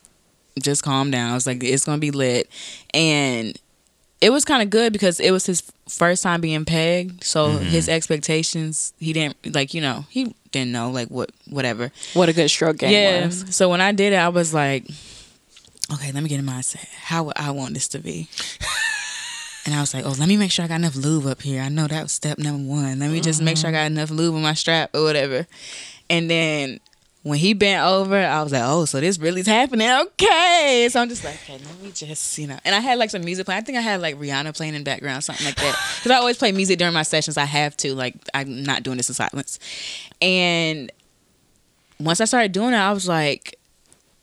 just 0.60 0.82
calm 0.82 1.10
down. 1.10 1.36
It's 1.36 1.46
like, 1.46 1.62
it's 1.62 1.84
gonna 1.84 1.98
be 1.98 2.10
lit, 2.10 2.48
and 2.92 3.58
it 4.20 4.30
was 4.30 4.44
kind 4.44 4.62
of 4.62 4.70
good 4.70 4.92
because 4.92 5.20
it 5.20 5.30
was 5.30 5.44
his 5.46 5.62
first 5.88 6.22
time 6.22 6.40
being 6.40 6.64
pegged. 6.64 7.24
So 7.24 7.48
mm-hmm. 7.48 7.64
his 7.64 7.88
expectations, 7.88 8.94
he 8.98 9.12
didn't 9.12 9.54
like, 9.54 9.74
you 9.74 9.82
know, 9.82 10.06
he 10.08 10.34
didn't 10.50 10.72
know 10.72 10.90
like 10.90 11.08
what, 11.08 11.30
whatever. 11.48 11.92
What 12.14 12.28
a 12.28 12.32
good 12.32 12.48
stroke 12.48 12.78
game 12.78 12.90
yeah. 12.90 13.26
was. 13.26 13.54
So 13.54 13.68
when 13.68 13.82
I 13.82 13.92
did 13.92 14.14
it, 14.14 14.16
I 14.16 14.28
was 14.28 14.54
like, 14.54 14.86
okay, 15.92 16.10
let 16.12 16.22
me 16.22 16.28
get 16.30 16.38
in 16.38 16.44
my 16.46 16.54
mindset. 16.54 16.88
How 16.94 17.24
would 17.24 17.36
I 17.36 17.50
want 17.50 17.74
this 17.74 17.88
to 17.88 17.98
be? 17.98 18.28
And 19.66 19.74
I 19.74 19.80
was 19.80 19.94
like, 19.94 20.04
oh, 20.04 20.14
let 20.18 20.28
me 20.28 20.36
make 20.36 20.50
sure 20.50 20.64
I 20.64 20.68
got 20.68 20.76
enough 20.76 20.94
lube 20.94 21.24
up 21.24 21.40
here. 21.40 21.62
I 21.62 21.70
know 21.70 21.86
that 21.86 22.02
was 22.02 22.12
step 22.12 22.38
number 22.38 22.68
one. 22.68 22.98
Let 22.98 23.10
me 23.10 23.20
just 23.20 23.40
make 23.40 23.56
sure 23.56 23.68
I 23.68 23.72
mm-hmm. 23.72 23.94
got 23.94 24.00
enough 24.02 24.10
lube 24.10 24.34
on 24.34 24.42
my 24.42 24.52
strap 24.52 24.94
or 24.94 25.02
whatever. 25.02 25.46
And 26.10 26.28
then 26.28 26.80
when 27.24 27.38
he 27.38 27.54
bent 27.54 27.82
over, 27.84 28.16
I 28.16 28.42
was 28.42 28.52
like, 28.52 28.62
oh, 28.64 28.84
so 28.84 29.00
this 29.00 29.18
really 29.18 29.40
is 29.40 29.46
happening. 29.46 29.90
Okay. 29.90 30.88
So 30.90 31.00
I'm 31.00 31.08
just 31.08 31.24
like, 31.24 31.34
okay, 31.42 31.54
let 31.54 31.82
me 31.82 31.90
just, 31.90 32.36
you 32.38 32.46
know. 32.46 32.58
And 32.66 32.74
I 32.74 32.80
had 32.80 32.98
like 32.98 33.08
some 33.10 33.24
music 33.24 33.46
playing. 33.46 33.60
I 33.60 33.64
think 33.64 33.76
I 33.78 33.80
had 33.80 34.00
like 34.02 34.16
Rihanna 34.16 34.54
playing 34.56 34.74
in 34.74 34.82
the 34.82 34.84
background, 34.84 35.24
something 35.24 35.44
like 35.46 35.56
that. 35.56 35.94
Because 35.96 36.10
I 36.12 36.16
always 36.16 36.36
play 36.36 36.52
music 36.52 36.78
during 36.78 36.92
my 36.94 37.02
sessions. 37.02 37.36
I 37.38 37.46
have 37.46 37.76
to. 37.78 37.94
Like, 37.94 38.14
I'm 38.34 38.62
not 38.62 38.82
doing 38.82 38.98
this 38.98 39.08
in 39.08 39.14
silence. 39.14 39.58
And 40.20 40.92
once 41.98 42.20
I 42.20 42.26
started 42.26 42.52
doing 42.52 42.74
it, 42.74 42.78
I 42.78 42.92
was 42.92 43.08
like, 43.08 43.58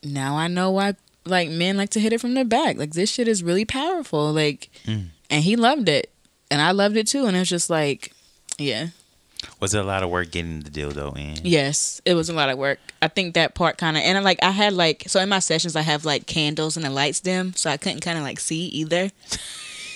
now 0.04 0.38
I 0.38 0.48
know 0.48 0.72
why 0.72 0.94
like 1.26 1.50
men 1.50 1.78
like 1.78 1.90
to 1.92 2.00
hit 2.00 2.14
it 2.14 2.22
from 2.22 2.34
the 2.36 2.46
back. 2.46 2.78
Like 2.78 2.92
this 2.94 3.12
shit 3.12 3.28
is 3.28 3.44
really 3.44 3.66
powerful. 3.66 4.32
Like 4.32 4.70
Mm. 4.86 5.08
and 5.30 5.44
he 5.44 5.56
loved 5.56 5.90
it. 5.90 6.12
And 6.52 6.62
I 6.62 6.72
loved 6.72 6.98
it 6.98 7.08
too. 7.08 7.26
And 7.26 7.36
it 7.36 7.40
was 7.40 7.50
just 7.50 7.70
like, 7.70 8.14
yeah. 8.60 8.88
Was 9.60 9.74
it 9.74 9.80
a 9.80 9.84
lot 9.84 10.04
of 10.04 10.10
work 10.10 10.32
getting 10.32 10.62
the 10.62 10.70
dildo 10.70 11.18
in? 11.18 11.46
Yes. 11.46 12.02
It 12.06 12.14
was 12.14 12.30
a 12.30 12.34
lot 12.34 12.50
of 12.50 12.58
work. 12.58 12.80
I 13.02 13.08
think 13.08 13.34
that 13.36 13.56
part 13.56 13.78
kinda 13.78 14.00
and 14.00 14.18
I, 14.18 14.22
like 14.22 14.40
I 14.44 14.52
had 14.52 14.74
like 14.74 15.04
so 15.08 15.20
in 15.20 15.30
my 15.30 15.40
sessions 15.40 15.76
I 15.76 15.82
have 15.82 16.06
like 16.06 16.26
candles 16.26 16.78
and 16.78 16.86
the 16.86 16.90
lights 16.90 17.20
dim, 17.20 17.54
so 17.54 17.70
I 17.70 17.78
couldn't 17.78 18.02
kinda 18.02 18.22
like 18.22 18.40
see 18.40 18.66
either. 18.68 19.10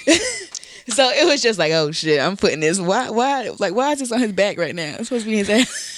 so 0.88 1.10
it 1.10 1.26
was 1.26 1.42
just 1.42 1.60
like, 1.60 1.72
oh 1.72 1.92
shit, 1.92 2.20
I'm 2.20 2.38
putting 2.38 2.60
this 2.60 2.80
why 2.80 3.10
why 3.10 3.50
like 3.60 3.74
why 3.74 3.92
is 3.94 4.00
this 4.00 4.12
on 4.12 4.20
his 4.20 4.34
back 4.34 4.58
right 4.58 4.76
now? 4.76 4.96
It's 5.00 5.10
supposed 5.10 5.26
to 5.26 5.32
be 5.32 5.38
his 5.38 5.50
ass. 5.50 5.92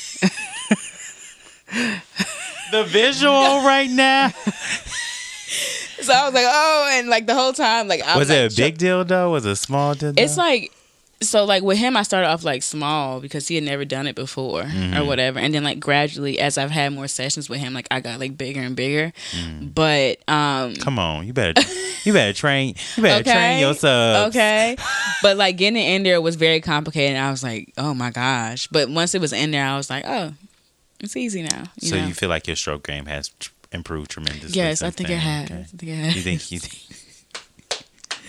The 2.70 2.84
visual 2.84 3.64
right 3.64 3.90
now 3.90 4.34
So 6.02 6.14
I 6.14 6.26
was 6.26 6.34
like, 6.34 6.46
oh, 6.48 6.90
and 6.94 7.10
like 7.10 7.26
the 7.26 7.34
whole 7.34 7.54
time, 7.54 7.88
like 7.88 8.02
I 8.02 8.18
was 8.18 8.30
like, 8.30 8.38
it 8.38 8.54
a 8.54 8.56
big 8.56 8.78
dildo? 8.78 9.32
Was 9.32 9.46
it 9.46 9.52
a 9.52 9.56
small 9.56 9.96
dildo? 9.96 10.20
It's 10.20 10.38
like 10.38 10.72
so 11.22 11.46
like 11.46 11.64
with 11.64 11.78
him 11.78 11.98
I 11.98 12.04
started 12.04 12.28
off 12.28 12.44
like 12.44 12.62
small 12.62 13.20
because 13.20 13.48
he 13.48 13.56
had 13.56 13.64
never 13.64 13.86
done 13.86 14.06
it 14.08 14.16
before 14.16 14.62
or 14.96 15.04
whatever. 15.04 15.40
And 15.40 15.54
then 15.54 15.64
like 15.64 15.80
gradually 15.80 16.40
as 16.40 16.58
I've 16.58 16.70
had 16.72 16.94
more 16.94 17.08
sessions 17.08 17.50
with 17.50 17.60
him, 17.60 17.74
like 17.74 17.88
I 17.90 18.00
got 18.02 18.20
like 18.20 18.38
bigger 18.38 18.62
and 18.62 18.76
bigger. 18.76 19.14
But 19.62 20.20
um 20.30 20.76
Come 20.76 21.00
on, 21.00 21.26
you 21.26 21.34
better 21.34 21.60
you 22.04 22.14
better 22.14 22.34
train 22.34 22.76
you 22.96 23.04
better 23.04 23.24
train 23.24 23.36
Okay. 23.36 23.60
your 23.62 23.74
subs. 23.74 24.36
Okay. 24.36 24.76
But 25.24 25.38
like 25.38 25.58
getting 25.58 25.82
it 25.82 25.96
in 25.96 26.04
there 26.04 26.22
was 26.22 26.36
very 26.36 26.62
complicated. 26.62 27.18
I 27.18 27.32
was 27.32 27.42
like, 27.42 27.74
oh 27.78 27.96
my 27.96 28.12
gosh. 28.12 28.68
But 28.68 28.88
once 28.90 29.16
it 29.16 29.22
was 29.22 29.34
in 29.34 29.50
there, 29.52 29.66
I 29.66 29.76
was 29.76 29.90
like, 29.90 30.04
oh, 30.08 30.34
it's 31.00 31.16
easy 31.18 31.42
now. 31.42 31.64
You 31.82 31.90
so 31.90 31.96
know? 31.98 32.06
you 32.08 32.14
feel 32.14 32.30
like 32.30 32.46
your 32.46 32.56
stroke 32.56 32.86
game 32.86 33.08
has 33.08 33.32
improved 33.72 34.12
tremendously? 34.12 34.52
Yes, 34.52 34.82
I 34.84 34.92
think 34.92 35.10
it 35.10 35.18
has. 35.18 35.46
Okay. 35.50 35.60
I 35.60 35.64
think 35.64 35.84
it 35.84 35.96
has. 35.96 36.16
You 36.16 36.22
think 36.22 36.52
you 36.52 36.60
think 36.60 36.87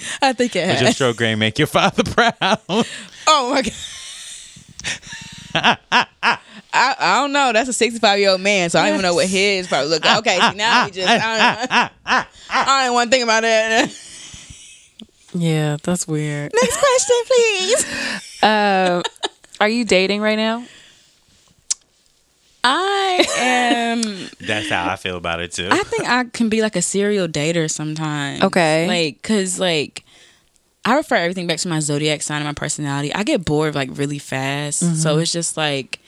I 0.22 0.32
think 0.32 0.54
it 0.56 0.66
does 0.66 0.80
your 0.80 0.86
has. 0.88 0.94
stroke 0.94 1.18
game 1.18 1.38
make 1.38 1.58
your 1.58 1.66
father 1.66 2.02
proud? 2.04 2.60
Oh 3.30 3.50
my 3.52 3.60
god. 3.62 3.72
I, 5.54 6.38
I 6.72 7.20
don't 7.20 7.32
know. 7.32 7.52
That's 7.52 7.68
a 7.68 7.72
65 7.72 8.18
year 8.18 8.30
old 8.30 8.40
man, 8.40 8.70
so 8.70 8.78
I 8.78 8.84
don't 8.86 8.94
even 8.94 9.02
know 9.02 9.14
what 9.14 9.26
his 9.26 9.66
probably 9.66 9.90
look. 9.90 10.04
like. 10.04 10.18
Okay, 10.18 10.38
see, 10.50 10.56
now 10.56 10.84
he 10.86 10.90
just. 10.92 11.08
I 11.08 11.58
don't, 11.66 11.92
I 12.50 12.84
don't 12.86 12.94
want 12.94 13.10
to 13.10 13.16
think 13.16 13.24
about 13.24 13.42
it. 13.44 13.90
Yeah, 15.34 15.76
that's 15.82 16.08
weird. 16.08 16.52
Next 16.54 16.78
question, 16.78 17.16
please. 17.26 18.42
uh, 18.42 19.02
are 19.60 19.68
you 19.68 19.84
dating 19.84 20.20
right 20.22 20.36
now? 20.38 20.64
I 22.64 23.26
am. 23.38 24.02
That's 24.46 24.68
how 24.68 24.90
I 24.90 24.96
feel 24.96 25.16
about 25.16 25.40
it 25.40 25.52
too. 25.52 25.68
I 25.70 25.82
think 25.84 26.08
I 26.08 26.24
can 26.24 26.48
be 26.48 26.62
like 26.62 26.76
a 26.76 26.82
serial 26.82 27.28
dater 27.28 27.70
sometimes. 27.70 28.42
Okay. 28.42 28.86
Like, 28.86 29.22
cause 29.22 29.58
like. 29.58 30.04
I 30.84 30.96
refer 30.96 31.16
everything 31.16 31.46
back 31.46 31.58
to 31.58 31.68
my 31.68 31.80
zodiac 31.80 32.22
sign 32.22 32.38
and 32.38 32.46
my 32.46 32.54
personality. 32.54 33.12
I 33.12 33.22
get 33.22 33.44
bored 33.44 33.74
like 33.74 33.90
really 33.92 34.18
fast. 34.18 34.82
Mm-hmm. 34.82 34.94
So 34.94 35.18
it's 35.18 35.32
just 35.32 35.54
like, 35.56 36.00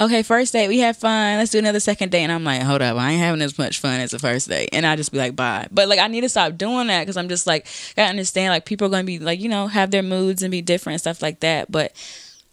okay, 0.00 0.22
first 0.22 0.52
date, 0.52 0.68
we 0.68 0.80
had 0.80 0.96
fun. 0.96 1.38
Let's 1.38 1.52
do 1.52 1.58
another 1.58 1.80
second 1.80 2.10
date. 2.10 2.22
And 2.22 2.32
I'm 2.32 2.44
like, 2.44 2.62
hold 2.62 2.82
up, 2.82 2.96
I 2.96 3.12
ain't 3.12 3.20
having 3.20 3.42
as 3.42 3.58
much 3.58 3.78
fun 3.78 4.00
as 4.00 4.10
the 4.10 4.18
first 4.18 4.48
date. 4.48 4.70
And 4.72 4.84
I 4.84 4.96
just 4.96 5.12
be 5.12 5.18
like, 5.18 5.36
bye. 5.36 5.68
But 5.70 5.88
like, 5.88 6.00
I 6.00 6.08
need 6.08 6.22
to 6.22 6.28
stop 6.28 6.56
doing 6.56 6.88
that 6.88 7.02
because 7.02 7.16
I'm 7.16 7.28
just 7.28 7.46
like, 7.46 7.66
I 7.96 8.02
understand 8.02 8.52
like 8.52 8.64
people 8.64 8.86
are 8.86 8.90
going 8.90 9.02
to 9.02 9.06
be 9.06 9.18
like, 9.18 9.40
you 9.40 9.48
know, 9.48 9.68
have 9.68 9.90
their 9.90 10.02
moods 10.02 10.42
and 10.42 10.50
be 10.50 10.62
different 10.62 10.94
and 10.94 11.00
stuff 11.00 11.22
like 11.22 11.40
that. 11.40 11.70
But 11.70 11.92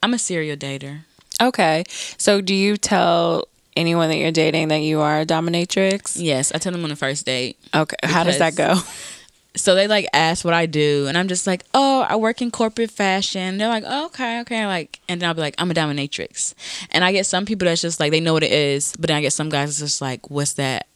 I'm 0.03 0.13
a 0.13 0.19
serial 0.19 0.57
dater. 0.57 1.05
Okay. 1.41 1.83
So 2.17 2.41
do 2.41 2.53
you 2.53 2.77
tell 2.77 3.47
anyone 3.75 4.09
that 4.09 4.17
you're 4.17 4.31
dating 4.31 4.67
that 4.69 4.81
you 4.81 5.01
are 5.01 5.21
a 5.21 5.25
dominatrix? 5.25 6.17
Yes, 6.19 6.51
I 6.53 6.57
tell 6.57 6.71
them 6.71 6.83
on 6.83 6.89
the 6.89 6.95
first 6.95 7.25
date. 7.25 7.57
Okay. 7.73 7.95
How 8.03 8.23
does 8.23 8.37
that 8.39 8.55
go? 8.55 8.75
so 9.55 9.75
they 9.75 9.87
like 9.87 10.07
ask 10.13 10.45
what 10.45 10.53
I 10.53 10.65
do, 10.65 11.07
and 11.07 11.17
I'm 11.17 11.27
just 11.27 11.47
like, 11.47 11.63
oh, 11.73 12.05
I 12.07 12.15
work 12.15 12.41
in 12.41 12.51
corporate 12.51 12.91
fashion. 12.91 13.57
They're 13.57 13.67
like, 13.67 13.83
oh, 13.85 14.05
okay, 14.07 14.41
okay, 14.41 14.65
like, 14.65 14.99
and 15.09 15.21
then 15.21 15.27
I'll 15.27 15.35
be 15.35 15.41
like, 15.41 15.55
I'm 15.57 15.71
a 15.71 15.73
dominatrix, 15.73 16.53
and 16.91 17.03
I 17.03 17.11
get 17.11 17.25
some 17.25 17.45
people 17.45 17.65
that's 17.65 17.81
just 17.81 17.99
like 17.99 18.11
they 18.11 18.19
know 18.19 18.33
what 18.33 18.43
it 18.43 18.51
is, 18.51 18.93
but 18.97 19.07
then 19.07 19.17
I 19.17 19.21
get 19.21 19.33
some 19.33 19.49
guys 19.49 19.69
that's 19.69 19.79
just 19.79 20.01
like, 20.01 20.29
what's 20.29 20.53
that? 20.53 20.87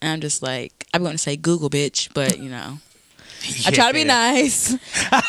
And 0.00 0.12
I'm 0.12 0.20
just 0.20 0.42
like, 0.42 0.86
I'm 0.92 1.02
going 1.02 1.14
to 1.14 1.18
say 1.18 1.36
Google, 1.36 1.70
bitch, 1.70 2.12
but 2.14 2.38
you 2.38 2.50
know. 2.50 2.78
I 3.66 3.70
try 3.70 3.88
to 3.88 3.94
be 3.94 4.04
nice. 4.04 4.74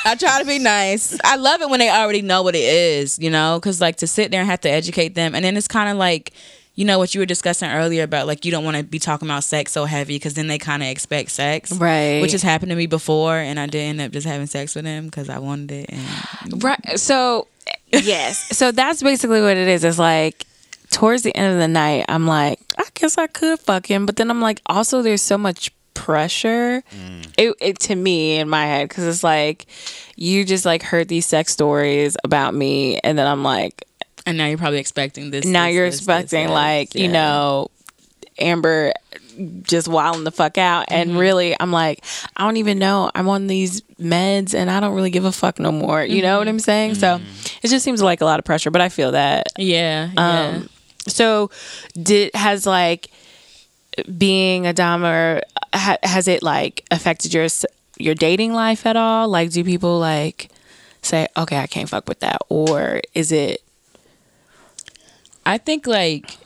I 0.06 0.16
try 0.16 0.40
to 0.40 0.46
be 0.46 0.60
nice. 0.60 1.18
I 1.24 1.36
love 1.36 1.62
it 1.62 1.70
when 1.70 1.80
they 1.80 1.90
already 1.90 2.22
know 2.22 2.44
what 2.44 2.56
it 2.56 2.64
is, 2.64 3.20
you 3.20 3.30
know, 3.30 3.60
because 3.60 3.82
like 3.82 3.98
to 3.98 4.08
sit 4.08 4.32
there 4.32 4.42
and 4.42 4.50
have 4.50 4.62
to 4.62 4.70
educate 4.70 5.16
them, 5.16 5.36
and 5.36 5.44
then 5.44 5.58
it's 5.58 5.68
kind 5.68 5.90
of 5.90 5.98
like, 5.98 6.32
you 6.76 6.84
know, 6.86 6.98
what 6.98 7.14
you 7.14 7.22
were 7.22 7.26
discussing 7.26 7.70
earlier 7.70 8.04
about 8.04 8.28
like 8.28 8.44
you 8.46 8.52
don't 8.52 8.64
want 8.66 8.78
to 8.78 8.84
be 8.84 9.00
talking 9.00 9.28
about 9.28 9.44
sex 9.44 9.72
so 9.72 9.86
heavy 9.86 10.16
because 10.16 10.34
then 10.34 10.48
they 10.48 10.58
kind 10.58 10.84
of 10.84 10.90
expect 10.90 11.32
sex, 11.32 11.72
Right. 11.72 12.22
Which 12.22 12.34
has 12.34 12.42
happened 12.42 12.70
to 12.72 12.76
me 12.76 12.86
before, 12.88 13.38
and 13.38 13.60
I 13.60 13.66
did 13.68 13.80
end 13.80 14.02
up 14.02 14.12
just 14.12 14.28
having 14.28 14.48
sex 14.48 14.76
with 14.76 14.86
him 14.86 15.06
because 15.06 15.30
I 15.30 15.40
wanted 15.40 15.72
it. 15.72 15.90
And 15.92 16.64
Right. 16.64 17.00
So, 17.00 17.48
yes. 17.92 18.48
So 18.58 18.72
that's 18.72 19.02
basically 19.02 19.42
what 19.42 19.58
it 19.58 19.68
is. 19.68 19.84
It's 19.84 20.00
like 20.00 20.46
towards 20.92 21.24
the 21.24 21.36
end 21.36 21.54
of 21.54 21.60
the 21.60 21.68
night, 21.68 22.06
I'm 22.10 22.28
like, 22.28 22.60
I 22.78 22.86
guess 22.94 23.18
I 23.18 23.28
could 23.28 23.60
fuck 23.60 23.86
him, 23.88 24.06
but 24.06 24.16
then 24.18 24.30
I'm 24.30 24.42
like, 24.42 24.62
also 24.66 25.02
there's 25.02 25.22
so 25.22 25.38
much 25.38 25.72
pressure. 25.96 26.84
It, 27.38 27.56
it 27.60 27.80
to 27.82 27.96
me 27.96 28.38
in 28.38 28.48
my 28.48 28.66
head 28.66 28.88
because 28.88 29.06
it's 29.06 29.24
like 29.24 29.66
you 30.16 30.46
just 30.46 30.64
like 30.66 30.84
heard 30.84 31.08
these 31.08 31.26
sex 31.26 31.52
stories 31.52 32.16
about 32.24 32.54
me, 32.54 33.00
and 33.00 33.18
then 33.18 33.26
I'm 33.26 33.44
like, 33.44 33.84
and 34.28 34.38
now 34.38 34.46
you're 34.46 34.58
probably 34.60 34.80
expecting 34.80 35.32
this. 35.32 35.46
now 35.46 35.66
this, 35.66 35.74
you're 35.76 35.86
this, 35.88 35.96
this, 35.96 36.02
expecting 36.02 36.44
this. 36.48 36.52
like 36.54 36.96
you 36.96 37.08
know 37.08 37.70
amber 38.38 38.92
just 39.62 39.88
wilding 39.88 40.26
the 40.26 40.32
fuck 40.32 40.58
out 40.58 40.86
and 40.90 41.12
Mm-hmm. 41.12 41.20
really 41.20 41.56
i'm 41.60 41.72
like 41.72 42.04
i 42.36 42.44
don't 42.44 42.58
even 42.58 42.78
know 42.80 43.10
i'm 43.16 43.30
on 43.30 43.48
these 43.48 43.80
meds 44.00 44.54
and 44.54 44.70
i 44.70 44.82
don't 44.82 44.94
really 44.94 45.10
give 45.10 45.24
a 45.24 45.32
fuck 45.32 45.58
no 45.58 45.72
more 45.72 46.04
you 46.04 46.22
know 46.22 46.32
Mm-hmm. 46.32 46.38
what 46.40 46.48
i'm 46.50 46.60
saying 46.60 46.96
so 46.96 47.22
it 47.64 47.68
just 47.70 47.86
seems 47.86 48.02
like 48.02 48.20
a 48.20 48.26
lot 48.26 48.40
of 48.40 48.44
pressure 48.46 48.72
but 48.72 48.82
i 48.82 48.90
feel 48.90 49.12
that 49.14 49.48
Yeah, 49.58 50.10
yeah. 50.14 50.48
um 50.58 50.70
so 51.08 51.50
did 52.02 52.32
has 52.36 52.66
like 52.66 53.10
being 54.18 54.68
a 54.68 54.74
dom 54.74 55.04
or 55.04 55.42
ha- 55.74 55.98
has 56.04 56.28
it 56.28 56.44
like 56.44 56.86
affected 56.92 57.34
your 57.34 57.48
your 57.98 58.16
dating 58.16 58.54
life 58.54 58.86
at 58.86 58.96
all? 58.96 59.28
Like, 59.28 59.52
do 59.52 59.64
people 59.64 60.00
like 60.00 60.50
say, 61.02 61.28
okay, 61.38 61.58
I 61.58 61.68
can't 61.68 61.90
fuck 61.90 62.08
with 62.08 62.20
that, 62.22 62.42
or 62.50 63.02
is 63.14 63.32
it? 63.32 63.62
I 65.46 65.58
think 65.58 65.88
like 65.88 66.38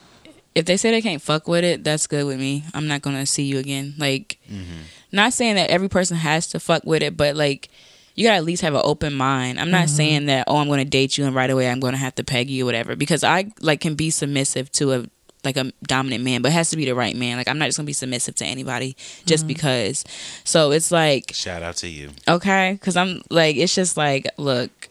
if 0.55 0.65
they 0.65 0.77
say 0.77 0.91
they 0.91 1.01
can't 1.01 1.21
fuck 1.21 1.47
with 1.47 1.63
it, 1.63 1.83
that's 1.83 2.07
good 2.07 2.25
with 2.25 2.39
me. 2.39 2.65
I'm 2.73 2.87
not 2.87 3.01
gonna 3.01 3.25
see 3.25 3.43
you 3.43 3.59
again. 3.59 3.95
Like, 3.97 4.39
mm-hmm. 4.49 4.81
not 5.11 5.33
saying 5.33 5.55
that 5.55 5.69
every 5.69 5.89
person 5.89 6.17
has 6.17 6.47
to 6.47 6.59
fuck 6.59 6.83
with 6.85 7.01
it, 7.01 7.15
but 7.15 7.35
like 7.35 7.69
you 8.15 8.25
gotta 8.25 8.37
at 8.37 8.43
least 8.43 8.61
have 8.63 8.75
an 8.75 8.81
open 8.83 9.13
mind. 9.13 9.59
I'm 9.59 9.71
not 9.71 9.85
mm-hmm. 9.85 9.95
saying 9.95 10.25
that 10.25 10.43
oh 10.47 10.57
I'm 10.57 10.67
gonna 10.67 10.83
date 10.83 11.17
you 11.17 11.25
and 11.25 11.33
right 11.33 11.49
away 11.49 11.69
I'm 11.69 11.79
gonna 11.79 11.97
have 11.97 12.15
to 12.15 12.23
peg 12.23 12.49
you 12.49 12.63
or 12.63 12.67
whatever 12.67 12.95
because 12.97 13.23
I 13.23 13.51
like 13.61 13.79
can 13.79 13.95
be 13.95 14.09
submissive 14.09 14.69
to 14.73 14.91
a 14.91 15.05
like 15.43 15.57
a 15.57 15.71
dominant 15.83 16.23
man, 16.23 16.41
but 16.41 16.49
it 16.49 16.53
has 16.53 16.69
to 16.71 16.77
be 16.77 16.85
the 16.85 16.95
right 16.95 17.15
man. 17.15 17.37
Like 17.37 17.47
I'm 17.47 17.57
not 17.57 17.65
just 17.65 17.77
gonna 17.77 17.85
be 17.85 17.93
submissive 17.93 18.35
to 18.35 18.45
anybody 18.45 18.95
just 19.25 19.43
mm-hmm. 19.43 19.49
because. 19.49 20.03
So 20.43 20.71
it's 20.71 20.91
like 20.91 21.31
Shout 21.33 21.63
out 21.63 21.77
to 21.77 21.87
you. 21.87 22.09
okay, 22.27 22.73
because 22.73 22.97
I'm 22.97 23.21
like 23.29 23.55
it's 23.55 23.75
just 23.75 23.97
like 23.97 24.27
look, 24.37 24.89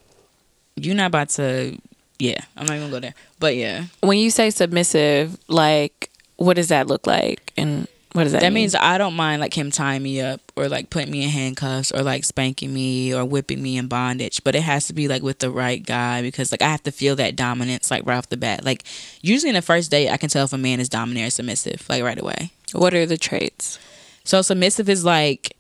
you're 0.77 0.95
not 0.95 1.07
about 1.07 1.31
to. 1.31 1.79
Yeah, 2.19 2.41
I'm 2.57 2.67
not 2.67 2.79
gonna 2.79 2.91
go 2.91 3.01
there. 3.01 3.15
But 3.39 3.57
yeah, 3.57 3.85
When 4.01 4.19
you 4.19 4.31
say 4.31 4.51
submissive, 4.51 5.39
like, 5.49 6.11
what 6.37 6.55
does 6.55 6.69
that 6.69 6.87
look 6.87 7.07
like, 7.07 7.53
and 7.57 7.87
what 8.19 8.25
does 8.25 8.33
that? 8.33 8.41
that 8.41 8.49
mean? 8.49 8.63
means 8.63 8.75
I 8.75 8.99
don't 8.99 9.15
mind 9.15 9.41
like 9.41 9.57
him 9.57 9.71
tying 9.71 10.03
me 10.03 10.21
up 10.21 10.41
or 10.57 10.69
like 10.69 10.91
putting 10.91 11.13
me 11.13 11.23
in 11.23 11.31
handcuffs 11.31 11.93
or 11.93 12.03
like 12.03 12.25
spanking 12.25 12.75
me 12.75 13.15
or 13.15 13.25
whipping 13.25 13.63
me 13.63 13.77
in 13.77 13.87
bondage. 13.87 14.43
But 14.43 14.57
it 14.57 14.63
has 14.63 14.89
to 14.89 14.93
be 14.93 15.07
like 15.07 15.23
with 15.23 15.39
the 15.39 15.53
right 15.53 15.81
guy 15.85 16.21
because 16.21 16.51
like 16.51 16.61
I 16.61 16.69
have 16.69 16.83
to 16.83 16.91
feel 16.91 17.15
that 17.15 17.37
dominance 17.37 17.93
like 17.93 18.05
right 18.05 18.17
off 18.17 18.29
the 18.29 18.37
bat. 18.37 18.65
Like 18.65 18.83
usually 19.23 19.51
in 19.51 19.55
the 19.55 19.63
first 19.63 19.93
date, 19.93 20.11
I 20.11 20.17
can 20.17 20.29
tell 20.29 20.45
if 20.45 20.53
a 20.53 20.59
man 20.59 20.81
is 20.81 20.89
dominant 20.89 21.29
or 21.29 21.31
submissive 21.31 21.87
like 21.89 22.03
right 22.03 22.19
away. 22.19 22.51
what 22.73 22.93
are 22.93 23.07
the 23.07 23.17
traits? 23.17 23.79
So 24.25 24.43
submissive 24.43 24.89
is 24.89 25.05
like 25.05 25.57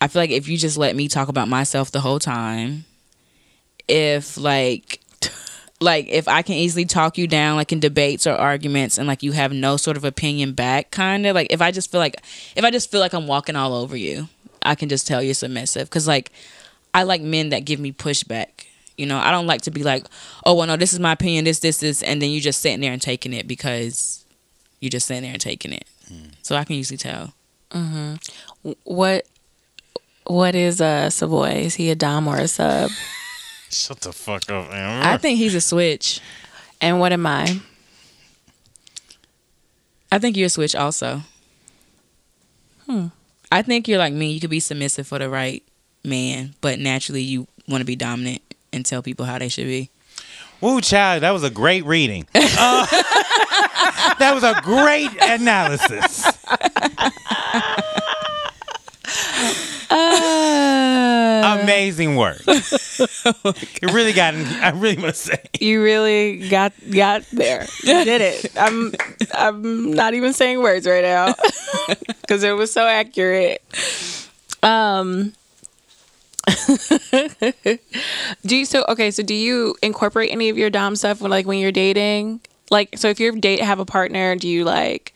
I 0.00 0.08
feel 0.08 0.22
like 0.22 0.30
if 0.30 0.48
you 0.48 0.56
just 0.56 0.78
let 0.78 0.96
me 0.96 1.08
talk 1.08 1.28
about 1.28 1.46
myself 1.46 1.90
the 1.90 2.00
whole 2.00 2.18
time, 2.18 2.86
if 3.86 4.38
like 4.38 5.01
like 5.82 6.08
if 6.08 6.28
I 6.28 6.42
can 6.42 6.54
easily 6.54 6.84
talk 6.84 7.18
you 7.18 7.26
down 7.26 7.56
like 7.56 7.72
in 7.72 7.80
debates 7.80 8.26
or 8.26 8.34
arguments 8.34 8.98
and 8.98 9.06
like 9.08 9.22
you 9.22 9.32
have 9.32 9.52
no 9.52 9.76
sort 9.76 9.96
of 9.96 10.04
opinion 10.04 10.52
back 10.52 10.90
kind 10.90 11.26
of 11.26 11.34
like 11.34 11.48
if 11.50 11.60
I 11.60 11.70
just 11.70 11.90
feel 11.90 12.00
like 12.00 12.16
if 12.56 12.64
I 12.64 12.70
just 12.70 12.90
feel 12.90 13.00
like 13.00 13.12
I'm 13.12 13.26
walking 13.26 13.56
all 13.56 13.74
over 13.74 13.96
you, 13.96 14.28
I 14.62 14.74
can 14.74 14.88
just 14.88 15.06
tell 15.06 15.22
you're 15.22 15.34
submissive 15.34 15.90
cuz 15.90 16.06
like 16.06 16.30
I 16.94 17.02
like 17.04 17.22
men 17.22 17.50
that 17.50 17.64
give 17.64 17.80
me 17.80 17.92
pushback. 17.92 18.66
You 18.96 19.06
know, 19.06 19.18
I 19.18 19.30
don't 19.30 19.46
like 19.46 19.62
to 19.62 19.70
be 19.70 19.82
like, 19.82 20.04
"Oh, 20.44 20.54
well 20.54 20.66
no, 20.66 20.76
this 20.76 20.92
is 20.92 21.00
my 21.00 21.12
opinion, 21.12 21.44
this 21.44 21.60
this 21.60 21.78
this," 21.78 22.02
and 22.02 22.20
then 22.20 22.30
you 22.30 22.40
just 22.40 22.60
sitting 22.60 22.80
there 22.80 22.92
and 22.92 23.00
taking 23.00 23.32
it 23.32 23.48
because 23.48 24.24
you're 24.80 24.90
just 24.90 25.06
sitting 25.06 25.22
there 25.22 25.32
and 25.32 25.40
taking 25.40 25.72
it. 25.72 25.86
Hmm. 26.08 26.28
So 26.42 26.56
I 26.56 26.64
can 26.64 26.76
usually 26.76 26.98
tell. 26.98 27.32
Mm-hmm. 27.70 28.72
What 28.84 29.26
what 30.26 30.54
is 30.54 30.80
a 30.80 31.10
Savoy? 31.10 31.62
Is 31.64 31.74
he 31.76 31.90
a 31.90 31.94
dom 31.94 32.28
or 32.28 32.36
a 32.36 32.48
sub? 32.48 32.90
Shut 33.72 34.00
the 34.00 34.12
fuck 34.12 34.50
up, 34.50 34.70
man. 34.70 35.02
I 35.02 35.16
think 35.16 35.38
he's 35.38 35.54
a 35.54 35.60
switch. 35.60 36.20
And 36.80 37.00
what 37.00 37.12
am 37.12 37.26
I? 37.26 37.60
I 40.10 40.18
think 40.18 40.36
you're 40.36 40.46
a 40.46 40.50
switch 40.50 40.74
also. 40.76 41.22
Hmm. 42.86 43.06
I 43.50 43.62
think 43.62 43.88
you're 43.88 43.98
like 43.98 44.12
me. 44.12 44.30
You 44.32 44.40
could 44.40 44.50
be 44.50 44.60
submissive 44.60 45.06
for 45.06 45.18
the 45.18 45.28
right 45.30 45.62
man, 46.04 46.54
but 46.60 46.78
naturally 46.78 47.22
you 47.22 47.46
want 47.68 47.80
to 47.80 47.86
be 47.86 47.96
dominant 47.96 48.42
and 48.72 48.84
tell 48.84 49.02
people 49.02 49.24
how 49.24 49.38
they 49.38 49.48
should 49.48 49.66
be. 49.66 49.90
Woo, 50.60 50.80
child, 50.80 51.22
that 51.22 51.30
was 51.32 51.42
a 51.42 51.50
great 51.50 51.84
reading. 51.84 52.26
Uh, 52.34 52.86
that 54.18 54.32
was 54.34 54.44
a 54.44 54.60
great 54.62 55.10
analysis. 55.22 56.26
Uh, 59.94 61.58
Amazing 61.62 62.16
work. 62.16 62.40
It 62.98 63.92
really 63.92 64.12
got. 64.12 64.34
I 64.34 64.70
really 64.70 64.96
must 64.96 65.22
say. 65.22 65.42
you 65.60 65.82
really 65.82 66.48
got 66.48 66.72
got 66.90 67.22
there. 67.32 67.66
You 67.82 68.04
did 68.04 68.20
it. 68.20 68.52
I'm 68.56 68.92
I'm 69.32 69.92
not 69.92 70.14
even 70.14 70.32
saying 70.32 70.60
words 70.60 70.86
right 70.86 71.04
now 71.04 71.34
because 72.20 72.42
it 72.42 72.52
was 72.52 72.72
so 72.72 72.86
accurate. 72.86 73.62
Um. 74.62 75.32
do 78.44 78.56
you 78.56 78.64
so 78.64 78.84
okay? 78.88 79.10
So 79.10 79.22
do 79.22 79.34
you 79.34 79.76
incorporate 79.80 80.32
any 80.32 80.48
of 80.48 80.58
your 80.58 80.70
dom 80.70 80.96
stuff 80.96 81.20
when 81.20 81.30
like 81.30 81.46
when 81.46 81.58
you're 81.58 81.72
dating? 81.72 82.40
Like, 82.70 82.98
so 82.98 83.08
if 83.08 83.20
you're 83.20 83.32
date 83.32 83.60
have 83.60 83.78
a 83.78 83.84
partner, 83.84 84.34
do 84.34 84.48
you 84.48 84.64
like 84.64 85.12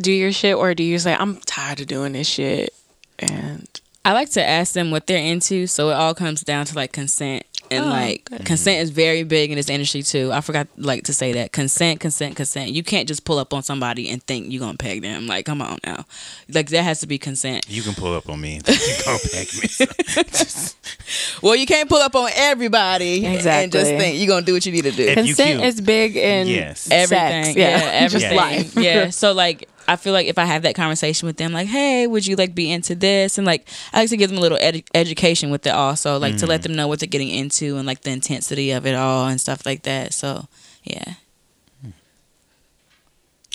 do 0.00 0.12
your 0.12 0.32
shit 0.32 0.56
or 0.56 0.74
do 0.74 0.82
you 0.82 0.98
say 0.98 1.14
I'm 1.14 1.36
tired 1.40 1.80
of 1.80 1.86
doing 1.86 2.12
this 2.12 2.28
shit 2.28 2.74
and 3.18 3.66
I 4.06 4.12
like 4.12 4.30
to 4.30 4.42
ask 4.42 4.72
them 4.72 4.90
what 4.90 5.06
they're 5.06 5.18
into, 5.18 5.66
so 5.66 5.90
it 5.90 5.94
all 5.94 6.14
comes 6.14 6.42
down 6.42 6.64
to 6.66 6.74
like 6.76 6.92
consent. 6.92 7.44
And 7.68 7.84
Oh, 7.84 7.88
like 7.88 8.26
good. 8.26 8.44
consent 8.46 8.80
is 8.80 8.90
very 8.90 9.24
big 9.24 9.50
in 9.50 9.56
this 9.56 9.68
industry 9.68 10.04
too. 10.04 10.30
I 10.32 10.40
forgot 10.40 10.68
like 10.76 11.02
to 11.04 11.12
say 11.12 11.32
that. 11.32 11.50
Consent, 11.50 11.98
consent, 11.98 12.36
consent. 12.36 12.70
You 12.70 12.84
can't 12.84 13.08
just 13.08 13.24
pull 13.24 13.40
up 13.40 13.52
on 13.52 13.64
somebody 13.64 14.08
and 14.08 14.22
think 14.22 14.52
you're 14.52 14.60
gonna 14.60 14.78
peg 14.78 15.02
them. 15.02 15.26
Like, 15.26 15.46
come 15.46 15.60
on 15.60 15.78
now. 15.84 16.04
Like 16.48 16.68
that 16.68 16.84
has 16.84 17.00
to 17.00 17.08
be 17.08 17.18
consent. 17.18 17.66
You 17.68 17.82
can 17.82 17.94
pull 17.94 18.14
up 18.14 18.28
on 18.28 18.40
me. 18.40 18.60
You 18.68 19.04
go 19.04 19.18
back 19.32 19.48
me. 19.60 19.68
Well, 21.42 21.54
you 21.56 21.66
can't 21.66 21.88
pull 21.88 21.98
up 21.98 22.14
on 22.14 22.30
everybody 22.34 23.26
exactly. 23.26 23.50
and 23.64 23.72
just 23.72 23.90
think 23.90 24.18
you're 24.18 24.28
gonna 24.28 24.46
do 24.46 24.54
what 24.54 24.64
you 24.64 24.72
need 24.72 24.84
to 24.84 24.92
do. 24.92 25.02
If 25.04 25.14
consent 25.14 25.62
is 25.64 25.80
big 25.80 26.16
in 26.16 26.46
Yes. 26.46 26.88
everything. 26.90 27.44
sex. 27.44 27.56
Yeah, 27.56 27.68
Yeah, 27.78 27.84
everything. 27.92 28.20
just 28.20 28.34
life. 28.36 28.76
yeah. 28.76 29.10
So 29.10 29.32
like 29.32 29.68
I 29.88 29.96
feel 29.96 30.12
like 30.12 30.26
if 30.26 30.38
I 30.38 30.44
have 30.44 30.62
that 30.62 30.74
conversation 30.74 31.26
with 31.26 31.36
them, 31.36 31.52
like, 31.52 31.68
hey, 31.68 32.06
would 32.06 32.26
you 32.26 32.36
like 32.36 32.54
be 32.54 32.70
into 32.70 32.94
this? 32.94 33.38
And 33.38 33.46
like 33.46 33.68
I 33.92 34.00
like 34.00 34.10
to 34.10 34.16
give 34.16 34.30
them 34.30 34.38
a 34.38 34.42
little 34.42 34.58
edu- 34.58 34.86
education 34.94 35.50
with 35.50 35.66
it 35.66 35.70
also, 35.70 36.18
like 36.18 36.36
to 36.38 36.46
let 36.46 36.60
mm. 36.60 36.64
them 36.64 36.74
know 36.74 36.88
what 36.88 37.00
they're 37.00 37.06
getting 37.06 37.30
into 37.30 37.76
and 37.76 37.86
like 37.86 38.02
the 38.02 38.10
intensity 38.10 38.72
of 38.72 38.86
it 38.86 38.94
all 38.94 39.26
and 39.26 39.40
stuff 39.40 39.64
like 39.64 39.82
that. 39.82 40.12
So 40.12 40.48
yeah. 40.82 41.14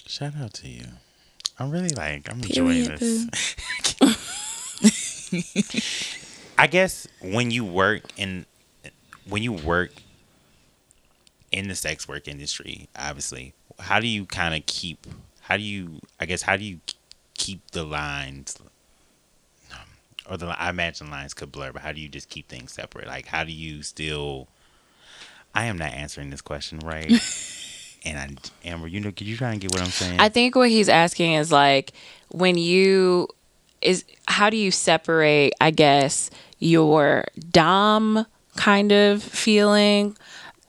Shout 0.06 0.36
out 0.36 0.54
to 0.56 0.68
you. 0.68 0.86
I'm 1.58 1.72
really 1.72 1.90
like 1.90 2.30
I'm 2.30 2.42
enjoying 2.42 2.96
this. 2.96 3.28
I 6.58 6.68
guess 6.68 7.08
when 7.22 7.52
you 7.52 7.64
work 7.64 8.04
in 8.18 8.46
when 9.28 9.44
you 9.44 9.54
work 9.54 9.92
in 11.52 11.68
the 11.68 11.76
sex 11.76 12.08
work 12.08 12.28
industry, 12.28 12.90
obviously, 12.98 13.54
how 13.80 14.00
do 14.00 14.08
you 14.08 14.26
kind 14.26 14.56
of 14.56 14.66
keep 14.66 15.06
how 15.42 15.58
do 15.58 15.64
you 15.64 16.00
I 16.20 16.26
guess 16.26 16.42
how 16.44 16.58
do 16.58 16.64
you 16.64 16.80
keep 17.34 17.72
the 17.72 17.84
lines 17.84 18.58
um, 19.72 19.80
or 20.30 20.38
the 20.38 20.48
I 20.48 20.70
imagine 20.70 21.10
lines 21.10 21.34
could 21.34 21.52
blur, 21.52 21.72
but 21.72 21.82
how 21.82 21.92
do 21.92 22.02
you 22.02 22.10
just 22.10 22.30
keep 22.30 22.48
things 22.48 22.72
separate? 22.72 23.08
Like 23.08 23.28
how 23.28 23.44
do 23.44 23.52
you 23.52 23.84
still 23.84 24.48
I 25.54 25.66
am 25.66 25.78
not 25.78 25.92
answering 25.92 26.30
this 26.30 26.42
question 26.42 26.80
right. 26.80 27.12
and 28.06 28.18
I, 28.18 28.68
Amber, 28.68 28.88
you 28.88 29.00
know, 29.00 29.12
could 29.12 29.28
you 29.28 29.38
try 29.38 29.52
and 29.52 29.62
get 29.62 29.72
what 29.72 29.82
I'm 29.82 29.88
saying? 29.88 30.20
I 30.20 30.30
think 30.30 30.56
what 30.56 30.70
he's 30.70 30.90
asking 30.90 31.34
is 31.34 31.52
like 31.52 31.94
when 32.30 32.58
you 32.58 33.28
is 33.82 34.06
how 34.28 34.50
do 34.50 34.58
you 34.58 34.72
separate, 34.72 35.54
I 35.60 35.72
guess, 35.72 36.30
your 36.60 37.26
dom 37.50 38.26
kind 38.56 38.92
of 38.92 39.24
feeling 39.24 40.18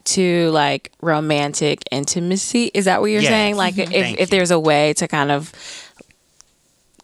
to 0.05 0.51
like 0.51 0.93
romantic 1.01 1.83
intimacy? 1.91 2.71
Is 2.75 2.85
that 2.87 3.01
what 3.01 3.11
you're 3.11 3.23
Yes. 3.23 3.31
saying? 3.31 3.57
Like 3.57 3.75
mm-hmm. 3.75 3.93
if 3.93 4.03
Thank 4.05 4.15
if 4.21 4.21
you. 4.21 4.39
there's 4.39 4.51
a 4.51 4.59
way 4.61 4.93
to 4.95 5.09
kind 5.09 5.31
of 5.31 5.53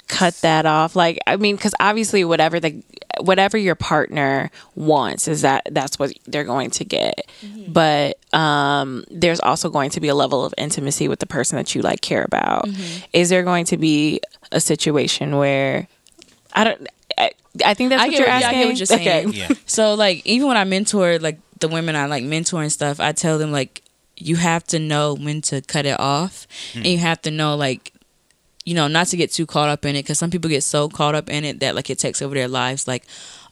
cut 0.08 0.32
that 0.40 0.64
off 0.64 0.96
like 0.96 1.18
i 1.26 1.36
mean 1.36 1.54
because 1.54 1.74
obviously 1.80 2.24
whatever 2.24 2.58
the 2.58 2.82
whatever 3.20 3.58
your 3.58 3.74
partner 3.74 4.50
wants 4.74 5.28
is 5.28 5.42
that 5.42 5.62
that's 5.72 5.98
what 5.98 6.10
they're 6.26 6.44
going 6.44 6.70
to 6.70 6.82
get 6.82 7.28
mm-hmm. 7.42 7.70
but 7.70 8.16
um 8.32 9.04
there's 9.10 9.38
also 9.40 9.68
going 9.68 9.90
to 9.90 10.00
be 10.00 10.08
a 10.08 10.14
level 10.14 10.46
of 10.46 10.54
intimacy 10.56 11.08
with 11.08 11.18
the 11.18 11.26
person 11.26 11.56
that 11.56 11.74
you 11.74 11.82
like 11.82 12.00
care 12.00 12.24
about 12.24 12.64
mm-hmm. 12.66 13.04
is 13.12 13.28
there 13.28 13.42
going 13.42 13.66
to 13.66 13.76
be 13.76 14.18
a 14.50 14.60
situation 14.60 15.36
where 15.36 15.86
i 16.54 16.64
don't 16.64 16.86
i, 17.18 17.30
I 17.62 17.74
think 17.74 17.90
that's 17.90 18.00
I 18.00 18.06
what 18.06 18.10
get 18.12 18.18
you're 18.20 18.28
what- 18.28 18.40
yeah, 18.40 18.46
I 18.46 18.50
asking 18.50 18.58
get 18.60 18.66
what 18.68 18.76
you're 18.78 18.86
saying. 18.86 19.32
yeah. 19.34 19.48
So 19.66 19.94
like 19.94 20.24
even 20.24 20.46
when 20.48 20.56
I 20.56 20.62
mentor 20.64 21.18
like 21.18 21.38
the 21.60 21.68
women 21.68 21.96
I 21.96 22.06
like 22.06 22.24
mentor 22.24 22.62
and 22.62 22.72
stuff, 22.72 23.00
I 23.00 23.12
tell 23.12 23.38
them 23.38 23.52
like 23.52 23.82
you 24.16 24.36
have 24.36 24.64
to 24.64 24.78
know 24.78 25.14
when 25.14 25.40
to 25.42 25.60
cut 25.62 25.86
it 25.86 25.98
off, 25.98 26.46
and 26.74 26.86
you 26.86 26.98
have 26.98 27.22
to 27.22 27.30
know 27.30 27.56
like 27.56 27.92
you 28.64 28.74
know 28.74 28.88
not 28.88 29.06
to 29.08 29.16
get 29.16 29.32
too 29.32 29.46
caught 29.46 29.68
up 29.68 29.84
in 29.84 29.96
it 29.96 30.02
because 30.02 30.18
some 30.18 30.30
people 30.30 30.50
get 30.50 30.62
so 30.62 30.88
caught 30.88 31.14
up 31.14 31.30
in 31.30 31.44
it 31.44 31.60
that 31.60 31.74
like 31.74 31.90
it 31.90 31.98
takes 31.98 32.20
over 32.22 32.34
their 32.34 32.48
lives. 32.48 32.88
Like 32.88 33.04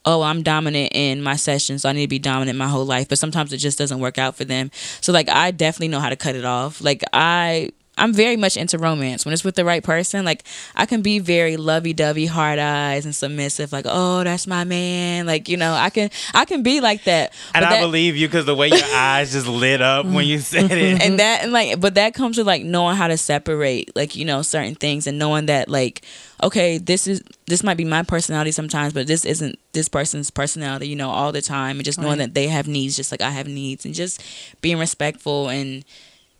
oh 0.05 0.23
I'm 0.23 0.43
dominant 0.43 0.93
in 0.95 1.23
my 1.23 1.37
sessions, 1.37 1.83
so 1.83 1.89
I 1.89 1.93
need 1.93 2.03
to 2.03 2.09
be 2.09 2.19
dominant 2.19 2.57
my 2.57 2.69
whole 2.69 2.85
life, 2.85 3.09
but 3.09 3.19
sometimes 3.19 3.53
it 3.53 3.59
just 3.59 3.79
doesn't 3.79 3.99
work 3.99 4.19
out 4.19 4.37
for 4.37 4.45
them. 4.45 4.71
So 5.01 5.13
like 5.13 5.29
I 5.29 5.51
definitely 5.51 5.89
know 5.89 6.01
how 6.01 6.11
to 6.11 6.17
cut 6.17 6.37
it 6.37 6.45
off. 6.45 6.81
Like 6.81 7.03
I 7.13 7.71
I'm 7.99 8.13
very 8.13 8.37
much 8.37 8.57
into 8.57 8.79
romance 8.79 9.25
when 9.25 9.33
it's 9.33 9.43
with 9.45 9.55
the 9.55 9.65
right 9.65 9.83
person. 9.83 10.25
Like 10.25 10.45
I 10.75 10.87
can 10.87 11.03
be 11.03 11.19
very 11.19 11.57
lovey 11.57 11.93
dovey, 11.93 12.27
hard 12.27 12.59
eyes, 12.59 13.05
and 13.05 13.15
submissive. 13.15 13.73
Like, 13.73 13.87
oh, 13.89 14.23
that's 14.25 14.47
my 14.47 14.65
man. 14.65 15.27
Like 15.27 15.49
you 15.49 15.57
know, 15.57 15.73
I 15.73 15.91
can 15.91 16.11
I 16.35 16.45
can 16.45 16.63
be 16.63 16.81
like 16.81 17.05
that. 17.05 17.33
And 17.55 17.63
But 17.63 17.73
I 17.73 17.77
that- 17.77 17.81
believe 17.81 18.17
you 18.17 18.29
because 18.29 18.45
the 18.45 18.55
way 18.55 18.69
your 18.69 18.85
eyes 18.95 19.33
just 19.33 19.47
lit 19.47 19.81
up 19.81 20.07
when 20.07 20.27
you 20.27 20.39
said 20.39 20.71
it. 20.71 21.03
and 21.07 21.19
that 21.19 21.43
and 21.45 21.53
like 21.53 21.81
but 21.81 21.95
that 21.95 22.15
comes 22.15 22.37
with 22.39 22.47
like 22.47 22.63
knowing 22.65 22.97
how 22.97 23.09
to 23.09 23.17
separate 23.17 23.95
like 23.97 24.15
you 24.17 24.25
know 24.25 24.43
certain 24.43 24.75
things 24.75 25.07
and 25.07 25.19
knowing 25.19 25.47
that 25.47 25.69
like 25.69 26.03
okay 26.43 26.79
this 26.79 27.07
is 27.07 27.23
this 27.47 27.63
might 27.63 27.77
be 27.77 27.85
my 27.85 28.03
personality 28.03 28.51
sometimes 28.51 28.93
but 28.93 29.07
this 29.07 29.25
isn't 29.25 29.59
this 29.73 29.89
person's 29.89 30.31
personality 30.31 30.87
you 30.89 30.97
know 30.97 31.09
all 31.11 31.33
the 31.33 31.41
time 31.41 31.77
and 31.77 31.85
just 31.85 31.99
knowing 31.99 32.19
Right. 32.19 32.27
that 32.27 32.35
they 32.35 32.49
have 32.49 32.69
needs 32.69 32.95
just 32.97 33.11
like 33.11 33.23
i 33.23 33.31
have 33.31 33.47
needs 33.49 33.85
and 33.87 33.95
just 33.95 34.23
being 34.61 34.79
respectful 34.79 35.49
and 35.49 35.85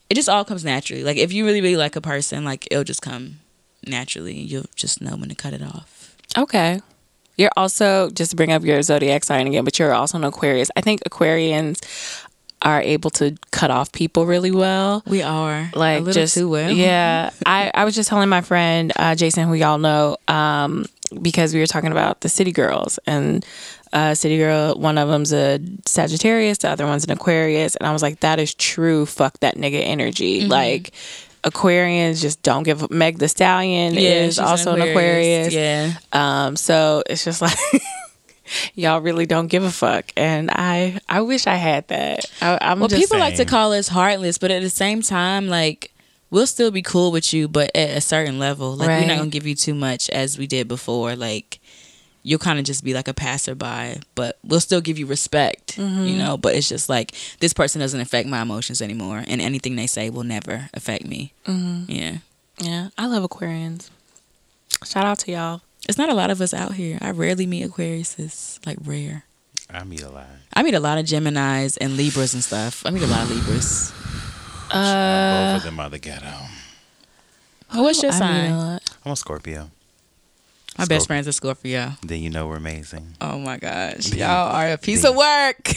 it 0.09 0.15
just 0.15 0.29
all 0.29 0.45
comes 0.45 0.65
naturally 0.65 1.03
like 1.05 1.17
if 1.17 1.33
you 1.33 1.45
really 1.45 1.61
really 1.61 1.77
like 1.77 1.97
a 1.97 2.01
person 2.01 2.45
like 2.45 2.67
it'll 2.71 2.85
just 2.85 3.03
come 3.03 3.41
naturally 3.87 4.35
you'll 4.35 4.65
just 4.75 5.01
know 5.01 5.17
when 5.17 5.29
to 5.29 5.35
cut 5.35 5.53
it 5.53 5.63
off 5.63 5.97
Okay. 6.37 6.81
You're 7.37 7.51
also 7.57 8.11
just 8.11 8.35
bring 8.37 8.51
up 8.51 8.65
your 8.65 8.83
zodiac 8.83 9.25
sign 9.25 9.47
again, 9.47 9.65
but 9.65 9.79
you're 9.79 9.93
also 9.93 10.17
an 10.19 10.25
Aquarius. 10.25 10.71
I 10.77 10.81
think 10.81 11.03
Aquarians 11.05 11.83
are 12.63 12.81
able 12.81 13.11
to 13.11 13.37
cut 13.53 13.71
off 13.71 13.93
people 13.93 14.25
really 14.27 14.51
well. 14.51 15.03
we 15.07 15.23
are 15.23 15.71
Like 15.75 15.99
a 15.99 16.03
little 16.03 16.23
just 16.23 16.35
too 16.35 16.49
well 16.49 16.71
Yeah. 16.71 17.31
I, 17.47 17.71
I 17.75 17.85
was 17.85 17.95
just 17.95 18.09
telling 18.09 18.29
my 18.31 18.41
friend 18.41 18.93
uh, 18.97 19.15
Jason, 19.15 19.47
who 19.47 19.55
y'all 19.55 19.79
know, 19.79 20.17
um, 20.29 20.87
because 21.21 21.53
we 21.53 21.61
were 21.61 21.67
talking 21.67 21.93
about 21.93 22.23
the 22.23 22.29
City 22.31 22.53
Girls 22.53 22.99
and 23.07 23.45
uh, 23.97 24.15
City 24.15 24.37
Girl. 24.37 24.75
One 24.75 24.99
of 24.99 25.09
them's 25.09 25.33
a 25.33 25.59
Sagittarius, 25.87 26.59
the 26.59 26.69
other 26.69 26.87
one's 26.87 27.05
an 27.05 27.11
Aquarius, 27.13 27.77
and 27.77 27.89
I 27.89 27.93
was 27.93 28.03
like, 28.03 28.21
that 28.21 28.39
is 28.39 28.55
true. 28.55 29.07
Fuck 29.07 29.41
that 29.41 29.57
nigga 29.57 29.81
energy. 29.83 30.43
Mm-hmm. 30.43 30.51
Like. 30.51 30.93
Aquarians 31.45 32.21
just 32.21 32.43
don't 32.43 32.65
give 32.65 32.91
Meg 32.91 33.19
the 33.19 33.29
Stallion 33.29 33.97
is 33.97 34.41
also 34.41 34.75
an 34.75 34.83
Aquarius. 34.83 35.55
yeah 35.55 35.93
Um, 36.13 36.57
so 36.57 37.05
it's 37.09 37.25
just 37.25 37.41
like 37.47 37.57
y'all 38.75 39.01
really 39.01 39.27
don't 39.27 39.47
give 39.47 39.63
a 39.63 39.71
fuck, 39.71 40.11
and 40.17 40.51
I 40.51 40.99
I 41.09 41.21
wish 41.21 41.47
I 41.47 41.55
had 41.55 41.87
that. 41.87 42.25
I, 42.41 42.59
I'm 42.61 42.81
Well, 42.81 42.89
people 42.89 43.21
like 43.21 43.37
to 43.37 43.45
call 43.45 43.75
us 43.75 43.87
heartless, 43.87 44.39
but 44.39 44.51
at 44.51 44.63
the 44.63 44.71
same 44.71 45.03
time, 45.03 45.47
like 45.47 45.93
we'll 46.31 46.49
still 46.49 46.73
be 46.73 46.83
cool 46.83 47.13
with 47.13 47.33
you, 47.33 47.47
but 47.47 47.71
at 47.77 47.97
a 47.97 48.01
certain 48.01 48.41
level. 48.41 48.75
Like 48.75 48.89
we're 48.89 49.07
not 49.07 49.19
gonna 49.19 49.31
give 49.31 49.47
you 49.47 49.55
too 49.55 49.75
much 49.75 50.11
as 50.11 50.39
we 50.39 50.49
did 50.49 50.67
before. 50.67 51.15
Like 51.15 51.61
you'll 52.27 52.41
kind 52.41 52.59
of 52.59 52.65
just 52.65 52.83
be 52.83 52.93
like 52.93 53.07
a 53.07 53.15
passerby, 53.15 54.01
but 54.17 54.37
we'll 54.43 54.59
still 54.61 54.81
give 54.81 54.99
you 54.99 55.07
respect, 55.07 55.79
you 55.79 56.17
know. 56.19 56.37
But 56.37 56.57
it's 56.57 56.69
just 56.69 56.89
like 56.89 57.15
this 57.39 57.53
person 57.55 57.81
doesn't 57.81 58.01
affect 58.01 58.29
my 58.29 58.43
emotions 58.43 58.83
anymore, 58.83 59.23
and 59.29 59.41
anything 59.41 59.77
they 59.77 59.87
say 59.87 60.11
will 60.11 60.25
never 60.25 60.69
affect 60.75 61.07
me. 61.07 61.33
Yeah, 61.47 62.19
yeah. 62.59 62.89
I 62.99 63.07
love 63.07 63.23
Aquarians. 63.29 63.91
Shout 64.85 65.05
out 65.05 65.19
to 65.21 65.31
y'all. 65.33 65.61
it's 65.89 65.97
not 65.99 66.09
a 66.11 66.15
lot 66.15 66.31
of 66.31 66.41
us 66.41 66.53
out 66.53 66.75
here. 66.75 66.99
I 67.01 67.11
rarely 67.13 67.47
meet 67.47 67.65
Aquariuses, 67.71 68.59
like 68.67 68.79
rare. 68.85 69.23
I 69.71 69.85
meet 69.85 70.03
a 70.03 70.11
lot. 70.11 70.27
I 70.55 70.63
meet 70.63 70.75
a 70.75 70.81
lot 70.81 70.99
of 70.99 71.07
Gemini's 71.07 71.77
and 71.77 71.97
Libras 71.97 72.35
and 72.35 72.43
stuff. 72.43 72.85
I 72.85 72.91
meet 72.91 73.03
a 73.03 73.07
lot 73.07 73.23
of 73.23 73.31
Libras. 73.31 73.93
Uh, 74.71 75.55
Both 75.55 75.59
of 75.59 75.65
them 75.71 75.79
are 75.81 75.89
the 75.91 75.99
ghetto. 75.99 76.33
Oh, 77.73 77.83
what's 77.83 78.03
your 78.03 78.13
I 78.13 78.15
sign? 78.19 78.81
I'm 79.05 79.13
a 79.13 79.17
Scorpio. 79.17 79.71
My 80.79 80.85
Scorpio. 80.85 80.97
best 80.97 81.07
friend's 81.07 81.27
a 81.27 81.33
Scorpio. 81.33 81.93
Then 82.05 82.21
you 82.21 82.31
know 82.31 82.47
we're 82.49 82.57
amazing. 82.57 83.15
Oh 83.21 83.39
my 83.39 83.57
gosh, 83.59 84.07
The- 84.07 84.19
y'all 84.19 84.53
are 84.55 84.73
a 84.73 84.77
piece 84.79 85.03
the- 85.03 85.11
of 85.11 85.17
work. 85.17 85.69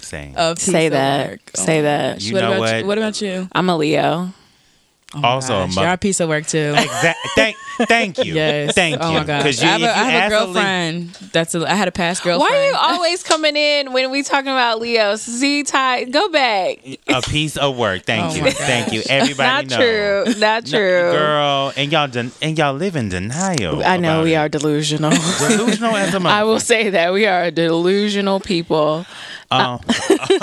Same. 0.00 0.34
A 0.36 0.54
piece 0.54 0.64
Say 0.64 0.86
of 0.86 0.92
that. 0.92 1.30
work. 1.30 1.40
Oh 1.58 1.64
Say 1.64 1.78
my 1.78 1.82
that. 1.82 2.14
gosh. 2.16 2.24
You 2.24 2.34
what 2.34 2.40
know 2.40 2.48
about 2.48 2.60
what? 2.60 2.76
You? 2.80 2.86
What 2.86 2.98
about 2.98 3.20
you? 3.22 3.48
I'm 3.52 3.68
a 3.68 3.76
Leo. 3.76 4.32
Oh 5.14 5.18
my 5.20 5.28
Also 5.28 5.54
a 5.54 5.66
gosh, 5.66 5.76
mo- 5.76 5.82
you're 5.82 5.90
a 5.92 5.96
piece 5.98 6.20
of 6.20 6.28
work 6.28 6.46
too. 6.46 6.74
Exact. 6.76 7.18
Thank, 7.34 7.56
thank 7.86 8.24
you. 8.24 8.34
Yes. 8.34 8.74
Thank 8.74 8.98
oh 9.00 9.10
you. 9.12 9.18
my 9.18 9.24
gosh. 9.24 9.42
'Cause 9.42 9.62
you- 9.62 9.68
I 9.68 9.72
have 9.72 9.82
if 9.82 9.88
a, 9.88 9.90
I 9.90 10.04
you 10.04 10.10
have 10.10 10.32
a 10.32 10.34
ask 10.36 10.46
Lee- 10.46 10.52
girlfriend. 10.54 11.08
That's 11.32 11.54
a. 11.54 11.70
I 11.70 11.74
had 11.74 11.88
a 11.88 11.92
past 11.92 12.22
girlfriend. 12.22 12.50
Why 12.50 12.58
are 12.58 12.68
you 12.70 12.76
always 12.96 13.22
coming 13.22 13.56
in 13.56 13.92
when 13.92 14.10
we 14.10 14.22
talking 14.22 14.50
about 14.50 14.80
Leos? 14.80 15.22
Z 15.24 15.64
Ty, 15.64 16.04
go 16.04 16.28
back. 16.30 16.78
a 17.08 17.20
piece 17.22 17.56
of 17.56 17.76
work. 17.76 18.02
Thank 18.06 18.32
Oh 18.32 18.36
you. 18.36 18.50
Thank 18.52 18.92
you. 18.92 19.02
Everybody 19.08 19.66
Not 19.66 19.78
know. 19.78 20.24
true. 20.24 20.34
Not 20.38 20.64
No, 20.64 20.70
true. 20.70 21.12
girl. 21.12 21.72
And 21.76 21.92
y'all 21.92 22.08
den- 22.08 22.32
and 22.40 22.56
y'all 22.56 22.74
live 22.74 22.96
in 22.96 23.08
denial. 23.10 23.82
I 23.84 23.96
know 23.98 24.22
we 24.22 24.34
it. 24.34 24.36
are 24.36 24.48
delusional. 24.48 25.10
delusional 25.10 25.94
as 25.96 26.14
a 26.14 26.20
I 26.26 26.44
will 26.44 26.60
say 26.60 26.90
that 26.90 27.12
we 27.12 27.26
are 27.26 27.50
delusional 27.50 28.40
people. 28.40 29.04
Um, 29.52 29.80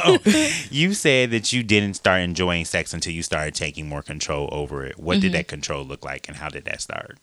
oh, 0.06 0.18
you 0.70 0.94
said 0.94 1.32
that 1.32 1.52
you 1.52 1.64
didn't 1.64 1.96
start 1.96 2.22
enjoying 2.22 2.66
sex 2.66 2.94
until 2.94 3.14
you 3.14 3.24
started 3.24 3.56
taking 3.56 3.88
more 3.90 4.02
control 4.02 4.48
over 4.52 4.86
it. 4.86 5.00
What 5.00 5.16
Mm-hmm. 5.18 5.22
did 5.22 5.32
that 5.34 5.48
control 5.48 5.84
look 5.84 6.06
like, 6.06 6.28
and 6.28 6.38
how 6.38 6.50
did 6.50 6.66
that 6.66 6.82
start? 6.82 7.18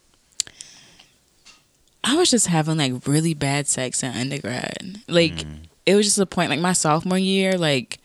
I 2.04 2.16
was 2.16 2.30
just 2.30 2.46
having 2.46 2.76
like 2.78 3.06
really 3.06 3.34
bad 3.34 3.66
sex 3.66 4.02
in 4.02 4.12
undergrad. 4.12 5.00
Like 5.08 5.32
Mm. 5.32 5.56
it 5.84 5.96
was 5.96 6.06
just 6.06 6.18
a 6.18 6.26
point. 6.26 6.50
Like 6.50 6.60
my 6.60 6.72
sophomore 6.72 7.18
year, 7.18 7.58
like 7.58 7.98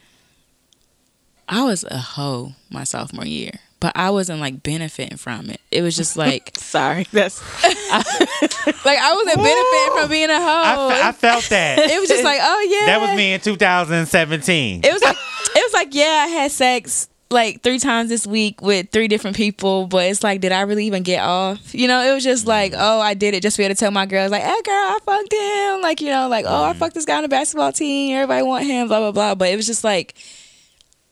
I 1.48 1.64
was 1.64 1.84
a 1.84 1.98
hoe 1.98 2.54
my 2.70 2.84
sophomore 2.84 3.26
year, 3.26 3.60
but 3.82 3.92
I 3.96 4.12
wasn't 4.12 4.40
like 4.40 4.64
benefiting 4.64 5.18
from 5.18 5.50
it. 5.50 5.60
It 5.72 5.82
was 5.82 5.98
just 5.98 6.16
like 6.16 6.52
Sorry, 6.58 7.06
that's 7.12 7.42
like 7.64 9.00
I 9.00 9.14
wasn't 9.14 9.44
benefiting 9.44 10.00
from 10.00 10.10
being 10.10 10.30
a 10.30 10.40
hoe. 10.40 10.90
I, 10.90 10.94
fe- 10.94 11.08
I 11.08 11.12
felt 11.12 11.50
that. 11.50 11.80
it 11.92 12.00
was 12.00 12.08
just 12.08 12.24
like, 12.24 12.40
oh 12.42 12.68
yeah, 12.70 12.86
that 12.86 13.02
was 13.02 13.18
me 13.18 13.34
in 13.34 13.42
2017. 13.42 14.82
It 14.84 14.94
was 14.94 15.02
like 15.02 15.18
it 15.18 15.64
was 15.66 15.74
like 15.74 15.94
yeah, 15.94 16.26
I 16.26 16.28
had 16.28 16.52
sex 16.52 17.10
like 17.32 17.64
three 17.64 17.80
times 17.80 18.10
this 18.10 18.28
week 18.28 18.62
with 18.62 18.92
three 18.92 19.08
different 19.08 19.36
people, 19.36 19.88
but 19.88 20.06
it's 20.06 20.24
like, 20.24 20.42
did 20.42 20.52
I 20.52 20.62
really 20.62 20.86
even 20.86 21.02
get 21.02 21.24
off? 21.24 21.74
You 21.74 21.88
know, 21.88 22.02
it 22.02 22.14
was 22.14 22.24
just 22.24 22.46
like, 22.46 22.74
mm. 22.74 22.78
oh, 22.78 23.00
I 23.00 23.14
did 23.14 23.34
it 23.34 23.42
just 23.42 23.56
for 23.56 23.64
you 23.64 23.70
to 23.70 23.76
tell 23.76 23.90
my 23.90 24.06
girls, 24.06 24.32
like, 24.32 24.44
hey 24.44 24.62
girl, 24.64 24.74
I 24.74 24.98
fucked 25.04 25.34
him. 25.34 25.82
Like, 25.82 26.02
you 26.02 26.10
know, 26.10 26.28
like, 26.28 26.46
oh, 26.48 26.66
I 26.66 26.74
mm. 26.74 26.76
fucked 26.76 26.94
this 26.94 27.06
guy 27.06 27.18
on 27.18 27.24
the 27.24 27.30
basketball 27.30 27.72
team. 27.72 28.16
Everybody 28.16 28.44
want 28.44 28.66
him, 28.66 28.88
blah 28.88 29.00
blah 29.00 29.12
blah. 29.12 29.36
But 29.36 29.50
it 29.50 29.56
was 29.56 29.66
just 29.66 29.84
like 29.84 30.14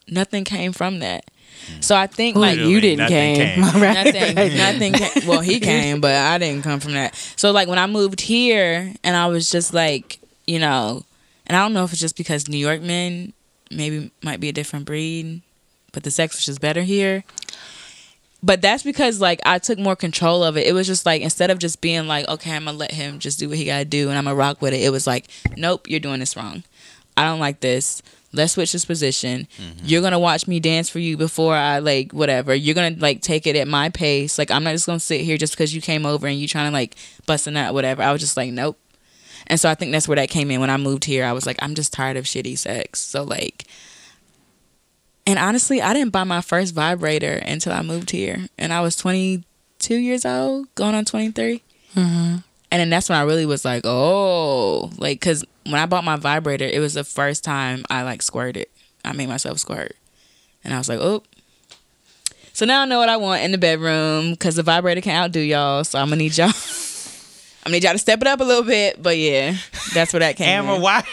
nothing 0.07 0.43
came 0.43 0.71
from 0.71 0.99
that. 0.99 1.25
So 1.81 1.95
I 1.95 2.07
think 2.07 2.36
like 2.36 2.49
like 2.49 2.56
Literally 2.57 2.73
you 2.73 2.81
didn't 2.81 2.98
nothing 2.99 3.36
came. 3.36 3.64
came. 3.64 3.81
nothing. 3.81 4.57
Nothing 4.57 4.94
came, 5.22 5.27
well 5.27 5.41
he 5.41 5.60
came 5.60 6.02
but 6.02 6.15
i 6.15 6.38
didn't 6.38 6.64
come 6.64 6.80
from 6.80 6.94
that. 6.94 7.15
So 7.36 7.52
like 7.52 7.68
when 7.68 7.77
i 7.80 7.86
moved 7.86 8.22
here 8.22 8.94
and 9.03 9.15
i 9.15 9.27
was 9.27 9.49
just 9.52 9.73
like 9.73 10.19
you 10.48 10.57
know 10.60 11.03
and 11.48 11.56
i 11.56 11.61
don't 11.61 11.73
know 11.73 11.84
if 11.84 11.91
it's 11.91 12.02
just 12.02 12.18
because 12.18 12.48
new 12.48 12.57
york 12.57 12.81
men 12.81 13.34
maybe 13.72 14.10
might 14.23 14.40
be 14.40 14.49
a 14.49 14.53
different 14.53 14.86
breed 14.86 15.41
but 15.91 16.03
the 16.03 16.11
sex 16.11 16.36
was 16.36 16.45
just 16.45 16.61
better 16.61 16.81
here. 16.84 17.23
But 18.41 18.61
that's 18.61 18.84
because 18.84 19.19
like 19.19 19.40
i 19.45 19.60
took 19.60 19.77
more 19.77 19.95
control 19.95 20.44
of 20.44 20.56
it. 20.57 20.65
It 20.65 20.73
was 20.73 20.88
just 20.88 21.06
like 21.06 21.22
instead 21.22 21.52
of 21.52 21.60
just 21.60 21.81
being 21.81 22.07
like 22.07 22.27
okay 22.30 22.56
i'm 22.56 22.65
gonna 22.65 22.77
let 22.77 22.91
him 22.91 23.19
just 23.19 23.38
do 23.40 23.49
what 23.49 23.57
he 23.57 23.65
gotta 23.65 23.86
do 23.86 24.10
and 24.10 24.18
i'm 24.18 24.23
gonna 24.23 24.36
rock 24.36 24.61
with 24.61 24.73
it 24.73 24.81
it 24.81 24.91
was 24.91 25.06
like 25.06 25.27
nope 25.57 25.90
you're 25.90 25.99
doing 25.99 26.19
this 26.19 26.36
wrong. 26.38 26.64
I 27.18 27.26
don't 27.26 27.40
like 27.40 27.60
this 27.60 28.02
let's 28.31 28.53
switch 28.53 28.72
this 28.72 28.85
position. 28.85 29.47
Mm-hmm. 29.57 29.85
You're 29.85 30.01
gonna 30.01 30.19
watch 30.19 30.47
me 30.47 30.60
dance 30.60 30.89
for 30.89 30.99
you 30.99 31.18
before 31.18 31.56
i 31.56 31.80
like 31.80 32.11
whatever. 32.11 32.53
You're 32.53 32.76
gonna 32.76 32.95
like 32.97 33.22
take 33.22 33.47
it 33.47 33.56
at 33.56 33.68
my 33.68 33.89
pace. 33.89 34.38
Like 34.38 34.51
i'm 34.51 34.64
not 34.64 34.72
just 34.72 34.85
gonna 34.85 34.99
sit 34.99 35.22
here 35.22 35.38
just 35.38 35.53
because 35.53 35.73
you 35.73 35.81
came 35.81 36.06
over 36.06 36.27
and 36.27 36.38
you 36.38 36.47
trying 36.47 36.69
to 36.69 36.73
like 36.73 36.95
bust 37.26 37.47
a 37.47 37.51
nut 37.51 37.73
whatever. 37.73 38.03
I 38.03 38.11
was 38.11 38.22
just 38.22 38.38
like 38.38 38.51
nope. 38.51 38.80
And 39.47 39.60
so 39.60 39.69
i 39.69 39.76
think 39.76 39.91
that's 39.91 40.07
where 40.07 40.18
that 40.18 40.30
came 40.30 40.51
in. 40.51 40.60
When 40.60 40.69
i 40.69 40.77
moved 40.77 41.06
here 41.06 41.26
i 41.26 41.34
was 41.34 41.45
like 41.45 41.57
i'm 41.61 41.76
just 41.76 41.93
tired 41.93 42.18
of 42.18 42.26
shitty 42.26 42.57
sex. 42.57 42.99
So 42.99 43.23
like 43.23 43.65
and 45.26 45.39
honestly 45.39 45.81
i 45.81 45.93
didn't 45.93 46.11
buy 46.11 46.23
my 46.23 46.41
first 46.41 46.73
vibrator 46.73 47.41
until 47.45 47.73
i 47.73 47.81
moved 47.81 48.11
here. 48.11 48.47
And 48.57 48.72
i 48.72 48.81
was 48.81 48.95
22 48.95 49.95
years 49.95 50.26
old 50.26 50.73
going 50.76 50.95
on 50.95 51.06
23 51.06 51.64
mm-hmm. 51.95 52.01
and 52.01 52.43
then 52.69 52.89
that's 52.89 53.10
when 53.10 53.18
I 53.18 53.23
really 53.23 53.45
was 53.47 53.65
like, 53.65 53.81
oh, 53.85 54.91
like, 54.97 55.19
cause 55.19 55.43
when 55.71 55.81
I 55.81 55.85
bought 55.85 56.03
my 56.03 56.15
vibrator, 56.15 56.65
it 56.65 56.79
was 56.79 56.93
the 56.93 57.03
first 57.03 57.43
time 57.43 57.85
I 57.89 58.03
like 58.03 58.21
squirted. 58.21 58.67
I 59.05 59.13
made 59.13 59.29
myself 59.29 59.59
squirt, 59.59 59.95
and 60.63 60.73
I 60.73 60.77
was 60.77 60.89
like, 60.89 60.99
oh. 60.99 61.23
So 62.53 62.65
now 62.65 62.81
I 62.81 62.85
know 62.85 62.99
what 62.99 63.09
I 63.09 63.17
want 63.17 63.43
in 63.43 63.51
the 63.51 63.57
bedroom, 63.57 64.35
cause 64.35 64.55
the 64.55 64.63
vibrator 64.63 65.01
can 65.01 65.15
outdo 65.15 65.39
y'all. 65.39 65.83
So 65.83 65.99
I'm 65.99 66.07
gonna 66.07 66.17
need 66.17 66.37
y'all. 66.37 66.47
I'm 67.63 67.71
gonna 67.71 67.75
need 67.75 67.83
y'all 67.83 67.93
to 67.93 67.99
step 67.99 68.21
it 68.21 68.27
up 68.27 68.41
a 68.41 68.43
little 68.43 68.63
bit, 68.63 69.01
but 69.01 69.17
yeah, 69.17 69.55
that's 69.93 70.11
where 70.11 70.19
that 70.21 70.35
came. 70.35 70.47
Amber, 70.47 70.73
in. 70.73 70.81
why? 70.81 71.03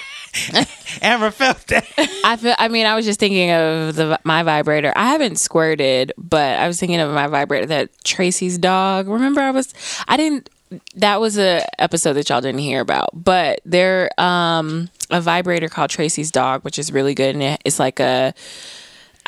Amber 1.02 1.30
felt 1.30 1.66
that. 1.68 1.86
I 2.24 2.36
feel. 2.36 2.54
I 2.58 2.68
mean, 2.68 2.86
I 2.86 2.94
was 2.94 3.04
just 3.04 3.20
thinking 3.20 3.50
of 3.50 3.96
the 3.96 4.18
my 4.24 4.42
vibrator. 4.42 4.92
I 4.96 5.06
haven't 5.08 5.36
squirted, 5.36 6.12
but 6.16 6.58
I 6.58 6.66
was 6.66 6.78
thinking 6.78 7.00
of 7.00 7.12
my 7.12 7.26
vibrator 7.26 7.66
that 7.66 7.90
Tracy's 8.04 8.58
dog. 8.58 9.08
Remember, 9.08 9.40
I 9.40 9.50
was. 9.50 9.72
I 10.08 10.16
didn't. 10.16 10.50
That 10.96 11.20
was 11.20 11.38
a 11.38 11.64
episode 11.80 12.14
that 12.14 12.28
y'all 12.28 12.40
didn't 12.40 12.60
hear 12.60 12.80
about, 12.80 13.10
but 13.12 13.60
there 13.64 14.10
um 14.20 14.88
a 15.10 15.20
vibrator 15.20 15.68
called 15.68 15.90
Tracy's 15.90 16.30
dog, 16.32 16.64
which 16.64 16.78
is 16.78 16.92
really 16.92 17.14
good, 17.14 17.36
and 17.36 17.58
it's 17.64 17.78
like 17.78 18.00
a. 18.00 18.34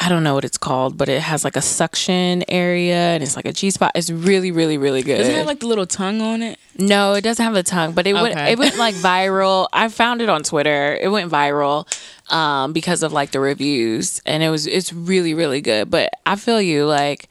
I 0.01 0.09
don't 0.09 0.23
know 0.23 0.35
what 0.35 0.45
it's 0.45 0.59
called, 0.59 0.97
but 0.97 1.09
it 1.09 1.21
has 1.21 1.43
like 1.43 1.57
a 1.57 1.61
suction 1.61 2.45
area 2.49 2.95
and 2.95 3.21
it's 3.21 3.35
like 3.35 3.47
a 3.47 3.53
G 3.53 3.69
spot. 3.73 3.91
It's 3.97 4.11
really, 4.11 4.53
really, 4.53 4.79
really 4.79 5.03
good. 5.03 5.19
Does 5.19 5.27
it 5.29 5.35
have 5.35 5.47
like 5.47 5.59
the 5.59 5.67
little 5.67 5.87
tongue 5.87 6.21
on 6.21 6.41
it? 6.41 6.57
No, 6.79 7.15
it 7.15 7.23
doesn't 7.23 7.45
have 7.45 7.53
the 7.55 7.65
tongue, 7.65 7.95
but 7.95 8.07
it 8.07 8.13
went 8.15 8.39
it 8.39 8.59
went 8.61 8.79
like 8.79 8.95
viral. 8.95 9.67
I 9.73 9.89
found 9.89 10.23
it 10.23 10.29
on 10.29 10.45
Twitter. 10.45 10.97
It 11.01 11.09
went 11.09 11.33
viral. 11.33 11.87
um, 12.33 12.73
because 12.73 13.03
of 13.03 13.13
like 13.13 13.33
the 13.33 13.41
reviews, 13.41 14.21
and 14.25 14.41
it 14.43 14.51
was 14.51 14.69
it's 14.69 14.93
really 14.93 15.35
really 15.35 15.61
good. 15.61 15.91
But 15.91 16.11
I 16.27 16.37
feel 16.37 16.63
you 16.63 16.87
like 16.87 17.29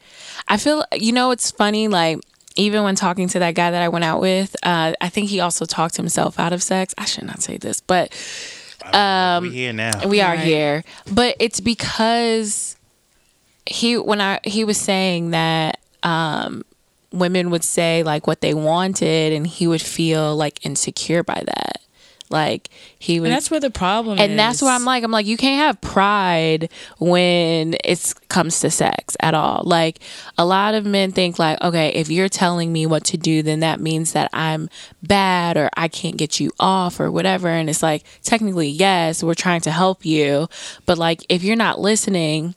I 0.48 0.58
feel 0.58 0.84
you 0.92 1.12
know 1.12 1.30
it's 1.30 1.50
funny 1.50 1.88
like 1.88 2.18
even 2.58 2.82
when 2.82 2.94
talking 2.96 3.28
to 3.28 3.38
that 3.38 3.54
guy 3.54 3.70
that 3.70 3.82
I 3.82 3.88
went 3.88 4.04
out 4.04 4.20
with, 4.20 4.54
uh, 4.62 4.92
I 5.00 5.08
think 5.08 5.30
he 5.30 5.40
also 5.40 5.64
talked 5.64 5.96
himself 5.96 6.38
out 6.38 6.52
of 6.52 6.62
sex. 6.62 6.94
I 6.98 7.04
should 7.06 7.24
not 7.24 7.40
say 7.40 7.56
this, 7.56 7.80
but 7.80 8.10
we 9.42 9.50
here 9.50 9.72
now. 9.72 10.06
we 10.06 10.20
are 10.20 10.34
Right. 10.34 10.40
here. 10.44 10.84
But 11.10 11.36
it's 11.38 11.60
because 11.60 12.76
he 13.64 13.96
when 13.96 14.20
I 14.20 14.40
he 14.44 14.64
was 14.64 14.76
saying 14.78 15.30
that 15.30 15.78
um 16.02 16.64
women 17.12 17.50
would 17.50 17.64
say 17.64 18.02
like 18.02 18.26
what 18.26 18.40
they 18.40 18.54
wanted 18.54 19.32
and 19.32 19.46
he 19.46 19.66
would 19.66 19.82
feel 19.82 20.36
like 20.36 20.64
insecure 20.66 21.22
by 21.22 21.42
that. 21.46 21.80
Like 22.30 22.68
he 22.98 23.20
was. 23.20 23.28
And 23.28 23.34
that's 23.36 23.50
where 23.50 23.60
the 23.60 23.70
problem 23.70 24.18
is. 24.18 24.24
and 24.24 24.38
that's 24.38 24.60
where 24.60 24.72
I'm 24.72 24.84
like, 24.84 25.04
I'm 25.04 25.10
like, 25.10 25.26
you 25.26 25.36
can't 25.36 25.60
have 25.60 25.80
pride 25.80 26.70
when 26.98 27.76
it 27.84 28.14
comes 28.28 28.60
to 28.60 28.70
sex 28.70 29.16
at 29.20 29.34
all. 29.34 29.62
Like, 29.64 30.00
a 30.36 30.44
lot 30.44 30.74
of 30.74 30.84
men 30.84 31.12
think, 31.12 31.38
like, 31.38 31.60
okay, 31.62 31.88
if 31.90 32.10
you're 32.10 32.28
telling 32.28 32.72
me 32.72 32.86
what 32.86 33.04
to 33.04 33.16
do, 33.16 33.42
then 33.42 33.60
that 33.60 33.80
means 33.80 34.12
that 34.12 34.30
I'm 34.32 34.68
bad 35.02 35.56
or 35.56 35.70
I 35.76 35.88
can't 35.88 36.16
get 36.16 36.40
you 36.40 36.52
off 36.60 37.00
or 37.00 37.10
whatever. 37.10 37.48
And 37.48 37.70
it's 37.70 37.82
like, 37.82 38.04
technically, 38.22 38.68
yes, 38.68 39.22
we're 39.22 39.34
trying 39.34 39.62
to 39.62 39.70
help 39.70 40.04
you. 40.04 40.48
But, 40.86 40.98
like, 40.98 41.24
if 41.28 41.42
you're 41.42 41.56
not 41.56 41.80
listening, 41.80 42.54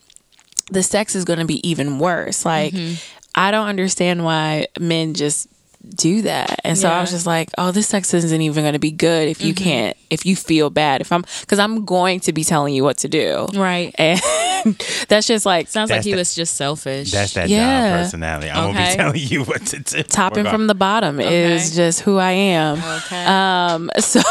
the 0.69 0.84
sex 0.84 1.15
is 1.15 1.26
going 1.26 1.39
to 1.39 1.45
be 1.45 1.68
even 1.68 1.99
worse. 1.99 2.45
Like, 2.45 2.73
mm-hmm. 2.73 2.95
I 3.35 3.52
don't 3.52 3.68
understand 3.68 4.26
why 4.26 4.68
men 4.80 5.14
just 5.14 5.48
do 5.95 6.22
that. 6.24 6.60
And 6.64 6.78
so 6.78 6.90
I 6.90 7.02
was 7.02 7.12
just 7.12 7.26
like, 7.26 7.49
oh, 7.58 7.72
this 7.72 7.88
sex 7.88 8.14
isn't 8.14 8.41
even 8.41 8.64
going 8.64 8.74
to 8.74 8.80
be 8.80 8.91
good 8.91 9.28
if 9.28 9.41
you 9.41 9.53
can't, 9.53 9.98
if 10.10 10.26
you 10.26 10.36
feel 10.36 10.70
bad. 10.70 11.02
If 11.02 11.12
I'm, 11.12 11.24
because 11.41 11.60
I'm 11.60 11.86
going 11.86 12.20
to 12.22 12.34
be 12.34 12.44
telling 12.44 12.74
you 12.74 12.84
what 12.84 12.98
to 12.99 13.08
do. 13.08 13.48
right. 13.56 13.94
And 14.64 14.76
that's 15.08 15.26
just 15.26 15.44
like 15.44 15.68
Sounds 15.70 15.90
like 15.90 15.98
That's 15.98 16.06
he 16.06 16.12
the- 16.12 16.18
was 16.20 16.36
just 16.36 16.56
selfish. 16.56 17.10
That's 17.10 17.34
that 17.34 17.49
Yeah. 17.49 17.98
Personality. 18.03 18.48
I'm 18.52 18.74
gonna 18.76 18.90
be 18.91 18.95
telling 18.95 19.16
you 19.20 19.44
what 19.44 19.66
to 19.66 19.80
do. 19.80 20.03
topping 20.03 20.45
from 20.45 20.68
the 20.68 20.76
bottom 20.76 21.20
is 21.20 21.76
just 21.76 22.02
who 22.02 22.18
I 22.20 22.30
am. 22.32 22.78
okay. 22.78 23.26
Um, 23.26 23.90
so, 23.99 24.22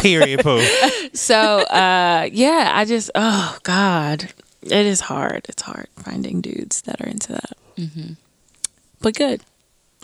period. 0.00 0.40
Pooh. 0.40 0.62
so, 1.12 1.36
uh, 1.36 2.30
yeah, 2.32 2.70
I 2.74 2.86
just, 2.86 3.10
oh 3.14 3.58
God, 3.62 4.32
it 4.62 4.72
is 4.86 5.00
hard. 5.02 5.44
It's 5.50 5.60
hard 5.60 5.88
finding 5.98 6.40
dudes 6.40 6.80
that 6.82 6.98
are 7.02 7.06
into 7.06 7.32
that. 7.32 8.16
But 9.02 9.14
good. 9.14 9.42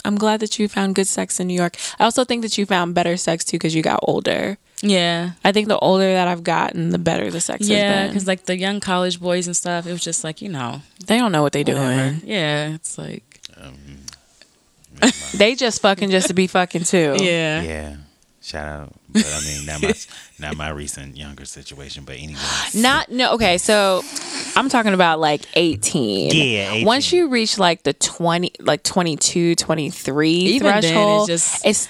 I'm 0.04 0.16
glad 0.16 0.40
that 0.40 0.58
you 0.58 0.68
found 0.68 0.94
good 0.94 1.06
sex 1.06 1.38
in 1.40 1.46
New 1.46 1.54
York. 1.54 1.76
I 1.98 2.04
also 2.04 2.24
think 2.24 2.42
that 2.42 2.56
you 2.58 2.66
found 2.66 2.94
better 2.94 3.16
sex 3.16 3.44
too 3.44 3.56
because 3.58 3.74
you 3.74 3.82
got 3.82 4.00
older. 4.02 4.56
yeah. 4.82 5.32
I 5.44 5.52
think 5.52 5.68
the 5.68 5.78
older 5.78 6.10
that 6.12 6.26
I've 6.28 6.42
gotten, 6.42 6.90
the 6.90 6.98
better 6.98 7.30
the 7.30 7.40
sex 7.40 7.68
Yeah, 7.68 7.76
has 7.76 7.86
been. 8.04 8.08
because 8.12 8.26
like 8.26 8.44
the 8.46 8.56
young 8.56 8.80
college 8.80 9.20
boys 9.20 9.46
and 9.46 9.56
stuff, 9.56 9.86
it 9.86 9.92
was 9.92 10.02
just 10.02 10.24
like 10.24 10.40
you 10.40 10.48
know, 10.48 10.80
they 11.06 11.18
don't 11.18 11.32
know 11.32 11.42
what 11.42 11.52
they're 11.52 11.64
whatever. 11.64 12.10
doing. 12.18 12.22
Yeah, 12.24 12.74
it's 12.74 12.96
like 12.96 13.40
um, 13.60 13.74
They 15.34 15.54
just 15.54 15.80
fucking 15.82 16.10
just 16.10 16.28
to 16.28 16.34
be 16.34 16.46
fucking 16.46 16.84
too. 16.84 17.16
yeah, 17.20 17.62
Yeah. 17.62 17.96
Shout 18.42 18.66
out. 18.66 18.92
But 19.10 19.26
I 19.26 19.40
mean, 19.44 19.66
not 19.66 19.82
my 19.82 19.94
not 20.38 20.56
my 20.56 20.70
recent 20.70 21.16
younger 21.16 21.44
situation, 21.44 22.04
but 22.04 22.16
anyway. 22.16 22.40
Not 22.74 23.10
no 23.10 23.34
okay, 23.34 23.58
so 23.58 24.02
I'm 24.56 24.70
talking 24.70 24.94
about 24.94 25.20
like 25.20 25.42
18. 25.54 26.30
Yeah, 26.32 26.72
18. 26.72 26.86
Once 26.86 27.12
you 27.12 27.28
reach 27.28 27.58
like 27.58 27.82
the 27.82 27.92
20 27.92 28.52
like 28.60 28.82
22, 28.82 29.56
23 29.56 30.30
Even 30.30 30.66
then, 30.66 30.78
it's 30.78 30.86
threshold, 30.86 31.28
just- 31.28 31.66
it's 31.66 31.88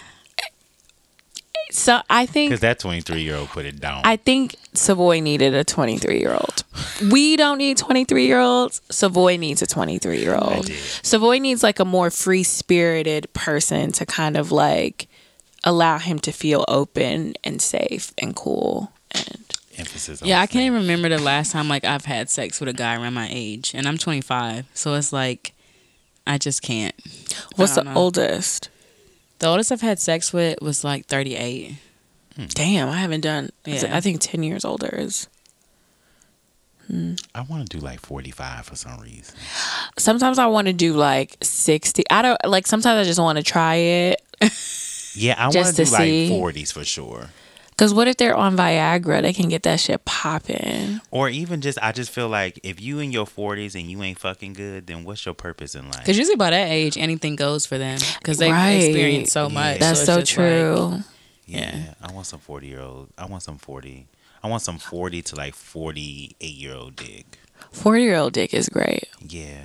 so 1.70 2.00
I 2.10 2.26
think 2.26 2.50
Because 2.50 2.60
that 2.60 2.80
23 2.80 3.22
year 3.22 3.36
old 3.36 3.48
put 3.50 3.64
it 3.64 3.78
down. 3.80 4.02
I 4.04 4.16
think 4.16 4.56
Savoy 4.74 5.20
needed 5.20 5.54
a 5.54 5.62
23 5.64 6.18
year 6.18 6.32
old. 6.32 6.64
We 7.10 7.36
don't 7.36 7.58
need 7.58 7.78
23 7.78 8.26
year 8.26 8.40
olds. 8.40 8.82
Savoy 8.90 9.36
needs 9.36 9.62
a 9.62 9.66
23 9.66 10.18
year 10.18 10.34
old. 10.34 10.68
Savoy 11.02 11.38
needs 11.38 11.62
like 11.62 11.78
a 11.78 11.84
more 11.84 12.10
free 12.10 12.42
spirited 12.42 13.32
person 13.32 13.92
to 13.92 14.04
kind 14.04 14.36
of 14.36 14.50
like 14.52 15.06
allow 15.64 15.98
him 15.98 16.18
to 16.20 16.32
feel 16.32 16.64
open 16.68 17.34
and 17.44 17.60
safe 17.60 18.12
and 18.18 18.34
cool. 18.34 18.92
And 19.10 19.44
Emphasis 19.76 20.22
on 20.22 20.28
yeah. 20.28 20.40
I 20.40 20.46
can't 20.46 20.64
even 20.66 20.82
remember 20.82 21.08
the 21.08 21.18
last 21.18 21.52
time 21.52 21.68
like 21.68 21.84
I've 21.84 22.04
had 22.04 22.28
sex 22.28 22.60
with 22.60 22.68
a 22.68 22.72
guy 22.72 22.96
around 22.96 23.14
my 23.14 23.28
age, 23.30 23.72
and 23.74 23.86
I'm 23.86 23.98
25, 23.98 24.66
so 24.74 24.94
it's 24.94 25.12
like 25.12 25.52
I 26.26 26.38
just 26.38 26.62
can't. 26.62 26.94
what's 27.56 27.74
the 27.74 27.84
know. 27.84 27.94
oldest? 27.94 28.68
The 29.38 29.48
oldest 29.48 29.72
I've 29.72 29.80
had 29.80 29.98
sex 29.98 30.32
with 30.32 30.60
was 30.60 30.84
like 30.84 31.06
38. 31.06 31.76
Hmm. 32.36 32.44
Damn, 32.48 32.88
I 32.88 32.98
haven't 32.98 33.22
done. 33.22 33.50
Yeah. 33.64 33.96
I 33.96 34.00
think 34.00 34.20
10 34.20 34.42
years 34.42 34.64
older 34.64 34.90
is. 34.92 35.28
Hmm. 36.86 37.14
I 37.34 37.42
want 37.42 37.68
to 37.68 37.78
do 37.78 37.82
like 37.82 38.00
45 38.00 38.66
for 38.66 38.76
some 38.76 39.00
reason. 39.00 39.34
Sometimes 39.96 40.38
I 40.38 40.46
want 40.46 40.66
to 40.66 40.72
do 40.72 40.92
like 40.92 41.36
60. 41.40 42.04
I 42.10 42.22
don't 42.22 42.44
like, 42.44 42.66
sometimes 42.66 42.98
I 42.98 43.08
just 43.08 43.20
want 43.20 43.38
to 43.38 43.42
try 43.42 43.76
it. 43.76 44.22
Yeah, 45.14 45.34
I 45.38 45.44
want 45.48 45.66
to 45.68 45.72
to 45.72 45.84
do 45.84 45.90
like 45.90 46.02
40s 46.54 46.72
for 46.72 46.84
sure. 46.84 47.30
Because 47.70 47.94
what 47.94 48.08
if 48.08 48.18
they're 48.18 48.36
on 48.36 48.56
Viagra? 48.58 49.22
They 49.22 49.32
can 49.32 49.48
get 49.48 49.62
that 49.62 49.80
shit 49.80 50.04
popping. 50.04 51.00
Or 51.10 51.30
even 51.30 51.62
just, 51.62 51.78
I 51.80 51.92
just 51.92 52.10
feel 52.10 52.28
like 52.28 52.60
if 52.62 52.78
you 52.80 52.98
in 52.98 53.10
your 53.10 53.24
40s 53.24 53.74
and 53.74 53.90
you 53.90 54.02
ain't 54.02 54.18
fucking 54.18 54.52
good, 54.52 54.86
then 54.86 55.02
what's 55.04 55.24
your 55.24 55.34
purpose 55.34 55.74
in 55.74 55.86
life? 55.86 55.98
Because 56.00 56.18
usually 56.18 56.36
by 56.36 56.50
that 56.50 56.68
age, 56.70 56.98
anything 56.98 57.36
goes 57.36 57.64
for 57.64 57.78
them 57.78 57.98
because 58.18 58.36
they've 58.36 58.52
Right. 58.52 58.72
experienced 58.82 59.32
so 59.32 59.46
Yeah. 59.48 59.54
much. 59.54 59.78
That's 59.80 60.00
it's 60.00 60.06
so 60.06 60.20
just 60.20 60.36
like- 60.36 60.46
true. 60.46 61.02
Yeah, 61.46 61.74
Yeah. 61.76 61.94
I 62.02 62.12
want 62.12 62.26
some 62.26 62.38
40 62.40 62.66
year 62.66 62.80
old. 62.82 63.08
I 63.16 63.24
want 63.24 63.42
some 63.42 63.56
40. 63.56 64.08
I 64.42 64.48
want 64.48 64.62
some 64.62 64.78
40 64.78 65.22
to 65.22 65.36
like 65.36 65.54
48 65.54 66.54
year 66.54 66.74
old 66.74 66.96
dick. 66.96 67.38
40 67.72 68.02
year 68.02 68.16
old 68.16 68.34
dick 68.34 68.52
is 68.52 68.68
great. 68.68 69.08
Yeah. 69.26 69.64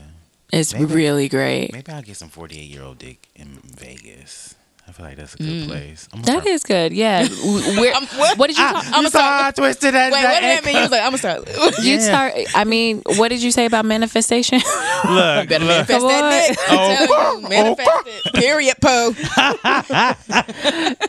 It's 0.53 0.73
Maybe. 0.73 0.85
really 0.85 1.27
great. 1.27 1.73
Maybe 1.73 1.91
I'll 1.91 2.01
get 2.01 2.15
some 2.15 2.29
48 2.29 2.63
year 2.69 2.83
old 2.83 2.99
dick 2.99 3.27
in 3.35 3.59
Vegas. 3.63 4.55
I 4.87 4.91
feel 4.91 5.05
like 5.07 5.17
that's 5.17 5.33
a 5.33 5.37
good 5.37 5.47
mm. 5.47 5.65
place. 5.65 6.07
I'm 6.13 6.21
That 6.21 6.45
is 6.45 6.63
good. 6.63 6.93
Yeah. 6.93 7.27
Where, 7.43 7.95
what 8.35 8.47
did 8.47 8.57
you 8.57 8.63
talk? 8.63 8.85
I'm 8.91 9.07
sorry, 9.09 9.45
I 9.45 9.51
twisted 9.51 9.95
that. 9.95 10.11
Wait, 10.11 10.21
that 10.21 10.33
what 10.33 10.41
did 10.41 10.57
that 10.57 10.65
mean? 10.65 10.75
He 10.75 10.81
was 10.81 10.91
like, 10.91 11.01
I'm 11.01 11.07
gonna 11.07 11.17
start. 11.17 11.49
You 11.83 11.95
Yeah. 11.95 11.99
start. 11.99 12.33
I 12.53 12.65
mean, 12.65 13.01
what 13.17 13.29
did 13.29 13.41
you 13.41 13.51
say 13.51 13.65
about 13.65 13.85
manifestation? 13.85 14.59
Look, 15.09 15.49
Better 15.49 15.65
look. 15.65 15.89
manifest 15.89 16.05
that. 16.05 16.55
Oh. 16.69 16.91
You, 16.91 17.07
oh. 17.09 17.47
manifest 17.49 17.89
it. 18.05 18.33
Period, 18.33 18.75
Poe. 18.79 19.13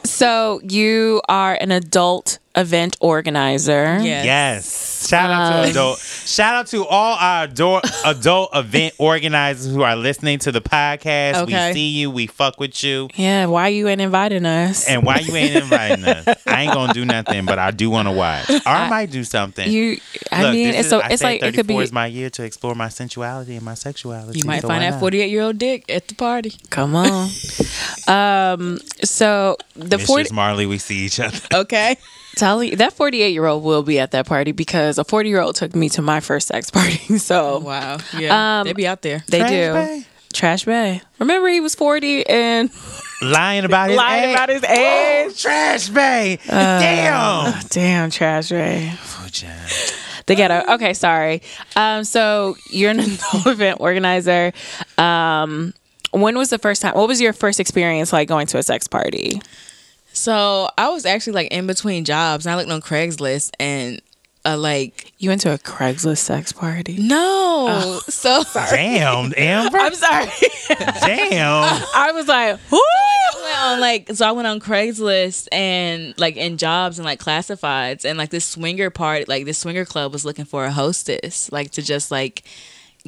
so 0.05 0.61
you 0.65 1.21
are 1.29 1.55
an 1.55 1.71
adult 1.71 2.39
event 2.57 2.97
organizer. 3.01 3.99
Yes. 4.01 4.25
Yes. 4.25 5.09
Shout 5.09 5.31
out 5.31 5.53
Uh, 5.53 5.63
to 5.65 5.71
adult. 5.71 5.99
Shout 6.01 6.55
out 6.55 6.67
to 6.69 6.85
all 6.87 7.17
our 7.21 7.45
adult 7.45 7.85
adult 8.05 8.51
event 8.55 8.95
organizers 8.99 9.73
who 9.73 9.83
are 9.83 9.95
listening 9.95 10.39
to 10.41 10.51
the 10.53 10.61
podcast. 10.61 11.43
Okay. 11.43 11.69
We 11.69 11.75
see 11.75 11.89
you. 11.89 12.11
We 12.11 12.27
fuck 12.27 12.59
with 12.59 12.83
you. 12.83 13.09
Yeah. 13.15 13.47
Why 13.47 13.69
you 13.69 13.87
ain't 13.89 14.01
inviting 14.01 14.47
us? 14.47 14.89
And 14.89 15.05
why 15.05 15.19
you 15.19 15.37
ain't 15.37 15.55
inviting 15.55 16.05
us? 16.05 16.27
I 16.47 16.63
ain't 16.63 16.73
gonna 16.73 16.93
do 16.95 17.05
nothing, 17.05 17.45
but 17.45 17.59
I 17.59 17.71
do 17.71 17.91
want 17.91 18.09
to 18.09 18.13
watch. 18.13 18.49
Or 18.51 18.61
I 18.67 18.89
might 18.89 19.11
do 19.11 19.23
something. 19.23 19.71
you. 19.71 19.99
I 20.33 20.43
Look, 20.43 20.53
mean, 20.55 20.67
this 20.69 20.77
it's 20.77 20.85
is- 20.87 20.91
so. 20.91 21.01
I 21.01 21.09
It's 21.11 21.23
like 21.23 21.43
it 21.43 21.55
could 21.55 21.67
34 21.67 21.79
be. 21.81 21.85
is 21.85 21.93
my 21.93 22.07
year 22.07 22.31
to 22.31 22.43
explore 22.43 22.75
my 22.75 22.89
sensuality 22.89 23.55
and 23.55 23.65
my 23.65 23.75
sexuality. 23.75 24.39
You 24.41 24.45
might 24.47 24.63
so 24.63 24.69
find 24.69 24.83
that 24.83 24.99
48 24.99 25.31
year 25.31 25.43
old 25.43 25.59
dick 25.59 25.85
at 25.91 26.09
the 26.09 26.15
party. 26.15 26.55
Come 26.71 26.97
on. 26.97 27.29
um. 28.09 28.79
So 29.05 29.57
the 29.75 29.99
Mistress 29.99 30.07
forty. 30.07 30.35
Marley, 30.35 30.67
we 30.67 30.79
see 30.79 30.97
each 31.05 31.21
other. 31.21 31.39
Okay. 31.53 31.97
Telling 32.37 32.77
that 32.77 32.93
forty-eight 32.93 33.33
year 33.33 33.47
old 33.47 33.65
will 33.65 33.83
be 33.83 33.99
at 33.99 34.11
that 34.13 34.27
party 34.27 34.53
because 34.53 34.99
a 34.99 35.05
forty-year-old 35.05 35.57
took 35.57 35.75
me 35.75 35.89
to 35.91 36.03
my 36.03 36.21
first 36.21 36.49
sex 36.49 36.71
party. 36.71 37.01
So 37.19 37.61
Wow. 37.61 37.99
Yeah. 38.17 38.61
Um, 38.61 38.67
they 38.67 38.73
be 38.75 38.87
out 38.87 39.01
there. 39.03 39.25
they 39.29 39.39
Trash 39.39 39.51
do. 39.51 39.73
Bay? 39.73 40.05
Trash 40.35 40.65
Bay. 40.67 41.01
Remember, 41.19 41.49
he 41.49 41.61
was 41.61 41.75
forty 41.75 42.27
and 42.27 42.71
Lying 43.23 43.65
about 43.65 43.89
his 43.89 43.97
lying 43.97 44.25
age. 44.31 44.35
about 44.35 44.49
his 44.51 44.65
age. 44.65 45.41
Trash 45.43 45.89
Bay. 45.89 46.39
Uh, 46.47 46.79
Damn. 46.79 47.63
Damn, 47.71 48.11
Trash 48.11 48.51
Bay. 48.51 48.93
Oh, 48.95 49.29
child. 49.33 49.71
The 50.27 50.35
ghetto. 50.35 50.75
Okay, 50.75 50.93
sorry. 50.93 51.41
Um, 51.75 52.05
so 52.05 52.57
you're 52.71 52.91
an 52.91 53.01
adult 53.01 53.47
event 53.47 53.81
organizer. 53.81 54.53
Um, 54.99 55.73
when 56.11 56.37
was 56.37 56.51
the 56.51 56.59
first 56.59 56.83
time? 56.83 56.95
What 56.95 57.09
was 57.09 57.21
your 57.21 57.33
first 57.33 57.61
experience 57.61 58.13
like 58.13 58.29
going 58.29 58.47
to 58.49 58.59
a 58.59 58.63
sex 58.63 58.87
party? 58.87 59.41
So 60.17 60.71
I 60.79 60.89
was 60.89 61.05
actually 61.05 61.35
like 61.35 61.49
in 61.53 61.67
between 61.67 62.05
jobs 62.05 62.47
and 62.47 62.53
I 62.53 62.57
looked 62.57 62.71
on 62.71 62.81
Craigslist 62.81 63.51
and 63.61 64.01
uh, 64.47 64.57
like, 64.57 65.13
You 65.19 65.29
went 65.29 65.43
to 65.43 65.53
a 65.53 65.59
Craigslist 65.59 66.19
sex 66.19 66.53
party. 66.53 66.97
no. 66.99 68.01
So 68.09 68.43
Damn, 68.55 69.35
Amber. 69.37 69.77
I'm 69.79 69.95
sorry. 69.95 70.27
Damn. 70.69 71.83
I 71.95 72.13
was 72.15 72.27
like, 72.29 72.59
whoo! 72.71 72.79
I 72.79 73.43
went 73.43 73.59
on 73.59 73.81
like 73.81 74.09
so 74.15 74.27
I 74.27 74.33
went 74.33 74.47
on 74.47 74.59
Craigslist 74.61 75.49
and 75.53 76.19
like 76.19 76.37
in 76.37 76.57
jobs 76.57 76.99
and 76.99 77.05
like 77.05 77.21
classifieds 77.21 78.05
and 78.05 78.17
like 78.17 78.31
this 78.31 78.45
swinger 78.45 78.89
part 78.89 79.29
like 79.29 79.45
this 79.45 79.59
swinger 79.59 79.85
club 79.85 80.13
was 80.13 80.25
looking 80.25 80.45
for 80.45 80.65
a 80.65 80.71
hostess 80.71 81.51
like 81.53 81.73
to 81.73 81.83
just 81.83 82.11
like 82.11 82.43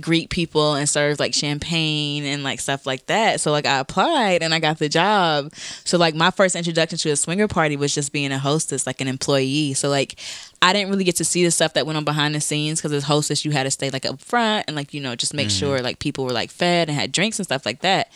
greet 0.00 0.30
people 0.30 0.74
and 0.74 0.88
serve 0.88 1.18
like 1.20 1.34
champagne 1.34 2.24
and 2.24 2.42
like 2.42 2.60
stuff 2.60 2.86
like 2.86 3.06
that. 3.06 3.40
So 3.40 3.50
like 3.50 3.66
I 3.66 3.78
applied 3.78 4.42
and 4.42 4.54
I 4.54 4.58
got 4.58 4.78
the 4.78 4.88
job. 4.88 5.52
So 5.84 5.98
like 5.98 6.14
my 6.14 6.30
first 6.30 6.56
introduction 6.56 6.98
to 6.98 7.10
a 7.10 7.16
swinger 7.16 7.48
party 7.48 7.76
was 7.76 7.94
just 7.94 8.12
being 8.12 8.32
a 8.32 8.38
hostess, 8.38 8.86
like 8.86 9.00
an 9.00 9.08
employee. 9.08 9.74
So 9.74 9.88
like 9.88 10.18
I 10.60 10.72
didn't 10.72 10.90
really 10.90 11.04
get 11.04 11.16
to 11.16 11.24
see 11.24 11.44
the 11.44 11.50
stuff 11.50 11.74
that 11.74 11.86
went 11.86 11.96
on 11.96 12.04
behind 12.04 12.34
the 12.34 12.40
scenes 12.40 12.80
because 12.80 12.92
as 12.92 13.04
hostess 13.04 13.44
you 13.44 13.52
had 13.52 13.64
to 13.64 13.70
stay 13.70 13.90
like 13.90 14.06
up 14.06 14.20
front 14.20 14.64
and 14.66 14.76
like 14.76 14.92
you 14.92 15.00
know 15.00 15.14
just 15.14 15.34
make 15.34 15.48
mm-hmm. 15.48 15.58
sure 15.58 15.80
like 15.80 15.98
people 15.98 16.24
were 16.24 16.32
like 16.32 16.50
fed 16.50 16.88
and 16.88 16.98
had 16.98 17.12
drinks 17.12 17.38
and 17.38 17.46
stuff 17.46 17.64
like 17.64 17.80
that. 17.80 18.10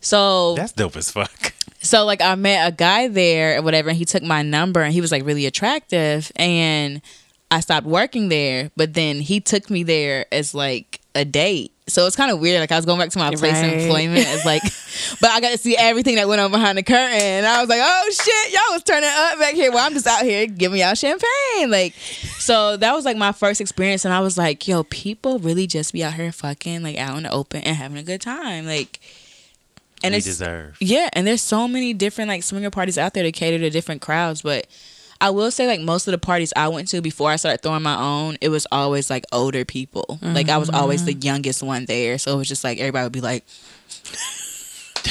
So 0.00 0.54
That's 0.54 0.72
dope 0.72 0.96
as 0.96 1.10
fuck. 1.10 1.52
so 1.80 2.04
like 2.04 2.20
I 2.20 2.34
met 2.34 2.66
a 2.66 2.74
guy 2.74 3.08
there 3.08 3.58
or 3.58 3.62
whatever, 3.62 3.90
and 3.90 3.98
he 3.98 4.04
took 4.04 4.22
my 4.22 4.42
number 4.42 4.82
and 4.82 4.92
he 4.92 5.00
was 5.00 5.12
like 5.12 5.24
really 5.24 5.46
attractive, 5.46 6.32
and 6.36 7.02
I 7.50 7.60
stopped 7.60 7.86
working 7.86 8.28
there. 8.28 8.70
But 8.76 8.94
then 8.94 9.20
he 9.20 9.40
took 9.40 9.70
me 9.70 9.82
there 9.82 10.26
as 10.32 10.54
like 10.54 10.89
a 11.14 11.24
date. 11.24 11.72
So 11.88 12.06
it's 12.06 12.14
kind 12.14 12.30
of 12.30 12.38
weird. 12.38 12.60
Like 12.60 12.70
I 12.70 12.76
was 12.76 12.86
going 12.86 13.00
back 13.00 13.10
to 13.10 13.18
my 13.18 13.34
place 13.34 13.58
of 13.58 13.72
employment 13.72 14.24
It's 14.28 14.44
like, 14.44 14.62
but 15.20 15.30
I 15.30 15.40
got 15.40 15.50
to 15.50 15.58
see 15.58 15.76
everything 15.76 16.16
that 16.16 16.28
went 16.28 16.40
on 16.40 16.52
behind 16.52 16.78
the 16.78 16.84
curtain. 16.84 17.20
And 17.20 17.46
I 17.46 17.60
was 17.60 17.68
like, 17.68 17.80
oh 17.82 18.10
shit, 18.12 18.52
y'all 18.52 18.72
was 18.72 18.84
turning 18.84 19.10
up 19.12 19.38
back 19.38 19.54
here. 19.54 19.72
Well, 19.72 19.84
I'm 19.84 19.92
just 19.92 20.06
out 20.06 20.22
here 20.22 20.46
giving 20.46 20.80
y'all 20.80 20.94
champagne. 20.94 21.70
Like, 21.70 21.94
so 21.94 22.76
that 22.76 22.94
was 22.94 23.04
like 23.04 23.16
my 23.16 23.32
first 23.32 23.60
experience, 23.60 24.04
and 24.04 24.14
I 24.14 24.20
was 24.20 24.38
like, 24.38 24.66
yo, 24.68 24.84
people 24.84 25.38
really 25.40 25.66
just 25.66 25.92
be 25.92 26.04
out 26.04 26.14
here 26.14 26.30
fucking 26.30 26.82
like 26.82 26.96
out 26.96 27.16
in 27.16 27.24
the 27.24 27.30
open 27.30 27.62
and 27.62 27.76
having 27.76 27.98
a 27.98 28.04
good 28.04 28.20
time. 28.20 28.66
Like, 28.66 29.00
and 30.02 30.12
we 30.12 30.18
it's 30.18 30.26
deserve. 30.26 30.76
yeah, 30.80 31.08
and 31.12 31.26
there's 31.26 31.42
so 31.42 31.66
many 31.66 31.92
different 31.92 32.28
like 32.28 32.42
swinger 32.42 32.70
parties 32.70 32.98
out 32.98 33.14
there 33.14 33.24
to 33.24 33.32
cater 33.32 33.58
to 33.58 33.68
different 33.68 34.00
crowds, 34.00 34.42
but 34.42 34.66
I 35.20 35.30
will 35.30 35.50
say 35.50 35.66
like 35.66 35.80
most 35.80 36.06
of 36.08 36.12
the 36.12 36.18
parties 36.18 36.52
I 36.56 36.68
went 36.68 36.88
to 36.88 37.02
before 37.02 37.30
I 37.30 37.36
started 37.36 37.62
throwing 37.62 37.82
my 37.82 37.96
own, 38.00 38.38
it 38.40 38.48
was 38.48 38.66
always 38.72 39.10
like 39.10 39.24
older 39.32 39.64
people. 39.64 40.18
Like 40.22 40.48
I 40.48 40.56
was 40.58 40.70
always 40.70 41.04
the 41.04 41.12
youngest 41.14 41.62
one 41.62 41.84
there, 41.86 42.16
so 42.18 42.32
it 42.32 42.36
was 42.36 42.48
just 42.48 42.64
like 42.64 42.78
everybody 42.78 43.04
would 43.04 43.12
be 43.12 43.20
like 43.20 43.44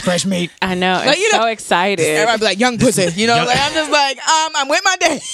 fresh 0.04 0.26
meat. 0.26 0.52
I 0.62 0.76
know. 0.76 1.02
But, 1.04 1.14
It's 1.16 1.20
you 1.22 1.32
know, 1.34 1.40
so 1.44 1.48
excited. 1.48 2.04
Everybody 2.06 2.40
be 2.40 2.46
like 2.46 2.60
young 2.60 2.78
pussy, 2.78 3.10
you 3.20 3.28
know. 3.28 3.36
Young- 3.36 3.48
like 3.48 3.58
I'm 3.60 3.74
just 3.74 3.92
like 3.92 4.18
um, 4.18 4.52
I'm 4.56 4.68
with 4.70 4.82
my 4.84 4.96
day. 4.98 5.20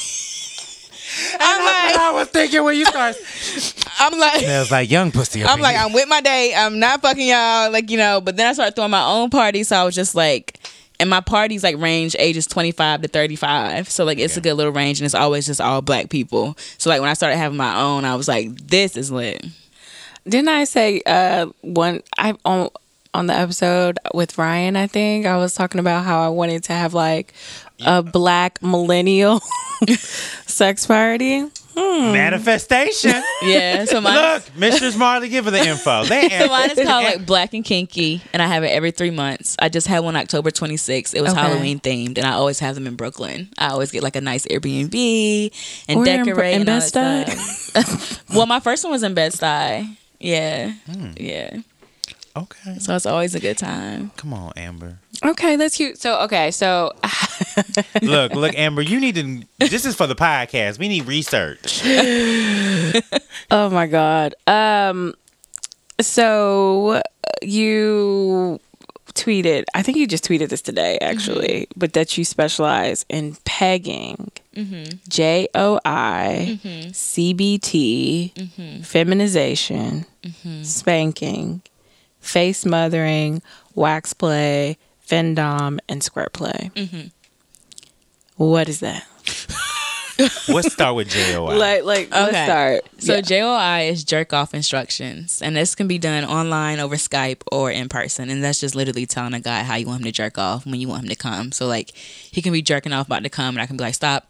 I'm 1.39 1.59
like 1.63 1.95
I 1.95 2.11
was 2.13 2.27
thinking 2.27 2.63
when 2.63 2.75
you 2.75 2.85
start. 2.85 3.15
I'm 3.99 4.19
like 4.19 4.41
It 4.43 4.47
was 4.59 4.71
like 4.71 4.91
young 4.91 5.11
pussy. 5.11 5.45
I'm 5.45 5.61
like, 5.61 5.75
here. 5.77 5.85
I'm 5.85 5.93
with 5.93 6.09
my 6.09 6.19
day. 6.19 6.53
I'm 6.55 6.79
not 6.79 7.01
fucking 7.01 7.25
y'all. 7.27 7.71
Like, 7.71 7.89
you 7.89 7.97
know, 7.97 8.19
but 8.19 8.35
then 8.35 8.47
I 8.47 8.53
started 8.53 8.75
throwing 8.75 8.91
my 8.91 9.05
own 9.05 9.29
party. 9.29 9.63
So 9.63 9.77
I 9.77 9.83
was 9.85 9.95
just 9.95 10.15
like, 10.15 10.59
and 10.99 11.09
my 11.09 11.21
parties 11.21 11.63
like 11.63 11.77
range 11.77 12.15
ages 12.19 12.47
25 12.47 13.03
to 13.03 13.07
35. 13.07 13.89
So 13.89 14.05
like, 14.05 14.19
it's 14.19 14.37
a 14.37 14.41
good 14.41 14.53
little 14.53 14.71
range 14.71 14.99
and 14.99 15.05
it's 15.05 15.15
always 15.15 15.45
just 15.45 15.61
all 15.61 15.81
black 15.81 16.09
people. 16.09 16.57
So 16.77 16.89
like, 16.89 17.01
when 17.01 17.09
I 17.09 17.13
started 17.13 17.37
having 17.37 17.57
my 17.57 17.79
own, 17.79 18.05
I 18.05 18.15
was 18.15 18.27
like, 18.27 18.55
this 18.67 18.95
is 18.97 19.11
lit. 19.11 19.45
Didn't 20.27 20.49
I 20.49 20.63
say 20.63 21.01
uh 21.05 21.47
one 21.61 22.01
I 22.17 22.35
on 22.45 22.69
on 23.13 23.27
the 23.27 23.33
episode 23.33 23.97
with 24.13 24.37
Ryan, 24.37 24.75
I 24.75 24.87
think 24.87 25.25
I 25.25 25.37
was 25.37 25.53
talking 25.55 25.79
about 25.79 26.03
how 26.03 26.21
I 26.21 26.29
wanted 26.29 26.63
to 26.65 26.73
have 26.73 26.93
like 26.93 27.33
a 27.85 28.03
black 28.03 28.61
millennial 28.61 29.39
sex 29.87 30.85
party. 30.85 31.45
Manifestation. 31.75 33.21
Yeah. 33.41 33.85
So 33.85 34.01
mine, 34.01 34.15
Look, 34.15 34.55
Mistress 34.55 34.95
Marley, 34.97 35.29
give 35.29 35.45
her 35.45 35.51
the 35.51 35.65
info. 35.65 36.03
They 36.05 36.29
so 36.39 36.47
mine 36.47 36.71
is 36.71 36.87
called 36.87 37.03
like 37.03 37.25
Black 37.25 37.53
and 37.53 37.63
Kinky, 37.63 38.21
and 38.33 38.41
I 38.41 38.47
have 38.47 38.63
it 38.63 38.67
every 38.67 38.91
three 38.91 39.11
months. 39.11 39.55
I 39.59 39.69
just 39.69 39.87
had 39.87 39.99
one 39.99 40.15
October 40.15 40.51
26th. 40.51 41.13
It 41.13 41.21
was 41.21 41.31
Okay. 41.31 41.41
Halloween 41.41 41.79
themed, 41.79 42.17
and 42.17 42.25
I 42.25 42.31
always 42.33 42.59
have 42.59 42.75
them 42.75 42.87
in 42.87 42.95
Brooklyn. 42.95 43.49
I 43.57 43.69
always 43.69 43.91
get 43.91 44.03
like 44.03 44.15
a 44.15 44.21
nice 44.21 44.45
Airbnb 44.47 45.51
and 45.87 45.99
Or 45.99 46.07
in- 46.07 46.25
decorate. 46.25 46.55
in 46.55 46.61
and 46.61 46.69
all 46.69 46.79
Bed-Stuy? 46.79 47.29
stuff. 47.37 48.23
well, 48.35 48.45
my 48.45 48.59
first 48.59 48.83
one 48.83 48.91
was 48.91 49.03
in 49.03 49.13
Bed 49.13 49.33
Stuy. 49.33 49.95
Yeah, 50.19 50.71
Hmm. 50.91 51.11
yeah. 51.17 51.57
okay. 52.35 52.77
So 52.79 52.95
it's 52.95 53.05
always 53.05 53.35
a 53.35 53.39
good 53.39 53.57
time. 53.57 54.11
Come 54.17 54.33
on, 54.33 54.53
Amber. 54.55 54.99
Okay, 55.23 55.55
that's 55.55 55.75
cute. 55.77 55.99
So 55.99 56.19
okay, 56.21 56.51
so 56.51 56.91
Look, 58.01 58.33
look, 58.33 58.57
Amber. 58.57 58.81
You 58.81 58.99
need 58.99 59.15
to. 59.15 59.43
This 59.59 59.85
is 59.85 59.95
for 59.95 60.07
the 60.07 60.15
podcast. 60.15 60.79
We 60.79 60.87
need 60.87 61.05
research. 61.05 61.81
oh 63.51 63.69
my 63.69 63.87
god. 63.87 64.35
Um 64.47 65.13
so 66.01 66.89
uh, 66.89 67.01
you 67.41 68.59
tweeted, 69.13 69.63
I 69.73 69.81
think 69.81 69.97
you 69.97 70.07
just 70.07 70.25
tweeted 70.25 70.49
this 70.49 70.61
today 70.61 70.97
mm-hmm. 71.01 71.11
actually, 71.11 71.67
but 71.75 71.93
that 71.93 72.17
you 72.17 72.25
specialize 72.25 73.05
in 73.09 73.37
pegging. 73.45 74.31
Mm-hmm. 74.55 74.97
J 75.07 75.47
O 75.55 75.79
I 75.85 76.59
mm-hmm. 76.63 76.91
C 76.91 77.33
B 77.33 77.57
T 77.57 78.33
feminization, 78.83 80.05
spanking, 80.63 81.61
face 82.19 82.59
smothering, 82.59 83.41
wax 83.73 84.13
play, 84.13 84.77
findom, 85.07 85.79
and 85.87 86.03
squirt 86.03 86.33
play. 86.33 86.71
Mm-hmm. 86.75 87.07
What 88.37 88.67
is 88.69 88.79
that? 88.81 89.05
Let's 90.47 90.71
start 90.71 90.95
with 90.95 91.09
JOI. 91.09 91.57
Like, 91.57 91.83
like, 91.83 92.11
let's 92.11 92.37
start. 92.37 92.83
So 92.99 93.15
Yeah. 93.15 93.21
JOI 93.21 93.89
is 93.89 94.03
jerk 94.03 94.31
off 94.33 94.53
instructions, 94.53 95.41
and 95.41 95.55
this 95.55 95.75
can 95.75 95.87
be 95.87 95.97
done 95.97 96.23
online 96.23 96.79
over 96.79 96.95
Skype 96.95 97.41
or 97.51 97.69
in 97.71 97.89
person, 97.89 98.29
and 98.29 98.43
that's 98.43 98.59
just 98.61 98.75
literally 98.75 99.05
telling 99.05 99.33
a 99.33 99.39
guy 99.41 99.63
how 99.63 99.75
you 99.75 99.87
want 99.87 99.99
him 100.01 100.05
to 100.05 100.11
jerk 100.11 100.37
off 100.37 100.65
when 100.65 100.75
you 100.79 100.87
want 100.87 101.03
him 101.03 101.09
to 101.09 101.15
come. 101.15 101.51
So 101.51 101.67
like 101.67 101.91
he 101.95 102.41
can 102.41 102.53
be 102.53 102.61
jerking 102.61 102.93
off 102.93 103.07
about 103.07 103.23
to 103.23 103.29
come, 103.29 103.55
and 103.55 103.61
I 103.61 103.65
can 103.65 103.75
be 103.77 103.83
like 103.83 103.93
stop, 103.95 104.27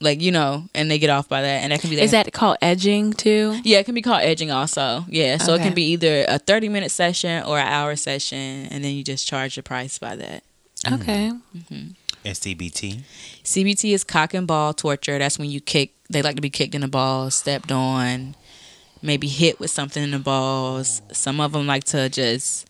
like 0.00 0.20
you 0.20 0.32
know, 0.32 0.64
and 0.74 0.90
they 0.90 0.98
get 0.98 1.10
off 1.10 1.28
by 1.28 1.42
that, 1.42 1.62
and 1.62 1.72
that 1.72 1.80
can 1.80 1.90
be 1.90 2.00
is 2.00 2.10
that 2.10 2.32
called 2.32 2.58
edging 2.60 3.12
too? 3.12 3.58
yeah, 3.64 3.78
it 3.78 3.84
can 3.84 3.94
be 3.94 4.02
called 4.02 4.22
edging 4.22 4.50
also. 4.50 5.04
Yeah, 5.08 5.38
so 5.38 5.54
it 5.54 5.62
can 5.62 5.74
be 5.74 5.92
either 5.92 6.24
a 6.28 6.38
thirty 6.38 6.68
minute 6.68 6.90
session 6.90 7.44
or 7.44 7.58
an 7.58 7.66
hour 7.66 7.96
session, 7.96 8.66
and 8.70 8.84
then 8.84 8.94
you 8.94 9.04
just 9.04 9.26
charge 9.26 9.56
the 9.56 9.62
price 9.62 9.98
by 9.98 10.16
that. 10.16 10.44
Mm-hmm. 10.84 11.02
Okay. 11.02 11.32
Mm-hmm. 11.56 11.88
And 12.26 12.34
CBT. 12.34 13.02
CBT 13.44 13.92
is 13.92 14.04
cock 14.04 14.32
and 14.34 14.46
ball 14.46 14.72
torture. 14.72 15.18
That's 15.18 15.38
when 15.38 15.50
you 15.50 15.60
kick. 15.60 15.92
They 16.08 16.22
like 16.22 16.36
to 16.36 16.42
be 16.42 16.50
kicked 16.50 16.74
in 16.74 16.80
the 16.80 16.88
balls, 16.88 17.34
stepped 17.34 17.70
on, 17.70 18.34
maybe 19.02 19.28
hit 19.28 19.60
with 19.60 19.70
something 19.70 20.02
in 20.02 20.10
the 20.10 20.18
balls. 20.18 21.02
Some 21.12 21.40
of 21.40 21.52
them 21.52 21.66
like 21.66 21.84
to 21.84 22.08
just, 22.08 22.66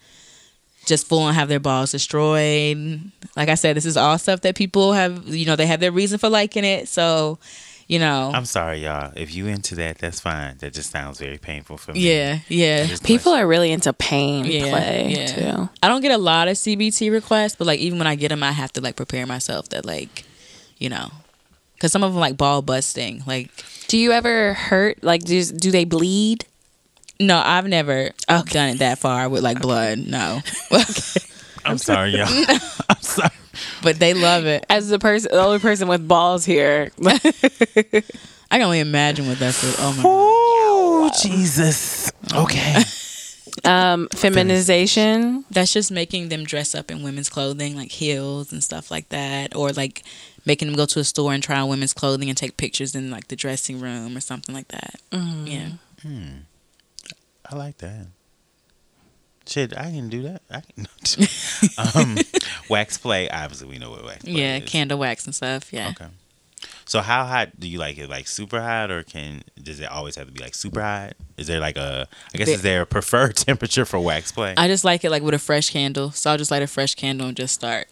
just 0.86 1.06
full 1.06 1.20
on 1.20 1.34
have 1.34 1.48
their 1.48 1.60
balls 1.60 1.92
destroyed. 1.92 3.00
Like 3.36 3.48
I 3.48 3.54
said, 3.54 3.76
this 3.76 3.86
is 3.86 3.96
all 3.96 4.18
stuff 4.18 4.42
that 4.42 4.54
people 4.54 4.92
have. 4.92 5.26
You 5.28 5.46
know, 5.46 5.56
they 5.56 5.66
have 5.66 5.80
their 5.80 5.92
reason 5.92 6.18
for 6.18 6.28
liking 6.28 6.64
it. 6.64 6.88
So, 6.88 7.38
you 7.88 7.98
know, 7.98 8.30
I'm 8.34 8.44
sorry, 8.44 8.78
y'all. 8.84 9.12
If 9.16 9.34
you 9.34 9.46
into 9.46 9.74
that, 9.76 9.98
that's 9.98 10.20
fine. 10.20 10.56
That 10.58 10.72
just 10.72 10.90
sounds 10.90 11.18
very 11.18 11.38
painful 11.38 11.76
for 11.76 11.92
me. 11.92 12.00
yeah, 12.00 12.38
yeah. 12.48 12.86
People 13.02 13.32
question. 13.32 13.38
are 13.40 13.46
really 13.46 13.72
into 13.72 13.92
pain 13.92 14.44
Yeah, 14.44 14.70
play 14.70 15.06
yeah. 15.08 15.26
too. 15.26 15.68
I 15.82 15.88
don't 15.88 16.00
get 16.00 16.12
a 16.12 16.18
lot 16.18 16.48
of 16.48 16.56
CBT 16.56 17.10
requests, 17.10 17.56
but 17.56 17.66
like 17.66 17.80
even 17.80 17.98
when 17.98 18.06
I 18.06 18.14
get 18.14 18.28
them, 18.28 18.42
I 18.42 18.52
have 18.52 18.72
to 18.74 18.80
like 18.80 18.96
prepare 18.96 19.26
myself 19.26 19.68
that 19.70 19.84
like, 19.84 20.24
you 20.78 20.88
know, 20.88 21.08
because 21.74 21.92
some 21.92 22.02
of 22.02 22.12
them 22.12 22.20
like 22.20 22.36
ball 22.36 22.62
busting, 22.62 23.22
like. 23.26 23.50
Do 23.86 23.98
you 23.98 24.12
ever 24.12 24.54
hurt? 24.54 25.04
Like, 25.04 25.24
do 25.24 25.44
do 25.44 25.70
they 25.70 25.84
bleed? 25.84 26.46
No, 27.20 27.40
I've 27.44 27.66
never 27.66 28.10
done 28.28 28.70
it 28.70 28.78
that 28.78 28.98
far 28.98 29.28
with 29.28 29.42
like 29.42 29.60
blood. 29.60 29.98
No, 29.98 30.40
I'm 31.64 31.78
sorry, 31.78 32.10
y'all. 32.16 32.26
I'm 32.90 33.00
sorry. 33.00 33.30
but 33.82 33.98
they 33.98 34.14
love 34.14 34.46
it. 34.46 34.64
As 34.68 34.88
the 34.88 34.98
person, 34.98 35.30
the 35.32 35.40
only 35.40 35.58
person 35.60 35.88
with 35.88 36.06
balls 36.06 36.44
here. 36.44 36.90
I 37.06 38.58
can 38.58 38.62
only 38.62 38.80
imagine 38.80 39.26
what 39.26 39.38
that's. 39.38 39.58
For. 39.62 39.82
Oh 39.82 39.92
my 39.96 40.02
god. 40.02 40.04
Oh, 40.06 41.10
Jesus. 41.22 42.10
Okay. 42.34 42.82
um, 43.64 44.08
feminization. 44.08 45.44
That's 45.50 45.72
just 45.72 45.92
making 45.92 46.28
them 46.30 46.44
dress 46.44 46.74
up 46.74 46.90
in 46.90 47.02
women's 47.02 47.28
clothing, 47.28 47.76
like 47.76 47.90
heels 47.92 48.52
and 48.52 48.62
stuff 48.62 48.90
like 48.90 49.08
that, 49.10 49.54
or 49.54 49.70
like 49.70 50.02
making 50.46 50.68
them 50.68 50.76
go 50.76 50.86
to 50.86 50.98
a 51.00 51.04
store 51.04 51.32
and 51.32 51.42
try 51.42 51.58
on 51.60 51.68
women's 51.68 51.92
clothing 51.94 52.28
and 52.28 52.36
take 52.36 52.56
pictures 52.56 52.94
in 52.94 53.10
like 53.10 53.28
the 53.28 53.36
dressing 53.36 53.80
room 53.80 54.16
or 54.16 54.20
something 54.20 54.54
like 54.54 54.68
that. 54.68 55.00
Yeah. 55.12 55.68
I 57.50 57.56
like 57.56 57.78
that. 57.78 58.06
Shit, 59.46 59.76
I 59.76 59.90
can 59.90 60.08
do 60.08 60.22
that. 60.22 60.42
I 60.50 60.60
can. 60.60 60.86
um, 61.94 62.16
wax 62.70 62.96
play. 62.96 63.28
Obviously, 63.28 63.68
we 63.68 63.78
know 63.78 63.90
what 63.90 64.04
wax 64.04 64.24
play 64.24 64.32
Yeah, 64.32 64.56
is. 64.56 64.68
candle 64.70 64.98
wax 64.98 65.26
and 65.26 65.34
stuff. 65.34 65.72
Yeah. 65.72 65.88
Okay. 65.90 66.06
So 66.86 67.00
how 67.00 67.24
hot 67.24 67.58
do 67.60 67.68
you 67.68 67.78
like 67.78 67.98
it? 67.98 68.08
Like 68.08 68.26
super 68.26 68.60
hot, 68.60 68.90
or 68.90 69.02
can 69.02 69.42
does 69.62 69.80
it 69.80 69.90
always 69.90 70.16
have 70.16 70.26
to 70.26 70.32
be 70.32 70.40
like 70.42 70.54
super 70.54 70.80
hot? 70.82 71.12
Is 71.36 71.46
there 71.46 71.60
like 71.60 71.76
a? 71.76 72.08
I 72.34 72.38
guess 72.38 72.48
Ve- 72.48 72.54
is 72.54 72.62
there 72.62 72.82
a 72.82 72.86
preferred 72.86 73.36
temperature 73.36 73.84
for 73.84 73.98
wax 74.00 74.32
play? 74.32 74.54
I 74.56 74.66
just 74.66 74.84
like 74.84 75.04
it 75.04 75.10
like 75.10 75.22
with 75.22 75.34
a 75.34 75.38
fresh 75.38 75.70
candle. 75.70 76.10
So 76.12 76.30
I'll 76.30 76.38
just 76.38 76.50
light 76.50 76.62
a 76.62 76.66
fresh 76.66 76.94
candle 76.94 77.26
and 77.28 77.36
just 77.36 77.54
start. 77.54 77.88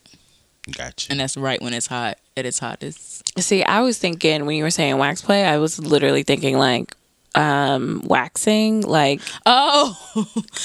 Gotcha. 0.77 1.11
And 1.11 1.21
that's 1.21 1.37
right 1.37 1.61
when 1.61 1.75
it's 1.75 1.89
hot. 1.89 2.19
At 2.35 2.47
its 2.47 2.61
hottest. 2.61 3.39
See, 3.41 3.63
I 3.63 3.83
was 3.83 3.99
thinking 3.99 4.47
when 4.47 4.57
you 4.57 4.63
were 4.63 4.71
saying 4.71 4.97
wax 4.97 5.21
play, 5.21 5.45
I 5.45 5.59
was 5.59 5.79
literally 5.79 6.23
thinking 6.23 6.57
like 6.57 6.97
um 7.35 8.03
waxing 8.05 8.83
like 8.83 9.21
Oh. 9.47 9.97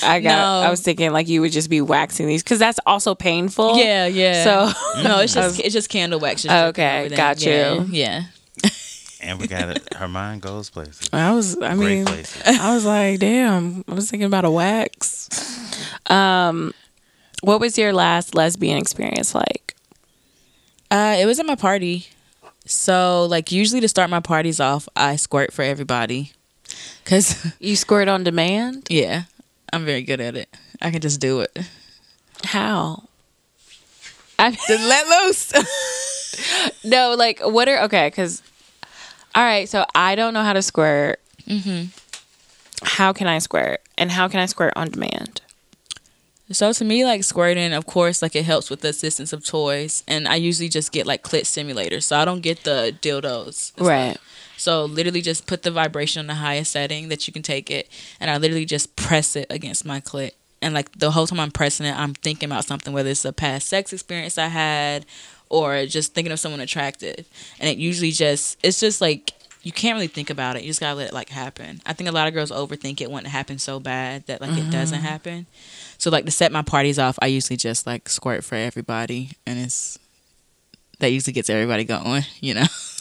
i 0.04 0.20
got 0.22 0.30
No. 0.62 0.68
i 0.68 0.70
was 0.70 0.82
thinking 0.82 1.12
like 1.14 1.28
you 1.30 1.40
would 1.42 1.52
just 1.54 1.70
be 1.70 1.80
waxing 1.80 2.28
these 2.28 2.44
because 2.44 2.60
that's 2.60 2.80
also 2.86 3.16
painful 3.16 3.78
yeah, 3.78 4.06
yeah. 4.08 4.44
so 4.44 5.02
no, 5.04 5.20
it's 5.20 5.34
just 5.34 5.48
was- 5.58 5.60
it's 5.62 5.74
just 5.74 5.90
candle 5.90 6.20
wax. 6.20 6.44
Just 6.44 6.54
Okay, 6.54 6.84
dripping 6.84 6.98
over 7.06 7.10
them. 7.10 7.18
got 7.18 7.42
Yeah, 7.42 7.74
you. 7.74 7.86
Yeah. 7.92 8.24
And 9.20 9.40
we 9.42 9.48
got 9.48 9.70
it. 9.76 9.94
Her 9.96 10.08
mind 10.08 10.44
goes 10.44 10.70
places. 10.70 11.10
I 11.12 11.32
was. 11.34 11.58
I 11.58 11.74
Great 11.74 11.80
mean, 11.98 12.06
places. 12.06 12.40
I 12.46 12.76
was 12.76 12.86
like, 12.86 13.20
damn. 13.20 13.84
I 13.88 13.96
was 13.96 14.12
thinking 14.12 14.28
about 14.28 14.46
a 14.46 14.52
wax. 14.52 15.28
Um, 16.06 16.72
what 17.42 17.60
was 17.60 17.80
your 17.80 17.94
last 17.94 18.36
lesbian 18.36 18.78
experience 18.78 19.34
like? 19.34 19.76
Uh, 20.92 21.16
it 21.20 21.26
was 21.26 21.40
at 21.40 21.48
my 21.48 21.56
party. 21.56 22.06
So 22.66 23.26
like 23.26 23.52
usually 23.52 23.82
to 23.82 23.88
start 23.88 24.12
my 24.12 24.20
parties 24.20 24.60
off, 24.60 24.88
I 24.96 25.16
squirt 25.16 25.52
for 25.52 25.64
everybody. 25.64 26.32
Cause 27.06 27.54
You 27.60 27.76
squirt 27.76 28.08
on 28.08 28.24
demand? 28.24 28.88
yeah, 28.90 29.24
I'm 29.72 29.86
very 29.86 30.02
good 30.04 30.20
at 30.22 30.36
it. 30.36 30.50
I 30.82 30.92
can 30.92 31.02
just 31.02 31.20
do 31.20 31.42
it. 31.42 31.58
How? 32.44 33.04
I 34.40 34.52
Just 34.68 34.70
let 34.70 35.08
loose. 35.08 36.84
no, 36.84 37.16
like 37.16 37.40
what 37.40 37.68
are 37.68 37.84
okay? 37.86 38.08
Because 38.08 38.42
all 39.34 39.44
right, 39.44 39.68
so 39.68 39.86
I 39.96 40.16
don't 40.16 40.34
know 40.34 40.44
how 40.44 40.54
to 40.54 40.62
squirt. 40.62 41.20
Mm-hmm. 41.48 41.86
How 42.84 43.14
can 43.14 43.28
I 43.28 43.40
squirt? 43.40 43.82
And 43.98 44.12
how 44.12 44.28
can 44.28 44.40
I 44.40 44.46
squirt 44.46 44.74
on 44.76 44.90
demand? 44.90 45.42
So 46.52 46.72
to 46.72 46.86
me, 46.86 47.04
like 47.04 47.24
squirting, 47.24 47.74
of 47.74 47.86
course, 47.86 48.22
like 48.22 48.36
it 48.36 48.46
helps 48.46 48.70
with 48.70 48.82
the 48.82 48.90
assistance 48.90 49.34
of 49.34 49.44
toys, 49.44 50.04
and 50.08 50.28
I 50.28 50.36
usually 50.36 50.70
just 50.70 50.92
get 50.92 51.06
like 51.06 51.24
clit 51.24 51.42
stimulators, 51.42 52.04
so 52.04 52.18
I 52.18 52.24
don't 52.26 52.42
get 52.42 52.64
the 52.64 52.96
dildos. 53.02 53.74
Right. 53.80 54.18
So 54.58 54.86
literally, 54.86 55.22
just 55.22 55.48
put 55.48 55.64
the 55.64 55.72
vibration 55.72 56.20
on 56.20 56.28
the 56.28 56.36
highest 56.36 56.72
setting 56.72 57.10
that 57.10 57.28
you 57.28 57.34
can 57.34 57.44
take 57.44 57.72
it, 57.72 57.90
and 58.20 58.30
I 58.30 58.38
literally 58.38 58.66
just 58.66 58.96
press 58.96 59.36
it 59.36 59.48
against 59.50 59.86
my 59.86 60.02
clit, 60.02 60.32
and 60.62 60.74
like 60.74 60.92
the 60.98 61.12
whole 61.12 61.28
time 61.28 61.40
I'm 61.40 61.52
pressing 61.52 61.86
it, 61.86 61.98
I'm 61.98 62.14
thinking 62.14 62.50
about 62.50 62.66
something, 62.66 62.94
whether 62.94 63.10
it's 63.10 63.26
a 63.26 63.34
past 63.34 63.70
sex 63.70 63.94
experience 63.94 64.38
I 64.38 64.48
had, 64.48 65.06
or 65.50 65.86
just 65.86 66.14
thinking 66.14 66.32
of 66.32 66.40
someone 66.40 66.60
attractive, 66.60 67.28
and 67.60 67.70
it 67.70 67.78
usually 67.78 68.12
just 68.12 68.58
it's 68.64 68.80
just 68.80 69.00
like 69.00 69.34
you 69.64 69.72
can't 69.72 69.96
really 69.96 70.08
think 70.08 70.30
about 70.30 70.56
it. 70.56 70.64
You 70.64 70.70
just 70.70 70.80
gotta 70.80 70.96
let 70.96 71.10
it 71.10 71.14
like 71.14 71.30
happen. 71.30 71.82
I 71.86 71.94
think 71.94 72.10
a 72.10 72.14
lot 72.14 72.28
of 72.28 72.34
girls 72.34 72.52
overthink 72.52 73.02
it 73.02 73.12
when 73.12 73.26
it 73.26 73.30
happens 73.30 73.64
so 73.64 73.80
bad 73.80 74.26
that 74.28 74.42
like 74.42 74.52
it 74.52 74.62
mm-hmm. 74.62 74.70
doesn't 74.70 75.02
happen. 75.02 75.46
So 75.98 76.10
like 76.10 76.26
to 76.26 76.32
set 76.32 76.52
my 76.52 76.62
parties 76.62 76.98
off, 76.98 77.20
I 77.22 77.28
usually 77.28 77.58
just 77.58 77.86
like 77.86 78.10
squirt 78.10 78.44
for 78.44 78.56
everybody, 78.56 79.32
and 79.46 79.60
it's 79.60 80.00
that 81.00 81.12
usually 81.12 81.34
gets 81.34 81.50
everybody 81.50 81.84
going, 81.84 82.24
you 82.40 82.54
know. 82.54 82.66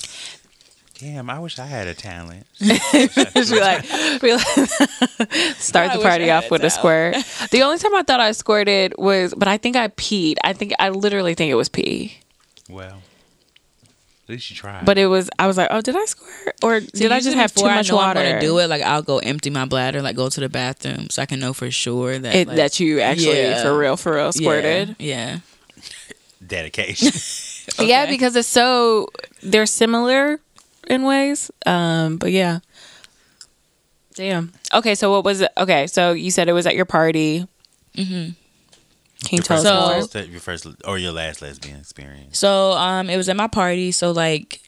Damn, 0.99 1.29
I 1.29 1.39
wish 1.39 1.59
I 1.59 1.67
had 1.67 1.89
a 1.89 1.95
talent. 1.95 2.47
be 2.59 2.69
like, 2.69 3.83
be 4.21 4.33
like 4.33 4.41
start 5.59 5.91
I 5.91 5.97
the 5.97 6.03
party 6.03 6.31
off 6.31 6.45
had 6.45 6.51
with 6.51 6.63
a 6.63 6.65
that. 6.65 6.71
squirt. 6.71 7.17
The 7.51 7.63
only 7.63 7.79
time 7.79 7.95
I 7.95 8.03
thought 8.03 8.21
I 8.21 8.33
squirted 8.33 8.95
was, 8.97 9.35
but 9.35 9.47
I 9.47 9.59
think 9.59 9.77
I 9.77 9.89
peed. 9.89 10.37
I 10.43 10.55
think 10.55 10.73
I 10.79 10.89
literally 10.89 11.35
think 11.35 11.51
it 11.51 11.55
was 11.55 11.69
pee. 11.69 12.19
Well, 12.71 13.03
at 14.25 14.31
least 14.31 14.49
you 14.51 14.57
tried. 14.57 14.87
But 14.87 14.97
it 14.97 15.07
was. 15.07 15.29
I 15.39 15.47
was 15.47 15.59
like, 15.59 15.69
oh, 15.71 15.83
did 15.83 15.97
I 15.97 16.05
squirt 16.07 16.55
or 16.63 16.81
did 16.81 17.13
I 17.13 17.21
just 17.21 17.37
have 17.37 17.55
too 17.55 17.65
much 17.65 17.91
i 17.91 17.95
water? 17.95 18.23
to 18.23 18.41
do 18.41 18.59
it, 18.59 18.69
like 18.69 18.83
I'll 18.83 19.03
go 19.03 19.19
empty 19.19 19.51
my 19.51 19.67
bladder, 19.67 20.01
like 20.01 20.17
go 20.17 20.31
to 20.31 20.41
the 20.41 20.49
bathroom, 20.49 21.11
so 21.11 21.21
I 21.21 21.27
can 21.27 21.41
know 21.41 21.53
for 21.53 21.71
sure 21.71 22.19
that 22.19 22.35
It, 22.35 22.49
like, 22.49 22.57
that 22.57 22.81
you 22.81 23.01
actually 23.01 23.37
Yeah. 23.43 23.63
for 23.63 23.77
real, 23.77 23.97
for 23.99 24.15
real 24.15 24.33
squirted. 24.33 24.97
Yeah, 24.99 25.41
dedication. 26.45 27.13
Yeah, 27.79 28.07
because 28.07 28.35
it's 28.35 28.49
so 28.49 29.09
they're 29.43 29.67
similar 29.67 30.41
in 30.89 31.03
ways. 31.05 31.51
Um, 31.67 32.17
but 32.19 32.33
yeah. 32.33 32.61
Damn. 34.15 34.53
Okay, 34.73 34.95
so 34.95 35.11
what 35.11 35.25
was 35.25 35.43
it? 35.43 35.53
Okay, 35.59 35.87
so 35.87 36.13
you 36.13 36.31
said 36.31 36.49
it 36.49 36.53
was 36.53 36.67
at 36.67 36.75
your 36.75 36.87
party. 36.87 37.47
Mm-hmm. 37.97 38.13
Can 38.13 38.35
you 39.31 39.37
Your 39.39 39.43
tell 39.43 39.57
us 39.59 39.63
first- 39.63 40.13
So- 40.13 40.19
more? 40.21 40.29
your 40.29 40.41
first 40.41 40.67
or 40.87 40.99
your 40.99 41.13
last 41.13 41.43
lesbian 41.43 41.79
experience. 41.81 42.39
So 42.39 42.73
um, 42.73 43.11
it 43.11 43.17
was 43.17 43.29
at 43.29 43.37
my 43.37 43.49
party. 43.49 43.93
So 43.93 44.13
like, 44.13 44.61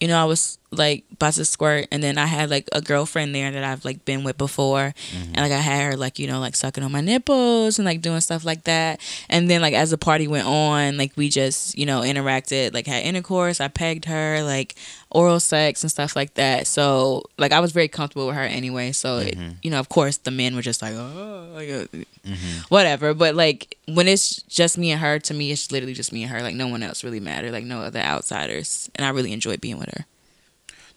you 0.00 0.08
know, 0.08 0.20
I 0.20 0.24
was 0.24 0.58
like 0.70 1.04
about 1.12 1.34
to 1.34 1.44
squirt, 1.44 1.86
and 1.90 2.02
then 2.02 2.18
I 2.18 2.26
had 2.26 2.50
like 2.50 2.68
a 2.72 2.80
girlfriend 2.80 3.34
there 3.34 3.50
that 3.50 3.64
I've 3.64 3.84
like 3.84 4.04
been 4.04 4.24
with 4.24 4.36
before, 4.38 4.94
mm-hmm. 5.12 5.32
and 5.34 5.36
like 5.36 5.52
I 5.52 5.60
had 5.60 5.92
her 5.92 5.96
like 5.96 6.18
you 6.18 6.26
know 6.26 6.40
like 6.40 6.56
sucking 6.56 6.82
on 6.82 6.92
my 6.92 7.00
nipples 7.00 7.78
and 7.78 7.86
like 7.86 8.02
doing 8.02 8.20
stuff 8.20 8.44
like 8.44 8.64
that. 8.64 9.00
And 9.28 9.48
then 9.48 9.60
like 9.60 9.74
as 9.74 9.90
the 9.90 9.98
party 9.98 10.28
went 10.28 10.46
on, 10.46 10.96
like 10.96 11.12
we 11.16 11.28
just 11.28 11.76
you 11.78 11.86
know 11.86 12.00
interacted, 12.00 12.74
like 12.74 12.86
had 12.86 13.04
intercourse. 13.04 13.60
I 13.60 13.68
pegged 13.68 14.06
her, 14.06 14.42
like 14.42 14.74
oral 15.10 15.40
sex 15.40 15.82
and 15.82 15.90
stuff 15.90 16.16
like 16.16 16.34
that. 16.34 16.66
So 16.66 17.22
like 17.38 17.52
I 17.52 17.60
was 17.60 17.72
very 17.72 17.88
comfortable 17.88 18.26
with 18.26 18.36
her 18.36 18.42
anyway. 18.42 18.92
So 18.92 19.18
it, 19.18 19.36
mm-hmm. 19.36 19.52
you 19.62 19.70
know, 19.70 19.78
of 19.78 19.88
course, 19.88 20.18
the 20.18 20.30
men 20.30 20.54
were 20.54 20.62
just 20.62 20.82
like, 20.82 20.94
oh, 20.94 21.48
like, 21.54 21.68
uh, 21.68 21.86
mm-hmm. 21.94 22.58
whatever. 22.68 23.14
But 23.14 23.34
like 23.34 23.78
when 23.88 24.08
it's 24.08 24.42
just 24.42 24.76
me 24.76 24.90
and 24.90 25.00
her, 25.00 25.18
to 25.20 25.34
me, 25.34 25.52
it's 25.52 25.70
literally 25.70 25.94
just 25.94 26.12
me 26.12 26.22
and 26.22 26.32
her. 26.32 26.42
Like 26.42 26.54
no 26.54 26.68
one 26.68 26.82
else 26.82 27.04
really 27.04 27.20
mattered. 27.20 27.52
Like 27.52 27.64
no 27.64 27.80
other 27.80 28.00
outsiders. 28.00 28.90
And 28.94 29.06
I 29.06 29.10
really 29.10 29.32
enjoyed 29.32 29.60
being 29.60 29.78
with 29.78 29.90
her. 29.96 30.06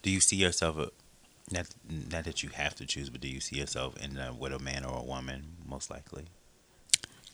Do 0.02 0.10
you 0.10 0.20
see 0.20 0.36
yourself? 0.36 0.78
A, 0.78 0.90
not 1.50 1.66
not 2.10 2.24
that 2.24 2.42
you 2.42 2.50
have 2.50 2.74
to 2.76 2.86
choose, 2.86 3.10
but 3.10 3.20
do 3.20 3.28
you 3.28 3.40
see 3.40 3.56
yourself 3.56 3.96
in 4.02 4.18
uh, 4.18 4.32
with 4.32 4.52
a 4.52 4.58
man 4.58 4.84
or 4.84 4.98
a 4.98 5.02
woman? 5.02 5.56
Most 5.66 5.90
likely. 5.90 6.24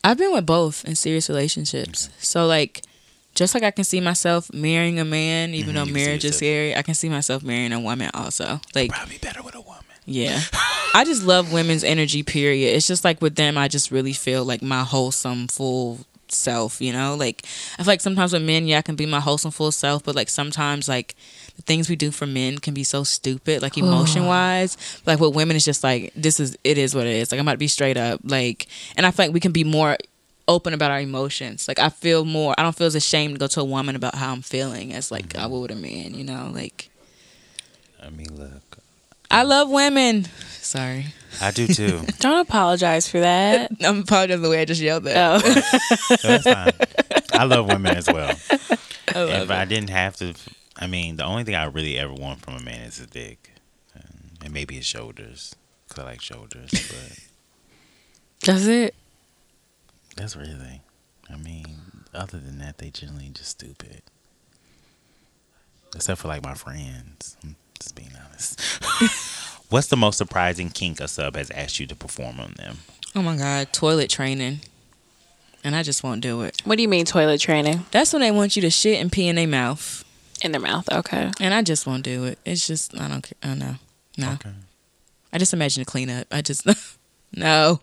I've 0.03 0.19
been 0.19 0.33
with 0.33 0.47
both 0.47 0.85
in 0.85 0.95
serious 0.95 1.29
relationships. 1.29 2.11
So 2.19 2.47
like 2.47 2.83
just 3.35 3.55
like 3.55 3.63
I 3.63 3.71
can 3.71 3.85
see 3.85 4.01
myself 4.01 4.53
marrying 4.53 4.99
a 4.99 5.05
man, 5.05 5.53
even 5.55 5.71
Mhm, 5.71 5.75
though 5.75 5.81
you 5.81 5.87
can 5.87 5.95
see 5.95 6.05
marriage 6.05 6.25
is 6.25 6.37
scary, 6.37 6.75
I 6.77 6.83
can 6.83 6.95
see 6.95 7.09
myself 7.09 7.43
marrying 7.43 7.73
a 7.73 7.81
woman 7.81 8.11
also. 8.15 8.61
Like 8.75 8.91
Probably 8.91 9.19
better 9.19 9.43
with 9.43 9.55
a 9.55 9.61
woman. 9.61 9.83
Yeah. 10.07 10.41
I 10.95 11.05
just 11.05 11.25
love 11.25 11.53
women's 11.53 11.85
energy, 11.85 12.23
period. 12.23 12.75
It's 12.75 12.87
just 12.87 13.05
like 13.05 13.21
with 13.21 13.35
them, 13.35 13.59
I 13.59 13.69
just 13.69 13.91
really 13.91 14.15
feel 14.15 14.45
like 14.45 14.63
my 14.63 14.83
wholesome, 14.85 15.49
full 15.49 16.07
self, 16.29 16.81
you 16.81 16.93
know? 16.93 17.15
Like, 17.17 17.45
I 17.79 17.83
feel 17.83 17.93
like 17.93 18.01
sometimes 18.01 18.33
with 18.33 18.43
men, 18.43 18.67
yeah, 18.67 18.79
I 18.79 18.83
can 18.83 18.97
be 18.97 19.05
my 19.05 19.21
wholesome, 19.21 19.51
full 19.51 19.73
self, 19.73 20.05
but 20.05 20.15
like 20.15 20.31
sometimes, 20.31 20.89
like, 20.89 21.15
the 21.57 21.63
things 21.63 21.89
we 21.89 21.97
do 21.97 22.11
for 22.11 22.27
men 22.27 22.59
can 22.59 22.75
be 22.75 22.85
so 22.85 23.05
stupid, 23.05 23.63
like 23.63 23.77
emotion 23.79 24.27
wise. 24.27 24.77
Like 25.07 25.21
with 25.21 25.35
women, 25.35 25.57
it's 25.57 25.65
just 25.65 25.83
like, 25.83 26.13
this 26.15 26.39
is, 26.39 26.57
it 26.65 26.79
is 26.79 26.95
what 26.95 27.07
it 27.07 27.15
is. 27.15 27.33
Like, 27.33 27.39
I'm 27.39 27.47
about 27.47 27.53
to 27.53 27.59
be 27.59 27.69
straight 27.69 27.97
up. 27.97 28.21
Like, 28.25 28.67
and 28.97 29.07
I 29.07 29.11
feel 29.11 29.27
like 29.27 29.35
we 29.35 29.41
can 29.41 29.53
be 29.53 29.65
more 29.65 29.97
open 30.49 30.75
about 30.75 30.91
our 30.91 31.01
emotions. 31.01 31.67
Like, 31.67 31.79
I 31.79 31.89
feel 31.89 32.25
more, 32.25 32.55
I 32.59 32.63
don't 32.63 32.77
feel 32.77 32.87
as 32.87 32.95
ashamed 32.95 33.35
to 33.35 33.39
go 33.41 33.47
to 33.49 33.61
a 33.61 33.65
woman 33.65 33.97
about 33.97 34.15
how 34.15 34.33
I'm 34.33 34.43
feeling 34.43 34.93
as 34.93 35.11
like 35.11 35.35
I 35.35 35.41
mm-hmm. 35.41 35.53
would 35.53 35.71
with 35.71 35.79
a 35.79 35.81
man, 35.81 36.15
you 36.15 36.25
know? 36.25 36.51
Like, 36.53 36.91
I 38.03 38.11
mean, 38.11 38.37
look, 38.37 38.79
I 39.31 39.43
love 39.43 39.71
women. 39.71 40.27
Sorry. 40.61 41.07
I 41.41 41.51
do 41.51 41.67
too. 41.67 42.03
Don't 42.21 42.39
apologize 42.39 43.09
for 43.09 43.21
that. 43.21 43.71
I'm 43.85 44.01
apologizing 44.01 44.43
the 44.43 44.51
way 44.51 44.61
I 44.61 44.65
just 44.65 44.81
yelled 44.81 45.05
that. 45.05 45.43
Oh. 45.45 46.17
So 46.17 46.29
that's 46.29 46.45
fine. 46.45 46.73
I 47.33 47.45
love 47.45 47.67
women 47.67 47.97
as 47.97 48.07
well. 48.07 48.35
I 49.15 49.23
love 49.23 49.43
if 49.43 49.51
I 49.51 49.65
didn't 49.65 49.91
have 49.91 50.17
to, 50.17 50.35
I 50.79 50.87
mean, 50.87 51.17
the 51.17 51.25
only 51.25 51.45
thing 51.45 51.55
I 51.55 51.65
really 51.65 51.99
ever 51.99 52.13
want 52.13 52.41
from 52.41 52.55
a 52.55 52.61
man 52.61 52.83
is 52.83 53.01
a 53.01 53.07
dick, 53.07 53.53
and, 53.95 54.39
and 54.45 54.53
maybe 54.53 54.75
his 54.75 54.87
shoulders, 54.87 55.55
cause 55.89 55.99
I 55.99 56.05
like 56.05 56.21
shoulders. 56.21 56.71
But 56.71 57.19
Does 58.41 58.67
it? 58.67 58.95
that's 60.17 60.37
really, 60.37 60.81
I 61.31 61.37
mean, 61.37 61.67
other 62.15 62.39
than 62.39 62.59
that, 62.59 62.79
they 62.79 62.91
generally 62.91 63.31
just 63.33 63.51
stupid. 63.51 64.03
Except 65.95 66.21
for 66.21 66.29
like 66.29 66.43
my 66.43 66.55
friends. 66.55 67.37
I'm 67.43 67.57
just 67.81 67.95
being 67.95 68.11
honest. 68.29 68.61
What's 69.71 69.89
the 69.89 69.97
most 69.97 70.19
surprising 70.19 70.69
kink 70.71 71.01
a 71.01 71.09
sub 71.09 71.37
has 71.37 71.51
asked 71.51 71.81
you 71.81 71.87
to 71.87 71.97
perform 71.97 72.39
on 72.39 72.55
them? 72.57 72.79
Oh 73.15 73.23
my 73.23 73.37
god, 73.37 73.73
toilet 73.73 74.11
training. 74.11 74.61
And 75.65 75.75
I 75.75 75.83
just 75.83 76.05
won't 76.05 76.21
do 76.21 76.43
it. 76.43 76.61
What 76.65 76.77
do 76.77 76.83
you 76.83 76.89
mean 76.89 77.05
toilet 77.07 77.41
training? 77.41 77.87
That's 77.91 78.13
when 78.13 78.21
they 78.21 78.31
want 78.31 78.55
you 78.57 78.63
to 78.63 78.71
shit 78.71 79.01
and 79.01 79.11
pee 79.11 79.27
in 79.27 79.37
their 79.37 79.49
mouth. 79.49 80.05
In 80.43 80.53
their 80.53 80.61
mouth. 80.61 80.89
Okay. 80.93 81.31
And 81.41 81.55
I 81.55 81.63
just 81.63 81.87
won't 81.87 82.03
do 82.05 82.25
it. 82.25 82.39
It's 82.45 82.67
just 82.67 82.99
I 83.01 83.09
don't 83.09 83.23
care. 83.23 83.39
I 83.51 83.55
know. 83.55 83.75
No. 84.19 84.33
Okay. 84.33 84.51
I 85.33 85.39
just 85.39 85.53
imagine 85.55 85.83
the 85.83 85.91
cleanup. 85.91 86.27
I 86.31 86.43
just 86.43 86.67
no. 87.37 87.81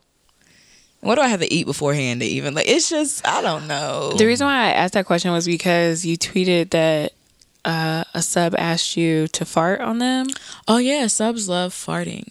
What 1.02 1.16
do 1.16 1.22
I 1.22 1.28
have 1.28 1.42
to 1.42 1.52
eat 1.54 1.66
beforehand 1.66 2.22
to 2.22 2.28
even 2.28 2.54
like 2.54 2.68
it's 2.68 2.90
just 2.90 3.28
I 3.28 3.42
don't 3.42 3.68
know. 3.68 4.14
The 4.18 4.26
reason 4.26 4.46
why 4.48 4.68
I 4.68 4.72
asked 4.72 4.94
that 4.94 5.06
question 5.06 5.32
was 5.32 5.46
because 5.46 6.06
you 6.06 6.18
tweeted 6.18 6.70
that 6.70 7.12
uh, 7.66 8.04
a 8.14 8.22
sub 8.22 8.56
asked 8.58 8.96
you 8.98 9.28
to 9.30 9.46
fart 9.46 9.82
on 9.82 9.98
them. 10.00 10.28
Oh 10.68 10.78
yeah, 10.78 11.08
subs 11.08 11.50
love 11.50 11.74
farting. 11.74 12.30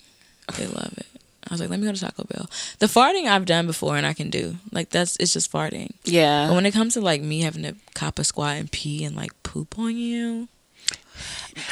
They 0.56 0.66
love 0.66 0.94
it. 0.96 1.06
I 1.48 1.52
was 1.54 1.60
like, 1.60 1.70
let 1.70 1.80
me 1.80 1.86
go 1.86 1.92
to 1.92 2.00
Taco 2.00 2.24
Bell. 2.24 2.48
The 2.78 2.86
farting 2.86 3.26
I've 3.26 3.44
done 3.44 3.66
before 3.66 3.96
and 3.96 4.06
I 4.06 4.14
can 4.14 4.30
do. 4.30 4.56
Like 4.70 4.88
that's 4.90 5.16
it's 5.16 5.32
just 5.34 5.52
farting. 5.52 5.90
But 6.04 6.12
Yeah. 6.12 6.50
when 6.52 6.64
it 6.64 6.72
comes 6.72 6.94
to 6.94 7.00
like 7.02 7.20
me 7.20 7.40
having 7.40 7.62
to 7.64 7.74
cop 7.94 8.18
a 8.18 8.24
squat 8.24 8.56
and 8.56 8.70
pee 8.72 9.04
and 9.04 9.14
like 9.16 9.41
poop 9.52 9.78
on 9.78 9.96
you, 9.96 10.48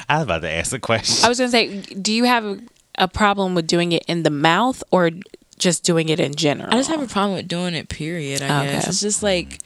I 0.09 0.17
was 0.17 0.25
about 0.25 0.43
to 0.43 0.51
ask 0.51 0.73
a 0.73 0.79
question. 0.79 1.25
I 1.25 1.29
was 1.29 1.39
gonna 1.39 1.51
say, 1.51 1.81
do 1.81 2.13
you 2.13 2.25
have 2.25 2.45
a, 2.45 2.59
a 2.97 3.09
problem 3.09 3.55
with 3.55 3.67
doing 3.67 3.93
it 3.93 4.05
in 4.07 4.23
the 4.23 4.31
mouth 4.31 4.83
or 4.91 5.11
just 5.59 5.83
doing 5.85 6.09
it 6.11 6.21
in 6.21 6.35
general? 6.35 6.69
I 6.73 6.77
just 6.77 6.91
have 6.91 7.01
a 7.03 7.07
problem 7.07 7.37
with 7.37 7.49
doing 7.49 7.75
it. 7.75 7.89
Period. 7.89 8.43
I 8.43 8.49
oh, 8.49 8.63
Okay. 8.65 8.73
guess 8.73 8.89
it's 8.89 9.01
just 9.01 9.23
like 9.23 9.59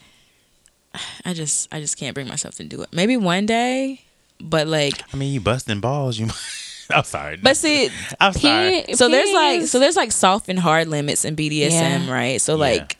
I 1.25 1.33
just 1.33 1.67
I 1.73 1.79
just 1.81 1.97
can't 1.97 2.13
bring 2.13 2.27
myself 2.27 2.55
to 2.55 2.63
do 2.63 2.81
it. 2.83 2.89
Maybe 2.93 3.17
one 3.17 3.45
day, 3.45 4.01
but 4.39 4.67
like 4.67 4.93
I 5.13 5.17
mean, 5.17 5.33
you 5.33 5.41
busting 5.41 5.81
balls. 5.81 6.17
You. 6.17 6.27
I'm 6.89 7.03
sorry. 7.03 7.37
but 7.37 7.57
see. 7.57 7.89
I'm 8.21 8.31
sorry. 8.33 8.83
Pee- 8.87 8.95
So 8.95 9.09
there's 9.09 9.33
like 9.33 9.63
so 9.63 9.79
there's 9.79 9.95
like 9.97 10.11
soft 10.11 10.47
and 10.49 10.59
hard 10.59 10.87
limits 10.87 11.25
in 11.25 11.35
BDSM, 11.35 11.71
Yeah. 12.07 12.11
right? 12.13 12.39
So 12.39 12.53
Yeah. 12.53 12.59
like 12.59 12.97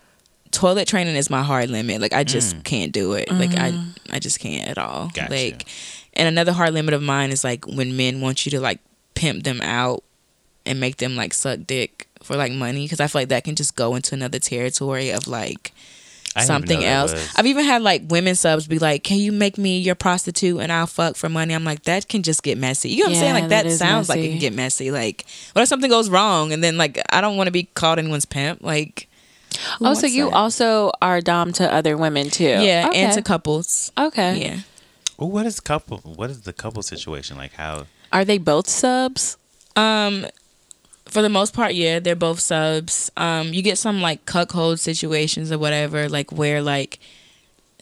toilet 0.56 0.88
training 0.88 1.16
is 1.16 1.30
my 1.30 1.44
hard 1.44 1.70
limit. 1.70 2.02
Like 2.02 2.14
I 2.14 2.24
just 2.24 2.56
Mm. 2.56 2.64
can't 2.64 2.92
do 2.92 3.14
it. 3.14 3.30
Like 3.32 3.56
I 3.58 3.74
I 4.12 4.20
just 4.20 4.40
can't 4.40 4.68
at 4.68 4.78
all. 4.78 5.12
Gotcha. 5.14 5.32
Like 5.32 5.66
And 6.14 6.28
another 6.28 6.54
hard 6.54 6.74
limit 6.74 6.94
of 6.94 7.02
mine 7.04 7.32
is 7.32 7.44
like 7.44 7.66
when 7.68 7.96
men 7.98 8.22
want 8.22 8.46
you 8.46 8.50
to 8.52 8.60
like 8.60 8.80
pimp 9.16 9.44
them 9.44 9.62
out 9.62 10.04
and 10.66 10.80
make 10.80 10.98
them 10.98 11.16
like 11.16 11.34
suck 11.34 11.60
dick 11.68 12.08
for 12.24 12.36
like 12.36 12.52
money 12.52 12.86
because 12.86 13.00
I 13.00 13.08
feel 13.08 13.22
like 13.22 13.30
that 13.30 13.44
can 13.44 13.56
just 13.56 13.76
go 13.76 13.96
into 13.96 14.16
another 14.16 14.40
territory 14.40 15.10
of 15.12 15.28
like 15.28 15.74
I 16.38 16.44
something 16.44 16.84
else. 16.84 17.14
I've 17.38 17.46
even 17.46 17.64
had 17.64 17.82
like 17.82 18.02
women 18.10 18.36
subs 18.36 18.68
be 18.68 18.78
like, 18.78 19.04
"Can 19.06 19.20
you 19.20 19.32
make 19.32 19.58
me 19.58 19.78
your 19.80 19.96
prostitute 19.96 20.60
and 20.60 20.70
I'll 20.70 20.86
fuck 20.88 21.16
for 21.16 21.30
money?" 21.30 21.54
I'm 21.54 21.64
like, 21.64 21.84
that 21.84 22.10
can 22.10 22.24
just 22.24 22.44
get 22.44 22.58
messy. 22.58 22.90
You 22.90 23.04
know 23.04 23.06
what 23.06 23.16
I'm 23.16 23.20
saying? 23.22 23.34
Like 23.36 23.44
that, 23.50 23.64
that 23.64 23.66
is 23.68 23.80
sounds 23.80 24.10
like 24.10 24.20
it 24.20 24.30
can 24.32 24.40
get 24.40 24.52
messy. 24.54 24.92
Like, 24.92 25.26
what 25.54 25.62
if 25.62 25.70
something 25.70 25.90
goes 25.90 26.10
wrong 26.10 26.52
and 26.52 26.62
then 26.62 26.78
like 26.78 27.00
I 27.10 27.22
don't 27.22 27.38
want 27.38 27.48
to 27.48 27.52
be 27.52 27.64
called 27.64 28.00
anyone's 28.00 28.26
pimp? 28.26 28.62
Like, 28.64 29.08
who 29.80 29.88
Oh, 29.88 29.94
so 29.94 30.08
you 30.08 30.26
that? 30.26 30.36
also 30.36 30.92
are 31.02 31.22
dom 31.22 31.52
to 31.54 31.74
other 31.74 31.98
women 31.98 32.30
too? 32.30 32.44
yeah, 32.44 32.88
okay. 32.90 33.02
and 33.04 33.14
to 33.14 33.22
couples. 33.22 33.92
okay. 33.98 34.38
Yeah. 34.40 34.60
Well, 35.18 35.30
what 35.32 35.46
is 35.46 35.60
couple? 35.60 36.00
What 36.00 36.30
is 36.30 36.42
the 36.42 36.54
couple 36.54 36.82
situation 36.84 37.38
like? 37.38 37.54
How? 37.54 37.86
Are 38.12 38.26
they 38.26 38.38
both 38.38 38.68
subs? 38.68 39.38
Um, 39.76 40.26
for 41.06 41.22
the 41.22 41.30
most 41.30 41.54
part, 41.54 41.74
yeah, 41.74 42.00
they're 42.00 42.16
both 42.16 42.40
subs. 42.40 43.12
Um, 43.16 43.54
you 43.54 43.62
get 43.62 43.78
some 43.78 44.02
like 44.02 44.26
cuckold 44.26 44.80
situations 44.80 45.52
or 45.52 45.58
whatever, 45.58 46.10
like 46.10 46.32
where 46.32 46.62
like, 46.62 47.00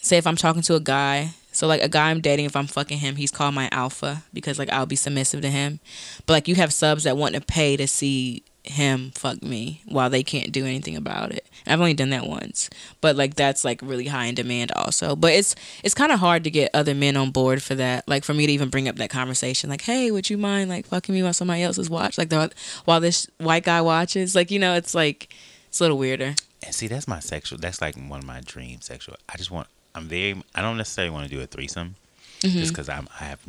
say 0.02 0.18
if 0.18 0.28
I'm 0.28 0.36
talking 0.36 0.62
to 0.64 0.76
a 0.76 0.80
guy, 0.80 1.32
so 1.52 1.66
like 1.68 1.82
a 1.82 1.90
guy 1.90 2.10
I'm 2.12 2.22
dating, 2.22 2.46
if 2.46 2.56
I'm 2.56 2.68
fucking 2.68 2.98
him, 3.00 3.16
he's 3.16 3.32
called 3.32 3.56
my 3.56 3.70
alpha 3.72 4.24
because 4.34 4.60
like 4.60 4.70
I'll 4.72 4.86
be 4.86 4.96
submissive 4.96 5.42
to 5.42 5.50
him. 5.50 5.80
But 6.26 6.34
like 6.34 6.48
you 6.48 6.56
have 6.56 6.72
subs 6.74 7.04
that 7.06 7.18
want 7.18 7.34
to 7.36 7.42
pay 7.42 7.78
to 7.78 7.88
see 7.88 8.44
him 8.66 9.12
fuck 9.14 9.44
me 9.44 9.82
while 9.86 10.10
they 10.10 10.24
can't 10.24 10.52
do 10.52 10.66
anything 10.66 10.96
about 10.96 11.32
it. 11.34 11.46
I've 11.68 11.80
only 11.80 11.94
done 11.94 12.12
that 12.12 12.26
once, 12.28 12.70
but 13.02 13.16
like 13.16 13.36
that's 13.36 13.66
like 13.66 13.82
really 13.82 14.08
high 14.08 14.26
in 14.26 14.36
demand 14.36 14.72
also. 14.74 15.16
But 15.16 15.34
it's 15.34 15.56
it's 15.84 15.94
kind 15.94 16.12
of 16.12 16.20
hard 16.20 16.44
to 16.46 16.52
get 16.52 16.72
other 16.74 16.96
men 16.96 17.18
on 17.18 17.32
board 17.32 17.62
for 17.62 17.76
that. 17.76 18.08
Like 18.08 18.24
for 18.24 18.34
me 18.34 18.48
to 18.48 18.52
even 18.54 18.70
bring 18.70 18.88
up 18.88 18.96
that 18.98 19.10
conversation, 19.10 19.70
like, 19.70 19.82
hey, 19.82 20.12
would 20.12 20.30
you 20.30 20.38
mind 20.38 20.70
like 20.70 20.86
fucking 20.86 21.14
me 21.14 21.24
while 21.24 21.34
somebody 21.34 21.62
else 21.64 21.78
is 21.78 21.90
watch, 21.90 22.18
like 22.18 22.30
the 22.30 22.52
while 22.86 23.00
this 23.02 23.28
white 23.38 23.64
guy 23.66 23.82
watches? 23.82 24.34
Like 24.36 24.50
you 24.50 24.60
know, 24.60 24.76
it's 24.76 24.96
like 24.96 25.34
it's 25.68 25.80
a 25.82 25.84
little 25.84 25.98
weirder. 25.98 26.36
And 26.66 26.74
see, 26.74 26.88
that's 26.88 27.08
my 27.08 27.20
sexual. 27.20 27.60
That's 27.60 27.82
like 27.82 27.96
one 27.98 28.20
of 28.20 28.26
my 28.26 28.40
dream 28.46 28.80
sexual. 28.82 29.16
I 29.28 29.36
just 29.38 29.52
want. 29.52 29.68
I'm 29.96 30.06
very. 30.08 30.42
I 30.56 30.62
don't 30.62 30.78
necessarily 30.78 31.12
want 31.12 31.30
to 31.30 31.36
do 31.36 31.42
a 31.42 31.46
threesome, 31.46 31.96
Mm-hmm. 32.42 32.60
just 32.60 32.72
because 32.72 32.88
I'm. 32.90 33.08
I 33.20 33.26
have. 33.26 33.40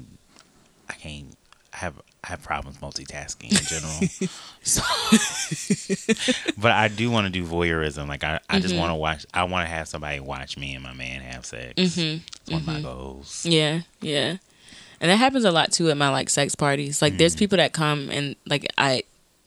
I 0.91 0.95
can't. 0.95 1.37
I 1.73 1.77
have. 1.79 1.95
I 2.25 2.29
have 2.29 2.43
problems 2.43 2.79
multitasking 2.79 3.51
in 3.53 3.59
general. 3.67 4.29
so, 4.63 4.83
but 6.59 6.73
I 6.73 6.89
do 6.89 7.11
want 7.11 7.27
to 7.27 7.31
do 7.31 7.45
voyeurism. 7.45 8.09
Like 8.09 8.25
I, 8.25 8.41
I 8.49 8.55
Mm-hmm. 8.57 8.63
just 8.63 8.75
want 8.77 8.91
to 8.91 8.95
watch. 8.95 9.27
I 9.35 9.45
want 9.45 9.67
to 9.67 9.71
have 9.75 9.89
somebody 9.89 10.21
watch 10.21 10.57
me 10.57 10.75
and 10.75 10.83
my 10.83 10.95
man 10.95 11.21
have 11.21 11.45
sex. 11.45 11.75
Mm-hmm. 11.77 12.25
It's 12.43 12.51
one 12.51 12.61
of 12.63 12.67
my 12.67 12.81
goals. 12.81 13.45
Yeah, 13.45 13.81
yeah. 14.01 14.37
And 15.01 15.11
that 15.11 15.17
happens 15.17 15.45
a 15.45 15.51
lot 15.53 15.71
too 15.73 15.91
at 15.91 15.97
my 15.97 16.09
like 16.09 16.31
sex 16.31 16.55
parties. 16.55 17.03
Like 17.03 17.19
there's 17.19 17.37
people 17.37 17.59
that 17.59 17.73
come 17.73 18.09
and 18.11 18.37
like 18.47 18.67
I 18.79 19.03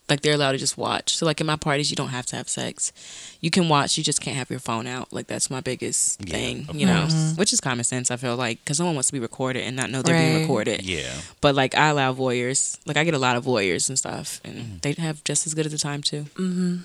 like 0.10 0.22
they're 0.22 0.34
allowed 0.36 0.54
to 0.54 0.58
just 0.58 0.78
watch. 0.78 1.16
So 1.18 1.26
like 1.26 1.42
in 1.42 1.48
my 1.48 1.56
parties 1.58 1.90
you 1.90 1.96
don't 1.96 2.10
have 2.10 2.26
to 2.28 2.36
have 2.38 2.48
sex. 2.48 2.94
You 3.42 3.50
can 3.52 3.68
watch, 3.70 3.98
you 3.98 4.04
just 4.04 4.22
can't 4.22 4.38
have 4.38 4.50
your 4.50 4.60
phone 4.60 4.88
out. 4.88 5.12
Like 5.12 5.28
that's 5.28 5.50
my 5.50 5.60
biggest 5.62 6.22
Yeah, 6.26 6.34
thing, 6.34 6.66
of 6.70 6.76
you 6.76 6.86
know. 6.86 7.02
course. 7.02 7.34
Which 7.38 7.52
is 7.54 7.60
common 7.60 7.84
sense 7.84 8.10
I 8.10 8.16
feel 8.18 8.36
like 8.38 8.64
cuz 8.66 8.80
no 8.80 8.86
one 8.86 8.96
wants 8.96 9.08
to 9.10 9.14
be 9.14 9.20
recorded 9.20 9.64
and 9.64 9.76
not 9.76 9.90
know 9.90 10.02
they're 10.02 10.18
being 10.18 10.42
recorded. 10.42 10.84
Yeah. 10.84 11.14
But 11.42 11.56
like 11.56 11.76
I 11.76 11.88
allow 11.90 12.14
voyeurs. 12.14 12.78
Like 12.86 12.98
I 12.98 13.04
get 13.04 13.14
a 13.14 13.20
lot 13.20 13.36
of 13.36 13.44
voyeurs 13.46 13.90
and 13.90 13.98
stuff 14.00 14.40
and 14.44 14.56
Mm. 14.58 14.82
they 14.82 14.94
have 14.94 15.24
just 15.24 15.46
as 15.48 15.54
good 15.54 15.66
of 15.66 15.74
a 15.74 15.78
time 15.78 16.02
too. 16.02 16.24
Mm-hmm. 16.36 16.78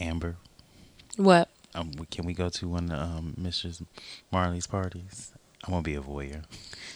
Amber, 0.00 0.36
What? 1.16 1.48
um, 1.74 1.90
can 2.10 2.24
we 2.24 2.32
go 2.32 2.48
to 2.48 2.68
one 2.68 2.90
of 2.90 3.00
um, 3.00 3.34
Mrs. 3.40 3.82
Marley's 4.30 4.66
parties? 4.66 5.32
I'm 5.64 5.72
gonna 5.72 5.82
be 5.82 5.96
a 5.96 6.00
voyeur. 6.00 6.44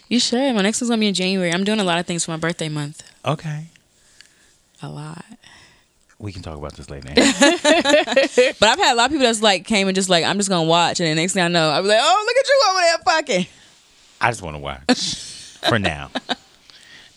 You 0.08 0.20
should. 0.20 0.54
My 0.54 0.62
next 0.62 0.80
one's 0.80 0.90
going 0.90 0.98
to 0.98 1.00
be 1.00 1.08
in 1.08 1.14
January. 1.14 1.52
I'm 1.52 1.64
doing 1.64 1.80
a 1.80 1.84
lot 1.84 1.98
of 1.98 2.06
things 2.06 2.24
for 2.24 2.30
my 2.30 2.36
birthday 2.36 2.68
month. 2.68 3.02
Okay. 3.24 3.66
A 4.82 4.88
lot. 4.88 5.24
We 6.18 6.32
can 6.32 6.42
talk 6.42 6.56
about 6.56 6.74
this 6.74 6.88
later. 6.90 7.08
But 7.14 8.68
I've 8.68 8.78
had 8.78 8.94
a 8.94 8.96
lot 8.96 9.06
of 9.06 9.10
people 9.12 9.26
that's 9.26 9.42
like 9.42 9.64
came 9.64 9.88
and 9.88 9.94
just 9.94 10.08
like 10.08 10.24
I'm 10.24 10.36
just 10.38 10.48
gonna 10.48 10.68
watch, 10.68 11.00
and 11.00 11.08
the 11.08 11.14
next 11.20 11.32
thing 11.34 11.42
I 11.42 11.48
know, 11.48 11.70
I'll 11.70 11.82
be 11.82 11.88
like, 11.88 11.98
oh 12.00 12.24
look 12.26 12.36
at 12.36 12.48
you 12.48 12.60
over 12.70 12.80
there 12.80 12.98
fucking. 13.38 13.46
I 14.20 14.30
just 14.30 14.42
want 14.42 14.54
to 14.56 14.60
watch 14.60 15.14
for 15.68 15.78
now. 15.78 16.10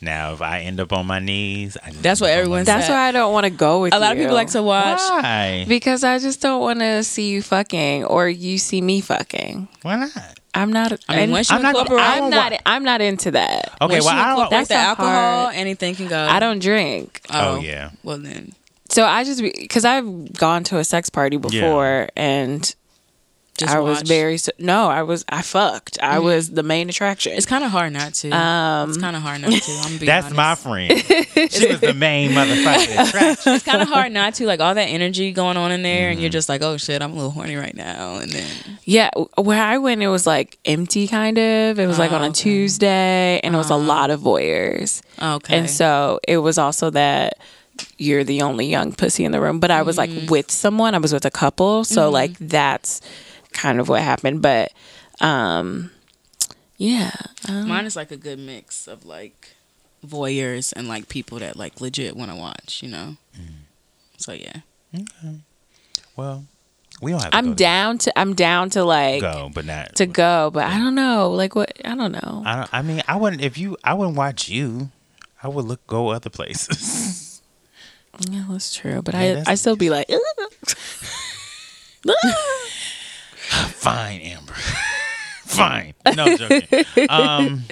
Now, 0.01 0.33
if 0.33 0.41
I 0.41 0.61
end 0.61 0.79
up 0.79 0.91
on 0.91 1.07
my 1.07 1.19
knees, 1.19 1.77
I 1.83 1.89
just 1.89 2.03
That's 2.03 2.21
what 2.21 2.29
end 2.29 2.33
up 2.33 2.37
on 2.37 2.41
everyone 2.41 2.59
my 2.61 2.65
said. 2.65 2.77
That's 2.77 2.89
why 2.89 3.07
I 3.07 3.11
don't 3.11 3.31
want 3.33 3.45
to 3.45 3.49
go 3.49 3.81
with 3.81 3.93
A 3.93 3.99
lot 3.99 4.11
of 4.11 4.17
people 4.17 4.35
like 4.35 4.51
to 4.51 4.61
watch. 4.61 4.99
Why? 4.99 5.65
because 5.67 6.03
I 6.03 6.19
just 6.19 6.41
don't 6.41 6.61
want 6.61 6.79
to 6.79 7.03
see 7.03 7.29
you 7.29 7.41
fucking 7.41 8.05
or 8.05 8.27
you 8.27 8.57
see 8.57 8.81
me 8.81 9.01
fucking. 9.01 9.67
Why 9.83 9.95
not? 9.97 10.39
I'm 10.55 10.71
not. 10.73 10.93
I 11.09 11.17
mean, 11.17 11.31
once 11.31 11.49
you 11.49 11.55
I'm 11.55 11.61
not 11.61 11.75
incorporate, 11.75 11.99
I 12.01 12.15
I'm 12.15 12.31
won't 12.31 12.61
I'm 12.65 12.83
not 12.83 13.01
into 13.01 13.31
that. 13.31 13.75
Okay, 13.81 13.95
once 13.95 14.05
well, 14.05 14.15
you 14.15 14.21
I 14.21 14.35
don't. 14.35 14.49
That's 14.49 14.69
the 14.69 14.75
alcohol, 14.75 15.11
hard- 15.45 15.55
anything 15.55 15.95
can 15.95 16.07
go. 16.07 16.17
I 16.17 16.39
don't 16.39 16.59
drink. 16.59 17.21
Oh, 17.29 17.57
oh 17.57 17.59
yeah. 17.59 17.91
Well 18.03 18.17
then, 18.17 18.53
So 18.89 19.03
I 19.05 19.23
just 19.23 19.41
because 19.41 19.85
I've 19.85 20.33
gone 20.33 20.63
to 20.65 20.77
a 20.77 20.83
sex 20.83 21.09
party 21.09 21.37
before 21.37 22.09
and 22.15 22.73
just 23.57 23.73
I 23.73 23.79
was 23.79 24.01
very 24.01 24.37
no. 24.59 24.87
I 24.89 25.03
was 25.03 25.23
I 25.29 25.41
fucked. 25.41 25.97
I 26.01 26.19
was 26.19 26.49
the 26.51 26.63
main 26.63 26.89
attraction. 26.89 27.33
It's 27.33 27.45
kind 27.45 27.63
of 27.63 27.71
hard 27.71 27.93
not 27.93 28.13
to. 28.15 28.29
um, 28.31 28.89
it's 28.89 28.97
kind 28.97 29.15
of 29.15 29.21
hard 29.21 29.41
not 29.41 29.51
to. 29.51 29.71
I'm 29.71 29.83
gonna 29.83 29.99
be 29.99 30.05
That's 30.05 30.25
honest. 30.25 30.35
my 30.35 30.55
friend. 30.55 31.51
she 31.51 31.67
was 31.67 31.79
the 31.79 31.93
main 31.95 32.31
motherfucking 32.31 33.07
attraction. 33.07 33.53
It's 33.53 33.63
kind 33.63 33.81
of 33.81 33.87
hard 33.87 34.11
not 34.11 34.33
to. 34.35 34.45
Like 34.45 34.59
all 34.59 34.75
that 34.75 34.85
energy 34.87 35.31
going 35.31 35.55
on 35.57 35.71
in 35.71 35.83
there, 35.83 36.09
and 36.09 36.19
you're 36.19 36.25
Mm-hmm. 36.29 36.33
just 36.33 36.49
like, 36.49 36.61
oh 36.63 36.75
shit, 36.77 37.01
I'm 37.01 37.11
a 37.11 37.15
little 37.15 37.31
horny 37.31 37.55
right 37.55 37.75
now, 37.75 38.15
and 38.17 38.31
then 38.31 38.47
yeah, 38.83 39.09
where 39.37 39.63
I 39.63 39.77
went, 39.77 40.01
it 40.01 40.09
was 40.09 40.27
like 40.27 40.57
empty, 40.65 41.07
kind 41.07 41.37
of. 41.37 41.79
It 41.79 41.87
was 41.87 41.97
like 41.97 42.11
Oh, 42.11 42.15
on 42.15 42.21
a 42.23 42.25
okay. 42.25 42.33
Tuesday, 42.33 43.39
and 43.43 43.55
it 43.55 43.57
was 43.57 43.69
a 43.69 43.75
lot 43.77 44.09
of 44.11 44.19
voyeurs. 44.21 45.01
okay, 45.21 45.57
And 45.57 45.69
so 45.69 46.19
it 46.27 46.37
was 46.37 46.57
also 46.57 46.89
that 46.89 47.37
you're 47.97 48.23
the 48.23 48.41
only 48.41 48.65
young 48.67 48.93
pussy 48.93 49.23
in 49.25 49.31
the 49.31 49.39
room. 49.41 49.59
But 49.59 49.71
I 49.71 49.81
was 49.81 49.97
like 49.97 50.09
with 50.29 50.49
someone. 50.51 50.95
I 50.95 50.97
was 50.97 51.13
with 51.13 51.25
a 51.25 51.31
couple. 51.31 51.83
So 51.83 52.09
like 52.09 52.37
that's 52.39 53.01
kind 53.55 53.79
of 53.79 53.89
what 53.89 54.01
happened. 54.03 54.41
But 54.43 54.71
um 55.21 55.89
yeah. 56.77 57.11
Um, 57.49 57.67
mine 57.69 57.85
is 57.85 57.95
like 57.95 58.11
a 58.11 58.17
good 58.17 58.37
mix 58.37 58.87
of 58.87 59.05
like 59.05 59.55
voyeurs 60.05 60.71
and 60.75 60.87
like 60.87 61.07
people 61.09 61.39
that 61.39 61.55
like 61.55 61.79
legit 61.81 62.15
want 62.15 62.29
to 62.29 62.37
watch, 62.37 62.83
you 62.83 62.89
know. 62.89 63.15
So 64.17 64.33
yeah. 64.33 64.57
Okay. 64.93 65.39
Well, 66.15 66.45
we 67.01 67.11
don't 67.11 67.21
have 67.21 67.31
to 67.31 67.37
I'm 67.37 67.45
go 67.47 67.51
to- 67.51 67.55
down 67.55 67.97
to 67.99 68.19
I'm 68.19 68.33
down 68.35 68.69
to 68.71 68.83
like 68.83 69.21
go, 69.21 69.49
but 69.53 69.65
not 69.65 69.95
to 69.95 70.05
go, 70.05 70.49
but 70.53 70.65
I 70.65 70.77
don't 70.77 70.95
know. 70.95 71.31
Like 71.31 71.55
what 71.55 71.73
I 71.83 71.95
don't 71.95 72.11
know. 72.11 72.43
I 72.45 72.55
don't. 72.57 72.69
I 72.73 72.81
mean, 72.81 73.01
I 73.07 73.15
wouldn't. 73.17 73.41
If 73.41 73.57
you, 73.57 73.77
I 73.83 73.93
wouldn't 73.93 74.15
watch 74.17 74.47
you. 74.49 74.91
I 75.43 75.47
would 75.49 75.65
look 75.65 75.85
go 75.87 76.09
other 76.09 76.29
places. 76.29 77.41
yeah, 78.29 78.45
that's 78.49 78.73
true. 78.73 79.01
But 79.01 79.13
Yeah, 79.15 79.43
I 79.45 79.51
I 79.51 79.55
still 79.55 79.75
be 79.75 79.89
like 79.89 80.09
Fine, 83.69 84.21
Amber. 84.21 84.53
Fine. 85.45 85.93
No 86.15 86.35
joking. 86.37 86.85
um, 87.09 87.63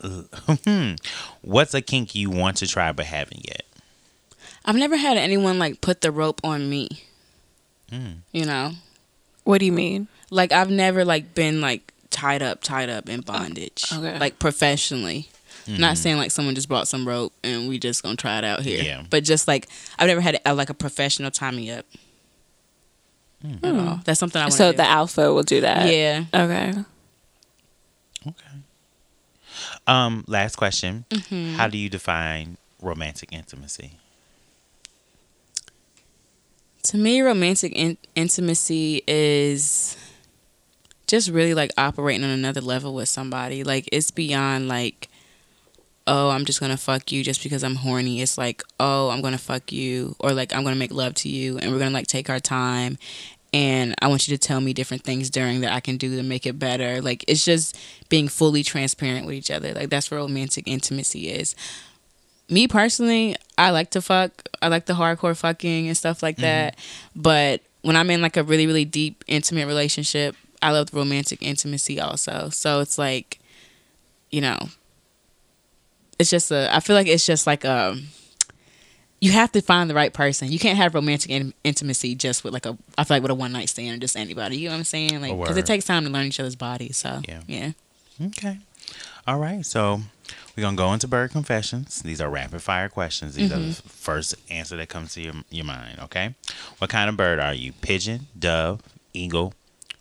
hmm. 0.64 0.92
what's 1.42 1.74
a 1.74 1.82
kink 1.82 2.14
you 2.14 2.30
want 2.30 2.56
to 2.58 2.66
try 2.66 2.92
but 2.92 3.06
haven't 3.06 3.46
yet? 3.46 3.62
I've 4.64 4.76
never 4.76 4.96
had 4.96 5.16
anyone 5.16 5.58
like 5.58 5.80
put 5.80 6.00
the 6.00 6.10
rope 6.12 6.40
on 6.44 6.68
me. 6.68 6.88
Mm. 7.90 8.18
You 8.32 8.44
know, 8.44 8.72
What 9.44 9.58
do 9.58 9.66
you 9.66 9.72
mean? 9.72 10.08
like 10.30 10.52
I've 10.52 10.70
never 10.70 11.04
like 11.06 11.34
been 11.34 11.60
like 11.62 11.92
tied 12.10 12.42
up, 12.42 12.62
tied 12.62 12.90
up 12.90 13.08
in 13.08 13.20
bondage, 13.22 13.84
Okay. 13.92 14.18
like 14.18 14.38
professionally. 14.38 15.28
Not 15.66 15.98
saying 15.98 16.16
like 16.16 16.30
someone 16.30 16.54
just 16.54 16.66
brought 16.66 16.88
some 16.88 17.06
rope 17.06 17.34
and 17.44 17.68
we 17.68 17.78
just 17.78 18.02
gonna 18.02 18.16
try 18.16 18.38
it 18.38 18.44
out 18.44 18.60
here. 18.62 18.82
Yeah. 18.82 19.02
But 19.10 19.22
just 19.24 19.46
like 19.46 19.68
I've 19.98 20.06
never 20.08 20.22
had 20.22 20.40
a, 20.46 20.54
like 20.54 20.70
a 20.70 20.74
professional 20.74 21.30
tie 21.30 21.50
me 21.50 21.70
up. 21.70 21.84
At 23.62 23.74
all. 23.74 24.00
That's 24.04 24.18
something 24.18 24.40
I 24.40 24.46
want 24.46 24.54
So 24.54 24.72
do. 24.72 24.78
the 24.78 24.82
alpha 24.86 25.32
will 25.32 25.42
do 25.44 25.60
that. 25.60 25.92
yeah. 25.92 26.24
Okay. 26.34 26.72
Okay. 28.26 28.34
Um. 29.86 30.24
Last 30.26 30.56
question. 30.56 31.04
Mm-hmm. 31.10 31.54
How 31.56 31.68
do 31.68 31.78
you 31.78 31.88
define 31.88 32.56
romantic 32.82 33.32
intimacy? 33.32 33.92
To 36.84 36.96
me, 36.96 37.20
romantic 37.20 37.72
in- 37.74 37.98
intimacy 38.14 39.02
is 39.06 39.96
just 41.06 41.28
really 41.30 41.54
like 41.54 41.70
operating 41.78 42.24
on 42.24 42.30
another 42.30 42.60
level 42.60 42.94
with 42.94 43.08
somebody. 43.08 43.62
Like 43.64 43.88
it's 43.92 44.10
beyond 44.10 44.68
like, 44.68 45.08
oh, 46.08 46.30
I'm 46.30 46.46
just 46.46 46.58
gonna 46.58 46.76
fuck 46.76 47.12
you 47.12 47.22
just 47.22 47.42
because 47.42 47.62
I'm 47.62 47.76
horny. 47.76 48.22
It's 48.22 48.38
like, 48.38 48.64
oh, 48.80 49.10
I'm 49.10 49.20
gonna 49.20 49.38
fuck 49.38 49.70
you, 49.70 50.16
or 50.18 50.32
like 50.32 50.52
I'm 50.54 50.64
gonna 50.64 50.74
make 50.74 50.90
love 50.90 51.14
to 51.16 51.28
you, 51.28 51.58
and 51.58 51.70
we're 51.70 51.78
gonna 51.78 51.92
like 51.92 52.08
take 52.08 52.28
our 52.30 52.40
time. 52.40 52.98
And 53.52 53.94
I 54.02 54.08
want 54.08 54.26
you 54.28 54.36
to 54.36 54.46
tell 54.46 54.60
me 54.60 54.72
different 54.72 55.04
things 55.04 55.30
during 55.30 55.60
that 55.60 55.72
I 55.72 55.80
can 55.80 55.96
do 55.96 56.16
to 56.16 56.22
make 56.22 56.46
it 56.46 56.58
better. 56.58 57.00
Like 57.00 57.24
it's 57.28 57.44
just 57.44 57.78
being 58.08 58.28
fully 58.28 58.62
transparent 58.62 59.26
with 59.26 59.36
each 59.36 59.50
other. 59.50 59.72
Like 59.72 59.90
that's 59.90 60.10
what 60.10 60.18
romantic 60.18 60.66
intimacy 60.66 61.28
is. 61.28 61.54
Me 62.50 62.66
personally, 62.66 63.36
I 63.56 63.70
like 63.70 63.90
to 63.90 64.02
fuck. 64.02 64.48
I 64.60 64.68
like 64.68 64.86
the 64.86 64.94
hardcore 64.94 65.36
fucking 65.36 65.88
and 65.88 65.96
stuff 65.96 66.22
like 66.22 66.36
mm-hmm. 66.36 66.42
that. 66.42 66.78
But 67.14 67.62
when 67.82 67.96
I'm 67.96 68.10
in 68.10 68.22
like 68.22 68.36
a 68.36 68.42
really, 68.42 68.66
really 68.66 68.84
deep, 68.84 69.24
intimate 69.26 69.66
relationship, 69.66 70.34
I 70.62 70.72
love 70.72 70.92
romantic 70.92 71.42
intimacy 71.42 72.00
also. 72.00 72.48
So 72.50 72.80
it's 72.80 72.98
like, 72.98 73.38
you 74.30 74.40
know, 74.40 74.58
it's 76.18 76.30
just 76.30 76.50
a. 76.50 76.74
I 76.74 76.80
feel 76.80 76.96
like 76.96 77.06
it's 77.06 77.26
just 77.26 77.46
like 77.46 77.64
a. 77.64 77.96
You 79.20 79.32
have 79.32 79.50
to 79.52 79.60
find 79.60 79.90
the 79.90 79.94
right 79.94 80.12
person. 80.12 80.52
You 80.52 80.60
can't 80.60 80.76
have 80.76 80.94
romantic 80.94 81.30
in- 81.30 81.54
intimacy 81.64 82.14
just 82.14 82.44
with 82.44 82.52
like 82.52 82.66
a. 82.66 82.76
I 82.96 83.04
feel 83.04 83.16
like 83.16 83.22
with 83.22 83.30
a 83.30 83.34
one 83.34 83.52
night 83.52 83.68
stand 83.68 83.96
or 83.96 84.00
just 84.00 84.16
anybody. 84.16 84.58
You 84.58 84.68
know 84.68 84.74
what 84.74 84.78
I'm 84.78 84.84
saying? 84.84 85.20
Like 85.20 85.38
because 85.38 85.56
it 85.56 85.66
takes 85.66 85.84
time 85.84 86.04
to 86.04 86.10
learn 86.10 86.26
each 86.26 86.40
other's 86.40 86.56
bodies. 86.56 86.96
So 86.96 87.20
Yeah. 87.28 87.40
yeah. 87.46 87.72
Okay. 88.26 88.58
All 89.26 89.38
right. 89.38 89.64
So 89.64 90.00
we're 90.56 90.62
gonna 90.62 90.76
go 90.76 90.92
into 90.92 91.06
bird 91.06 91.30
confessions. 91.30 92.02
These 92.02 92.20
are 92.20 92.28
rapid 92.28 92.62
fire 92.62 92.88
questions. 92.88 93.34
These 93.34 93.52
are 93.52 93.58
the 93.58 93.66
mm-hmm. 93.66 93.88
first 93.88 94.34
answer 94.50 94.76
that 94.76 94.88
comes 94.88 95.14
to 95.14 95.20
your 95.20 95.34
your 95.50 95.64
mind. 95.64 95.98
Okay. 96.04 96.34
What 96.78 96.90
kind 96.90 97.08
of 97.08 97.16
bird 97.16 97.38
are 97.38 97.54
you? 97.54 97.72
Pigeon, 97.72 98.26
dove, 98.38 98.82
eagle, 99.12 99.54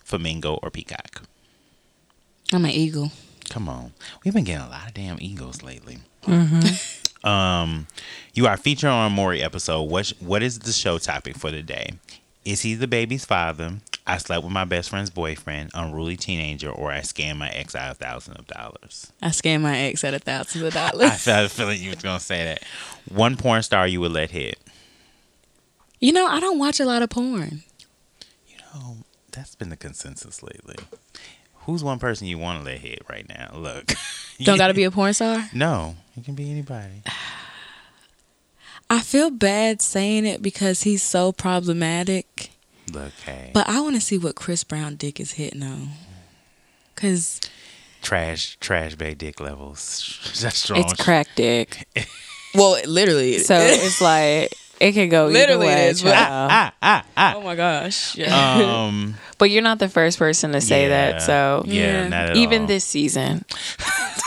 flamingo, 0.04 0.56
or 0.64 0.72
peacock? 0.72 1.22
I'm 2.54 2.66
an 2.66 2.72
eagle. 2.72 3.12
Come 3.50 3.70
on. 3.70 3.94
We've 4.24 4.34
been 4.34 4.44
getting 4.44 4.66
a 4.66 4.70
lot 4.70 4.88
of 4.88 4.94
damn 4.94 5.18
egos 5.22 5.62
lately. 5.64 6.00
Um, 7.24 7.88
you 8.36 8.46
are 8.48 8.56
featured 8.58 8.90
on 8.92 9.08
a 9.08 9.10
Maury 9.14 9.42
episode. 9.42 9.82
What 9.84 10.14
what 10.20 10.44
is 10.44 10.60
the 10.60 10.72
show 10.72 10.98
topic 11.00 11.36
for 11.36 11.50
the 11.52 11.64
day? 11.64 11.94
Is 12.46 12.62
he 12.62 12.76
the 12.76 12.88
baby's 12.88 13.26
father? 13.26 13.78
I 14.06 14.18
slept 14.20 14.44
with 14.44 14.54
my 14.54 14.64
best 14.66 14.90
friend's 14.92 15.10
boyfriend, 15.10 15.72
unruly 15.74 16.16
teenager, 16.16 16.70
or 16.70 16.92
I 16.92 17.00
scammed 17.00 17.38
my 17.38 17.50
ex 17.50 17.76
out 17.76 17.92
of 17.92 17.98
thousands 17.98 18.38
of 18.38 18.48
dollars. 18.48 19.12
I 19.22 19.30
scam 19.30 19.62
my 19.62 19.78
ex 19.78 20.04
out 20.06 20.14
of 20.14 20.22
thousands 20.22 20.64
of 20.64 20.74
dollars. 20.76 21.10
I 21.12 21.16
felt 21.16 21.48
a 21.48 21.50
feeling 21.50 21.82
you 21.82 21.90
was 21.90 22.02
gonna 22.04 22.20
say 22.20 22.44
that. 22.46 22.64
One 23.12 23.36
porn 23.36 23.64
star 23.64 23.88
you 23.88 24.00
would 24.00 24.12
let 24.14 24.30
hit. 24.32 24.58
you 26.00 26.14
know, 26.14 26.28
I 26.28 26.40
don't 26.40 26.60
watch 26.60 26.80
a 26.80 26.86
lot 26.86 27.02
of 27.02 27.10
porn. 27.10 27.64
You 28.48 28.58
know, 28.74 28.98
that's 29.32 29.56
been 29.56 29.70
the 29.70 29.76
consensus 29.76 30.44
lately. 30.44 30.76
Who's 31.68 31.84
one 31.84 32.00
person 32.00 32.28
you 32.28 32.38
want 32.38 32.60
to 32.60 32.66
let 32.66 32.80
hit 32.80 33.02
right 33.10 33.28
now? 33.28 33.52
Look, 33.54 33.92
Don't 34.42 34.58
got 34.58 34.70
to 34.70 34.74
be 34.74 34.86
a 34.86 34.92
porn 34.92 35.14
star. 35.14 35.50
No, 35.54 35.98
it 36.16 36.24
can 36.24 36.34
be 36.34 36.50
anybody. 36.50 37.04
I 38.90 39.02
feel 39.02 39.30
bad 39.30 39.82
saying 39.82 40.26
it 40.26 40.42
because 40.42 40.84
he's 40.84 41.04
so 41.04 41.34
problematic. 41.34 42.52
Look, 42.94 43.12
hey, 43.26 43.52
But 43.54 43.68
I 43.68 43.82
want 43.82 43.96
to 43.96 44.02
see 44.02 44.18
what 44.18 44.36
Chris 44.36 44.64
Brown 44.64 44.96
dick 44.96 45.20
is 45.20 45.34
hitting 45.34 45.62
on. 45.62 45.90
Cause 46.96 47.42
trash, 48.02 48.58
trash 48.62 48.96
bag 48.96 49.18
dick 49.18 49.42
levels. 49.42 50.38
That's 50.42 50.60
strong. 50.60 50.80
It's 50.80 50.94
crack 50.94 51.28
dick. 51.36 51.86
well, 52.56 52.82
literally. 52.88 53.40
So 53.40 53.58
it's 53.58 54.00
like 54.00 54.54
it 54.80 54.92
could 54.94 55.10
go 55.10 55.26
Literally 55.28 55.68
either 55.68 55.76
way. 55.78 55.88
is, 55.90 56.02
but- 56.04 56.14
child. 56.14 56.52
ah, 56.52 56.74
ah, 56.82 57.06
ah. 57.18 57.34
oh 57.38 57.42
my 57.42 57.56
gosh. 57.56 58.16
Yeah. 58.16 58.86
Um, 58.88 59.16
But 59.40 59.52
you're 59.52 59.62
not 59.62 59.78
the 59.78 59.88
first 59.90 60.18
person 60.18 60.52
to 60.54 60.62
say 60.62 60.84
yeah, 60.90 61.12
that. 61.14 61.22
So 61.22 61.64
yeah, 61.68 61.74
Yeah. 62.04 62.08
not 62.08 62.30
at 62.32 62.38
even 62.38 62.62
all. 62.64 62.68
this 62.68 62.84
season, 62.86 63.46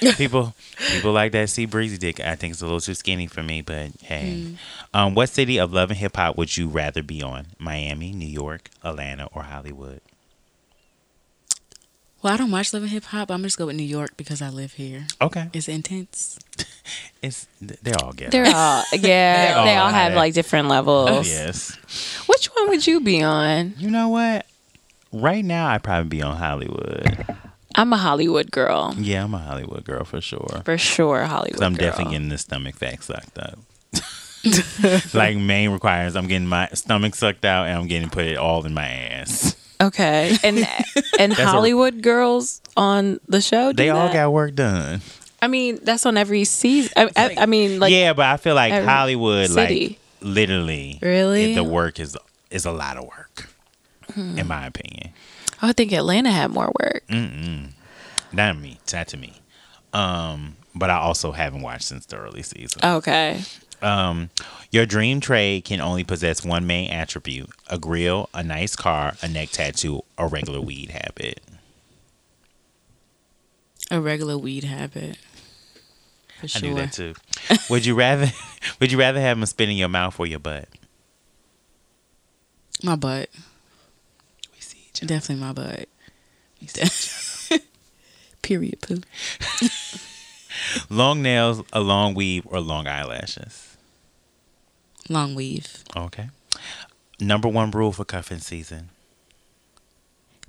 people, 0.16 0.54
people 0.92 1.12
like 1.12 1.32
that 1.32 1.48
see 1.48 1.64
breezy 1.66 1.96
dick. 1.98 2.20
I 2.20 2.36
think 2.36 2.52
it's 2.52 2.60
a 2.60 2.66
little 2.66 2.80
too 2.80 2.92
skinny 2.94 3.26
for 3.26 3.42
me, 3.42 3.62
but 3.62 3.92
hey, 4.02 4.54
um, 4.92 5.14
what 5.14 5.28
city 5.30 5.58
of 5.58 5.72
love 5.72 5.90
and 5.90 5.98
hip 5.98 6.16
hop 6.16 6.36
would 6.36 6.54
you 6.56 6.68
rather 6.68 7.02
be 7.02 7.22
on? 7.22 7.46
Miami, 7.58 8.12
New 8.12 8.28
York, 8.28 8.68
Atlanta, 8.84 9.28
or 9.32 9.44
Hollywood? 9.44 10.00
Well, 12.22 12.32
I 12.32 12.36
don't 12.36 12.50
watch 12.50 12.72
Living 12.72 12.84
and 12.86 12.92
Hip 12.92 13.04
Hop. 13.04 13.30
I'm 13.30 13.42
just 13.42 13.58
go 13.58 13.66
with 13.66 13.76
New 13.76 13.82
York 13.82 14.16
because 14.16 14.40
I 14.42 14.48
live 14.48 14.72
here. 14.74 15.06
Okay, 15.20 15.48
It's 15.52 15.68
intense. 15.68 16.38
it's 17.22 17.46
they're 17.60 17.94
all 18.02 18.12
ghetto. 18.12 18.30
they're 18.30 18.54
all 18.54 18.84
yeah. 18.92 19.54
all 19.56 19.64
they 19.64 19.76
all 19.76 19.88
have 19.88 20.12
have- 20.12 20.14
like 20.14 20.34
different 20.34 20.68
levels. 20.68 21.28
yes. 21.28 21.76
Which 22.26 22.46
one 22.54 22.68
would 22.68 22.86
you 22.86 23.00
be 23.00 23.22
on? 23.22 23.74
You 23.78 23.90
know 23.90 24.08
what? 24.08 24.46
Right 25.12 25.44
now, 25.44 25.68
I'd 25.68 25.82
probably 25.82 26.08
be 26.08 26.22
on 26.22 26.36
Hollywood. 26.36 27.26
I'm 27.74 27.92
a 27.92 27.96
Hollywood 27.96 28.50
girl 28.50 28.94
Yeah, 28.98 29.24
I'm 29.24 29.32
a 29.34 29.38
Hollywood 29.38 29.84
girl 29.84 30.04
for 30.04 30.20
sure. 30.20 30.62
for 30.64 30.76
sure. 30.78 31.24
Hollywood. 31.24 31.62
I'm 31.62 31.74
girl. 31.74 31.88
definitely 31.90 32.12
getting 32.14 32.28
the 32.28 32.38
stomach 32.38 32.76
fat 32.76 33.02
sucked 33.02 33.38
up. 33.38 33.58
like 35.14 35.36
main 35.36 35.70
requires, 35.70 36.16
I'm 36.16 36.26
getting 36.26 36.46
my 36.48 36.68
stomach 36.74 37.14
sucked 37.14 37.44
out 37.44 37.66
and 37.66 37.78
I'm 37.78 37.86
getting 37.86 38.10
put 38.10 38.26
it 38.26 38.36
all 38.36 38.64
in 38.66 38.74
my 38.74 38.86
ass. 38.88 39.56
Okay. 39.82 40.36
And 40.44 40.66
and 41.18 41.32
a- 41.32 41.44
Hollywood 41.46 42.02
girls 42.02 42.60
on 42.76 43.20
the 43.28 43.40
show. 43.40 43.72
Do 43.72 43.76
They 43.76 43.90
all 43.90 44.06
that? 44.08 44.14
got 44.14 44.32
work 44.32 44.54
done. 44.54 45.00
I 45.40 45.48
mean, 45.48 45.80
that's 45.82 46.06
on 46.06 46.16
every 46.16 46.44
season. 46.44 46.92
I, 46.96 47.10
I, 47.16 47.34
I 47.40 47.46
mean, 47.46 47.80
like 47.80 47.92
yeah, 47.92 48.12
but 48.12 48.26
I 48.26 48.36
feel 48.36 48.54
like 48.54 48.72
Hollywood, 48.84 49.50
city. 49.50 49.88
like 49.88 49.98
literally, 50.34 50.98
Really? 51.02 51.52
it- 51.52 51.54
the 51.56 51.64
work 51.64 51.98
is 52.00 52.16
is 52.50 52.64
a 52.64 52.72
lot 52.72 52.96
of 52.96 53.04
work, 53.04 53.48
Hmm. 54.14 54.38
in 54.38 54.46
my 54.46 54.66
opinion. 54.66 55.10
I 55.60 55.66
would 55.66 55.76
think 55.76 55.92
Atlanta 55.92 56.30
had 56.30 56.50
more 56.50 56.72
work. 56.80 57.02
Mm-mm. 57.08 57.70
Not 58.32 58.58
me, 58.58 58.78
not 58.92 59.08
to 59.08 59.16
me. 59.16 59.34
Um, 59.92 60.56
but 60.74 60.90
I 60.90 60.96
also 60.96 61.32
haven't 61.32 61.62
watched 61.62 61.84
since 61.84 62.06
the 62.06 62.16
early 62.16 62.42
season. 62.42 62.80
Okay. 62.84 63.40
Um, 63.82 64.30
your 64.70 64.86
dream 64.86 65.20
trade 65.20 65.64
can 65.64 65.80
only 65.80 66.04
possess 66.04 66.44
one 66.44 66.66
main 66.66 66.90
attribute: 66.90 67.50
a 67.68 67.78
grill, 67.78 68.28
a 68.32 68.42
nice 68.42 68.76
car, 68.76 69.14
a 69.22 69.28
neck 69.28 69.50
tattoo, 69.50 70.02
a 70.16 70.26
regular 70.26 70.60
weed 70.60 70.90
habit. 70.90 71.40
A 73.90 74.00
regular 74.00 74.38
weed 74.38 74.64
habit. 74.64 75.18
For 76.40 76.44
I 76.44 76.46
sure. 76.46 76.68
do 76.70 76.74
that 76.76 76.92
too. 76.92 77.14
would 77.68 77.84
you 77.84 77.94
rather? 77.94 78.26
Would 78.80 78.92
you 78.92 78.98
rather 78.98 79.20
have 79.20 79.38
them 79.38 79.46
spit 79.46 79.68
in 79.68 79.76
your 79.76 79.88
mouth 79.88 80.18
or 80.18 80.26
your 80.26 80.38
butt? 80.38 80.68
My 82.82 82.96
butt. 82.96 83.28
We 84.54 84.60
see 84.60 84.78
each 84.88 85.02
other. 85.02 85.14
Definitely 85.14 85.44
my 85.44 85.52
butt. 85.52 85.88
We 86.60 86.66
see 86.68 86.82
each 86.82 87.52
other. 87.58 87.64
Period 88.42 88.80
poo. 88.80 89.02
Long 90.90 91.22
nails, 91.22 91.62
a 91.72 91.80
long 91.80 92.14
weave, 92.14 92.46
or 92.46 92.60
long 92.60 92.86
eyelashes. 92.86 93.71
Long 95.12 95.34
weave. 95.34 95.84
Okay. 95.96 96.28
Number 97.20 97.48
one 97.48 97.70
rule 97.70 97.92
for 97.92 98.04
cuffing 98.04 98.38
season. 98.38 98.88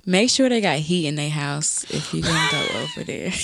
Make 0.06 0.30
sure 0.30 0.48
they 0.48 0.60
got 0.60 0.78
heat 0.78 1.06
in 1.06 1.14
their 1.16 1.30
house 1.30 1.84
if 1.90 2.12
you 2.12 2.22
gonna 2.22 2.48
go 2.50 2.66
over 2.82 3.04
there. 3.04 3.32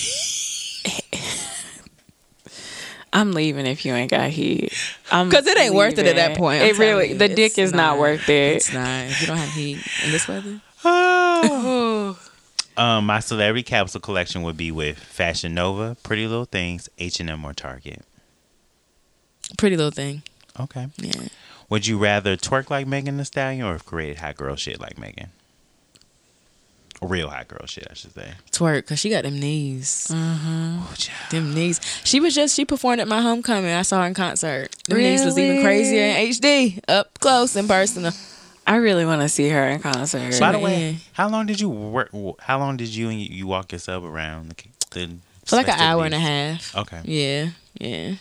I'm 3.12 3.32
leaving 3.32 3.66
if 3.66 3.84
you 3.84 3.92
ain't 3.92 4.10
got 4.10 4.30
heat. 4.30 4.72
Because 5.04 5.46
it 5.46 5.58
ain't 5.58 5.74
worth 5.74 5.98
it 5.98 6.06
at 6.06 6.14
that 6.16 6.36
point. 6.36 6.62
I'm 6.62 6.68
It 6.68 6.78
really, 6.78 7.06
telling 7.08 7.18
the 7.18 7.28
dick 7.28 7.52
It's 7.52 7.58
is 7.58 7.72
not, 7.74 7.98
worth 7.98 8.28
it. 8.28 8.56
It's 8.56 8.72
not. 8.72 9.06
If 9.06 9.20
you 9.20 9.26
don't 9.26 9.36
have 9.36 9.52
heat 9.52 9.78
in 10.04 10.12
this 10.12 10.28
weather. 10.28 10.60
Um, 12.76 13.04
my 13.04 13.18
celebrity 13.20 13.62
capsule 13.64 14.00
collection 14.00 14.42
would 14.42 14.56
be 14.56 14.70
with 14.70 14.98
Fashion 14.98 15.52
Nova, 15.52 15.96
Pretty 16.02 16.26
Little 16.26 16.46
Things, 16.46 16.88
H 16.96 17.20
and 17.20 17.28
M, 17.28 17.44
or 17.44 17.52
Target. 17.52 18.02
Pretty 19.58 19.76
little 19.76 19.90
thing. 19.90 20.22
Okay. 20.58 20.88
Yeah. 20.96 21.28
Would 21.68 21.86
you 21.86 21.98
rather 21.98 22.36
twerk 22.36 22.70
like 22.70 22.86
Megan 22.86 23.16
Thee 23.16 23.24
Stallion 23.24 23.64
or 23.64 23.78
create 23.78 24.18
hot 24.18 24.36
girl 24.36 24.56
shit 24.56 24.80
like 24.80 24.98
Megan? 24.98 25.30
Real 27.00 27.30
hot 27.30 27.48
girl 27.48 27.64
shit, 27.66 27.86
I 27.90 27.94
should 27.94 28.12
say. 28.12 28.32
Twerk, 28.50 28.82
because 28.82 28.98
she 28.98 29.08
got 29.08 29.22
them 29.24 29.38
knees. 29.38 30.08
Mm-hmm. 30.10 30.92
Child. 30.94 31.30
Them 31.30 31.54
knees. 31.54 31.80
She 32.04 32.20
was 32.20 32.34
just, 32.34 32.54
she 32.54 32.66
performed 32.66 33.00
at 33.00 33.08
my 33.08 33.22
homecoming. 33.22 33.72
I 33.72 33.82
saw 33.82 34.02
her 34.02 34.08
in 34.08 34.14
concert. 34.14 34.70
Them 34.86 34.98
knees 34.98 35.24
was 35.24 35.38
even 35.38 35.62
crazier 35.62 36.02
in 36.02 36.28
HD. 36.28 36.80
Up 36.88 37.18
close 37.20 37.56
and 37.56 37.66
personal. 37.66 38.12
I 38.66 38.76
really 38.76 39.06
want 39.06 39.22
to 39.22 39.28
see 39.28 39.48
her 39.48 39.66
in 39.68 39.80
concert. 39.80 40.38
By 40.38 40.52
the 40.52 40.58
way, 40.58 40.98
how 41.12 41.28
long 41.28 41.46
did 41.46 41.60
you 41.60 41.70
work? 41.70 42.10
How 42.40 42.58
long 42.58 42.76
did 42.76 42.88
you 42.94 43.08
and 43.08 43.18
you, 43.18 43.28
you 43.34 43.46
walk 43.46 43.72
yourself 43.72 44.04
around 44.04 44.50
the, 44.50 45.06
the 45.06 45.16
For 45.46 45.56
like 45.56 45.68
an 45.68 45.80
hour 45.80 46.04
and 46.04 46.14
a 46.14 46.18
half. 46.18 46.76
Okay. 46.76 47.00
Yeah. 47.04 47.50
Yeah. 47.80 48.14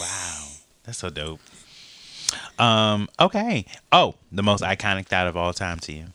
Wow, 0.00 0.46
that's 0.84 0.98
so 0.98 1.10
dope. 1.10 1.40
Um. 2.58 3.08
Okay. 3.18 3.64
Oh, 3.92 4.14
the 4.30 4.42
most 4.42 4.62
iconic 4.62 5.06
thot 5.06 5.26
of 5.26 5.36
all 5.36 5.52
time 5.52 5.78
to 5.80 5.92
you. 5.92 6.06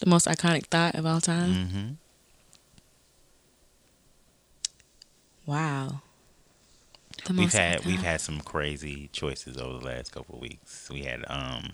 The 0.00 0.08
most 0.08 0.26
iconic 0.26 0.66
thot 0.66 0.94
of 0.94 1.04
all 1.06 1.20
time. 1.20 1.50
Mm-hmm. 1.54 1.88
Wow. 5.46 6.02
The 7.24 7.34
We've 7.34 7.52
had 7.52 7.80
iconic- 7.80 7.86
we've 7.86 8.02
had 8.02 8.20
some 8.20 8.40
crazy 8.40 9.08
choices 9.12 9.56
over 9.56 9.78
the 9.78 9.84
last 9.84 10.12
couple 10.12 10.36
of 10.36 10.40
weeks. 10.40 10.88
We 10.90 11.02
had 11.02 11.24
um 11.28 11.68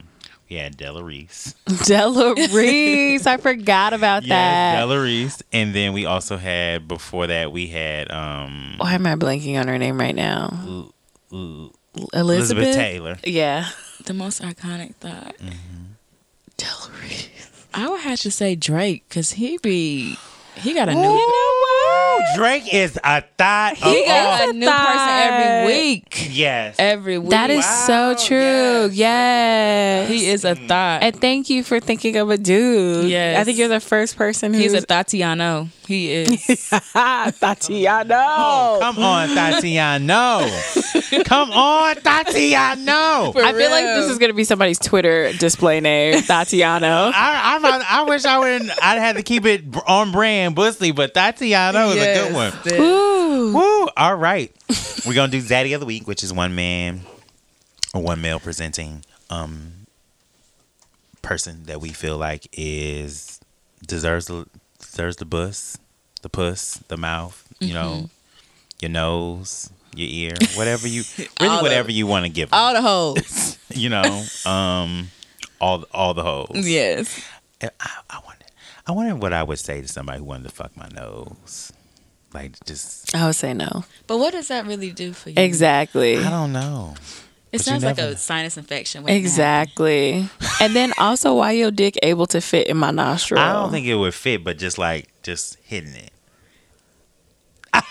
we 0.50 0.56
had 0.56 0.76
Della 0.76 1.02
Reese. 1.02 1.54
Della 1.84 2.34
Reese. 2.52 3.26
I 3.26 3.36
forgot 3.38 3.92
about 3.94 4.24
Yes, 4.24 4.28
that. 4.30 4.76
Della 4.76 5.00
Reese, 5.02 5.42
and 5.52 5.74
then 5.74 5.92
we 5.92 6.04
also 6.06 6.36
had 6.36 6.86
before 6.88 7.26
that 7.28 7.52
we 7.52 7.68
had 7.68 8.10
um 8.10 8.74
Why 8.78 8.94
am 8.94 9.06
I 9.06 9.14
blanking 9.14 9.58
on 9.58 9.68
her 9.68 9.78
name 9.78 9.98
right 9.98 10.14
now? 10.14 10.50
L- 10.66 10.94
Elizabeth. 11.30 12.14
Elizabeth 12.14 12.74
Taylor. 12.74 13.18
Yeah. 13.24 13.68
the 14.04 14.14
most 14.14 14.42
iconic 14.42 14.94
thot. 14.96 15.34
Mm-hmm. 15.38 15.84
Della 16.56 16.90
Reese. 17.02 17.28
I 17.74 17.88
would 17.88 18.00
have 18.00 18.18
to 18.20 18.30
say 18.30 18.54
Drake 18.56 19.04
because 19.08 19.32
he 19.32 19.58
be 19.58 20.16
he 20.56 20.74
got 20.74 20.88
a 20.88 20.92
You 20.92 20.98
new 20.98 21.02
know 21.04 21.14
what? 21.14 22.34
Drake 22.36 22.72
is 22.74 22.98
a 23.04 23.22
thot. 23.36 23.76
He 23.76 24.00
of 24.00 24.06
got 24.06 24.40
all- 24.42 24.50
a 24.50 24.52
new 24.52 24.66
thot. 24.66 24.86
person 24.86 25.08
every 25.08 25.72
week. 25.72 26.28
yes. 26.30 26.76
Every 26.78 27.18
week. 27.18 27.30
That 27.30 27.50
is 27.50 27.64
Wow, 27.64 27.86
so 28.16 28.26
true. 28.26 28.90
Yes. 28.92 30.08
he 30.08 30.28
is 30.28 30.44
a 30.44 30.54
mm-hmm. 30.54 30.66
thot. 30.66 31.02
And 31.04 31.20
thank 31.20 31.48
you 31.50 31.62
for 31.62 31.78
thinking 31.78 32.16
of 32.16 32.30
a 32.30 32.38
dude. 32.38 33.08
Yes. 33.08 33.38
I 33.38 33.44
think 33.44 33.58
you're 33.58 33.68
the 33.68 33.78
first 33.80 34.16
person 34.16 34.52
who's 34.52 34.62
He's 34.72 34.74
a 34.74 34.84
Tatiano. 34.84 35.68
He 35.88 36.12
is. 36.12 36.68
Tatiana. 36.92 38.76
Come 38.78 38.98
on, 38.98 39.28
Tatiano. 39.30 41.24
Come 41.24 41.50
on, 41.50 41.96
Tatiano. 41.96 43.34
I 43.34 43.52
feel 43.54 43.70
like 43.70 43.86
this 43.86 44.10
is 44.10 44.18
gonna 44.18 44.34
be 44.34 44.44
somebody's 44.44 44.78
Twitter 44.78 45.32
display 45.32 45.80
name, 45.80 46.20
Tatiana. 46.26 47.10
I, 47.14 47.56
I'm 47.56 47.64
I 47.64 48.02
wish 48.06 48.26
I 48.26 48.38
wouldn't, 48.38 48.70
I'd 48.84 48.98
had 48.98 49.16
to 49.16 49.22
keep 49.22 49.46
it 49.46 49.64
on 49.86 50.12
brand, 50.12 50.54
Bussy, 50.54 50.92
but 50.92 51.14
Tatiano 51.14 51.96
is 51.96 52.02
a 52.02 52.14
good 52.22 52.34
one. 52.34 52.52
Yes. 52.66 52.78
Ooh. 52.78 53.54
Woo! 53.54 53.88
All 53.96 54.16
right, 54.16 54.54
we're 55.06 55.14
gonna 55.14 55.32
do 55.32 55.40
Zaddy 55.40 55.72
of 55.72 55.80
the 55.80 55.86
week, 55.86 56.06
which 56.06 56.22
is 56.22 56.34
one 56.34 56.54
man 56.54 57.00
or 57.94 58.02
one 58.02 58.20
male 58.20 58.40
presenting 58.40 59.06
um 59.30 59.72
person 61.22 61.62
that 61.64 61.80
we 61.80 61.88
feel 61.94 62.18
like 62.18 62.46
is 62.52 63.40
deserves 63.86 64.30
the 64.98 65.02
deserves 65.04 65.16
the 65.16 65.24
bus, 65.24 65.78
the 66.22 66.28
puss, 66.28 66.78
the 66.88 66.96
mouth, 66.96 67.46
you 67.60 67.72
know, 67.72 68.10
your 68.80 68.90
nose, 68.90 69.70
your 69.94 70.08
ear, 70.10 70.32
whatever 70.56 70.88
you 70.88 71.04
really 71.16 71.30
All 71.40 71.62
whatever 71.62 71.88
it. 71.88 71.94
you 71.94 72.06
want 72.08 72.24
to 72.26 72.28
give, 72.30 72.52
All 72.52 72.74
the 72.74 72.82
holes. 72.82 73.58
you 73.70 73.88
know, 73.90 74.24
um, 74.44 75.08
all 75.60 75.84
all 75.92 76.14
the 76.14 76.22
holes. 76.24 76.66
yes. 76.68 77.22
I, 77.62 77.70
I 78.10 78.20
wonder, 78.26 78.44
I 78.88 78.92
wonder 78.92 79.14
what 79.16 79.32
I 79.32 79.42
would 79.44 79.58
say 79.60 79.80
to 79.80 79.86
somebody 79.88 80.18
who 80.18 80.24
wanted 80.24 80.48
to 80.48 80.54
fuck 80.54 80.76
my 80.76 80.88
nose, 80.88 81.72
like 82.34 82.52
just 82.64 83.14
I 83.14 83.24
would 83.26 83.36
say 83.36 83.54
no. 83.54 83.84
But 84.08 84.18
what 84.18 84.32
does 84.32 84.48
that 84.48 84.66
really 84.66 84.90
do 84.90 85.12
for 85.12 85.30
you? 85.30 85.36
Exactly. 85.38 86.18
I 86.18 86.28
don't 86.28 86.52
know. 86.52 86.94
It 87.50 87.58
But 87.58 87.60
sounds 87.62 87.82
like 87.84 87.96
never 87.96 88.08
a 88.08 88.10
know. 88.12 88.16
sinus 88.16 88.56
infection. 88.58 89.08
Exactly. 89.08 90.28
and 90.60 90.76
then 90.76 90.92
also 90.98 91.34
why 91.34 91.52
your 91.52 91.70
dick 91.70 91.98
able 92.02 92.26
to 92.26 92.40
fit 92.42 92.66
in 92.66 92.76
my 92.76 92.90
nostril? 92.90 93.40
I 93.40 93.52
don't 93.54 93.70
think 93.70 93.86
it 93.86 93.94
would 93.94 94.12
fit, 94.14 94.44
but 94.44 94.58
just 94.58 94.76
like 94.78 95.08
just 95.22 95.56
hitting 95.62 95.94
it. 95.94 96.12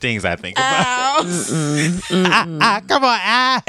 Things 0.00 0.24
I 0.24 0.36
think 0.36 0.58
about. 0.58 1.24
Ah, 1.24 2.46
ah, 2.60 2.80
come 2.86 3.04
on, 3.04 3.18
ah. 3.22 3.62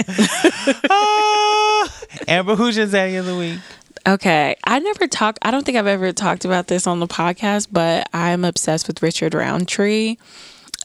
Ah. 0.90 1.92
Amber, 2.28 2.56
who's 2.56 2.76
your 2.78 2.88
zaddy 2.88 3.18
of 3.20 3.26
the 3.26 3.36
week? 3.38 3.60
Okay. 4.08 4.56
I 4.66 4.80
never 4.80 5.08
talked 5.08 5.40
I 5.42 5.52
don't 5.52 5.66
think 5.66 5.78
I've 5.78 5.88
ever 5.88 6.12
talked 6.12 6.44
about 6.46 6.68
this 6.68 6.88
on 6.88 7.00
the 7.00 7.08
podcast, 7.08 7.68
but 7.72 8.08
I'm 8.14 8.44
obsessed 8.46 8.88
with 8.88 9.02
Richard 9.02 9.34
Roundtree. 9.34 10.18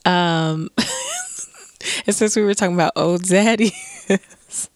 Um 0.05 0.69
and 2.05 2.15
since 2.15 2.35
we 2.35 2.41
were 2.41 2.53
talking 2.53 2.75
about 2.75 2.93
old 2.95 3.23
zaddy 3.23 3.71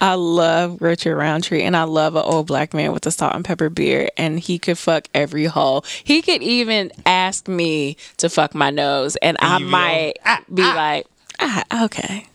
I 0.00 0.14
love 0.14 0.82
Richard 0.82 1.16
Roundtree 1.16 1.62
and 1.62 1.76
I 1.76 1.84
love 1.84 2.16
an 2.16 2.22
old 2.24 2.46
black 2.46 2.74
man 2.74 2.92
with 2.92 3.06
a 3.06 3.10
salt 3.10 3.34
and 3.34 3.44
pepper 3.44 3.70
beard 3.70 4.10
and 4.16 4.40
he 4.40 4.58
could 4.58 4.76
fuck 4.76 5.08
every 5.14 5.44
hole. 5.44 5.84
He 6.02 6.20
could 6.20 6.42
even 6.42 6.92
ask 7.06 7.48
me 7.48 7.96
to 8.18 8.28
fuck 8.28 8.54
my 8.54 8.70
nose 8.70 9.16
and 9.16 9.36
I 9.40 9.58
might 9.58 10.14
all, 10.26 10.38
be 10.52 10.62
like, 10.62 11.06
ah, 11.40 11.84
okay. 11.84 12.26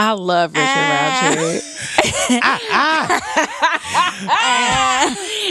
I 0.00 0.12
love 0.12 0.52
Richard 0.52 0.62
ah. 0.64 1.34
Roundtree. 1.34 1.60
Ah, 2.40 2.60
ah. 2.70 3.20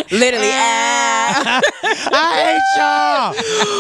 Literally, 0.12 0.48
ah. 0.52 1.60
I 1.84 2.44
hate 2.46 2.62
y'all. 2.78 3.34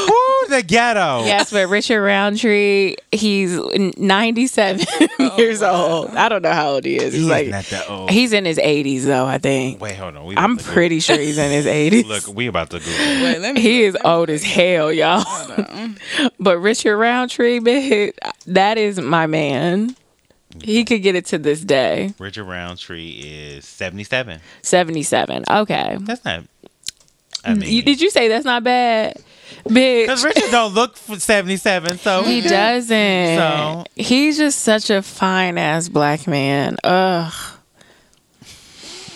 Woo, 0.07 0.48
the 0.57 0.61
ghetto. 0.64 1.23
Yes, 1.23 1.52
but 1.52 1.69
Richard 1.69 2.02
Roundtree, 2.02 2.95
he's 3.14 3.57
97 3.98 4.85
years 5.38 5.64
old. 5.64 6.10
I 6.10 6.27
don't 6.27 6.41
know 6.41 6.52
how 6.52 6.72
old 6.72 6.84
he 6.84 6.98
is. 6.98 7.14
He's 7.14 7.22
He's 7.22 7.31
like, 7.31 7.48
not 7.48 7.64
that 7.65 7.89
old. 7.89 8.10
he's 8.10 8.34
in 8.34 8.44
his 8.44 8.57
80s 8.57 9.03
though, 9.03 9.26
I 9.26 9.38
think. 9.38 9.80
Wait, 9.80 9.95
hold 9.95 10.18
on. 10.18 10.26
We 10.26 10.35
I'm 10.35 10.57
pretty 10.57 10.99
sure 10.99 11.18
he's 11.18 11.38
in 11.38 11.49
his 11.52 11.65
80s. 11.65 12.06
Look, 12.06 12.27
we 12.35 12.48
about 12.48 12.72
to 12.72 12.80
Google. 12.80 12.94
Wait, 13.23 13.39
let 13.39 13.56
me 13.56 13.61
He 13.61 13.84
is 13.84 13.95
old 14.03 14.30
as 14.30 14.44
hell, 14.44 14.91
y'all. 14.91 15.23
but 16.41 16.57
Richard 16.60 16.98
Roundtree, 16.98 17.61
man, 17.61 18.11
that 18.48 18.77
is 18.77 18.99
my 18.99 19.27
man. 19.27 19.95
He 20.63 20.84
could 20.85 21.01
get 21.01 21.15
it 21.15 21.25
to 21.27 21.38
this 21.38 21.61
day. 21.61 22.13
Richard 22.19 22.45
Roundtree 22.45 23.09
is 23.23 23.65
77. 23.65 24.39
77. 24.61 25.43
Okay. 25.49 25.97
That's 26.01 26.23
not. 26.25 26.43
I 27.45 27.53
mean, 27.53 27.69
You, 27.71 27.81
did 27.81 28.01
you 28.01 28.09
say 28.09 28.27
that's 28.27 28.45
not 28.45 28.63
bad? 28.63 29.17
Bitch. 29.65 30.03
because 30.03 30.23
Richard 30.25 30.51
don't 30.51 30.73
look 30.73 30.97
for 30.97 31.17
77, 31.19 31.97
so 31.99 32.23
He 32.23 32.41
doesn't. 32.41 33.38
So- 33.38 33.85
He's 33.95 34.38
just 34.38 34.59
such 34.59 34.89
a 34.89 35.01
fine 35.01 35.57
ass 35.57 35.88
black 35.89 36.27
man. 36.27 36.77
Ugh. 36.84 37.34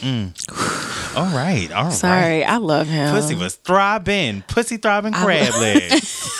Mm. 0.02 1.16
All 1.16 1.26
right, 1.36 1.72
all 1.72 1.84
right. 1.86 1.94
Sorry, 1.94 2.44
I 2.44 2.58
love 2.58 2.88
him. 2.88 3.14
Pussy 3.14 3.36
was 3.36 3.56
throbbing. 3.56 4.44
Pussy 4.48 4.78
throbbing 4.78 5.14
crab 5.14 5.54
legs. 5.60 6.32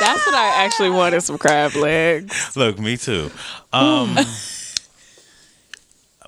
That's 0.00 0.26
what 0.26 0.34
I 0.34 0.64
actually 0.64 0.90
wanted 0.90 1.20
some 1.22 1.38
crab 1.38 1.74
legs. 1.76 2.56
Look, 2.56 2.78
me 2.78 2.96
too. 2.96 3.30
Um, 3.72 4.16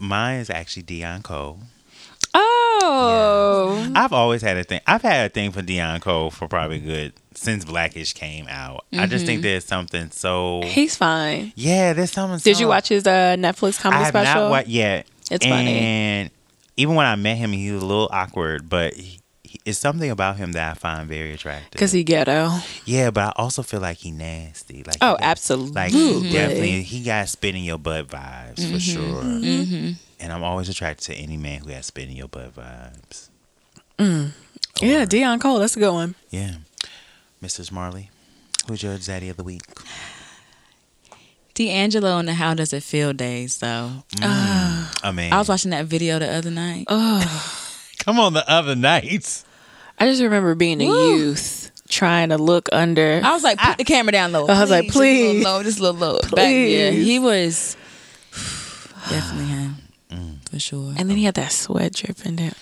mine 0.00 0.40
is 0.40 0.50
actually 0.50 0.82
Deon 0.84 1.22
Cole. 1.22 1.58
Oh. 2.34 3.92
I've 3.94 4.12
always 4.12 4.42
had 4.42 4.56
a 4.56 4.64
thing. 4.64 4.80
I've 4.86 5.02
had 5.02 5.26
a 5.26 5.28
thing 5.32 5.52
for 5.52 5.62
Deon 5.62 6.00
Cole 6.00 6.30
for 6.30 6.48
probably 6.48 6.80
good 6.80 7.12
since 7.34 7.64
Blackish 7.64 8.12
came 8.12 8.46
out. 8.48 8.84
I 8.92 9.06
just 9.06 9.24
Mm-hmm. 9.24 9.26
think 9.26 9.42
there's 9.42 9.64
something 9.64 10.10
so. 10.10 10.62
He's 10.64 10.96
fine. 10.96 11.52
Yeah, 11.56 11.92
there's 11.92 12.12
something. 12.12 12.38
Did 12.38 12.56
so- 12.56 12.60
you 12.62 12.68
watch 12.68 12.88
his 12.88 13.06
uh, 13.06 13.36
Netflix 13.38 13.78
I 13.80 13.82
comedy 13.82 14.02
have 14.04 14.08
special? 14.10 14.42
not 14.42 14.50
watched 14.50 14.68
yet. 14.68 15.06
It's 15.30 15.46
funny. 15.46 15.78
And 15.78 16.30
even 16.76 16.94
when 16.96 17.06
I 17.06 17.14
met 17.16 17.38
him, 17.38 17.52
he 17.52 17.70
was 17.72 17.82
a 17.82 17.86
little 17.86 18.08
awkward, 18.12 18.68
but 18.68 18.94
he, 18.94 19.20
he, 19.54 19.60
it's 19.64 19.78
something 19.78 20.10
about 20.10 20.36
him 20.36 20.52
that 20.52 20.70
I 20.70 20.74
find 20.74 21.08
very 21.08 21.32
attractive. 21.32 21.70
Because 21.70 21.92
he 21.92 22.04
ghetto. 22.04 22.50
Yeah, 22.84 23.10
but 23.10 23.24
I 23.24 23.32
also 23.36 23.62
feel 23.62 23.80
like 23.80 23.98
he 23.98 24.10
nasty. 24.10 24.82
Like 24.82 24.96
Oh, 25.00 25.12
he 25.12 25.18
got- 25.18 25.22
absolutely. 25.22 25.72
Like 25.72 25.92
he 25.92 26.32
definitely, 26.32 26.82
he 26.82 27.04
got 27.04 27.28
spit 27.28 27.54
in 27.54 27.62
your 27.62 27.78
butt 27.78 28.08
vibes 28.08 28.56
for 28.56 28.76
mm-hmm. 28.76 28.78
sure. 28.78 29.22
Mm-hmm. 29.22 29.92
And 30.20 30.32
I'm 30.32 30.42
always 30.42 30.68
attracted 30.68 31.12
to 31.12 31.14
any 31.14 31.36
man 31.36 31.60
who 31.60 31.70
has 31.70 31.86
spit 31.86 32.08
in 32.08 32.16
your 32.16 32.28
butt 32.28 32.54
vibes. 32.54 33.28
Mm. 33.98 34.32
Yeah, 34.80 35.04
Deon 35.04 35.40
Cole. 35.40 35.58
That's 35.60 35.76
a 35.76 35.80
good 35.80 35.92
one. 35.92 36.14
Yeah, 36.30 36.56
Mrs. 37.42 37.70
Marley, 37.70 38.10
who's 38.66 38.82
your 38.82 38.96
zaddy 38.96 39.30
of 39.30 39.36
the 39.36 39.44
week? 39.44 39.62
D'Angelo 41.54 42.18
and 42.18 42.26
the 42.26 42.34
How 42.34 42.54
Does 42.54 42.72
It 42.72 42.82
Feel 42.82 43.12
days, 43.12 43.58
though. 43.58 44.02
Mm, 44.16 44.22
ah. 44.22 44.92
I 45.04 45.12
mean, 45.12 45.32
I 45.32 45.38
was 45.38 45.48
watching 45.48 45.70
that 45.70 45.86
video 45.86 46.18
the 46.18 46.28
other 46.28 46.50
night. 46.50 46.86
Oh. 46.88 47.60
Come 48.04 48.18
on 48.18 48.32
the 48.32 48.48
other 48.50 48.74
night. 48.74 49.43
I 49.98 50.06
just 50.06 50.22
remember 50.22 50.54
being 50.54 50.80
a 50.82 50.86
Woo. 50.86 51.16
youth 51.16 51.70
trying 51.88 52.30
to 52.30 52.38
look 52.38 52.68
under. 52.72 53.20
I 53.22 53.32
was 53.32 53.44
like, 53.44 53.58
put 53.58 53.78
the 53.78 53.84
camera 53.84 54.12
down 54.12 54.32
low. 54.32 54.46
I 54.46 54.60
was 54.60 54.70
like, 54.70 54.86
Just 54.86 54.96
a 54.96 55.00
little 55.00 55.32
please. 55.34 55.44
low, 55.44 55.62
just 55.62 55.78
a 55.78 55.82
little 55.82 56.00
low. 56.00 56.20
Back, 56.20 56.30
yeah, 56.38 56.90
Please. 56.90 57.06
he 57.06 57.18
was 57.18 57.76
definitely 59.08 59.46
him 59.46 59.76
for 60.50 60.58
sure. 60.60 60.94
and 60.96 61.10
then 61.10 61.16
he 61.16 61.24
had 61.24 61.34
that 61.34 61.52
sweat 61.52 61.94
dripping 61.94 62.36
down. 62.36 62.52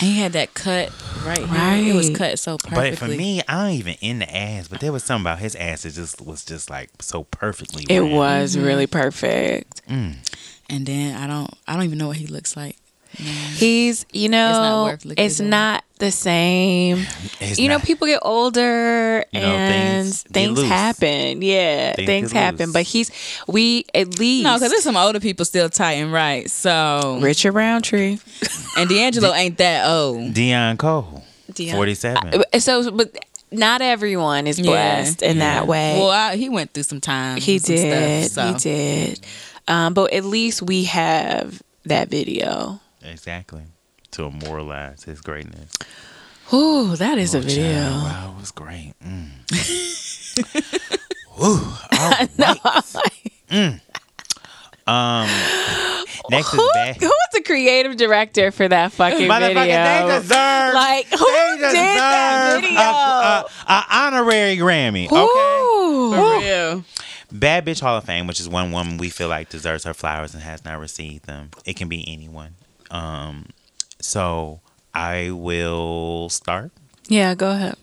And 0.00 0.08
he 0.10 0.18
had 0.18 0.32
that 0.32 0.54
cut 0.54 0.92
right, 1.24 1.38
here. 1.38 1.92
It 1.92 1.96
was 1.96 2.10
cut 2.10 2.38
so 2.38 2.58
perfectly. 2.58 2.90
But 2.90 2.98
for 2.98 3.06
me, 3.08 3.42
I 3.48 3.64
don't 3.68 3.74
even 3.78 3.94
in 4.00 4.18
the 4.20 4.36
ass. 4.36 4.68
But 4.68 4.80
there 4.80 4.92
was 4.92 5.02
something 5.04 5.24
about 5.24 5.38
his 5.38 5.54
ass 5.56 5.82
that 5.82 5.94
just 5.94 6.20
was 6.20 6.44
just 6.44 6.68
like 6.70 6.90
so 7.00 7.24
perfectly. 7.24 7.84
It 7.88 8.00
round. 8.00 8.12
was 8.14 8.56
really 8.58 8.86
perfect. 8.86 9.86
Mm. 9.88 10.16
and 10.68 10.86
then 10.86 11.16
I 11.16 11.26
don't, 11.26 11.50
I 11.66 11.74
don't 11.74 11.84
even 11.84 11.98
know 11.98 12.08
what 12.08 12.16
he 12.18 12.26
looks 12.26 12.56
like. 12.56 12.76
He's, 13.10 14.06
you 14.12 14.28
know, 14.28 14.86
not 14.86 15.04
it's 15.16 15.40
not 15.40 15.82
the 15.98 16.10
same. 16.12 16.98
It's 17.40 17.58
you 17.58 17.68
know, 17.68 17.78
people 17.80 18.06
get 18.06 18.20
older 18.22 19.24
You 19.32 19.40
know, 19.40 19.46
and 19.46 20.06
things 20.06 20.22
things, 20.24 20.62
happen. 20.62 21.42
Yeah, 21.42 21.94
Things 21.94 22.06
things, 22.06 22.32
happen. 22.32 22.66
loose. 22.66 22.72
But 22.72 22.82
he's, 22.82 23.10
we 23.48 23.86
at 23.94 24.18
least. 24.18 24.44
No, 24.44 24.54
because 24.54 24.70
there's 24.70 24.84
some 24.84 24.96
older 24.96 25.20
people 25.20 25.44
still 25.44 25.68
tight 25.68 25.94
and 25.94 26.12
right. 26.12 26.48
So 26.50 27.18
Richard 27.22 27.52
Roundtree. 27.52 28.18
and 28.76 28.88
D'Angelo 28.88 29.32
ain't 29.32 29.58
that 29.58 29.88
old. 29.88 30.34
Deon 30.34 30.78
Cole, 30.78 31.24
Dion- 31.52 31.74
forty-seven. 31.76 32.42
Uh, 32.52 32.58
So, 32.60 32.90
but 32.92 33.16
not 33.50 33.80
everyone 33.80 34.46
is 34.46 34.58
Yeah, 34.60 34.66
blessed 34.70 35.22
in 35.22 35.38
yeah. 35.38 35.42
that 35.60 35.66
way. 35.66 35.98
Well, 35.98 36.10
I, 36.10 36.36
he 36.36 36.48
went 36.50 36.72
through 36.74 36.82
some 36.84 37.00
time. 37.00 37.38
he 37.40 37.58
did. 37.58 38.30
Stuff, 38.30 38.60
so. 38.60 38.68
He 38.70 38.74
did. 38.74 39.20
Um, 39.66 39.94
but 39.94 40.12
at 40.12 40.24
least 40.24 40.62
we 40.62 40.84
have 40.84 41.60
that 41.86 42.08
video. 42.10 42.80
Exactly. 43.08 43.64
To 44.12 44.24
immortalize 44.24 45.04
his 45.04 45.20
greatness. 45.20 45.72
Ooh, 46.52 46.96
that 46.96 47.18
is 47.18 47.34
a 47.34 47.40
video. 47.40 47.72
child, 47.72 48.02
Wow, 48.04 48.34
it 48.36 48.40
was 48.40 48.50
great. 48.52 48.94
Mm. 49.04 49.28
Woo. 51.38 51.54
All 51.54 52.10
right. 52.10 52.28
Mm. 53.50 53.80
Um. 54.86 55.28
Next 56.30 56.48
is 56.52 56.60
Who, 56.60 56.70
bad. 56.74 56.96
who 56.96 57.06
was 57.06 57.28
the 57.32 57.42
creative 57.42 57.96
director 57.96 58.50
for 58.50 58.68
that 58.68 58.92
fucking 58.92 59.28
Motherfucker, 59.28 59.54
video? 59.54 60.08
they 60.08 60.18
deserve. 60.20 60.74
like 60.74 61.06
who 61.08 61.26
they 61.26 61.56
did 61.58 61.74
that 61.74 62.60
deserve 62.60 62.76
a, 63.68 63.72
a 63.72 63.84
honorary 63.90 64.56
Grammy. 64.56 65.06
Okay. 65.06 65.14
Ooh. 65.18 66.12
For 66.14 66.38
real. 66.40 66.84
Bad 67.30 67.64
Bitch 67.66 67.80
Hall 67.80 67.96
of 67.98 68.04
Fame, 68.04 68.26
which 68.26 68.40
is 68.40 68.48
one 68.48 68.72
woman 68.72 68.96
we 68.98 69.08
feel 69.10 69.28
like 69.28 69.48
deserves 69.50 69.84
her 69.84 69.94
flowers 69.94 70.34
and 70.34 70.42
has 70.42 70.64
not 70.64 70.78
received 70.80 71.26
them. 71.26 71.50
It 71.64 71.76
can 71.76 71.88
be 71.88 72.04
anyone. 72.06 72.54
Um, 72.90 73.46
so 74.00 74.60
I 74.94 75.30
will 75.30 76.28
start. 76.28 76.70
Yeah, 77.08 77.34
go 77.34 77.50
ahead. 77.50 77.76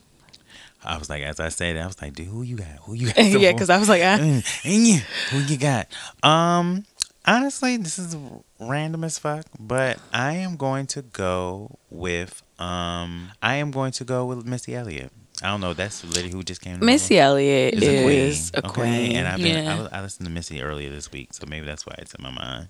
I 0.84 0.98
was 1.00 1.10
like, 1.10 1.24
as 1.24 1.40
I 1.40 1.50
said, 1.50 1.78
I 1.78 1.88
was 1.88 2.00
like, 2.02 2.14
dude, 2.14 2.28
who 2.28 2.44
you 2.44 2.58
got? 2.58 2.68
Who 2.84 2.94
you 2.94 3.08
got? 3.14 3.18
yeah, 3.26 3.52
because 3.52 3.70
I 3.72 3.78
was 3.80 3.90
like, 3.90 4.02
ah. 4.04 4.18
Mm, 4.20 5.00
who 5.32 5.40
you 5.40 5.58
got? 5.58 5.88
Um, 6.22 6.86
honestly, 7.26 7.78
this 7.78 7.98
is 7.98 8.16
random 8.60 9.04
as 9.04 9.18
fuck, 9.18 9.46
but 9.60 9.98
I 10.14 10.34
am 10.34 10.58
going 10.58 10.86
to 10.88 11.02
go 11.02 11.80
with 11.90 12.44
um, 12.60 13.32
I 13.42 13.56
am 13.56 13.72
going 13.72 13.92
to 13.94 14.04
go 14.06 14.26
with 14.26 14.46
Missy 14.46 14.76
Elliott. 14.76 15.12
I 15.44 15.48
don't 15.48 15.60
know. 15.60 15.74
That's 15.74 16.00
the 16.02 16.08
lady 16.08 16.30
who 16.30 16.44
just 16.44 16.62
came. 16.62 16.80
Missy 16.80 17.20
Elliott 17.20 17.74
is 17.74 17.84
a 17.84 18.04
queen. 18.04 18.10
is 18.20 18.52
a 18.54 18.68
okay? 18.68 19.16
And 19.16 19.28
I've 19.28 19.38
been 19.42 19.66
Yeah. 19.66 19.74
I, 19.76 19.80
was- 19.82 19.90
I 19.92 20.02
listened 20.02 20.28
to 20.28 20.32
Missy 20.32 20.62
earlier 20.62 20.90
this 20.92 21.12
week, 21.12 21.34
so 21.34 21.46
maybe 21.50 21.66
that's 21.66 21.86
why 21.86 21.96
it's 21.98 22.14
in 22.14 22.24
my 22.24 22.32
mind. 22.32 22.70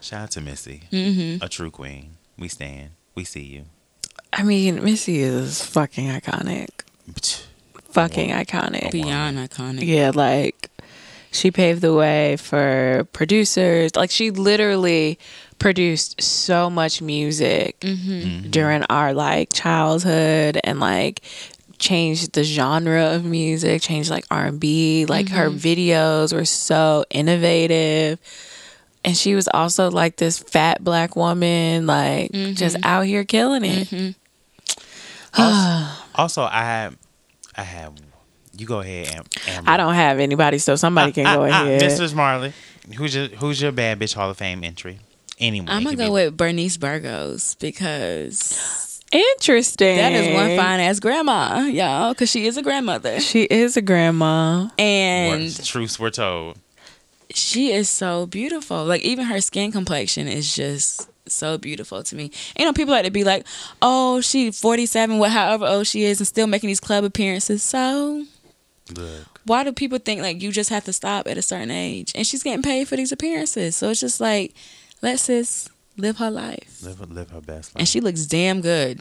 Shout 0.00 0.22
out 0.22 0.30
to 0.32 0.40
Missy, 0.40 0.82
Mm-hmm. 0.92 1.42
a 1.44 1.48
true 1.48 1.70
queen. 1.70 2.16
We 2.38 2.48
stand. 2.48 2.90
We 3.14 3.24
see 3.24 3.42
you. 3.42 3.64
I 4.32 4.42
mean, 4.42 4.84
Missy 4.84 5.18
is 5.20 5.62
fucking 5.64 6.08
iconic. 6.08 6.68
Fucking 7.90 8.30
iconic. 8.30 8.92
Beyond 8.92 9.38
iconic. 9.38 9.86
Yeah, 9.86 10.12
like 10.14 10.70
she 11.32 11.50
paved 11.50 11.80
the 11.82 11.94
way 11.94 12.36
for 12.36 13.06
producers. 13.12 13.96
Like 13.96 14.10
she 14.10 14.30
literally 14.30 15.18
produced 15.58 16.22
so 16.22 16.70
much 16.70 17.02
music 17.02 17.80
Mm-hmm. 17.80 18.50
during 18.50 18.84
our 18.84 19.12
like 19.14 19.52
childhood 19.52 20.60
and 20.62 20.78
like 20.78 21.22
changed 21.78 22.34
the 22.34 22.44
genre 22.44 23.14
of 23.14 23.24
music, 23.24 23.82
changed 23.82 24.10
like 24.10 24.26
R&B. 24.30 25.06
Like 25.06 25.28
her 25.30 25.48
videos 25.50 26.32
were 26.32 26.44
so 26.44 27.04
innovative. 27.10 28.18
And 29.08 29.16
she 29.16 29.34
was 29.34 29.48
also 29.52 29.90
like 29.90 30.16
this 30.16 30.38
fat 30.38 30.84
black 30.84 31.16
woman 31.16 31.86
like 31.86 32.30
just 32.32 32.76
out 32.84 33.06
here 33.06 33.24
killing 33.24 33.64
it. 33.64 34.14
Also, 36.14 36.42
I 36.42 36.64
have, 36.64 36.96
I 37.56 37.62
have. 37.62 37.94
You 38.56 38.66
go 38.66 38.80
ahead, 38.80 39.06
Am- 39.14 39.24
Amber. 39.46 39.70
I 39.70 39.76
don't 39.76 39.94
have 39.94 40.18
anybody, 40.18 40.58
so 40.58 40.74
somebody 40.74 41.12
can 41.12 41.24
go 41.24 41.44
Ah, 41.44 41.48
ah, 41.52 41.62
ahead. 41.64 41.80
Mrs. 41.80 42.12
Marley, 42.12 42.52
who's 42.96 43.14
your 43.14 43.28
who's 43.28 43.62
your 43.62 43.70
bad 43.70 44.00
bitch 44.00 44.14
Hall 44.14 44.30
of 44.30 44.36
Fame 44.36 44.64
entry? 44.64 44.98
Anyone? 45.38 45.68
I'm 45.68 45.84
gonna 45.84 45.94
go 45.96 46.06
be- 46.06 46.10
with 46.10 46.36
Bernice 46.36 46.76
Burgos 46.76 47.54
because 47.54 49.00
Interesting. 49.12 49.96
that 49.98 50.12
is 50.12 50.34
one 50.34 50.56
fine 50.56 50.80
ass 50.80 50.98
grandma, 50.98 51.60
y'all, 51.66 52.12
because 52.14 52.28
she 52.30 52.46
is 52.46 52.56
a 52.56 52.62
grandmother, 52.62 53.20
She 53.20 53.44
is 53.44 53.76
a 53.76 53.82
grandma. 53.82 54.68
and 54.76 55.40
Words, 55.42 55.64
truths 55.68 56.00
were 56.00 56.10
told. 56.10 56.58
She 57.34 57.72
is 57.72 57.88
so 57.88 58.26
beautiful. 58.26 58.84
Like 58.84 59.02
even 59.02 59.26
her 59.26 59.40
skin 59.40 59.72
complexion 59.72 60.28
is 60.28 60.54
just 60.54 61.08
so 61.26 61.58
beautiful 61.58 62.02
to 62.02 62.16
me. 62.16 62.30
You 62.58 62.64
know, 62.64 62.72
people 62.72 62.92
like 62.94 63.04
to 63.04 63.10
be 63.10 63.24
like, 63.24 63.46
"Oh, 63.82 64.20
she 64.20 64.50
47, 64.50 65.18
what 65.18 65.30
however 65.30 65.66
old 65.66 65.86
she 65.86 66.04
is, 66.04 66.20
and 66.20 66.26
still 66.26 66.46
making 66.46 66.68
these 66.68 66.80
club 66.80 67.04
appearances." 67.04 67.62
So 67.62 68.24
Look, 68.96 69.26
why 69.44 69.64
do 69.64 69.72
people 69.72 69.98
think 69.98 70.22
like 70.22 70.40
you 70.42 70.50
just 70.50 70.70
have 70.70 70.84
to 70.84 70.92
stop 70.92 71.26
at 71.28 71.36
a 71.36 71.42
certain 71.42 71.70
age? 71.70 72.12
And 72.14 72.26
she's 72.26 72.42
getting 72.42 72.62
paid 72.62 72.88
for 72.88 72.96
these 72.96 73.12
appearances, 73.12 73.76
so 73.76 73.90
it's 73.90 74.00
just 74.00 74.20
like, 74.20 74.54
let 75.02 75.20
sis 75.20 75.68
live 75.98 76.16
her 76.18 76.30
life, 76.30 76.80
live 76.82 77.10
live 77.10 77.30
her 77.30 77.40
best 77.42 77.74
life. 77.74 77.80
and 77.80 77.88
she 77.88 78.00
looks 78.00 78.24
damn 78.24 78.62
good, 78.62 79.00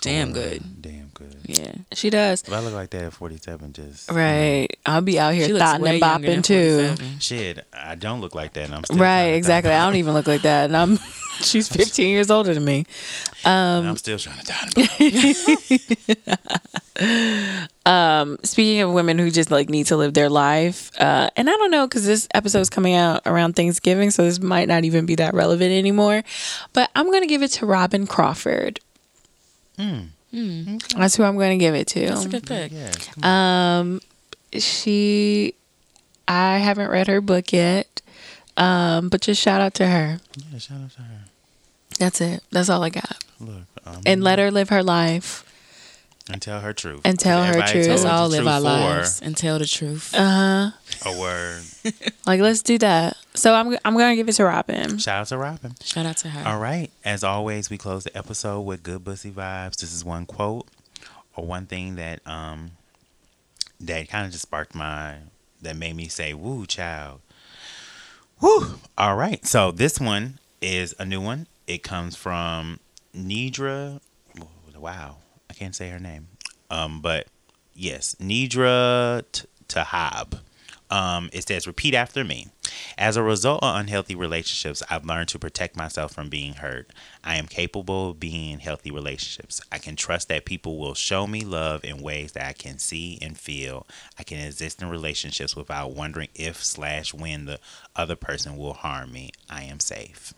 damn 0.00 0.30
Oh, 0.30 0.32
good. 0.34 0.62
Damn 0.82 1.08
good. 1.14 1.36
Yeah, 1.44 1.72
She 1.92 2.10
does. 2.10 2.42
If 2.42 2.52
I 2.52 2.60
look 2.60 2.74
like 2.74 2.90
that 2.90 3.04
at 3.04 3.12
47, 3.12 3.72
just 3.72 4.10
Right. 4.10 4.68
I'll 4.86 5.00
be 5.00 5.18
out 5.18 5.34
here 5.34 5.46
she 5.46 5.58
thotting 5.58 5.86
and 5.86 6.02
bopping 6.02 6.44
too. 6.44 6.94
shit. 7.20 7.66
I 7.72 7.94
don't 7.94 8.20
look 8.20 8.34
like 8.34 8.52
that, 8.54 8.66
and 8.66 8.74
I'm 8.74 8.84
still 8.84 8.98
Right, 8.98 9.34
exactly. 9.34 9.72
I 9.72 9.84
don't 9.84 9.96
even 9.96 10.14
look 10.14 10.26
like 10.26 10.42
that. 10.42 10.66
And 10.66 10.76
I'm 10.76 10.98
she's 11.40 11.68
15 11.68 12.08
years 12.08 12.30
older 12.30 12.52
than 12.54 12.64
me. 12.64 12.84
I'm 13.44 13.96
still 13.96 14.18
trying 14.18 14.38
to 14.40 14.46
die. 14.46 14.68
Speaking 18.44 18.80
of 18.82 18.92
women 18.92 19.18
who 19.18 19.30
just 19.30 19.50
like 19.50 19.68
need 19.70 19.86
to 19.86 19.96
live 19.96 20.14
their 20.14 20.28
life, 20.28 20.90
uh, 21.00 21.30
and 21.36 21.48
I 21.48 21.52
don't 21.52 21.70
know 21.70 21.86
because 21.86 22.04
this 22.04 22.28
episode 22.34 22.60
is 22.60 22.70
coming 22.70 22.94
out 22.94 23.22
around 23.24 23.54
Thanksgiving, 23.56 24.10
so 24.10 24.24
this 24.24 24.40
might 24.40 24.68
not 24.68 24.84
even 24.84 25.06
be 25.06 25.14
that 25.16 25.34
relevant 25.34 25.72
anymore. 25.72 26.22
But 26.72 26.90
I'm 26.94 27.10
gonna 27.10 27.26
give 27.26 27.42
it 27.42 27.48
to 27.52 27.66
Robyn 27.66 28.06
Crawford. 28.06 28.80
That's 30.96 31.16
who 31.16 31.22
I'm 31.22 31.38
gonna 31.38 31.56
give 31.56 31.74
it 31.74 31.86
to. 31.88 32.06
That's 32.06 32.24
a 32.24 32.28
good 32.28 32.46
pick. 32.46 32.72
yeah. 32.72 33.78
Um, 33.78 34.00
she, 34.52 35.54
I 36.26 36.58
haven't 36.58 36.90
read 36.90 37.06
her 37.06 37.20
book 37.20 37.52
yet, 37.52 38.02
um, 38.56 39.08
but 39.08 39.20
just 39.22 39.40
shout 39.40 39.60
out 39.60 39.74
to 39.74 39.86
her. 39.86 40.20
yeah, 40.52 40.58
shout 40.58 40.80
out 40.82 40.90
to 40.92 41.00
her. 41.02 41.20
That's 41.98 42.20
it. 42.20 42.42
That's 42.50 42.68
all 42.68 42.82
I 42.84 42.90
got. 42.90 43.18
Look, 43.40 43.62
um, 43.86 44.02
And 44.06 44.22
let 44.22 44.38
her 44.38 44.50
live 44.50 44.68
her 44.68 44.82
life. 44.82 45.44
And 46.30 46.42
tell 46.42 46.60
her 46.60 46.72
truth. 46.72 47.00
And 47.04 47.18
tell 47.18 47.42
her 47.42 47.54
truth. 47.62 47.86
told 47.86 47.88
Let's 47.88 48.04
all 48.04 48.28
live 48.28 48.46
our 48.46 48.60
lives 48.60 49.20
and 49.22 49.36
tell 49.36 49.58
the 49.58 49.66
truth. 49.66 50.14
Uh 50.14 50.70
huh. 51.04 51.10
A 51.10 51.18
word. 51.18 51.62
Like 52.26 52.42
let's 52.42 52.60
do 52.60 52.76
that. 52.78 53.16
So 53.34 53.54
I'm 53.54 53.78
I'm 53.86 53.96
gonna 53.96 54.14
give 54.14 54.28
it 54.28 54.32
to 54.34 54.44
Robyn. 54.44 54.98
Shout 54.98 55.20
out 55.22 55.26
to 55.28 55.38
Robyn. 55.38 55.72
Shout 55.82 56.04
out 56.04 56.18
to 56.18 56.28
her. 56.28 56.46
All 56.46 56.58
right. 56.58 56.90
As 57.02 57.24
always, 57.24 57.70
we 57.70 57.78
close 57.78 58.04
the 58.04 58.14
episode 58.14 58.60
with 58.60 58.82
good 58.82 59.02
bussy 59.02 59.30
vibes. 59.30 59.76
This 59.76 59.94
is 59.94 60.04
one 60.04 60.26
quote 60.26 60.66
or 61.34 61.46
one 61.46 61.64
thing 61.64 61.96
that 61.96 62.20
um 62.26 62.72
that 63.80 64.08
kind 64.10 64.26
of 64.26 64.32
just 64.32 64.42
sparked 64.42 64.74
my 64.74 65.14
that 65.62 65.76
made 65.76 65.96
me 65.96 66.08
say, 66.08 66.34
"Woo, 66.34 66.66
child." 66.66 67.20
Woo. 68.42 68.74
All 68.98 69.16
right. 69.16 69.44
So 69.46 69.70
this 69.70 69.98
one 69.98 70.38
is 70.60 70.94
a 70.98 71.06
new 71.06 71.20
one. 71.22 71.46
It 71.66 71.82
comes 71.82 72.14
from 72.14 72.78
Nedra. 73.16 74.00
Wow, 74.76 75.16
I 75.50 75.54
can't 75.54 75.74
say 75.74 75.90
her 75.90 75.98
name. 75.98 76.28
Um, 76.70 77.00
but 77.00 77.26
yes, 77.74 78.14
Nedra 78.20 79.24
Tawwab. 79.68 80.40
Um, 80.90 81.28
it 81.32 81.46
says, 81.46 81.66
repeat 81.66 81.94
after 81.94 82.24
me. 82.24 82.48
As 82.96 83.16
a 83.16 83.22
result 83.22 83.62
of 83.62 83.76
unhealthy 83.76 84.14
relationships, 84.14 84.82
I've 84.90 85.04
learned 85.04 85.28
to 85.28 85.38
protect 85.38 85.76
myself 85.76 86.12
from 86.12 86.28
being 86.28 86.54
hurt. 86.54 86.90
I 87.22 87.36
am 87.36 87.46
capable 87.46 88.10
of 88.10 88.20
being 88.20 88.52
in 88.52 88.60
healthy 88.60 88.90
relationships. 88.90 89.60
I 89.70 89.78
can 89.78 89.96
trust 89.96 90.28
that 90.28 90.44
people 90.46 90.78
will 90.78 90.94
show 90.94 91.26
me 91.26 91.42
love 91.42 91.84
in 91.84 92.02
ways 92.02 92.32
that 92.32 92.46
I 92.46 92.52
can 92.54 92.78
see 92.78 93.18
and 93.20 93.36
feel. 93.36 93.86
I 94.18 94.22
can 94.22 94.38
exist 94.38 94.80
in 94.80 94.88
relationships 94.88 95.54
without 95.54 95.92
wondering 95.92 96.28
if 96.34 96.64
slash 96.64 97.12
when 97.12 97.44
the 97.44 97.60
other 97.94 98.16
person 98.16 98.56
will 98.56 98.74
harm 98.74 99.12
me. 99.12 99.30
I 99.50 99.64
am 99.64 99.80
safe. 99.80 100.32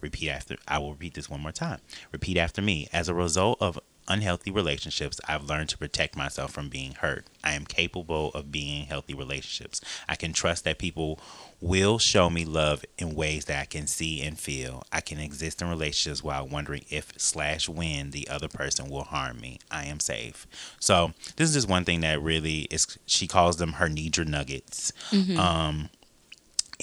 Repeat 0.00 0.30
after 0.30 0.56
I 0.68 0.78
will 0.78 0.92
repeat 0.92 1.14
this 1.14 1.30
one 1.30 1.40
more 1.40 1.52
time. 1.52 1.80
Repeat 2.12 2.36
after 2.36 2.60
me. 2.60 2.88
As 2.92 3.08
a 3.08 3.14
result 3.14 3.58
of 3.60 3.78
unhealthy 4.08 4.50
relationships, 4.50 5.20
I've 5.28 5.44
learned 5.44 5.68
to 5.70 5.78
protect 5.78 6.16
myself 6.16 6.52
from 6.52 6.68
being 6.68 6.92
hurt. 6.92 7.26
I 7.42 7.54
am 7.54 7.64
capable 7.64 8.30
of 8.30 8.52
being 8.52 8.82
in 8.82 8.86
healthy 8.86 9.14
relationships. 9.14 9.80
I 10.08 10.16
can 10.16 10.32
trust 10.32 10.64
that 10.64 10.78
people 10.78 11.18
will 11.60 11.98
show 11.98 12.28
me 12.28 12.44
love 12.44 12.84
in 12.98 13.14
ways 13.14 13.46
that 13.46 13.60
I 13.60 13.64
can 13.64 13.86
see 13.86 14.22
and 14.22 14.38
feel. 14.38 14.84
I 14.92 15.00
can 15.00 15.18
exist 15.18 15.62
in 15.62 15.68
relationships 15.68 16.22
while 16.22 16.46
wondering 16.46 16.84
if 16.90 17.12
slash 17.16 17.68
when 17.68 18.10
the 18.10 18.28
other 18.28 18.48
person 18.48 18.88
will 18.90 19.04
harm 19.04 19.40
me. 19.40 19.58
I 19.70 19.84
am 19.86 20.00
safe. 20.00 20.46
So 20.80 21.12
this 21.36 21.48
is 21.48 21.54
just 21.54 21.68
one 21.68 21.84
thing 21.84 22.00
that 22.00 22.20
really 22.22 22.62
is 22.70 22.98
she 23.06 23.26
calls 23.26 23.56
them 23.56 23.74
her 23.74 23.88
Nedra 23.88 24.26
nuggets. 24.26 24.92
Um 25.38 25.88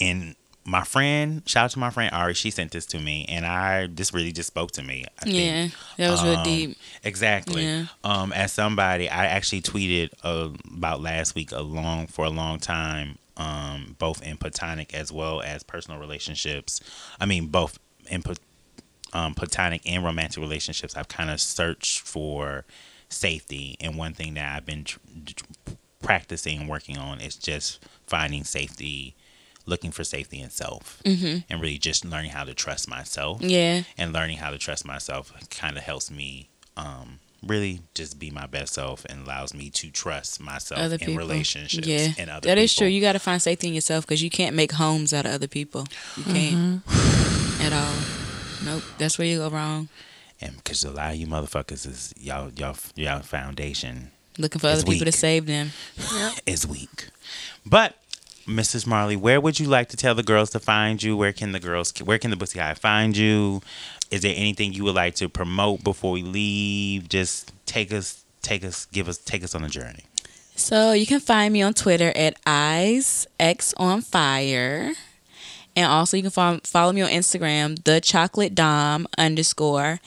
and 0.01 0.35
my 0.65 0.83
friend, 0.83 1.41
shout 1.45 1.65
out 1.65 1.71
to 1.71 1.79
my 1.79 1.89
friend 1.89 2.13
Ari, 2.13 2.33
she 2.35 2.49
sent 2.49 2.71
this 2.71 2.85
to 2.87 2.99
me, 2.99 3.25
and 3.27 3.45
I 3.45 3.87
this 3.87 4.13
really 4.13 4.31
just 4.31 4.47
spoke 4.47 4.71
to 4.71 4.83
me. 4.83 5.05
I 5.19 5.25
think. 5.25 5.35
Yeah, 5.35 5.67
that 5.97 6.11
was 6.11 6.23
real 6.23 6.37
Um, 6.37 6.43
deep. 6.43 6.77
Exactly. 7.03 7.65
Yeah. 7.65 7.85
Um, 8.03 8.31
as 8.33 8.53
somebody, 8.53 9.09
I 9.09 9.25
actually 9.25 9.61
tweeted 9.61 10.11
uh, 10.23 10.49
about 10.73 11.01
last 11.01 11.35
week 11.35 11.51
a 11.51 11.61
long 11.61 12.07
for 12.07 12.25
a 12.25 12.29
long 12.29 12.59
time, 12.59 13.17
um, 13.37 13.95
both 13.99 14.21
in 14.21 14.37
platonic 14.37 14.93
as 14.93 15.11
well 15.11 15.41
as 15.41 15.63
personal 15.63 15.99
relationships. 15.99 16.79
I 17.19 17.25
mean, 17.25 17.47
both 17.47 17.77
in 18.09 18.23
um, 19.13 19.33
platonic 19.35 19.81
and 19.85 20.03
romantic 20.03 20.41
relationships. 20.41 20.95
I've 20.95 21.07
kind 21.07 21.29
of 21.29 21.39
searched 21.39 22.01
for 22.01 22.65
safety, 23.09 23.77
and 23.79 23.97
one 23.97 24.13
thing 24.13 24.33
that 24.35 24.55
I've 24.55 24.65
been 24.65 24.83
tr- 24.85 24.95
practicing 26.01 26.59
and 26.61 26.69
working 26.69 26.97
on 26.97 27.21
is 27.21 27.35
just 27.35 27.85
finding 28.07 28.43
safety. 28.43 29.15
Looking 29.65 29.91
for 29.91 30.03
safety 30.03 30.41
in 30.41 30.49
self, 30.49 31.01
Mm-hmm. 31.05 31.37
and 31.49 31.61
really 31.61 31.77
just 31.77 32.03
learning 32.03 32.31
how 32.31 32.43
to 32.43 32.53
trust 32.53 32.89
myself 32.89 33.41
Yeah, 33.41 33.83
and 33.97 34.11
learning 34.11 34.37
how 34.37 34.49
to 34.51 34.57
trust 34.57 34.85
myself 34.85 35.31
kind 35.49 35.77
of 35.77 35.83
helps 35.83 36.11
me 36.11 36.49
um, 36.75 37.19
really 37.41 37.81
just 37.93 38.19
be 38.19 38.29
my 38.31 38.45
best 38.45 38.73
self 38.73 39.05
and 39.05 39.25
allows 39.25 39.53
me 39.53 39.69
to 39.69 39.89
trust 39.91 40.41
myself 40.41 40.79
other 40.81 40.95
in 40.95 40.99
people. 40.99 41.15
relationships 41.17 41.87
yeah, 41.87 42.09
and 42.17 42.29
other 42.29 42.47
that 42.49 42.57
is 42.57 42.73
people. 42.73 42.81
true. 42.81 42.87
You 42.89 42.99
got 43.01 43.13
to 43.13 43.19
find 43.19 43.41
safety 43.41 43.67
in 43.69 43.73
yourself 43.73 44.05
because 44.05 44.21
you 44.21 44.29
can't 44.29 44.55
make 44.55 44.73
homes 44.73 45.13
out 45.13 45.25
of 45.25 45.31
other 45.31 45.47
people. 45.47 45.85
You 46.17 46.23
can't 46.23 46.55
Mm-hmm. 46.85 47.61
at 47.61 47.71
all. 47.73 47.95
Nope, 48.65 48.83
that's 48.97 49.17
where 49.17 49.27
you 49.27 49.37
go 49.39 49.49
wrong. 49.49 49.87
and 50.41 50.57
because 50.57 50.83
a 50.83 50.91
lot 50.91 51.11
of 51.11 51.15
you 51.17 51.27
motherfuckers 51.27 51.85
is 51.87 52.13
y'all 52.17 52.51
y'all 52.57 52.75
y'all 52.95 53.21
foundation 53.21 54.11
Looking 54.37 54.59
for 54.59 54.67
other 54.67 54.79
It's 54.81 54.89
people 54.89 55.05
to 55.05 55.11
save 55.11 55.45
them. 55.45 55.71
is 56.47 56.65
weak. 56.65 57.09
But 57.65 57.95
Mrs. 58.47 58.85
Marley, 58.85 59.15
where 59.15 59.39
would 59.39 59.59
you 59.59 59.67
like 59.67 59.89
to 59.89 59.97
tell 59.97 60.15
the 60.15 60.23
girls 60.23 60.49
to 60.51 60.59
find 60.59 61.01
you? 61.01 61.15
Where 61.15 61.33
can 61.33 61.53
the 61.53 61.59
girls 61.59 61.93
where 62.01 62.19
can 62.19 62.29
the 62.29 62.35
Bussy 62.35 62.59
Hive 62.59 62.77
find 62.77 63.15
you? 63.15 63.61
Is 64.11 64.21
there 64.21 64.33
anything 64.35 64.73
you 64.73 64.83
would 64.83 64.95
like 64.95 65.15
to 65.15 65.29
promote 65.29 65.83
before 65.83 66.11
we 66.11 66.23
leave? 66.23 67.07
Just 67.09 67.53
take 67.65 67.93
us 67.93 68.23
take 68.41 68.63
us 68.63 68.85
give 68.85 69.07
us 69.07 69.17
take 69.17 69.43
us 69.43 69.55
on 69.55 69.63
a 69.63 69.69
journey. 69.69 70.03
So 70.55 70.91
you 70.91 71.05
can 71.05 71.19
find 71.19 71.51
me 71.53 71.61
on 71.61 71.73
Twitter 71.73 72.11
at 72.15 72.35
eyes 72.45 73.25
x 73.39 73.73
on 73.77 74.01
fire, 74.01 74.93
and 75.75 75.87
also 75.87 76.17
you 76.17 76.23
can 76.23 76.31
follow, 76.31 76.59
follow 76.63 76.91
me 76.91 77.01
on 77.01 77.09
Instagram, 77.09 77.83
the 77.85 77.99
chocolate 77.99 78.53
dom 78.53 79.07
underscore. 79.17 79.99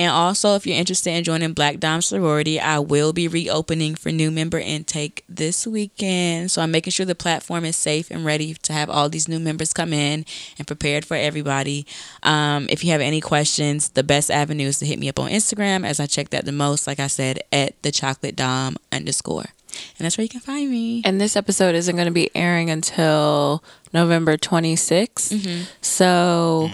And 0.00 0.10
also, 0.10 0.54
if 0.54 0.66
you're 0.66 0.78
interested 0.78 1.10
in 1.10 1.24
joining 1.24 1.52
Black 1.52 1.78
Dom 1.78 2.00
Sorority, 2.00 2.58
I 2.58 2.78
will 2.78 3.12
be 3.12 3.28
reopening 3.28 3.94
for 3.94 4.10
new 4.10 4.30
member 4.30 4.58
intake 4.58 5.24
this 5.28 5.66
weekend. 5.66 6.50
So 6.50 6.62
I'm 6.62 6.70
making 6.70 6.92
sure 6.92 7.04
the 7.04 7.14
platform 7.14 7.66
is 7.66 7.76
safe 7.76 8.10
and 8.10 8.24
ready 8.24 8.54
to 8.54 8.72
have 8.72 8.88
all 8.88 9.10
these 9.10 9.28
new 9.28 9.38
members 9.38 9.74
come 9.74 9.92
in 9.92 10.24
and 10.56 10.66
prepared 10.66 11.04
for 11.04 11.18
everybody. 11.18 11.86
Um, 12.22 12.66
if 12.70 12.82
you 12.82 12.92
have 12.92 13.02
any 13.02 13.20
questions, 13.20 13.90
the 13.90 14.02
best 14.02 14.30
avenue 14.30 14.68
is 14.68 14.78
to 14.78 14.86
hit 14.86 14.98
me 14.98 15.10
up 15.10 15.20
on 15.20 15.28
Instagram, 15.28 15.84
as 15.84 16.00
I 16.00 16.06
check 16.06 16.30
that 16.30 16.46
the 16.46 16.52
most. 16.52 16.86
Like 16.86 16.98
I 16.98 17.06
said, 17.06 17.40
at 17.52 17.74
the 17.82 17.92
chocolate 17.92 18.36
dom 18.36 18.76
underscore, 18.90 19.50
and 19.98 20.06
that's 20.06 20.16
where 20.16 20.22
you 20.22 20.30
can 20.30 20.40
find 20.40 20.70
me. 20.70 21.02
And 21.04 21.20
this 21.20 21.36
episode 21.36 21.74
isn't 21.74 21.94
going 21.94 22.08
to 22.08 22.10
be 22.10 22.34
airing 22.34 22.70
until 22.70 23.62
November 23.92 24.38
26th. 24.38 25.28
Mm-hmm. 25.28 25.64
So 25.82 26.70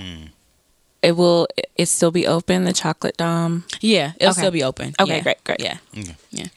it 1.06 1.12
will 1.16 1.46
it 1.76 1.86
still 1.86 2.10
be 2.10 2.26
open 2.26 2.64
the 2.64 2.72
chocolate 2.72 3.16
dom. 3.16 3.64
Yeah, 3.80 4.12
it'll 4.18 4.32
Okay. 4.32 4.40
still 4.42 4.50
be 4.50 4.62
open. 4.70 4.94
Okay, 4.98 5.16
Yeah. 5.16 5.22
great, 5.22 5.44
great. 5.44 5.60
Yeah. 5.60 5.78
Okay. 5.96 6.16
Yeah. 6.30 6.48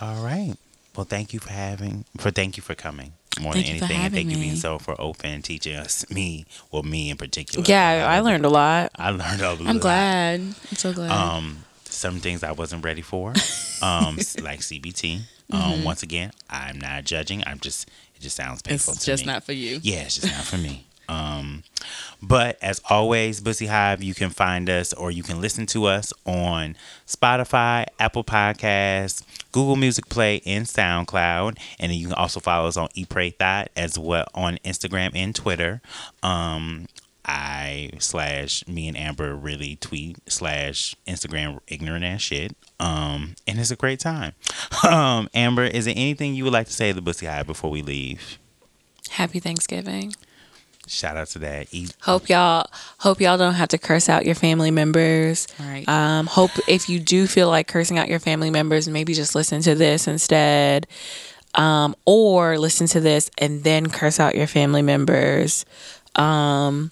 All 0.00 0.22
right. 0.24 0.54
Well, 0.96 1.06
thank 1.06 1.32
you 1.32 1.40
for 1.40 1.52
having 1.52 2.04
for 2.18 2.30
thank 2.30 2.56
you 2.56 2.62
for 2.62 2.74
coming. 2.74 3.12
More 3.40 3.54
Thank 3.54 3.64
than 3.66 3.70
anything, 3.76 3.96
and 3.96 4.12
thank 4.12 4.12
having 4.12 4.30
you 4.30 4.36
being 4.36 4.56
so 4.56 4.78
for 4.78 4.94
open 5.00 5.40
teaching 5.40 5.74
us 5.76 6.04
me, 6.10 6.44
well 6.70 6.82
me 6.82 7.08
in 7.08 7.16
particular. 7.16 7.64
Yeah, 7.66 8.06
I 8.06 8.20
learned 8.20 8.44
a 8.44 8.50
lot. 8.50 8.90
I 8.98 9.08
learned 9.10 9.40
a 9.40 9.54
lot. 9.54 9.66
I'm 9.70 9.78
glad. 9.78 10.40
I'm 10.40 10.76
so 10.76 10.92
glad. 10.92 11.10
Um, 11.10 11.64
some 11.86 12.20
things 12.20 12.42
I 12.44 12.52
wasn't 12.52 12.84
ready 12.84 13.00
for, 13.00 13.30
um, 13.82 14.16
like 14.42 14.60
CBT. 14.60 15.20
Um, 15.50 15.82
once 15.84 16.02
again, 16.02 16.32
I'm 16.50 16.78
not 16.78 17.04
judging. 17.04 17.42
I'm 17.46 17.58
just 17.58 17.88
it 18.16 18.20
just 18.20 18.36
sounds 18.36 18.60
painful 18.62 18.92
Mm-hmm. 18.92 18.96
it's 18.98 19.04
to 19.06 19.10
just 19.12 19.26
me. 19.26 19.32
not 19.32 19.44
for 19.44 19.52
you. 19.52 19.80
Yeah, 19.82 20.00
it's 20.02 20.16
just 20.16 20.26
not 20.32 20.44
for 20.44 20.58
me. 20.58 20.84
Um, 21.08 21.64
but 22.22 22.58
as 22.62 22.80
always, 22.88 23.40
Bussy 23.40 23.66
Hive, 23.66 24.02
you 24.02 24.14
can 24.14 24.30
find 24.30 24.70
us 24.70 24.92
or 24.92 25.10
you 25.10 25.22
can 25.22 25.40
listen 25.40 25.66
to 25.66 25.86
us 25.86 26.12
on 26.24 26.76
Spotify, 27.06 27.86
Apple 27.98 28.24
Podcasts, 28.24 29.24
Google 29.50 29.76
Music 29.76 30.08
Play, 30.08 30.40
and 30.46 30.66
SoundCloud. 30.66 31.58
And 31.80 31.92
you 31.92 32.08
can 32.08 32.14
also 32.14 32.40
follow 32.40 32.68
us 32.68 32.76
on 32.76 32.88
Eat 32.94 33.08
Pray 33.08 33.30
Thot 33.30 33.70
as 33.76 33.98
well 33.98 34.26
on 34.34 34.58
Instagram 34.64 35.10
and 35.14 35.34
Twitter. 35.34 35.82
Um, 36.22 36.86
I 37.24 37.90
slash 37.98 38.66
me 38.66 38.88
and 38.88 38.96
Amber 38.96 39.34
really 39.34 39.76
tweet 39.76 40.18
slash 40.28 40.96
Instagram 41.06 41.60
ignorant 41.68 42.04
ass 42.04 42.20
shit. 42.20 42.56
Um, 42.80 43.34
and 43.46 43.60
it's 43.60 43.70
a 43.70 43.76
great 43.76 44.00
time. 44.00 44.32
Um, 44.84 45.28
Amber, 45.32 45.62
is 45.64 45.84
there 45.84 45.94
anything 45.96 46.34
you 46.34 46.42
would 46.44 46.52
like 46.52 46.66
to 46.66 46.72
say 46.72 46.88
to 46.88 46.94
the 46.94 47.00
Bussy 47.00 47.26
Hive 47.26 47.46
before 47.46 47.70
we 47.70 47.82
leave? 47.82 48.38
Happy 49.10 49.38
Thanksgiving. 49.38 50.12
Shout 50.88 51.16
out 51.16 51.28
to 51.28 51.38
that. 51.40 51.68
Eat, 51.70 51.94
Hope 52.02 52.28
y'all 52.28 52.66
hope 52.98 53.20
y'all 53.20 53.38
don't 53.38 53.54
have 53.54 53.68
to 53.68 53.78
curse 53.78 54.08
out 54.08 54.26
your 54.26 54.34
family 54.34 54.70
members. 54.70 55.46
All 55.60 55.66
right. 55.66 55.88
Um, 55.88 56.26
hope 56.26 56.50
if 56.68 56.88
you 56.88 56.98
do 56.98 57.26
feel 57.26 57.48
like 57.48 57.68
cursing 57.68 57.98
out 57.98 58.08
your 58.08 58.18
family 58.18 58.50
members, 58.50 58.88
maybe 58.88 59.14
just 59.14 59.34
listen 59.34 59.62
to 59.62 59.74
this 59.74 60.08
instead. 60.08 60.86
Um, 61.54 61.94
or 62.06 62.58
listen 62.58 62.86
to 62.88 63.00
this 63.00 63.30
and 63.36 63.62
then 63.62 63.90
curse 63.90 64.18
out 64.18 64.34
your 64.34 64.46
family 64.46 64.80
members. 64.80 65.66
Um, 66.16 66.90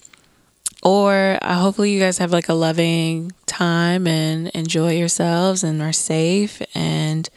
or 0.83 1.39
uh, 1.41 1.55
hopefully 1.55 1.91
you 1.91 1.99
guys 1.99 2.19
have 2.19 2.31
like 2.31 2.47
a 2.47 2.53
loving 2.53 3.31
time 3.47 4.07
and 4.07 4.49
enjoy 4.49 4.93
yourselves 4.93 5.63
and 5.63 5.81
are 5.81 5.91
safe. 5.91 6.61
And 6.75 7.27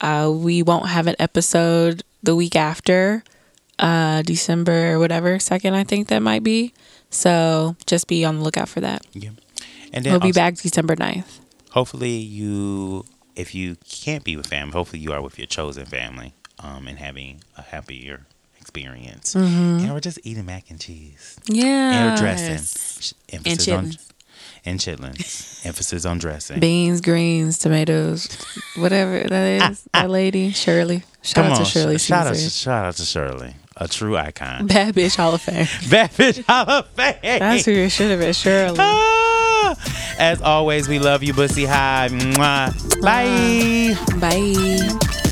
uh, 0.00 0.30
we 0.34 0.62
won't 0.62 0.88
have 0.88 1.06
an 1.06 1.16
episode 1.18 2.02
the 2.22 2.36
week 2.36 2.54
after 2.54 3.24
uh, 3.78 4.22
December 4.22 4.92
or 4.92 4.98
whatever 4.98 5.38
second, 5.38 5.74
I 5.74 5.84
think 5.84 6.08
that 6.08 6.20
might 6.20 6.42
be. 6.42 6.72
So 7.10 7.76
just 7.86 8.06
be 8.06 8.24
on 8.24 8.38
the 8.38 8.42
lookout 8.44 8.68
for 8.68 8.80
that. 8.80 9.06
Yeah. 9.12 9.30
And 9.92 10.04
then 10.04 10.12
We'll 10.12 10.20
be 10.20 10.32
back 10.32 10.56
December 10.56 10.96
9th. 10.96 11.38
hopefully 11.70 12.16
you 12.16 13.04
if 13.36 13.54
you 13.54 13.76
can't 13.88 14.24
be 14.24 14.36
with 14.36 14.46
family, 14.48 14.72
hopefully 14.72 14.98
you 15.00 15.12
are 15.12 15.22
with 15.22 15.38
your 15.38 15.46
chosen 15.46 15.86
family, 15.86 16.32
um, 16.58 16.88
and 16.88 16.98
having 16.98 17.40
a 17.56 17.62
happier 17.62 18.26
experience. 18.60 19.34
And 19.36 19.90
we're 19.94 20.00
just 20.00 20.18
eating 20.24 20.44
mac 20.44 20.70
and 20.70 20.80
cheese. 20.80 21.38
Yeah. 21.46 22.10
And 22.10 22.18
dressing. 22.20 23.14
Emphasis 23.32 23.68
on 23.68 23.84
chitlins. 23.92 24.08
and 24.64 24.80
chitlins. 24.80 25.64
Emphasis 25.66 26.04
on 26.04 26.18
dressing. 26.18 26.58
Beans, 26.60 27.00
greens, 27.00 27.58
tomatoes, 27.58 28.26
whatever 28.76 29.20
that 29.20 29.70
is. 29.70 29.86
that 29.94 30.10
lady, 30.10 30.50
Shirley. 30.50 31.04
Shout 31.22 31.34
Come 31.36 31.44
out 31.46 31.52
on, 31.52 31.58
to 31.58 31.64
Shirley 31.64 31.98
sh- 31.98 32.02
shout 32.02 32.26
out, 32.26 32.34
to, 32.34 32.50
shout 32.50 32.84
out 32.86 32.94
to 32.96 33.04
Shirley, 33.04 33.54
a 33.78 33.88
true 33.88 34.16
icon. 34.16 34.66
Bad 34.66 34.94
bitch 34.94 35.16
Hall 35.16 35.34
of 35.34 35.42
Fame. 35.42 35.66
Bad 35.90 36.10
bitch 36.12 36.44
Hall 36.44 36.68
of 36.68 36.86
Fame. 36.88 37.14
That's 37.22 37.64
who 37.64 37.72
it 37.72 37.90
should 37.90 38.10
have 38.10 38.20
been, 38.20 38.32
Shirley. 38.32 38.76
Ah! 38.78 40.16
As 40.18 40.42
always, 40.42 40.88
we 40.88 40.98
love 40.98 41.22
you, 41.22 41.32
Bussy 41.32 41.64
Hive. 41.64 42.12
Mwah. 42.12 43.02
Bye. 43.02 43.96
Bye. 44.18 45.24